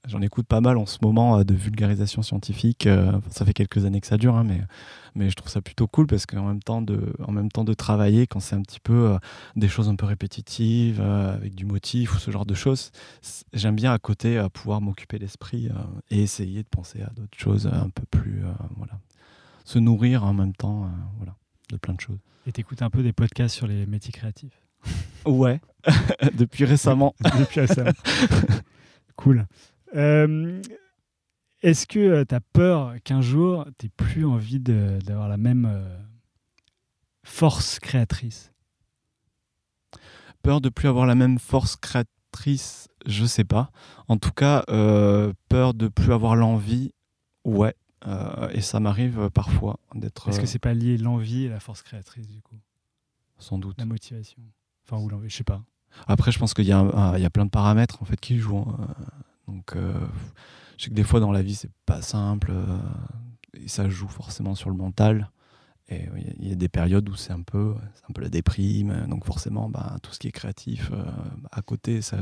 j'en 0.06 0.22
écoute 0.22 0.46
pas 0.46 0.60
mal 0.60 0.78
en 0.78 0.86
ce 0.86 0.98
moment 1.02 1.38
euh, 1.38 1.44
de 1.44 1.54
vulgarisation 1.54 2.22
scientifique. 2.22 2.88
ça 3.30 3.44
fait 3.44 3.52
quelques 3.52 3.84
années 3.84 4.00
que 4.00 4.06
ça 4.06 4.16
dure, 4.16 4.36
hein, 4.36 4.44
mais, 4.44 4.60
mais 5.14 5.30
je 5.30 5.36
trouve 5.36 5.50
ça 5.50 5.60
plutôt 5.60 5.86
cool 5.86 6.06
parce 6.06 6.26
qu'en 6.26 6.46
même 6.46 6.62
temps 6.62 6.82
de, 6.82 7.14
même 7.28 7.50
temps 7.50 7.64
de 7.64 7.74
travailler, 7.74 8.26
quand 8.26 8.40
c'est 8.40 8.56
un 8.56 8.62
petit 8.62 8.80
peu 8.80 9.16
des 9.56 9.68
choses 9.68 9.88
un 9.88 9.96
peu 9.96 10.06
répétitives, 10.06 11.00
avec 11.00 11.54
du 11.54 11.64
motif 11.64 12.14
ou 12.14 12.18
ce 12.18 12.30
genre 12.30 12.46
de 12.46 12.54
choses, 12.54 12.90
j'aime 13.52 13.76
bien 13.76 13.92
à 13.92 13.98
côté 13.98 14.44
pouvoir 14.52 14.80
m'occuper 14.80 15.18
l'esprit 15.18 15.68
et 16.10 16.22
essayer 16.22 16.62
de 16.62 16.68
penser 16.68 17.02
à 17.02 17.10
d'autres 17.10 17.38
choses 17.38 17.66
un 17.66 17.90
peu 17.90 18.04
plus, 18.10 18.42
voilà, 18.76 18.98
se 19.64 19.78
nourrir 19.78 20.24
en 20.24 20.32
même 20.32 20.54
temps, 20.54 20.90
voilà 21.18 21.34
de 21.70 21.76
plein 21.76 21.94
de 21.94 22.00
choses. 22.00 22.18
Et 22.46 22.52
t'écoutes 22.52 22.82
un 22.82 22.90
peu 22.90 23.02
des 23.02 23.12
podcasts 23.12 23.54
sur 23.54 23.66
les 23.66 23.86
métiers 23.86 24.12
créatifs? 24.12 24.60
Ouais, 25.26 25.60
depuis 26.34 26.64
récemment. 26.64 27.14
depuis 27.38 27.60
récemment. 27.60 27.92
cool. 29.16 29.46
Euh, 29.94 30.62
est-ce 31.62 31.86
que 31.86 31.98
euh, 31.98 32.24
tu 32.24 32.34
as 32.34 32.40
peur 32.40 32.94
qu'un 33.04 33.20
jour, 33.20 33.66
tu 33.78 33.86
n'aies 33.86 33.92
plus 33.96 34.24
envie 34.24 34.60
d'avoir 34.60 35.28
la 35.28 35.36
même 35.36 35.66
euh, 35.66 35.98
force 37.22 37.78
créatrice? 37.78 38.52
Peur 40.42 40.60
de 40.60 40.70
plus 40.70 40.88
avoir 40.88 41.06
la 41.06 41.14
même 41.14 41.38
force 41.38 41.76
créatrice, 41.76 42.88
je 43.04 43.26
sais 43.26 43.44
pas. 43.44 43.70
En 44.08 44.16
tout 44.16 44.32
cas, 44.32 44.64
peur 45.48 45.74
de 45.74 45.88
plus 45.88 46.14
avoir 46.14 46.34
l'envie, 46.34 46.92
ouais. 47.44 47.74
Et 48.52 48.62
ça 48.62 48.80
m'arrive 48.80 49.28
parfois 49.28 49.78
d'être. 49.94 50.30
Est-ce 50.30 50.40
que 50.40 50.46
c'est 50.46 50.58
pas 50.58 50.72
lié 50.72 50.96
l'envie 50.96 51.44
et 51.44 51.48
la 51.50 51.60
force 51.60 51.82
créatrice 51.82 52.26
du 52.26 52.40
coup? 52.40 52.56
Sans 53.38 53.58
doute. 53.58 53.76
La 53.78 53.84
motivation. 53.84 54.40
Enfin, 54.88 55.02
ou 55.02 55.10
je 55.28 55.34
sais 55.34 55.44
pas. 55.44 55.62
Après, 56.06 56.32
je 56.32 56.38
pense 56.38 56.54
qu'il 56.54 56.64
y, 56.64 56.68
y, 56.68 56.72
a 56.72 57.30
plein 57.30 57.44
de 57.44 57.50
paramètres 57.50 58.02
en 58.02 58.04
fait 58.04 58.18
qui 58.18 58.38
jouent. 58.38 58.58
Hein. 58.58 58.88
Donc, 59.48 59.74
je 59.74 60.84
sais 60.84 60.90
que 60.90 60.94
des 60.94 61.02
fois 61.02 61.20
dans 61.20 61.32
la 61.32 61.42
vie, 61.42 61.54
c'est 61.54 61.70
pas 61.84 62.02
simple. 62.02 62.52
et 63.54 63.68
ça 63.68 63.88
joue 63.88 64.08
forcément 64.08 64.54
sur 64.54 64.70
le 64.70 64.76
mental. 64.76 65.30
Et 65.88 66.08
il 66.38 66.48
y 66.48 66.52
a 66.52 66.54
des 66.54 66.68
périodes 66.68 67.08
où 67.08 67.16
c'est 67.16 67.32
un 67.32 67.42
peu, 67.42 67.74
un 68.08 68.12
peu 68.12 68.22
la 68.22 68.28
déprime. 68.28 69.06
Donc 69.08 69.24
forcément, 69.24 69.68
bah, 69.68 69.96
tout 70.02 70.12
ce 70.12 70.20
qui 70.20 70.28
est 70.28 70.32
créatif 70.32 70.92
à 71.50 71.62
côté, 71.62 72.00
ça, 72.02 72.18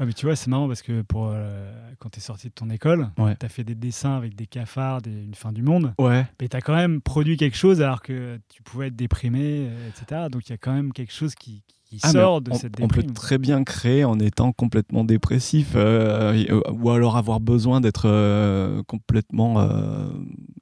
Ouais, 0.00 0.06
mais 0.06 0.12
tu 0.12 0.26
vois, 0.26 0.34
c'est 0.34 0.50
marrant 0.50 0.66
parce 0.66 0.82
que 0.82 1.02
pour, 1.02 1.30
euh, 1.32 1.72
quand 2.00 2.10
tu 2.10 2.18
es 2.18 2.22
sorti 2.22 2.48
de 2.48 2.52
ton 2.52 2.68
école, 2.68 3.10
tu 3.16 3.46
as 3.46 3.48
fait 3.48 3.62
des 3.62 3.76
dessins 3.76 4.16
avec 4.16 4.34
des 4.34 4.46
cafards, 4.46 5.00
une 5.06 5.34
fin 5.34 5.52
du 5.52 5.62
monde. 5.62 5.94
Ouais. 5.98 6.26
Mais 6.40 6.48
tu 6.48 6.56
as 6.56 6.60
quand 6.60 6.74
même 6.74 7.00
produit 7.00 7.36
quelque 7.36 7.56
chose 7.56 7.80
alors 7.80 8.02
que 8.02 8.40
tu 8.48 8.62
pouvais 8.64 8.88
être 8.88 8.96
déprimé, 8.96 9.68
euh, 9.68 9.88
etc. 9.88 10.22
Donc 10.30 10.48
il 10.48 10.50
y 10.50 10.54
a 10.54 10.58
quand 10.58 10.72
même 10.72 10.92
quelque 10.92 11.12
chose 11.12 11.36
qui, 11.36 11.62
ah, 12.02 12.10
sort 12.10 12.40
de 12.40 12.52
cette 12.52 12.72
déprime. 12.72 12.84
On 12.84 12.88
peut 12.88 13.12
très 13.12 13.38
bien 13.38 13.64
créer 13.64 14.04
en 14.04 14.18
étant 14.18 14.52
complètement 14.52 15.04
dépressif 15.04 15.72
euh, 15.74 16.60
ou 16.72 16.90
alors 16.90 17.16
avoir 17.16 17.40
besoin 17.40 17.80
d'être 17.80 18.82
complètement 18.86 19.68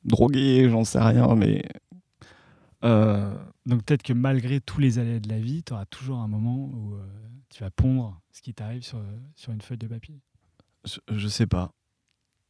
drogué, 0.04 0.68
j'en 0.70 0.84
sais 0.84 1.00
rien. 1.00 1.34
Mais. 1.34 1.64
Donc 2.82 3.84
peut-être 3.84 4.02
que 4.02 4.12
malgré 4.12 4.60
tous 4.60 4.80
les 4.80 4.98
aléas 4.98 5.20
de 5.20 5.28
la 5.28 5.38
vie, 5.38 5.62
tu 5.62 5.72
auras 5.72 5.84
toujours 5.86 6.18
un 6.18 6.28
moment 6.28 6.56
où 6.56 6.96
tu 7.48 7.62
vas 7.62 7.70
pondre 7.70 8.20
ce 8.32 8.42
qui 8.42 8.54
t'arrive 8.54 8.82
sur, 8.82 8.98
sur 9.36 9.52
une 9.52 9.60
feuille 9.60 9.78
de 9.78 9.86
papier 9.86 10.20
je, 11.08 11.28
sais 11.28 11.46
pas. 11.46 11.72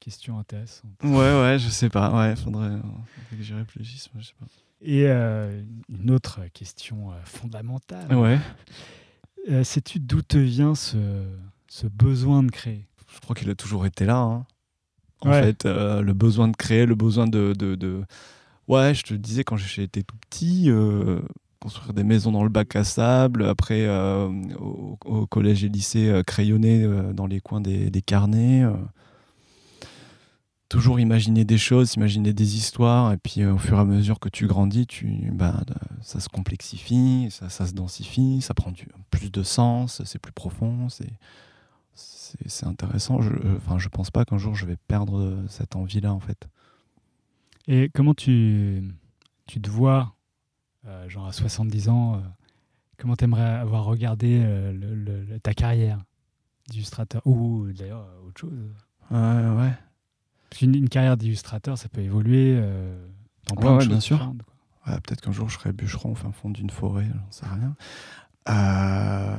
Question 0.03 0.37
intéressante. 0.37 0.91
Ouais, 1.05 1.11
ouais, 1.11 1.59
je 1.61 1.69
sais 1.69 1.89
pas. 1.89 2.11
Ouais, 2.11 2.35
faudrait, 2.35 2.73
que 3.31 3.41
j'y 3.41 3.55
réfléchisse. 3.55 4.09
je 4.19 4.27
sais 4.27 4.35
pas. 4.41 4.47
Et 4.81 5.05
euh, 5.07 5.63
une 5.89 6.11
autre 6.11 6.41
question 6.53 7.13
euh, 7.13 7.15
fondamentale. 7.25 8.13
Ouais. 8.13 8.41
Euh, 9.49 9.63
sais-tu 9.63 10.01
d'où 10.01 10.21
te 10.21 10.39
vient 10.39 10.75
ce, 10.75 10.97
ce, 11.69 11.87
besoin 11.87 12.43
de 12.43 12.51
créer? 12.51 12.89
Je 13.15 13.21
crois 13.21 13.37
qu'il 13.37 13.49
a 13.49 13.55
toujours 13.55 13.87
été 13.87 14.05
là. 14.05 14.17
Hein. 14.17 14.45
En 15.21 15.31
fait, 15.31 15.67
le 15.67 16.13
besoin 16.15 16.49
de 16.49 16.57
créer, 16.57 16.85
le 16.85 16.97
besoin 16.97 17.29
de, 17.29 17.55
de, 17.57 17.77
de... 17.77 18.03
Ouais, 18.67 18.95
je 18.95 19.05
te 19.05 19.15
disais 19.15 19.45
quand 19.45 19.57
j'étais 19.57 20.03
tout 20.03 20.17
petit, 20.29 20.69
construire 21.61 21.93
des 21.93 22.03
maisons 22.03 22.33
dans 22.33 22.43
le 22.43 22.49
bac 22.49 22.75
à 22.75 22.83
sable, 22.83 23.45
après 23.45 23.87
euh, 23.87 24.27
au, 24.59 25.27
collège 25.29 25.63
et 25.63 25.69
lycée 25.69 26.23
crayonner 26.27 26.89
dans 27.15 27.29
les 27.29 27.41
coins 27.41 27.61
des, 27.61 28.03
carnets. 28.03 28.65
Toujours 30.73 30.99
imaginer 30.99 31.45
des 31.45 31.59
choses, 31.59 31.95
imaginer 31.97 32.33
des 32.33 32.57
histoires, 32.57 33.12
et 33.12 33.18
puis 33.18 33.45
au 33.45 33.59
fur 33.59 33.77
et 33.77 33.81
à 33.81 33.85
mesure 33.85 34.18
que 34.18 34.31
tu 34.31 34.47
grandis, 34.47 34.87
tu, 34.87 35.31
bah, 35.31 35.61
ça 36.01 36.18
se 36.18 36.31
complexifie, 36.31 37.29
ça, 37.31 37.51
se 37.51 37.75
densifie, 37.75 38.41
ça 38.41 38.55
prend 38.55 38.70
du, 38.70 38.89
plus 39.11 39.31
de 39.31 39.43
sens, 39.43 40.03
c'est 40.07 40.18
plus 40.18 40.33
profond, 40.33 40.89
c'est 40.89 41.12
c'est 42.47 42.64
intéressant. 42.64 43.20
Je, 43.20 43.29
enfin, 43.59 43.79
je 43.79 43.91
pense 43.91 44.11
pas 44.11 44.25
qu'un 44.25 44.39
jour 44.39 44.55
je 44.55 44.64
vais 44.64 44.79
perdre 44.89 45.45
cette 45.49 45.77
envie-là, 45.77 46.14
en 46.14 46.20
fait. 46.20 46.49
Et 47.68 47.91
comment 47.93 48.14
tu, 48.14 48.83
tu 49.47 49.61
te 49.61 49.68
vois 49.68 50.14
euh, 50.87 51.07
genre 51.07 51.27
à 51.27 51.33
70 51.33 51.91
ans, 51.91 52.14
euh, 52.14 52.18
comment 52.97 53.14
tu 53.14 53.25
aimerais 53.25 53.43
avoir 53.43 53.85
regardé 53.85 54.41
euh, 54.43 55.39
ta 55.43 55.53
carrière 55.53 56.03
d'illustrateur 56.70 57.20
Ou 57.27 57.66
d'ailleurs 57.73 58.07
autre 58.27 58.41
chose? 58.41 58.55
Ouais, 59.11 59.18
ouais. 59.18 59.73
Parce 60.53 60.59
qu'une 60.59 60.89
carrière 60.89 61.17
d'illustrateur, 61.17 61.79
ça 61.79 61.89
peut 61.89 62.03
évoluer 62.03 62.61
dans 63.49 63.57
plein 63.57 63.79
de 63.79 63.87
bien 63.87 64.01
sûr. 64.01 64.33
Peut-être 64.85 65.23
qu'un 65.23 65.33
jour 65.33 65.49
je 65.49 65.59
serai 65.59 65.73
bûcheron 65.73 66.13
au 66.13 66.15
fin 66.15 66.31
fond 66.31 66.51
d'une 66.51 66.69
forêt, 66.69 67.07
j'en 67.07 67.31
sais 67.31 67.47
rien. 67.47 69.39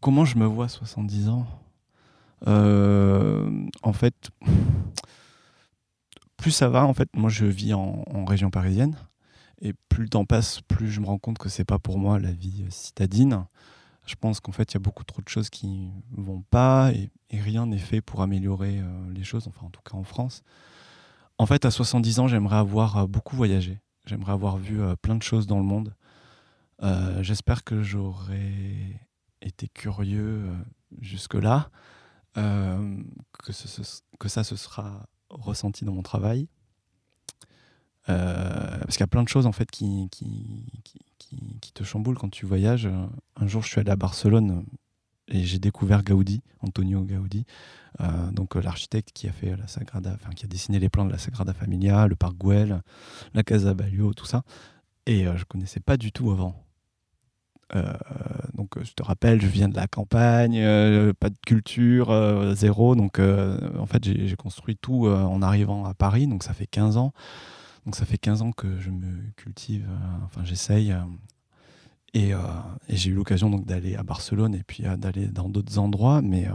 comment 0.00 0.24
je 0.24 0.36
me 0.36 0.46
vois 0.46 0.64
à 0.64 0.68
70 0.68 1.28
ans? 1.28 1.46
En 2.46 3.92
fait, 3.92 4.30
plus 6.36 6.50
ça 6.50 6.68
va, 6.68 6.84
en 6.84 6.94
fait, 6.94 7.08
moi 7.14 7.30
je 7.30 7.46
vis 7.46 7.72
en 7.72 8.24
région 8.24 8.50
parisienne. 8.50 8.96
Et 9.62 9.74
plus 9.88 10.04
le 10.04 10.08
temps 10.08 10.24
passe, 10.24 10.60
plus 10.62 10.90
je 10.90 11.00
me 11.00 11.06
rends 11.06 11.18
compte 11.18 11.38
que 11.38 11.48
c'est 11.48 11.64
pas 11.64 11.78
pour 11.78 11.98
moi 11.98 12.18
la 12.18 12.32
vie 12.32 12.64
euh, 12.66 12.70
citadine. 12.70 13.44
Je 14.06 14.14
pense 14.16 14.40
qu'en 14.40 14.52
fait, 14.52 14.72
il 14.72 14.74
y 14.74 14.76
a 14.76 14.80
beaucoup 14.80 15.04
trop 15.04 15.22
de 15.22 15.28
choses 15.28 15.50
qui 15.50 15.90
vont 16.10 16.42
pas 16.42 16.92
et, 16.92 17.10
rien 17.32 17.66
n'est 17.66 17.78
fait 17.78 18.00
pour 18.00 18.22
améliorer 18.22 18.80
euh, 18.80 19.12
les 19.12 19.22
choses, 19.22 19.46
enfin 19.46 19.66
en 19.66 19.70
tout 19.70 19.82
cas 19.82 19.96
en 19.96 20.02
France. 20.02 20.42
En 21.38 21.46
fait, 21.46 21.64
à 21.64 21.70
70 21.70 22.18
ans, 22.18 22.28
j'aimerais 22.28 22.56
avoir 22.56 22.96
euh, 22.96 23.06
beaucoup 23.06 23.36
voyagé. 23.36 23.80
J'aimerais 24.06 24.32
avoir 24.32 24.56
vu 24.56 24.80
plein 25.02 25.14
de 25.14 25.22
choses 25.22 25.46
dans 25.46 25.58
le 25.58 25.64
monde. 25.64 25.94
J'espère 27.20 27.62
que 27.62 27.82
j'aurais 27.82 28.98
été 29.42 29.68
curieux 29.68 30.50
jusque-là, 31.00 31.70
que, 32.34 33.52
ça 33.52 34.42
se 34.42 34.56
sera 34.56 35.06
ressenti 35.28 35.84
dans 35.84 35.92
mon 35.92 36.02
travail. 36.02 36.48
parce 38.06 38.96
qu'il 38.96 39.00
y 39.00 39.02
a 39.02 39.06
plein 39.06 39.22
de 39.22 39.28
choses 39.28 39.46
en 39.46 39.52
fait 39.52 39.70
qui, 39.70 40.08
qui, 41.60 41.72
te 41.72 41.84
chamboulent 41.84 42.18
quand 42.18 42.30
tu 42.30 42.46
voyages. 42.46 42.88
Un 43.36 43.46
jour, 43.46 43.62
je 43.62 43.68
suis 43.68 43.80
allé 43.80 43.90
à 43.90 43.96
Barcelone 43.96 44.64
et 45.30 45.44
j'ai 45.44 45.58
découvert 45.58 46.02
Gaudi, 46.02 46.42
Antonio 46.60 47.02
Gaudi, 47.02 47.46
euh, 48.00 48.30
donc 48.32 48.56
euh, 48.56 48.60
l'architecte 48.60 49.10
qui 49.12 49.28
a 49.28 49.32
fait 49.32 49.56
la 49.56 49.68
Sagrada, 49.68 50.12
enfin 50.14 50.30
qui 50.30 50.44
a 50.44 50.48
dessiné 50.48 50.78
les 50.78 50.88
plans 50.88 51.04
de 51.04 51.12
la 51.12 51.18
Sagrada 51.18 51.52
Familia, 51.52 52.06
le 52.08 52.16
parc 52.16 52.34
Güell, 52.36 52.82
la 53.34 53.42
Casa 53.42 53.74
Balio, 53.74 54.12
tout 54.12 54.26
ça. 54.26 54.42
Et 55.06 55.26
euh, 55.26 55.36
je 55.36 55.44
connaissais 55.44 55.80
pas 55.80 55.96
du 55.96 56.12
tout 56.12 56.30
avant. 56.30 56.64
donc 58.54 58.82
je 58.82 58.92
te 58.94 59.02
rappelle, 59.04 59.40
je 59.40 59.46
viens 59.46 59.68
de 59.68 59.76
la 59.76 59.86
campagne, 59.86 60.60
pas 61.14 61.30
de 61.30 61.38
culture, 61.46 62.12
zéro. 62.56 62.96
Donc 62.96 63.20
en 63.20 63.86
fait 63.86 64.02
j'ai 64.04 64.36
construit 64.36 64.76
tout 64.76 65.06
en 65.06 65.40
arrivant 65.40 65.84
à 65.84 65.94
Paris, 65.94 66.26
donc 66.26 66.42
ça 66.42 66.52
fait 66.52 66.66
15 66.66 66.96
ans. 66.96 67.12
Donc 67.84 67.96
ça 67.96 68.04
fait 68.04 68.18
15 68.18 68.42
ans 68.42 68.52
que 68.52 68.78
je 68.78 68.90
me 68.90 69.30
cultive, 69.36 69.88
enfin 70.24 70.44
j'essaye 70.44 70.94
et, 72.12 72.30
et 72.30 72.96
j'ai 72.96 73.10
eu 73.10 73.14
l'occasion 73.14 73.50
d'aller 73.58 73.96
à 73.96 74.02
Barcelone 74.02 74.54
et 74.54 74.62
puis 74.62 74.84
d'aller 74.98 75.28
dans 75.28 75.48
d'autres 75.48 75.78
endroits, 75.78 76.20
mais 76.20 76.46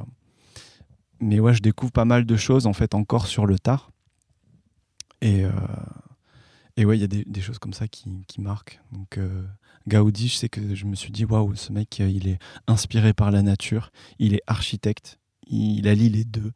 mais 1.20 1.40
ouais, 1.40 1.54
je 1.54 1.62
découvre 1.62 1.92
pas 1.92 2.06
mal 2.06 2.26
de 2.26 2.36
choses 2.36 2.68
en 2.68 2.74
fait 2.74 2.94
encore 2.94 3.28
sur 3.28 3.46
le 3.46 3.58
tard. 3.58 3.92
Et, 5.22 5.46
euh, 5.46 5.52
et 6.78 6.86
ouais, 6.86 6.98
il 6.98 7.02
y 7.02 7.04
a 7.04 7.08
des, 7.08 7.42
choses 7.42 7.60
comme 7.60 7.74
ça 7.74 7.88
qui, 7.88 8.26
qui 8.28 8.42
marquent. 8.42 8.80
Donc 8.92 9.18
euh, 9.18 9.44
Gaudi, 9.88 10.28
je 10.28 10.36
sais 10.36 10.50
que 10.50 10.76
je 10.76 10.86
me 10.86 10.96
suis 10.96 11.12
dit, 11.12 11.26
waouh, 11.26 11.56
ce 11.56 11.72
mec, 11.72 12.00
euh, 12.02 12.10
il 12.10 12.28
est 12.28 12.40
inspiré 12.68 13.14
par 13.14 13.32
la 13.32 13.42
nature, 13.42 13.92
il 14.20 14.34
est 14.34 14.42
architecte, 14.48 15.20
il, 15.48 15.88
allie 15.88 16.10
les 16.10 16.26
deux. 16.26 16.52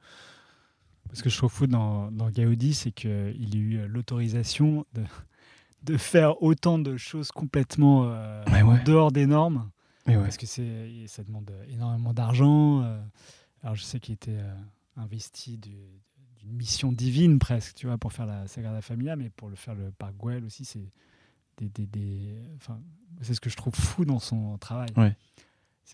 Ce 1.13 1.23
que 1.23 1.29
je 1.29 1.37
trouve 1.37 1.51
fou 1.51 1.67
dans, 1.67 2.11
dans 2.11 2.29
Gaudi, 2.29 2.73
c'est 2.73 2.91
qu'il 2.91 3.09
a 3.09 3.57
eu 3.57 3.87
l'autorisation 3.87 4.85
de, 4.93 5.03
de, 5.83 5.97
faire 5.97 6.41
autant 6.43 6.79
de 6.79 6.97
choses 6.97 7.31
complètement 7.31 8.01
en 8.01 8.83
dehors 8.83 9.11
des 9.11 9.25
normes. 9.25 9.69
Parce 10.05 10.37
que 10.37 10.45
ça 10.45 11.23
demande 11.23 11.51
énormément 11.67 12.13
d'argent. 12.13 12.83
Alors 13.63 13.75
je 13.75 13.83
sais 13.83 13.99
qu'il 13.99 14.13
était 14.13 14.37
euh, 14.37 14.55
investi 14.95 15.57
d'une 15.57 16.53
mission 16.53 16.91
divine 16.91 17.39
presque, 17.39 17.75
tu 17.75 17.87
vois, 17.87 17.97
pour 17.97 18.13
faire 18.13 18.25
la 18.25 18.47
Sagrada 18.47 18.81
Familia, 18.81 19.15
mais 19.15 19.29
pour 19.29 19.49
le 19.49 19.55
faire 19.55 19.75
le 19.75 19.91
parc 19.91 20.15
Güell 20.17 20.45
aussi, 20.45 20.65
c'est 20.65 20.91
des, 21.57 21.85
des, 21.85 22.35
enfin, 22.55 22.79
c'est 23.21 23.33
ce 23.33 23.41
que 23.41 23.49
je 23.49 23.57
trouve 23.57 23.75
fou 23.75 24.05
dans 24.05 24.19
son 24.19 24.57
travail. 24.57 24.89
Ouais. 24.95 25.15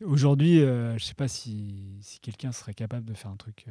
Aujourd'hui, 0.04 0.62
euh, 0.62 0.98
je 0.98 1.06
sais 1.06 1.16
pas 1.16 1.28
si, 1.28 1.98
si 2.02 2.20
quelqu'un 2.20 2.52
serait 2.52 2.74
capable 2.74 3.06
de 3.06 3.14
faire 3.14 3.32
un 3.32 3.38
truc. 3.38 3.66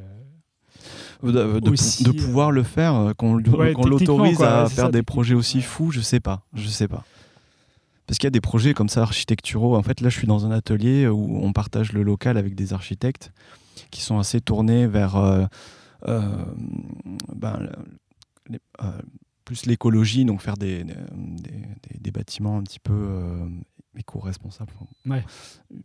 Euh, 1.23 1.61
de, 1.61 1.71
de, 1.71 2.13
pouvoir 2.13 2.51
le 2.51 2.63
faire, 2.63 3.15
qu'on 3.17 3.37
l'autorise 3.37 4.43
à 4.43 4.67
faire 4.69 4.91
des 4.91 5.03
projets 5.03 5.35
aussi 5.35 5.63
fous, 5.63 5.91
je 5.91 6.01
sais 6.01 6.21
pas, 6.21 6.43
je 6.53 6.67
sais 6.67 6.89
pas. 6.89 7.05
Parce 8.07 8.19
qu'il 8.19 8.27
y 8.27 8.29
a 8.29 8.31
des 8.31 8.41
projets 8.41 8.75
comme 8.75 8.89
ça 8.89 9.03
architecturaux. 9.03 9.77
En 9.77 9.83
fait, 9.83 10.01
là, 10.01 10.11
je 10.11 10.19
suis 10.19 10.27
dans 10.27 10.45
un 10.45 10.51
atelier 10.51 11.07
où 11.09 11.39
on 11.43 11.53
partage 11.53 11.93
le 11.93 12.03
local 12.03 12.37
avec 12.37 12.55
des 12.55 12.73
architectes 12.75 13.33
qui 13.91 14.03
sont 14.03 14.19
assez 14.19 14.41
tournés 14.41 14.87
vers 14.87 15.17
euh, 15.17 15.47
euh, 16.07 16.45
ben, 17.35 17.71
euh, 18.83 19.01
plus 19.45 19.67
l'écologie, 19.67 20.25
donc 20.25 20.43
faire 20.43 20.57
des, 20.57 20.85
des, 20.85 21.99
des, 22.01 22.11
bâtiments 22.11 22.59
un 22.59 22.63
petit 22.63 22.81
peu 22.81 23.21
éco-responsables. 23.97 24.73
Ouais. 25.07 25.25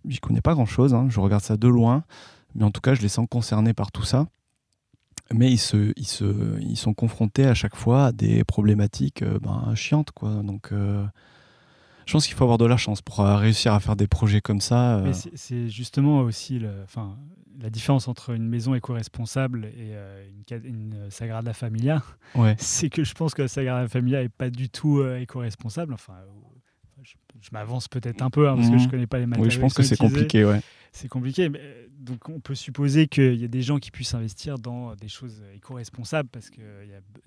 J'y 0.06 0.20
connais 0.20 0.42
pas 0.42 0.54
grand-chose, 0.54 0.94
hein. 0.94 1.08
je 1.10 1.20
regarde 1.20 1.44
ça 1.44 1.58
de 1.58 1.68
loin, 1.68 2.04
mais 2.56 2.64
en 2.64 2.72
tout 2.72 2.82
cas, 2.82 2.94
je 2.94 3.02
les 3.02 3.10
sens 3.10 3.28
concernés 3.30 3.74
par 3.74 3.92
tout 3.92 4.04
ça. 4.04 4.28
Mais 5.34 5.52
ils, 5.52 5.60
se, 5.60 5.94
ils, 5.96 6.08
se, 6.08 6.60
ils 6.60 6.78
sont 6.78 6.94
confrontés 6.94 7.46
à 7.46 7.54
chaque 7.54 7.76
fois 7.76 8.08
à 8.08 8.12
des 8.12 8.44
problématiques 8.44 9.24
ben, 9.24 9.74
chiantes. 9.76 10.12
Quoi. 10.12 10.42
Donc, 10.44 10.72
je 10.72 12.12
pense 12.12 12.26
qu'il 12.26 12.36
faut 12.36 12.44
avoir 12.44 12.58
de 12.58 12.66
la 12.66 12.78
chance 12.78 13.02
pour 13.02 13.20
réussir 13.20 13.74
à 13.74 13.80
faire 13.80 13.96
des 13.96 14.08
projets 14.08 14.42
comme 14.42 14.62
ça. 14.62 15.04
C'est 15.36 15.70
justement 15.70 16.22
aussi 16.22 16.58
le, 16.58 16.72
la 17.62 17.70
différence 17.70 18.08
entre 18.08 18.32
une 18.32 18.48
maison 18.48 18.74
éco-responsable 18.74 19.66
et 19.66 19.94
euh, 19.94 20.26
une, 20.50 20.66
une, 20.66 21.12
Sagrada 21.12 21.54
Familia, 21.54 22.02
ouais. 22.36 22.56
c'est 22.60 22.90
que 22.90 23.04
je 23.04 23.14
pense 23.14 23.34
que 23.34 23.42
la 23.44 23.48
Sagrada 23.48 23.88
Familia 23.88 24.22
n'est 24.22 24.30
pas 24.30 24.50
du 24.50 24.70
tout 24.70 25.00
euh, 25.00 25.20
éco-responsable. 25.20 25.94
Enfin, 25.94 26.14
euh, 26.14 26.26
je, 27.42 27.50
m'avance 27.52 27.88
peut-être 27.88 28.22
un 28.22 28.30
peu 28.30 28.50
hein, 28.50 28.56
parce 28.56 28.70
que 28.70 28.78
je 28.78 28.84
ne 28.84 28.88
mmh. 28.88 28.92
connais 28.92 29.08
pas 29.08 29.20
les 29.20 29.26
matériaux. 29.26 29.50
Oui, 29.50 29.56
je 29.56 29.60
pense 29.60 29.74
que 29.74 29.84
c'est 29.84 29.98
compliqué, 29.98 30.46
ouais. 30.46 30.62
C'est 30.92 31.08
compliqué. 31.08 31.50
Mais, 31.50 31.62
donc, 32.00 32.30
on 32.30 32.40
peut 32.40 32.56
supposer 32.56 33.08
qu'il 33.08 33.36
y 33.36 33.44
a 33.44 33.48
des 33.48 33.62
gens 33.62 33.78
qui 33.78 33.92
puissent 33.92 34.14
investir 34.14 34.58
dans 34.58 34.96
des 34.96 35.08
choses 35.08 35.44
éco-responsables 35.54 36.30
parce 36.30 36.50
qu'il 36.50 36.64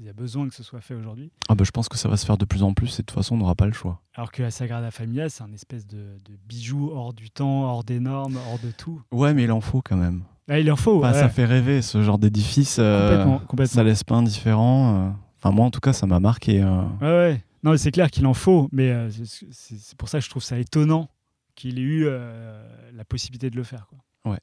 y, 0.00 0.04
y, 0.04 0.08
a 0.08 0.12
besoin 0.12 0.48
que 0.48 0.54
ce 0.54 0.62
soit 0.62 0.80
fait 0.80 0.94
aujourd'hui. 0.94 1.30
Ah 1.48 1.54
bah, 1.54 1.64
je 1.64 1.70
pense 1.70 1.88
que 1.88 1.96
ça 1.96 2.08
va 2.08 2.16
se 2.16 2.26
faire 2.26 2.38
de 2.38 2.44
plus 2.44 2.62
en 2.62 2.72
plus 2.72 2.98
et 2.98 3.02
de 3.02 3.06
toute 3.06 3.12
façon, 3.12 3.34
on 3.34 3.38
n'aura 3.38 3.54
pas 3.54 3.66
le 3.66 3.72
choix. 3.72 4.00
Alors 4.14 4.32
que 4.32 4.42
la 4.42 4.50
Sagrada 4.50 4.90
Familia, 4.90 5.28
c'est 5.28 5.42
un 5.44 5.52
espèce 5.52 5.86
de, 5.86 6.18
de, 6.24 6.38
bijou 6.48 6.90
hors 6.92 7.12
du 7.12 7.30
temps, 7.30 7.64
hors 7.64 7.84
des 7.84 8.00
normes, 8.00 8.38
hors 8.50 8.58
de 8.58 8.70
tout. 8.70 9.00
Ouais, 9.12 9.34
mais 9.34 9.44
il 9.44 9.52
en 9.52 9.60
faut 9.60 9.82
quand 9.82 9.96
même. 9.96 10.22
Ah, 10.48 10.58
il 10.58 10.70
en 10.70 10.76
faut. 10.76 11.00
Bah, 11.00 11.12
Ça 11.12 11.28
fait 11.28 11.44
rêver 11.44 11.82
ce 11.82 12.02
genre 12.02 12.18
d'édifice. 12.18 12.76
Euh, 12.78 13.24
complètement, 13.46 13.74
Ça 13.74 13.84
laisse 13.84 14.04
pas 14.04 14.16
indifférent. 14.16 14.94
Euh. 14.94 15.10
Enfin, 15.38 15.54
moi, 15.54 15.66
en 15.66 15.70
tout 15.70 15.80
cas, 15.80 15.92
ça 15.92 16.06
m'a 16.06 16.20
marqué. 16.20 16.60
Euh. 16.62 16.82
Ouais, 17.00 17.08
ouais. 17.08 17.44
Non, 17.62 17.76
c'est 17.76 17.92
clair 17.92 18.10
qu'il 18.10 18.26
en 18.26 18.34
faut, 18.34 18.68
mais 18.72 19.08
c'est 19.52 19.96
pour 19.96 20.08
ça 20.08 20.18
que 20.18 20.24
je 20.24 20.30
trouve 20.30 20.42
ça 20.42 20.58
étonnant 20.58 21.08
qu'il 21.54 21.78
ait 21.78 21.82
eu 21.82 22.06
la 22.06 23.04
possibilité 23.04 23.50
de 23.50 23.56
le 23.56 23.62
faire. 23.62 23.86
Quoi. 23.86 24.32
Ouais. 24.32 24.40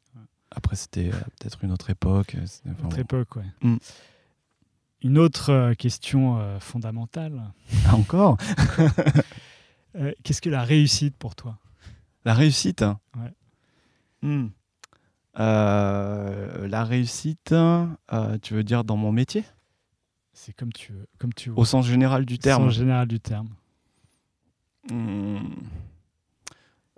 Après, 0.51 0.75
c'était 0.75 1.09
peut-être 1.09 1.63
une 1.63 1.71
autre 1.71 1.89
époque. 1.89 2.35
Une 2.65 2.85
autre 2.85 2.99
époque, 2.99 3.35
ouais. 3.35 3.45
Mm. 3.61 3.77
Une 5.01 5.17
autre 5.17 5.73
question 5.73 6.59
fondamentale. 6.59 7.41
Ah, 7.87 7.95
encore 7.95 8.37
Qu'est-ce 10.23 10.41
que 10.41 10.49
la 10.49 10.63
réussite 10.63 11.15
pour 11.17 11.35
toi? 11.35 11.57
La 12.25 12.33
réussite? 12.33 12.83
Ouais. 13.15 13.33
Hmm. 14.21 14.49
Euh, 15.39 16.67
la 16.67 16.83
réussite, 16.83 17.53
euh, 17.53 17.87
tu 18.41 18.53
veux 18.53 18.63
dire 18.63 18.83
dans 18.83 18.97
mon 18.97 19.11
métier? 19.11 19.45
C'est 20.39 20.53
comme 20.53 20.71
tu 20.71 20.93
veux. 20.93 21.05
Comme 21.17 21.33
tu 21.33 21.49
Au 21.49 21.65
sens 21.65 21.85
général 21.85 22.25
du 22.25 22.39
terme. 22.39 22.63
Au 22.63 22.67
sens 22.67 22.77
général 22.77 23.09
du 23.09 23.19
terme. 23.19 23.49
Hmm. 24.89 25.39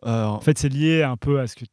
Euh, 0.05 0.25
en 0.25 0.39
fait, 0.39 0.59
c'est 0.59 0.69
lié 0.69 1.01
un 1.01 1.17
peu 1.17 1.39
à 1.39 1.47
ce 1.47 1.55
que, 1.55 1.65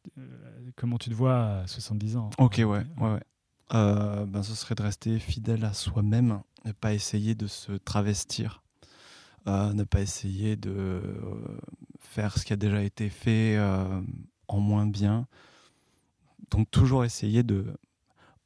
comment 0.75 0.97
tu 0.97 1.11
te 1.11 1.13
vois 1.13 1.59
à 1.59 1.67
70 1.67 2.17
ans. 2.17 2.31
Ok, 2.39 2.55
ouais, 2.57 2.65
ouais, 2.65 2.85
ouais. 2.99 3.21
ben, 3.69 4.41
ce 4.41 4.55
serait 4.55 4.73
de 4.73 4.81
rester 4.81 5.19
fidèle 5.19 5.63
à 5.63 5.73
soi-même, 5.73 6.41
ne 6.65 6.71
pas 6.71 6.95
essayer 6.95 7.35
de 7.35 7.45
se 7.45 7.73
travestir, 7.73 8.63
ne 9.45 9.83
pas 9.83 10.01
essayer 10.01 10.55
de 10.55 11.01
faire 11.99 12.35
ce 12.39 12.45
qui 12.45 12.53
a 12.53 12.57
déjà 12.57 12.81
été 12.81 13.09
fait 13.09 13.59
en 14.47 14.59
moins 14.59 14.87
bien, 14.87 15.27
donc 16.49 16.69
toujours 16.71 17.05
essayer 17.05 17.43
de... 17.43 17.65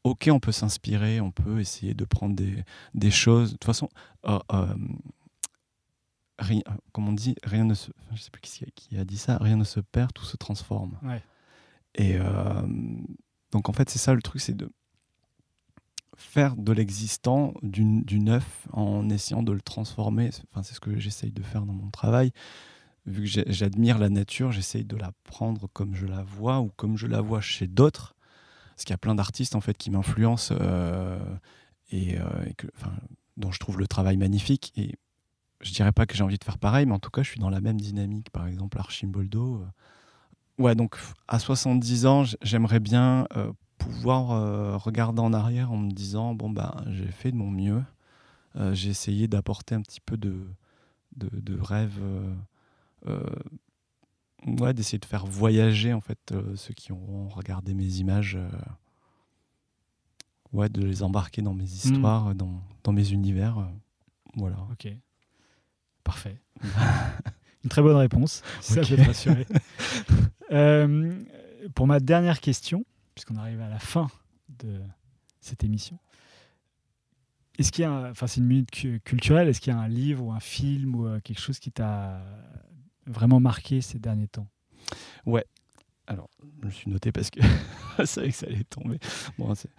Ok, 0.04 0.30
on 0.32 0.40
peut 0.40 0.52
s'inspirer, 0.52 1.22
on 1.22 1.32
peut 1.32 1.60
essayer 1.60 1.94
de 1.94 2.06
prendre 2.06 2.36
des, 2.36 2.64
des 2.94 3.12
choses. 3.12 3.50
De 3.50 3.54
toute 3.54 3.64
façon, 3.64 3.90
euh, 4.26 4.40
euh, 4.52 4.76
rien, 6.40 6.62
comme 6.92 7.08
on 7.08 7.14
dit, 7.14 7.36
rien 7.44 7.64
ne 7.64 7.74
se... 7.74 7.92
Je 8.14 8.22
sais 8.22 8.30
plus 8.30 8.42
qui, 8.42 8.66
qui, 8.76 8.98
a 8.98 9.06
dit 9.06 9.18
ça, 9.18 9.38
rien 9.40 9.56
ne 9.56 9.64
se 9.64 9.80
perd, 9.80 10.12
tout 10.14 10.26
se 10.26 10.36
transforme. 10.36 10.98
Ouais. 11.04 11.24
Et 11.96 12.18
euh, 12.18 12.62
donc 13.52 13.70
en 13.70 13.74
fait, 13.74 13.90
c'est 13.90 14.00
ça 14.00 14.14
le 14.14 14.22
truc, 14.22 14.42
c'est 14.42 14.58
de 14.58 14.70
faire 16.16 16.56
de 16.58 16.72
l'existant 16.72 17.54
du, 17.62 18.02
du, 18.02 18.20
neuf 18.20 18.68
en 18.72 19.10
essayant 19.10 19.42
de 19.42 19.52
le 19.52 19.62
transformer. 19.62 20.30
Enfin, 20.52 20.64
c'est 20.64 20.74
ce 20.74 20.80
que 20.80 21.00
j'essaye 21.00 21.32
de 21.32 21.44
faire 21.44 21.66
dans 21.66 21.74
mon 21.74 21.90
travail 21.90 22.34
vu 23.06 23.24
que 23.24 23.44
j'admire 23.52 23.98
la 23.98 24.10
nature, 24.10 24.52
j'essaye 24.52 24.86
de 24.86 24.96
la 24.96 25.12
prendre 25.24 25.68
comme 25.74 25.96
je 25.96 26.06
la 26.06 26.24
vois 26.24 26.60
ou 26.60 26.70
comme 26.76 26.98
je 26.98 27.08
la 27.08 27.22
vois 27.22 27.42
chez 27.42 27.68
d'autres. 27.68 28.13
Parce 28.76 28.86
qu'il 28.86 28.92
y 28.92 28.96
a 28.96 28.98
plein 28.98 29.16
d'artistes 29.16 29.56
en 29.56 29.62
fait 29.62 29.78
qui 29.78 29.92
m'influencent 29.92 30.54
euh, 30.60 31.20
et, 31.92 32.18
euh, 32.18 32.24
dont 33.38 33.52
je 33.52 33.60
trouve 33.60 33.80
le 33.80 33.88
travail 33.88 34.18
magnifique. 34.18 34.74
Et 34.76 34.96
je 35.62 35.72
dirais 35.74 35.92
pas 35.92 36.06
que 36.06 36.16
j'ai 36.16 36.24
envie 36.24 36.38
de 36.38 36.44
faire 36.44 36.58
pareil, 36.58 36.86
mais 36.86 36.94
en 36.94 37.00
tout 37.00 37.12
cas, 37.12 37.24
je 37.24 37.30
suis 37.30 37.40
dans 37.40 37.50
la 37.50 37.62
même 37.62 37.80
dynamique. 37.80 38.30
Par 38.32 38.48
exemple, 38.48 38.78
Archimboldo. 38.80 39.58
Euh. 39.58 40.64
Ouais, 40.64 40.76
donc 40.76 40.98
à 41.28 41.40
70 41.40 42.06
ans, 42.06 42.24
j'aimerais 42.42 42.80
bien 42.80 43.28
pouvoir 43.80 44.80
regarder 44.80 45.20
en 45.20 45.34
arrière 45.34 45.72
en 45.72 45.78
me 45.78 45.92
disant 45.92 46.36
bon 46.36 46.52
ben 46.52 46.76
j'ai 46.92 47.08
fait 47.08 47.32
de 47.32 47.36
mon 47.36 47.50
mieux. 47.50 47.84
j'ai 48.74 48.92
essayé 48.92 49.28
d'apporter 49.28 49.74
un 49.74 49.82
petit 49.82 50.00
peu 50.00 50.16
de, 50.16 50.46
de, 51.16 51.28
de 51.34 51.60
rêve 51.60 52.00
ouais, 54.46 54.74
d'essayer 54.74 55.00
de 55.00 55.06
faire 55.06 55.26
voyager 55.26 55.94
en 55.94 56.02
fait 56.02 56.32
euh, 56.32 56.56
ceux 56.56 56.74
qui 56.74 56.92
ont 56.92 57.28
regardé 57.30 57.74
mes 57.74 57.98
images 57.98 58.36
euh, 58.36 58.50
ouais, 60.52 60.70
de 60.70 60.84
les 60.84 61.04
embarquer 61.04 61.42
dans 61.42 61.54
mes 61.54 61.64
histoires, 61.64 62.30
hmm. 62.30 62.34
dans, 62.36 62.62
dans, 62.84 62.92
mes 62.92 63.12
univers. 63.12 63.70
voilà. 64.36 64.58
Ok. 64.72 64.88
Parfait. 66.04 66.42
Une 67.64 67.70
très 67.70 67.82
bonne 67.82 67.96
réponse. 67.96 68.44
Ça, 68.62 68.82
okay. 68.82 68.98
te 68.98 69.02
rassurer. 69.02 69.48
euh, 70.52 71.24
pour 71.76 71.88
ma 71.88 72.00
dernière 72.00 72.42
question, 72.42 72.86
puisqu'on 73.16 73.38
arrive 73.38 73.62
à 73.62 73.70
la 73.70 73.80
fin 73.80 74.10
de 74.50 74.82
cette 75.40 75.64
émission, 75.64 75.98
Est-ce 77.58 77.72
qu'il 77.72 77.84
y 77.84 77.86
a, 77.86 78.10
enfin 78.10 78.28
c'est 78.28 78.42
une 78.42 78.48
minute 78.48 78.72
cu- 78.72 79.00
culturelle, 79.04 79.48
est-ce 79.48 79.62
qu'il 79.62 79.74
y 79.74 79.76
a 79.76 79.80
un 79.80 79.88
livre 79.88 80.26
ou 80.26 80.32
un 80.32 80.40
film 80.40 80.96
ou 80.96 81.08
euh, 81.08 81.20
quelque 81.22 81.40
chose 81.40 81.60
qui 81.60 81.72
t'a 81.72 82.22
vraiment 83.06 83.40
marqué 83.40 83.82
ces 83.82 84.00
derniers 84.00 84.28
temps 84.28 84.48
Alors, 86.08 86.30
je 86.62 86.66
me 86.68 86.72
suis 86.72 86.90
noté 86.92 87.12
parce 87.12 87.30
que 87.30 87.40
je 88.00 88.06
savais 88.06 88.30
que 88.30 88.36
ça 88.36 88.48
allait 88.48 88.64
tomber. 88.66 89.00
Bon, 89.38 89.54
c'est- 89.56 89.70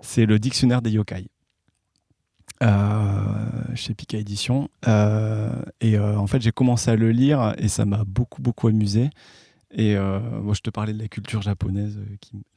c'est 0.00 0.26
le 0.26 0.38
dictionnaire 0.38 0.82
des 0.82 0.90
yokai. 0.92 1.28
Euh, 2.62 3.74
chez 3.74 3.92
Pika 3.94 4.18
Édition. 4.18 4.68
Euh, 4.86 5.50
et 5.80 5.96
euh, 5.98 6.16
en 6.16 6.28
fait, 6.28 6.40
j'ai 6.40 6.52
commencé 6.52 6.90
à 6.92 6.96
le 6.96 7.10
lire 7.10 7.54
et 7.58 7.66
ça 7.66 7.84
m'a 7.84 8.04
beaucoup, 8.04 8.40
beaucoup 8.40 8.68
amusé. 8.68 9.10
Et 9.74 9.96
moi, 9.96 10.52
je 10.52 10.60
te 10.60 10.68
parlais 10.68 10.92
de 10.92 10.98
la 10.98 11.08
culture 11.08 11.40
japonaise 11.40 11.98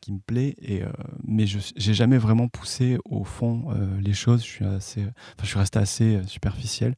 qui, 0.02 0.12
me 0.12 0.20
plaît, 0.20 0.54
et, 0.62 0.82
mais 1.24 1.48
je 1.48 1.60
n'ai 1.60 1.94
jamais 1.94 2.18
vraiment 2.18 2.50
poussé 2.50 2.98
au 3.06 3.24
fond 3.24 3.70
les 4.02 4.12
choses. 4.12 4.42
Je 4.42 4.50
suis, 4.50 4.66
assez, 4.66 5.06
je 5.42 5.46
suis 5.48 5.58
resté 5.58 5.80
assez 5.80 6.22
superficiel. 6.28 6.96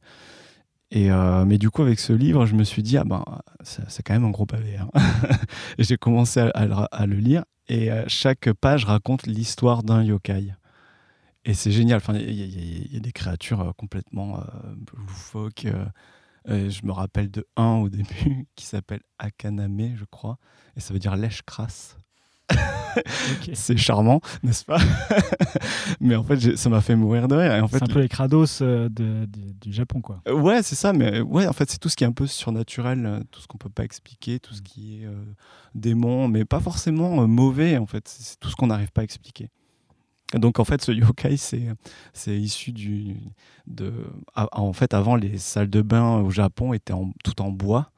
Euh, 0.96 1.44
mais 1.44 1.58
du 1.58 1.70
coup, 1.70 1.82
avec 1.82 1.98
ce 1.98 2.12
livre, 2.12 2.46
je 2.46 2.54
me 2.54 2.64
suis 2.64 2.82
dit, 2.82 2.96
ah 2.96 3.04
ben, 3.04 3.24
c'est 3.62 4.02
quand 4.02 4.14
même 4.14 4.24
un 4.24 4.30
gros 4.30 4.46
pavé. 4.46 4.76
hein. 4.78 4.88
j'ai 5.78 5.96
commencé 5.96 6.40
à, 6.40 7.06
le, 7.06 7.16
lire, 7.16 7.44
et 7.68 7.90
euh, 7.92 8.04
chaque 8.08 8.52
page 8.54 8.84
raconte 8.84 9.26
l'histoire 9.26 9.82
d'un 9.82 10.02
yokai. 10.02 10.54
Et 11.44 11.54
c'est 11.54 11.70
génial. 11.72 12.00
Il 12.14 12.92
y, 12.92 12.96
a- 12.96 13.00
des 13.00 13.12
créatures 13.12 13.60
euh, 13.60 13.72
complètement 13.76 14.40
euh, 14.40 14.42
loufoques. 14.96 15.66
je 16.46 16.86
me 16.86 16.92
rappelle 16.92 17.30
de 17.30 17.46
un 17.56 17.76
au 17.76 17.88
début 17.90 18.46
qui 18.56 18.64
s'appelle 18.64 19.00
Akaname, 19.18 19.96
je 19.96 20.04
crois, 20.04 20.38
et 20.76 20.80
ça 20.80 20.92
veut 20.92 21.00
dire 21.00 21.16
lèche 21.16 21.42
crasse. 21.42 21.96
C'est 23.54 23.76
charmant, 23.76 24.20
n'est-ce 24.42 24.64
pas 24.64 24.78
Mais 26.00 26.16
en 26.16 26.22
fait, 26.24 26.56
ça 26.56 26.68
m'a 26.68 26.80
fait 26.80 26.96
mourir 26.96 27.28
de 27.28 27.34
rire. 27.36 27.52
Et 27.54 27.60
en 27.60 27.68
fait, 27.68 27.78
C'est 27.78 27.84
un 27.84 27.86
peu 27.94 28.00
les 28.00 28.08
crados 28.08 28.62
euh, 28.62 28.88
de- 28.88 29.24
de- 29.26 29.52
du 29.60 29.72
Japon, 29.72 30.00
quoi. 30.00 30.20
euh, 30.28 30.32
Ouais, 30.32 30.62
c'est 30.62 30.74
ça, 30.74 30.92
mais 30.92 31.20
ouais, 31.20 31.46
en 31.46 31.52
fait, 31.52 31.70
c'est 31.70 31.78
tout 31.78 31.88
ce 31.88 31.96
qui 31.96 32.04
est 32.04 32.06
un 32.06 32.12
peu 32.12 32.26
surnaturel, 32.26 33.04
euh, 33.06 33.20
tout 33.30 33.40
ce 33.40 33.46
qu'on 33.46 33.58
peut 33.58 33.68
pas 33.70 33.84
expliquer, 33.84 34.38
tout 34.40 34.54
ce 34.54 34.62
qui 34.62 35.02
est 35.02 35.06
euh, 35.06 35.12
démon, 35.74 36.28
mais 36.28 36.44
pas 36.44 36.60
forcément 36.60 37.22
euh, 37.22 37.26
mauvais, 37.26 37.76
en 37.78 37.86
fait, 37.86 38.06
c'est 38.08 38.38
tout 38.40 38.48
ce 38.50 38.56
qu'on 38.56 38.68
n'arrive 38.68 38.92
pas 38.92 39.00
à 39.02 39.04
expliquer. 39.04 39.50
Donc, 40.34 40.58
en 40.60 40.64
fait, 40.64 40.82
ce 40.84 40.92
yokai, 40.92 41.38
c'est 41.38 41.68
c'est 42.12 42.38
issu 42.38 42.72
du. 42.72 43.16
De, 43.66 43.92
en 44.34 44.72
fait, 44.74 44.92
avant, 44.92 45.16
les 45.16 45.38
salles 45.38 45.70
de 45.70 45.80
bain 45.80 46.18
au 46.18 46.28
Japon 46.30 46.74
étaient 46.74 46.92
en, 46.92 47.12
tout 47.24 47.40
en 47.40 47.50
bois. 47.50 47.90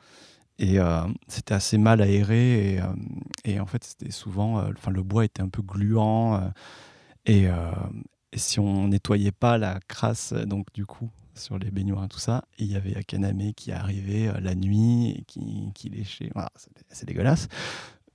Et 0.63 0.79
euh, 0.79 1.01
c'était 1.27 1.55
assez 1.55 1.79
mal 1.79 2.03
aéré. 2.03 2.75
Et, 2.75 2.81
euh, 2.81 2.85
et 3.45 3.59
en 3.61 3.67
fait, 3.67 3.83
c'était 3.83 4.11
souvent. 4.11 4.59
euh, 4.61 4.71
Enfin, 4.77 4.91
le 4.91 5.03
bois 5.03 5.25
était 5.25 5.41
un 5.43 5.49
peu 5.49 5.63
gluant. 5.63 6.53
et, 7.27 7.47
et 8.33 8.39
si 8.39 8.61
on 8.61 8.89
nettoyait 8.89 9.33
pas 9.33 9.59
la 9.59 9.81
crasse, 9.89 10.33
donc 10.35 10.67
du 10.75 10.85
coup, 10.87 11.11
sur 11.35 11.59
les 11.59 11.71
baignoires 11.71 12.05
et 12.05 12.09
tout 12.09 12.19
ça, 12.19 12.45
il 12.59 12.67
y 12.67 12.77
avait 12.77 12.95
Akaname 12.95 13.55
qui 13.55 13.73
arrivait 13.73 14.31
la 14.41 14.55
nuit 14.55 15.11
et 15.11 15.25
qui, 15.27 15.71
qui 15.75 15.89
léchait. 15.89 16.31
Voilà, 16.35 16.51
c'est- 16.91 17.07
dégueulasse. 17.07 17.49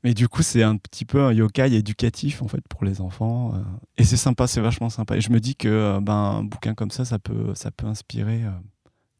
Mais 0.04 0.14
du 0.14 0.28
coup, 0.28 0.44
c'est 0.44 0.62
un 0.62 0.78
petit 0.78 1.04
peu 1.04 1.24
un 1.24 1.34
yokai 1.34 1.74
éducatif 1.74 2.44
en 2.44 2.48
fait 2.48 2.62
pour 2.70 2.86
les 2.86 3.02
enfants. 3.02 3.54
et 3.98 4.04
c'est 4.04 4.18
sympa, 4.18 4.46
c'est 4.46 4.62
vachement 4.62 4.90
sympa. 4.90 5.18
Et 5.18 5.22
je 5.22 5.32
me 5.32 5.40
dis 5.40 5.56
que 5.56 5.98
ben, 6.00 6.14
un 6.14 6.44
bouquin 6.44 6.76
comme 6.76 6.92
ça, 6.92 7.06
ça 7.06 7.18
peut, 7.18 7.56
ça 7.56 7.72
peut 7.72 7.88
inspirer 7.88 8.44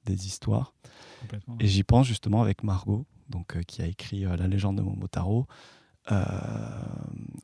des 0.06 0.28
histoires. 0.28 0.74
Et 1.60 1.66
j'y 1.68 1.84
pense 1.84 2.06
justement 2.06 2.44
avec 2.44 2.64
Margot, 2.64 3.06
donc, 3.30 3.56
euh, 3.56 3.62
qui 3.64 3.82
a 3.82 3.86
écrit 3.86 4.26
euh, 4.26 4.36
La 4.38 4.48
légende 4.48 4.78
de 4.78 4.82
Momotaro. 4.82 5.48
Euh, 6.12 6.24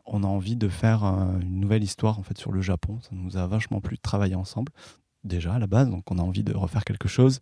on 0.05 0.23
a 0.23 0.27
envie 0.27 0.55
de 0.55 0.69
faire 0.69 1.03
une 1.03 1.59
nouvelle 1.59 1.83
histoire 1.83 2.19
en 2.19 2.23
fait 2.23 2.37
sur 2.37 2.51
le 2.51 2.61
Japon. 2.61 2.99
Ça 3.01 3.09
nous 3.13 3.37
a 3.37 3.47
vachement 3.47 3.81
plu 3.81 3.95
de 3.95 4.01
travailler 4.01 4.35
ensemble 4.35 4.71
déjà 5.23 5.55
à 5.55 5.59
la 5.59 5.67
base, 5.67 5.89
donc 5.89 6.09
on 6.11 6.19
a 6.19 6.21
envie 6.21 6.43
de 6.43 6.53
refaire 6.53 6.83
quelque 6.83 7.07
chose. 7.07 7.39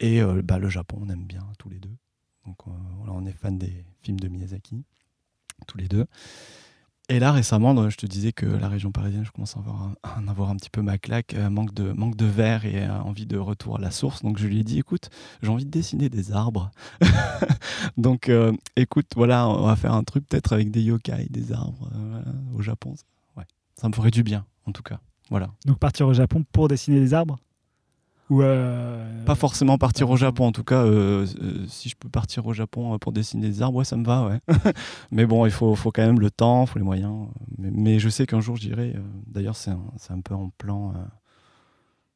Et 0.00 0.20
bah, 0.42 0.58
le 0.58 0.68
Japon, 0.68 0.98
on 1.02 1.08
aime 1.08 1.24
bien 1.24 1.44
tous 1.58 1.68
les 1.68 1.78
deux. 1.78 1.94
Donc 2.44 2.66
on 2.66 3.26
est 3.26 3.32
fan 3.32 3.58
des 3.58 3.84
films 4.02 4.18
de 4.18 4.26
Miyazaki, 4.26 4.84
tous 5.68 5.78
les 5.78 5.86
deux. 5.86 6.06
Et 7.08 7.20
là, 7.20 7.30
récemment, 7.30 7.72
donc, 7.72 7.90
je 7.90 7.96
te 7.96 8.06
disais 8.06 8.32
que 8.32 8.46
la 8.46 8.68
région 8.68 8.90
parisienne, 8.90 9.24
je 9.24 9.30
commence 9.30 9.56
à 9.56 9.60
avoir 9.60 9.90
avoir 10.28 10.50
un 10.50 10.56
petit 10.56 10.70
peu 10.70 10.82
ma 10.82 10.98
claque, 10.98 11.34
euh, 11.34 11.48
manque 11.50 11.72
de, 11.72 11.92
manque 11.92 12.20
verre 12.20 12.64
et 12.64 12.82
euh, 12.82 13.00
envie 13.00 13.26
de 13.26 13.38
retour 13.38 13.76
à 13.76 13.80
la 13.80 13.92
source. 13.92 14.22
Donc 14.22 14.38
je 14.38 14.46
lui 14.46 14.60
ai 14.60 14.64
dit, 14.64 14.78
écoute, 14.80 15.10
j'ai 15.40 15.48
envie 15.48 15.64
de 15.64 15.70
dessiner 15.70 16.08
des 16.08 16.32
arbres. 16.32 16.70
donc 17.96 18.28
euh, 18.28 18.52
écoute, 18.74 19.06
voilà, 19.14 19.48
on 19.48 19.66
va 19.66 19.76
faire 19.76 19.94
un 19.94 20.02
truc 20.02 20.26
peut-être 20.26 20.52
avec 20.52 20.70
des 20.70 20.82
yokai, 20.82 21.28
des 21.30 21.52
arbres 21.52 21.90
euh, 21.94 22.22
au 22.56 22.62
Japon. 22.62 22.94
Ça 23.78 23.90
me 23.90 23.92
ferait 23.92 24.10
du 24.10 24.22
bien, 24.22 24.46
en 24.64 24.72
tout 24.72 24.82
cas. 24.82 25.00
Voilà. 25.28 25.50
Donc 25.66 25.78
partir 25.78 26.06
au 26.08 26.14
Japon 26.14 26.44
pour 26.50 26.66
dessiner 26.66 26.98
des 26.98 27.12
arbres? 27.12 27.38
Ou 28.28 28.42
euh, 28.42 29.24
Pas 29.24 29.36
forcément 29.36 29.78
partir 29.78 30.10
au 30.10 30.16
Japon, 30.16 30.46
en 30.46 30.52
tout 30.52 30.64
cas, 30.64 30.82
euh, 30.84 31.26
euh, 31.40 31.64
si 31.68 31.88
je 31.88 31.94
peux 31.96 32.08
partir 32.08 32.44
au 32.46 32.52
Japon 32.52 32.94
euh, 32.94 32.98
pour 32.98 33.12
dessiner 33.12 33.46
des 33.48 33.62
arbres, 33.62 33.78
ouais, 33.78 33.84
ça 33.84 33.96
me 33.96 34.04
va, 34.04 34.26
ouais. 34.26 34.40
mais 35.12 35.26
bon, 35.26 35.46
il 35.46 35.52
faut, 35.52 35.74
faut 35.76 35.92
quand 35.92 36.04
même 36.04 36.18
le 36.18 36.30
temps, 36.30 36.64
il 36.64 36.68
faut 36.68 36.78
les 36.78 36.84
moyens. 36.84 37.28
Mais, 37.58 37.70
mais 37.70 37.98
je 38.00 38.08
sais 38.08 38.26
qu'un 38.26 38.40
jour 38.40 38.56
j'irai. 38.56 38.96
D'ailleurs, 39.26 39.54
c'est 39.56 39.70
un, 39.70 39.80
un 40.10 40.20
peu 40.20 40.34
en 40.34 40.50
plan 40.50 40.92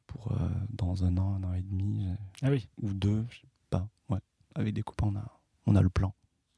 pour 0.07 0.33
dans 0.69 1.05
un 1.05 1.17
an, 1.17 1.39
un 1.41 1.47
an 1.47 1.53
et 1.53 1.61
demi, 1.61 2.07
Ah 2.41 2.49
oui, 2.49 2.67
ou 2.81 2.93
deux, 2.93 3.23
je 3.29 3.37
sais 3.37 3.47
pas. 3.69 3.87
Ouais. 4.09 4.19
Avec 4.55 4.73
des 4.73 4.81
copains, 4.81 5.07
on 5.07 5.15
a, 5.15 5.25
on 5.67 5.75
a 5.77 5.81
le 5.81 5.89
plan. 5.89 6.13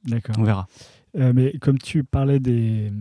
d'accord. 0.06 0.36
On 0.40 0.44
verra. 0.44 0.68
Mais 1.16 1.60
comme 1.60 1.78
tu 1.78 2.04
parlais 2.04 2.40
des, 2.40 2.92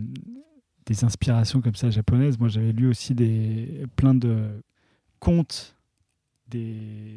des 0.85 1.03
inspirations 1.03 1.61
comme 1.61 1.73
ça 1.75 1.89
japonaises, 1.89 2.37
moi 2.37 2.47
j'avais 2.49 2.73
lu 2.73 2.87
aussi 2.87 3.15
des, 3.15 3.85
plein 3.95 4.13
de 4.13 4.61
contes, 5.19 5.72
des, 6.49 7.15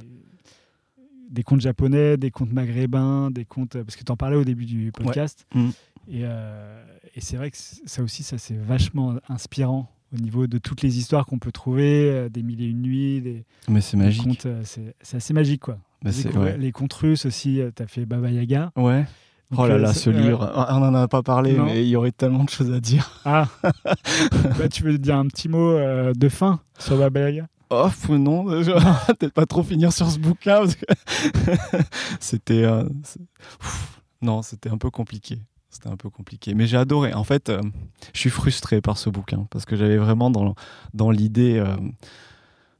des 1.30 1.42
contes 1.42 1.60
japonais, 1.60 2.16
des 2.16 2.30
contes 2.30 2.52
maghrébins, 2.52 3.30
des 3.30 3.44
contes. 3.44 3.82
Parce 3.82 3.96
que 3.96 4.04
tu 4.04 4.12
en 4.12 4.16
parlais 4.16 4.36
au 4.36 4.44
début 4.44 4.66
du 4.66 4.92
podcast. 4.92 5.46
Mm. 5.54 5.68
Et, 6.08 6.20
euh, 6.22 6.84
et 7.14 7.20
c'est 7.20 7.36
vrai 7.36 7.50
que 7.50 7.56
ça 7.58 8.02
aussi, 8.02 8.22
ça 8.22 8.38
c'est 8.38 8.56
vachement 8.56 9.14
inspirant 9.28 9.90
au 10.16 10.18
niveau 10.18 10.46
de 10.46 10.58
toutes 10.58 10.82
les 10.82 10.98
histoires 10.98 11.26
qu'on 11.26 11.38
peut 11.40 11.50
trouver, 11.50 12.08
euh, 12.10 12.28
des 12.28 12.42
mille 12.44 12.62
et 12.62 12.66
une 12.66 12.82
nuits, 12.82 13.20
des, 13.20 13.44
Mais 13.68 13.80
c'est 13.80 13.96
magique. 13.96 14.22
contes. 14.22 14.46
euh, 14.46 14.60
c'est 14.64 14.94
c'est 15.00 15.16
assez 15.16 15.34
magique 15.34 15.62
quoi. 15.62 15.78
Bah, 16.02 16.10
ouais. 16.36 16.56
Les 16.58 16.70
contes 16.70 16.92
russes 16.92 17.26
aussi, 17.26 17.60
tu 17.74 17.82
as 17.82 17.86
fait 17.88 18.06
Baba 18.06 18.30
Yaga. 18.30 18.70
Ouais. 18.76 19.04
Donc, 19.50 19.60
Oh 19.60 19.66
là 19.66 19.74
euh, 19.74 19.78
là, 19.78 19.94
ce 19.94 20.10
euh, 20.10 20.12
livre, 20.12 20.52
on 20.70 20.80
n'en 20.80 20.94
a 20.94 21.08
pas 21.08 21.22
parlé, 21.22 21.56
Non. 21.56 21.66
mais 21.66 21.82
il 21.84 21.88
y 21.88 21.96
aurait 21.96 22.12
tellement 22.12 22.44
de 22.44 22.50
choses 22.50 22.72
à 22.72 22.80
dire. 22.80 23.20
Ah 23.24 23.48
bah, 24.58 24.68
Tu 24.70 24.82
veux 24.84 24.98
dire 24.98 25.16
un 25.16 25.26
petit 25.26 25.48
mot 25.48 25.70
euh, 25.70 26.12
de 26.14 26.28
fin 26.28 26.60
sur 26.78 26.98
Baba 26.98 27.20
Yaga? 27.30 27.46
Oh 27.70 27.88
pff, 27.88 28.10
non, 28.10 28.44
peut-être 29.08 29.32
pas 29.32 29.46
trop 29.46 29.62
finir 29.62 29.92
sur 29.92 30.08
ce 30.08 30.18
bouquin 30.18 30.62
c'était 32.20 32.62
euh, 32.64 32.84
non, 34.22 34.42
c'était 34.42 34.70
un 34.70 34.78
peu 34.78 34.90
compliqué. 34.90 35.40
C'était 35.68 35.88
un 35.88 35.96
peu 35.96 36.08
compliqué, 36.08 36.54
mais 36.54 36.66
j'ai 36.66 36.76
adoré. 36.76 37.12
En 37.12 37.24
fait, 37.24 37.50
euh, 37.50 37.60
je 38.14 38.20
suis 38.20 38.30
frustré 38.30 38.80
par 38.80 38.96
ce 38.96 39.10
bouquin 39.10 39.46
parce 39.50 39.64
que 39.64 39.76
j'avais 39.76 39.98
vraiment 39.98 40.30
dans 40.30 41.10
l'idée 41.10 41.58
euh, 41.58 41.76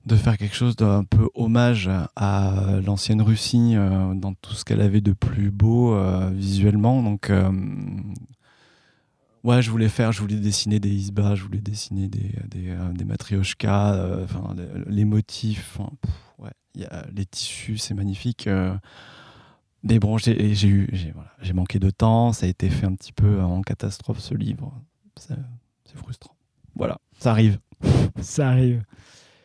de 0.06 0.16
faire 0.16 0.38
quelque 0.38 0.54
chose 0.54 0.76
d'un 0.76 1.04
peu 1.04 1.28
hommage 1.34 1.90
à 2.14 2.78
l'ancienne 2.86 3.20
Russie 3.20 3.74
dans 4.14 4.34
tout 4.34 4.54
ce 4.54 4.64
qu'elle 4.64 4.80
avait 4.80 5.00
de 5.00 5.12
plus 5.12 5.50
beau 5.50 5.98
visuellement. 6.30 7.02
Donc 7.02 7.30
Ouais, 9.46 9.62
je 9.62 9.70
voulais 9.70 9.88
faire, 9.88 10.10
je 10.10 10.20
voulais 10.20 10.34
dessiner 10.34 10.80
des 10.80 10.90
isbas, 10.92 11.36
je 11.36 11.44
voulais 11.44 11.60
dessiner 11.60 12.08
des, 12.08 12.34
des, 12.48 12.70
euh, 12.70 12.92
des 12.92 13.04
euh, 13.64 14.24
enfin, 14.24 14.56
les, 14.56 14.92
les 14.92 15.04
motifs, 15.04 15.78
pff, 16.02 16.14
ouais, 16.38 16.50
y 16.74 16.84
a 16.84 17.06
les 17.14 17.24
tissus, 17.26 17.78
c'est 17.78 17.94
magnifique. 17.94 18.48
euh. 18.48 18.76
mais 19.84 20.00
bon, 20.00 20.18
j'ai 20.18 20.66
eu, 20.66 20.88
j'ai 20.92 21.12
voilà, 21.12 21.30
manqué 21.54 21.78
de 21.78 21.90
temps, 21.90 22.32
ça 22.32 22.46
a 22.46 22.48
été 22.48 22.68
fait 22.68 22.86
un 22.86 22.94
petit 22.96 23.12
peu 23.12 23.40
en 23.40 23.62
catastrophe 23.62 24.18
ce 24.18 24.34
livre, 24.34 24.74
c'est 25.16 25.36
frustrant. 25.94 26.34
Voilà, 26.74 26.98
ça 27.20 27.30
arrive. 27.30 27.60
Ça 28.20 28.48
arrive. 28.48 28.82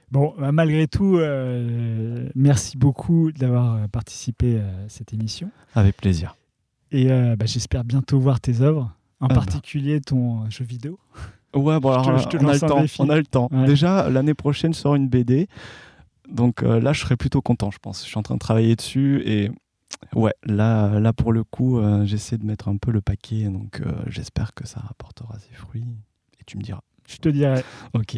Bon, 0.09 0.33
bah, 0.39 0.51
malgré 0.51 0.87
tout, 0.87 1.17
euh, 1.17 2.27
merci 2.33 2.75
beaucoup 2.75 3.31
d'avoir 3.31 3.75
euh, 3.75 3.87
participé 3.87 4.59
à 4.59 4.89
cette 4.89 5.13
émission. 5.13 5.51
Avec 5.75 5.97
plaisir. 5.97 6.35
Et 6.91 7.11
euh, 7.11 7.35
bah, 7.35 7.45
j'espère 7.45 7.83
bientôt 7.83 8.19
voir 8.19 8.39
tes 8.39 8.61
œuvres, 8.61 8.91
en 9.21 9.25
Ah 9.25 9.27
bah. 9.29 9.35
particulier 9.35 10.01
ton 10.01 10.41
euh, 10.43 10.49
jeu 10.49 10.65
vidéo. 10.65 10.99
Ouais, 11.55 11.79
bon 11.79 11.91
Je 11.99 12.03
te- 12.03 12.09
alors 12.09 12.19
je 12.19 12.27
te 12.29 12.37
on 12.37 12.39
a 12.39 12.43
le 12.43 12.47
lance 12.47 12.63
un 12.63 12.67
temps, 12.67 12.81
défi. 12.81 13.01
on 13.01 13.09
a 13.09 13.15
le 13.17 13.25
temps. 13.25 13.49
Ouais. 13.51 13.65
Déjà 13.65 14.09
l'année 14.09 14.33
prochaine 14.33 14.73
sort 14.73 14.95
une 14.95 15.07
BD, 15.09 15.47
donc 16.29 16.63
euh, 16.63 16.79
là 16.79 16.93
je 16.93 17.01
serai 17.01 17.17
plutôt 17.17 17.41
content, 17.41 17.71
je 17.71 17.79
pense. 17.79 18.03
Je 18.03 18.07
suis 18.09 18.17
en 18.17 18.23
train 18.23 18.35
de 18.35 18.39
travailler 18.39 18.75
dessus 18.75 19.21
et 19.25 19.51
ouais, 20.15 20.33
là, 20.45 20.99
là 20.99 21.11
pour 21.13 21.33
le 21.33 21.43
coup, 21.43 21.77
euh, 21.79 22.05
j'essaie 22.05 22.37
de 22.37 22.45
mettre 22.45 22.69
un 22.69 22.77
peu 22.77 22.91
le 22.91 23.01
paquet, 23.01 23.43
donc 23.49 23.81
euh, 23.81 23.91
j'espère 24.07 24.53
que 24.53 24.65
ça 24.65 24.79
rapportera 24.79 25.37
ses 25.39 25.53
fruits. 25.53 25.83
Et 26.39 26.43
tu 26.45 26.57
me 26.57 26.63
diras. 26.63 26.81
Je 27.07 27.17
te 27.17 27.27
dirai. 27.29 27.63
Ok, 27.93 28.17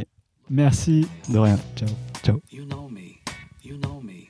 Merci. 0.49 1.07
de 1.29 1.39
rien. 1.39 1.57
Ciao. 2.23 2.39
You 2.51 2.65
know 2.65 2.87
me. 2.87 3.17
You 3.65 3.77
know 3.77 3.99
me. 4.01 4.29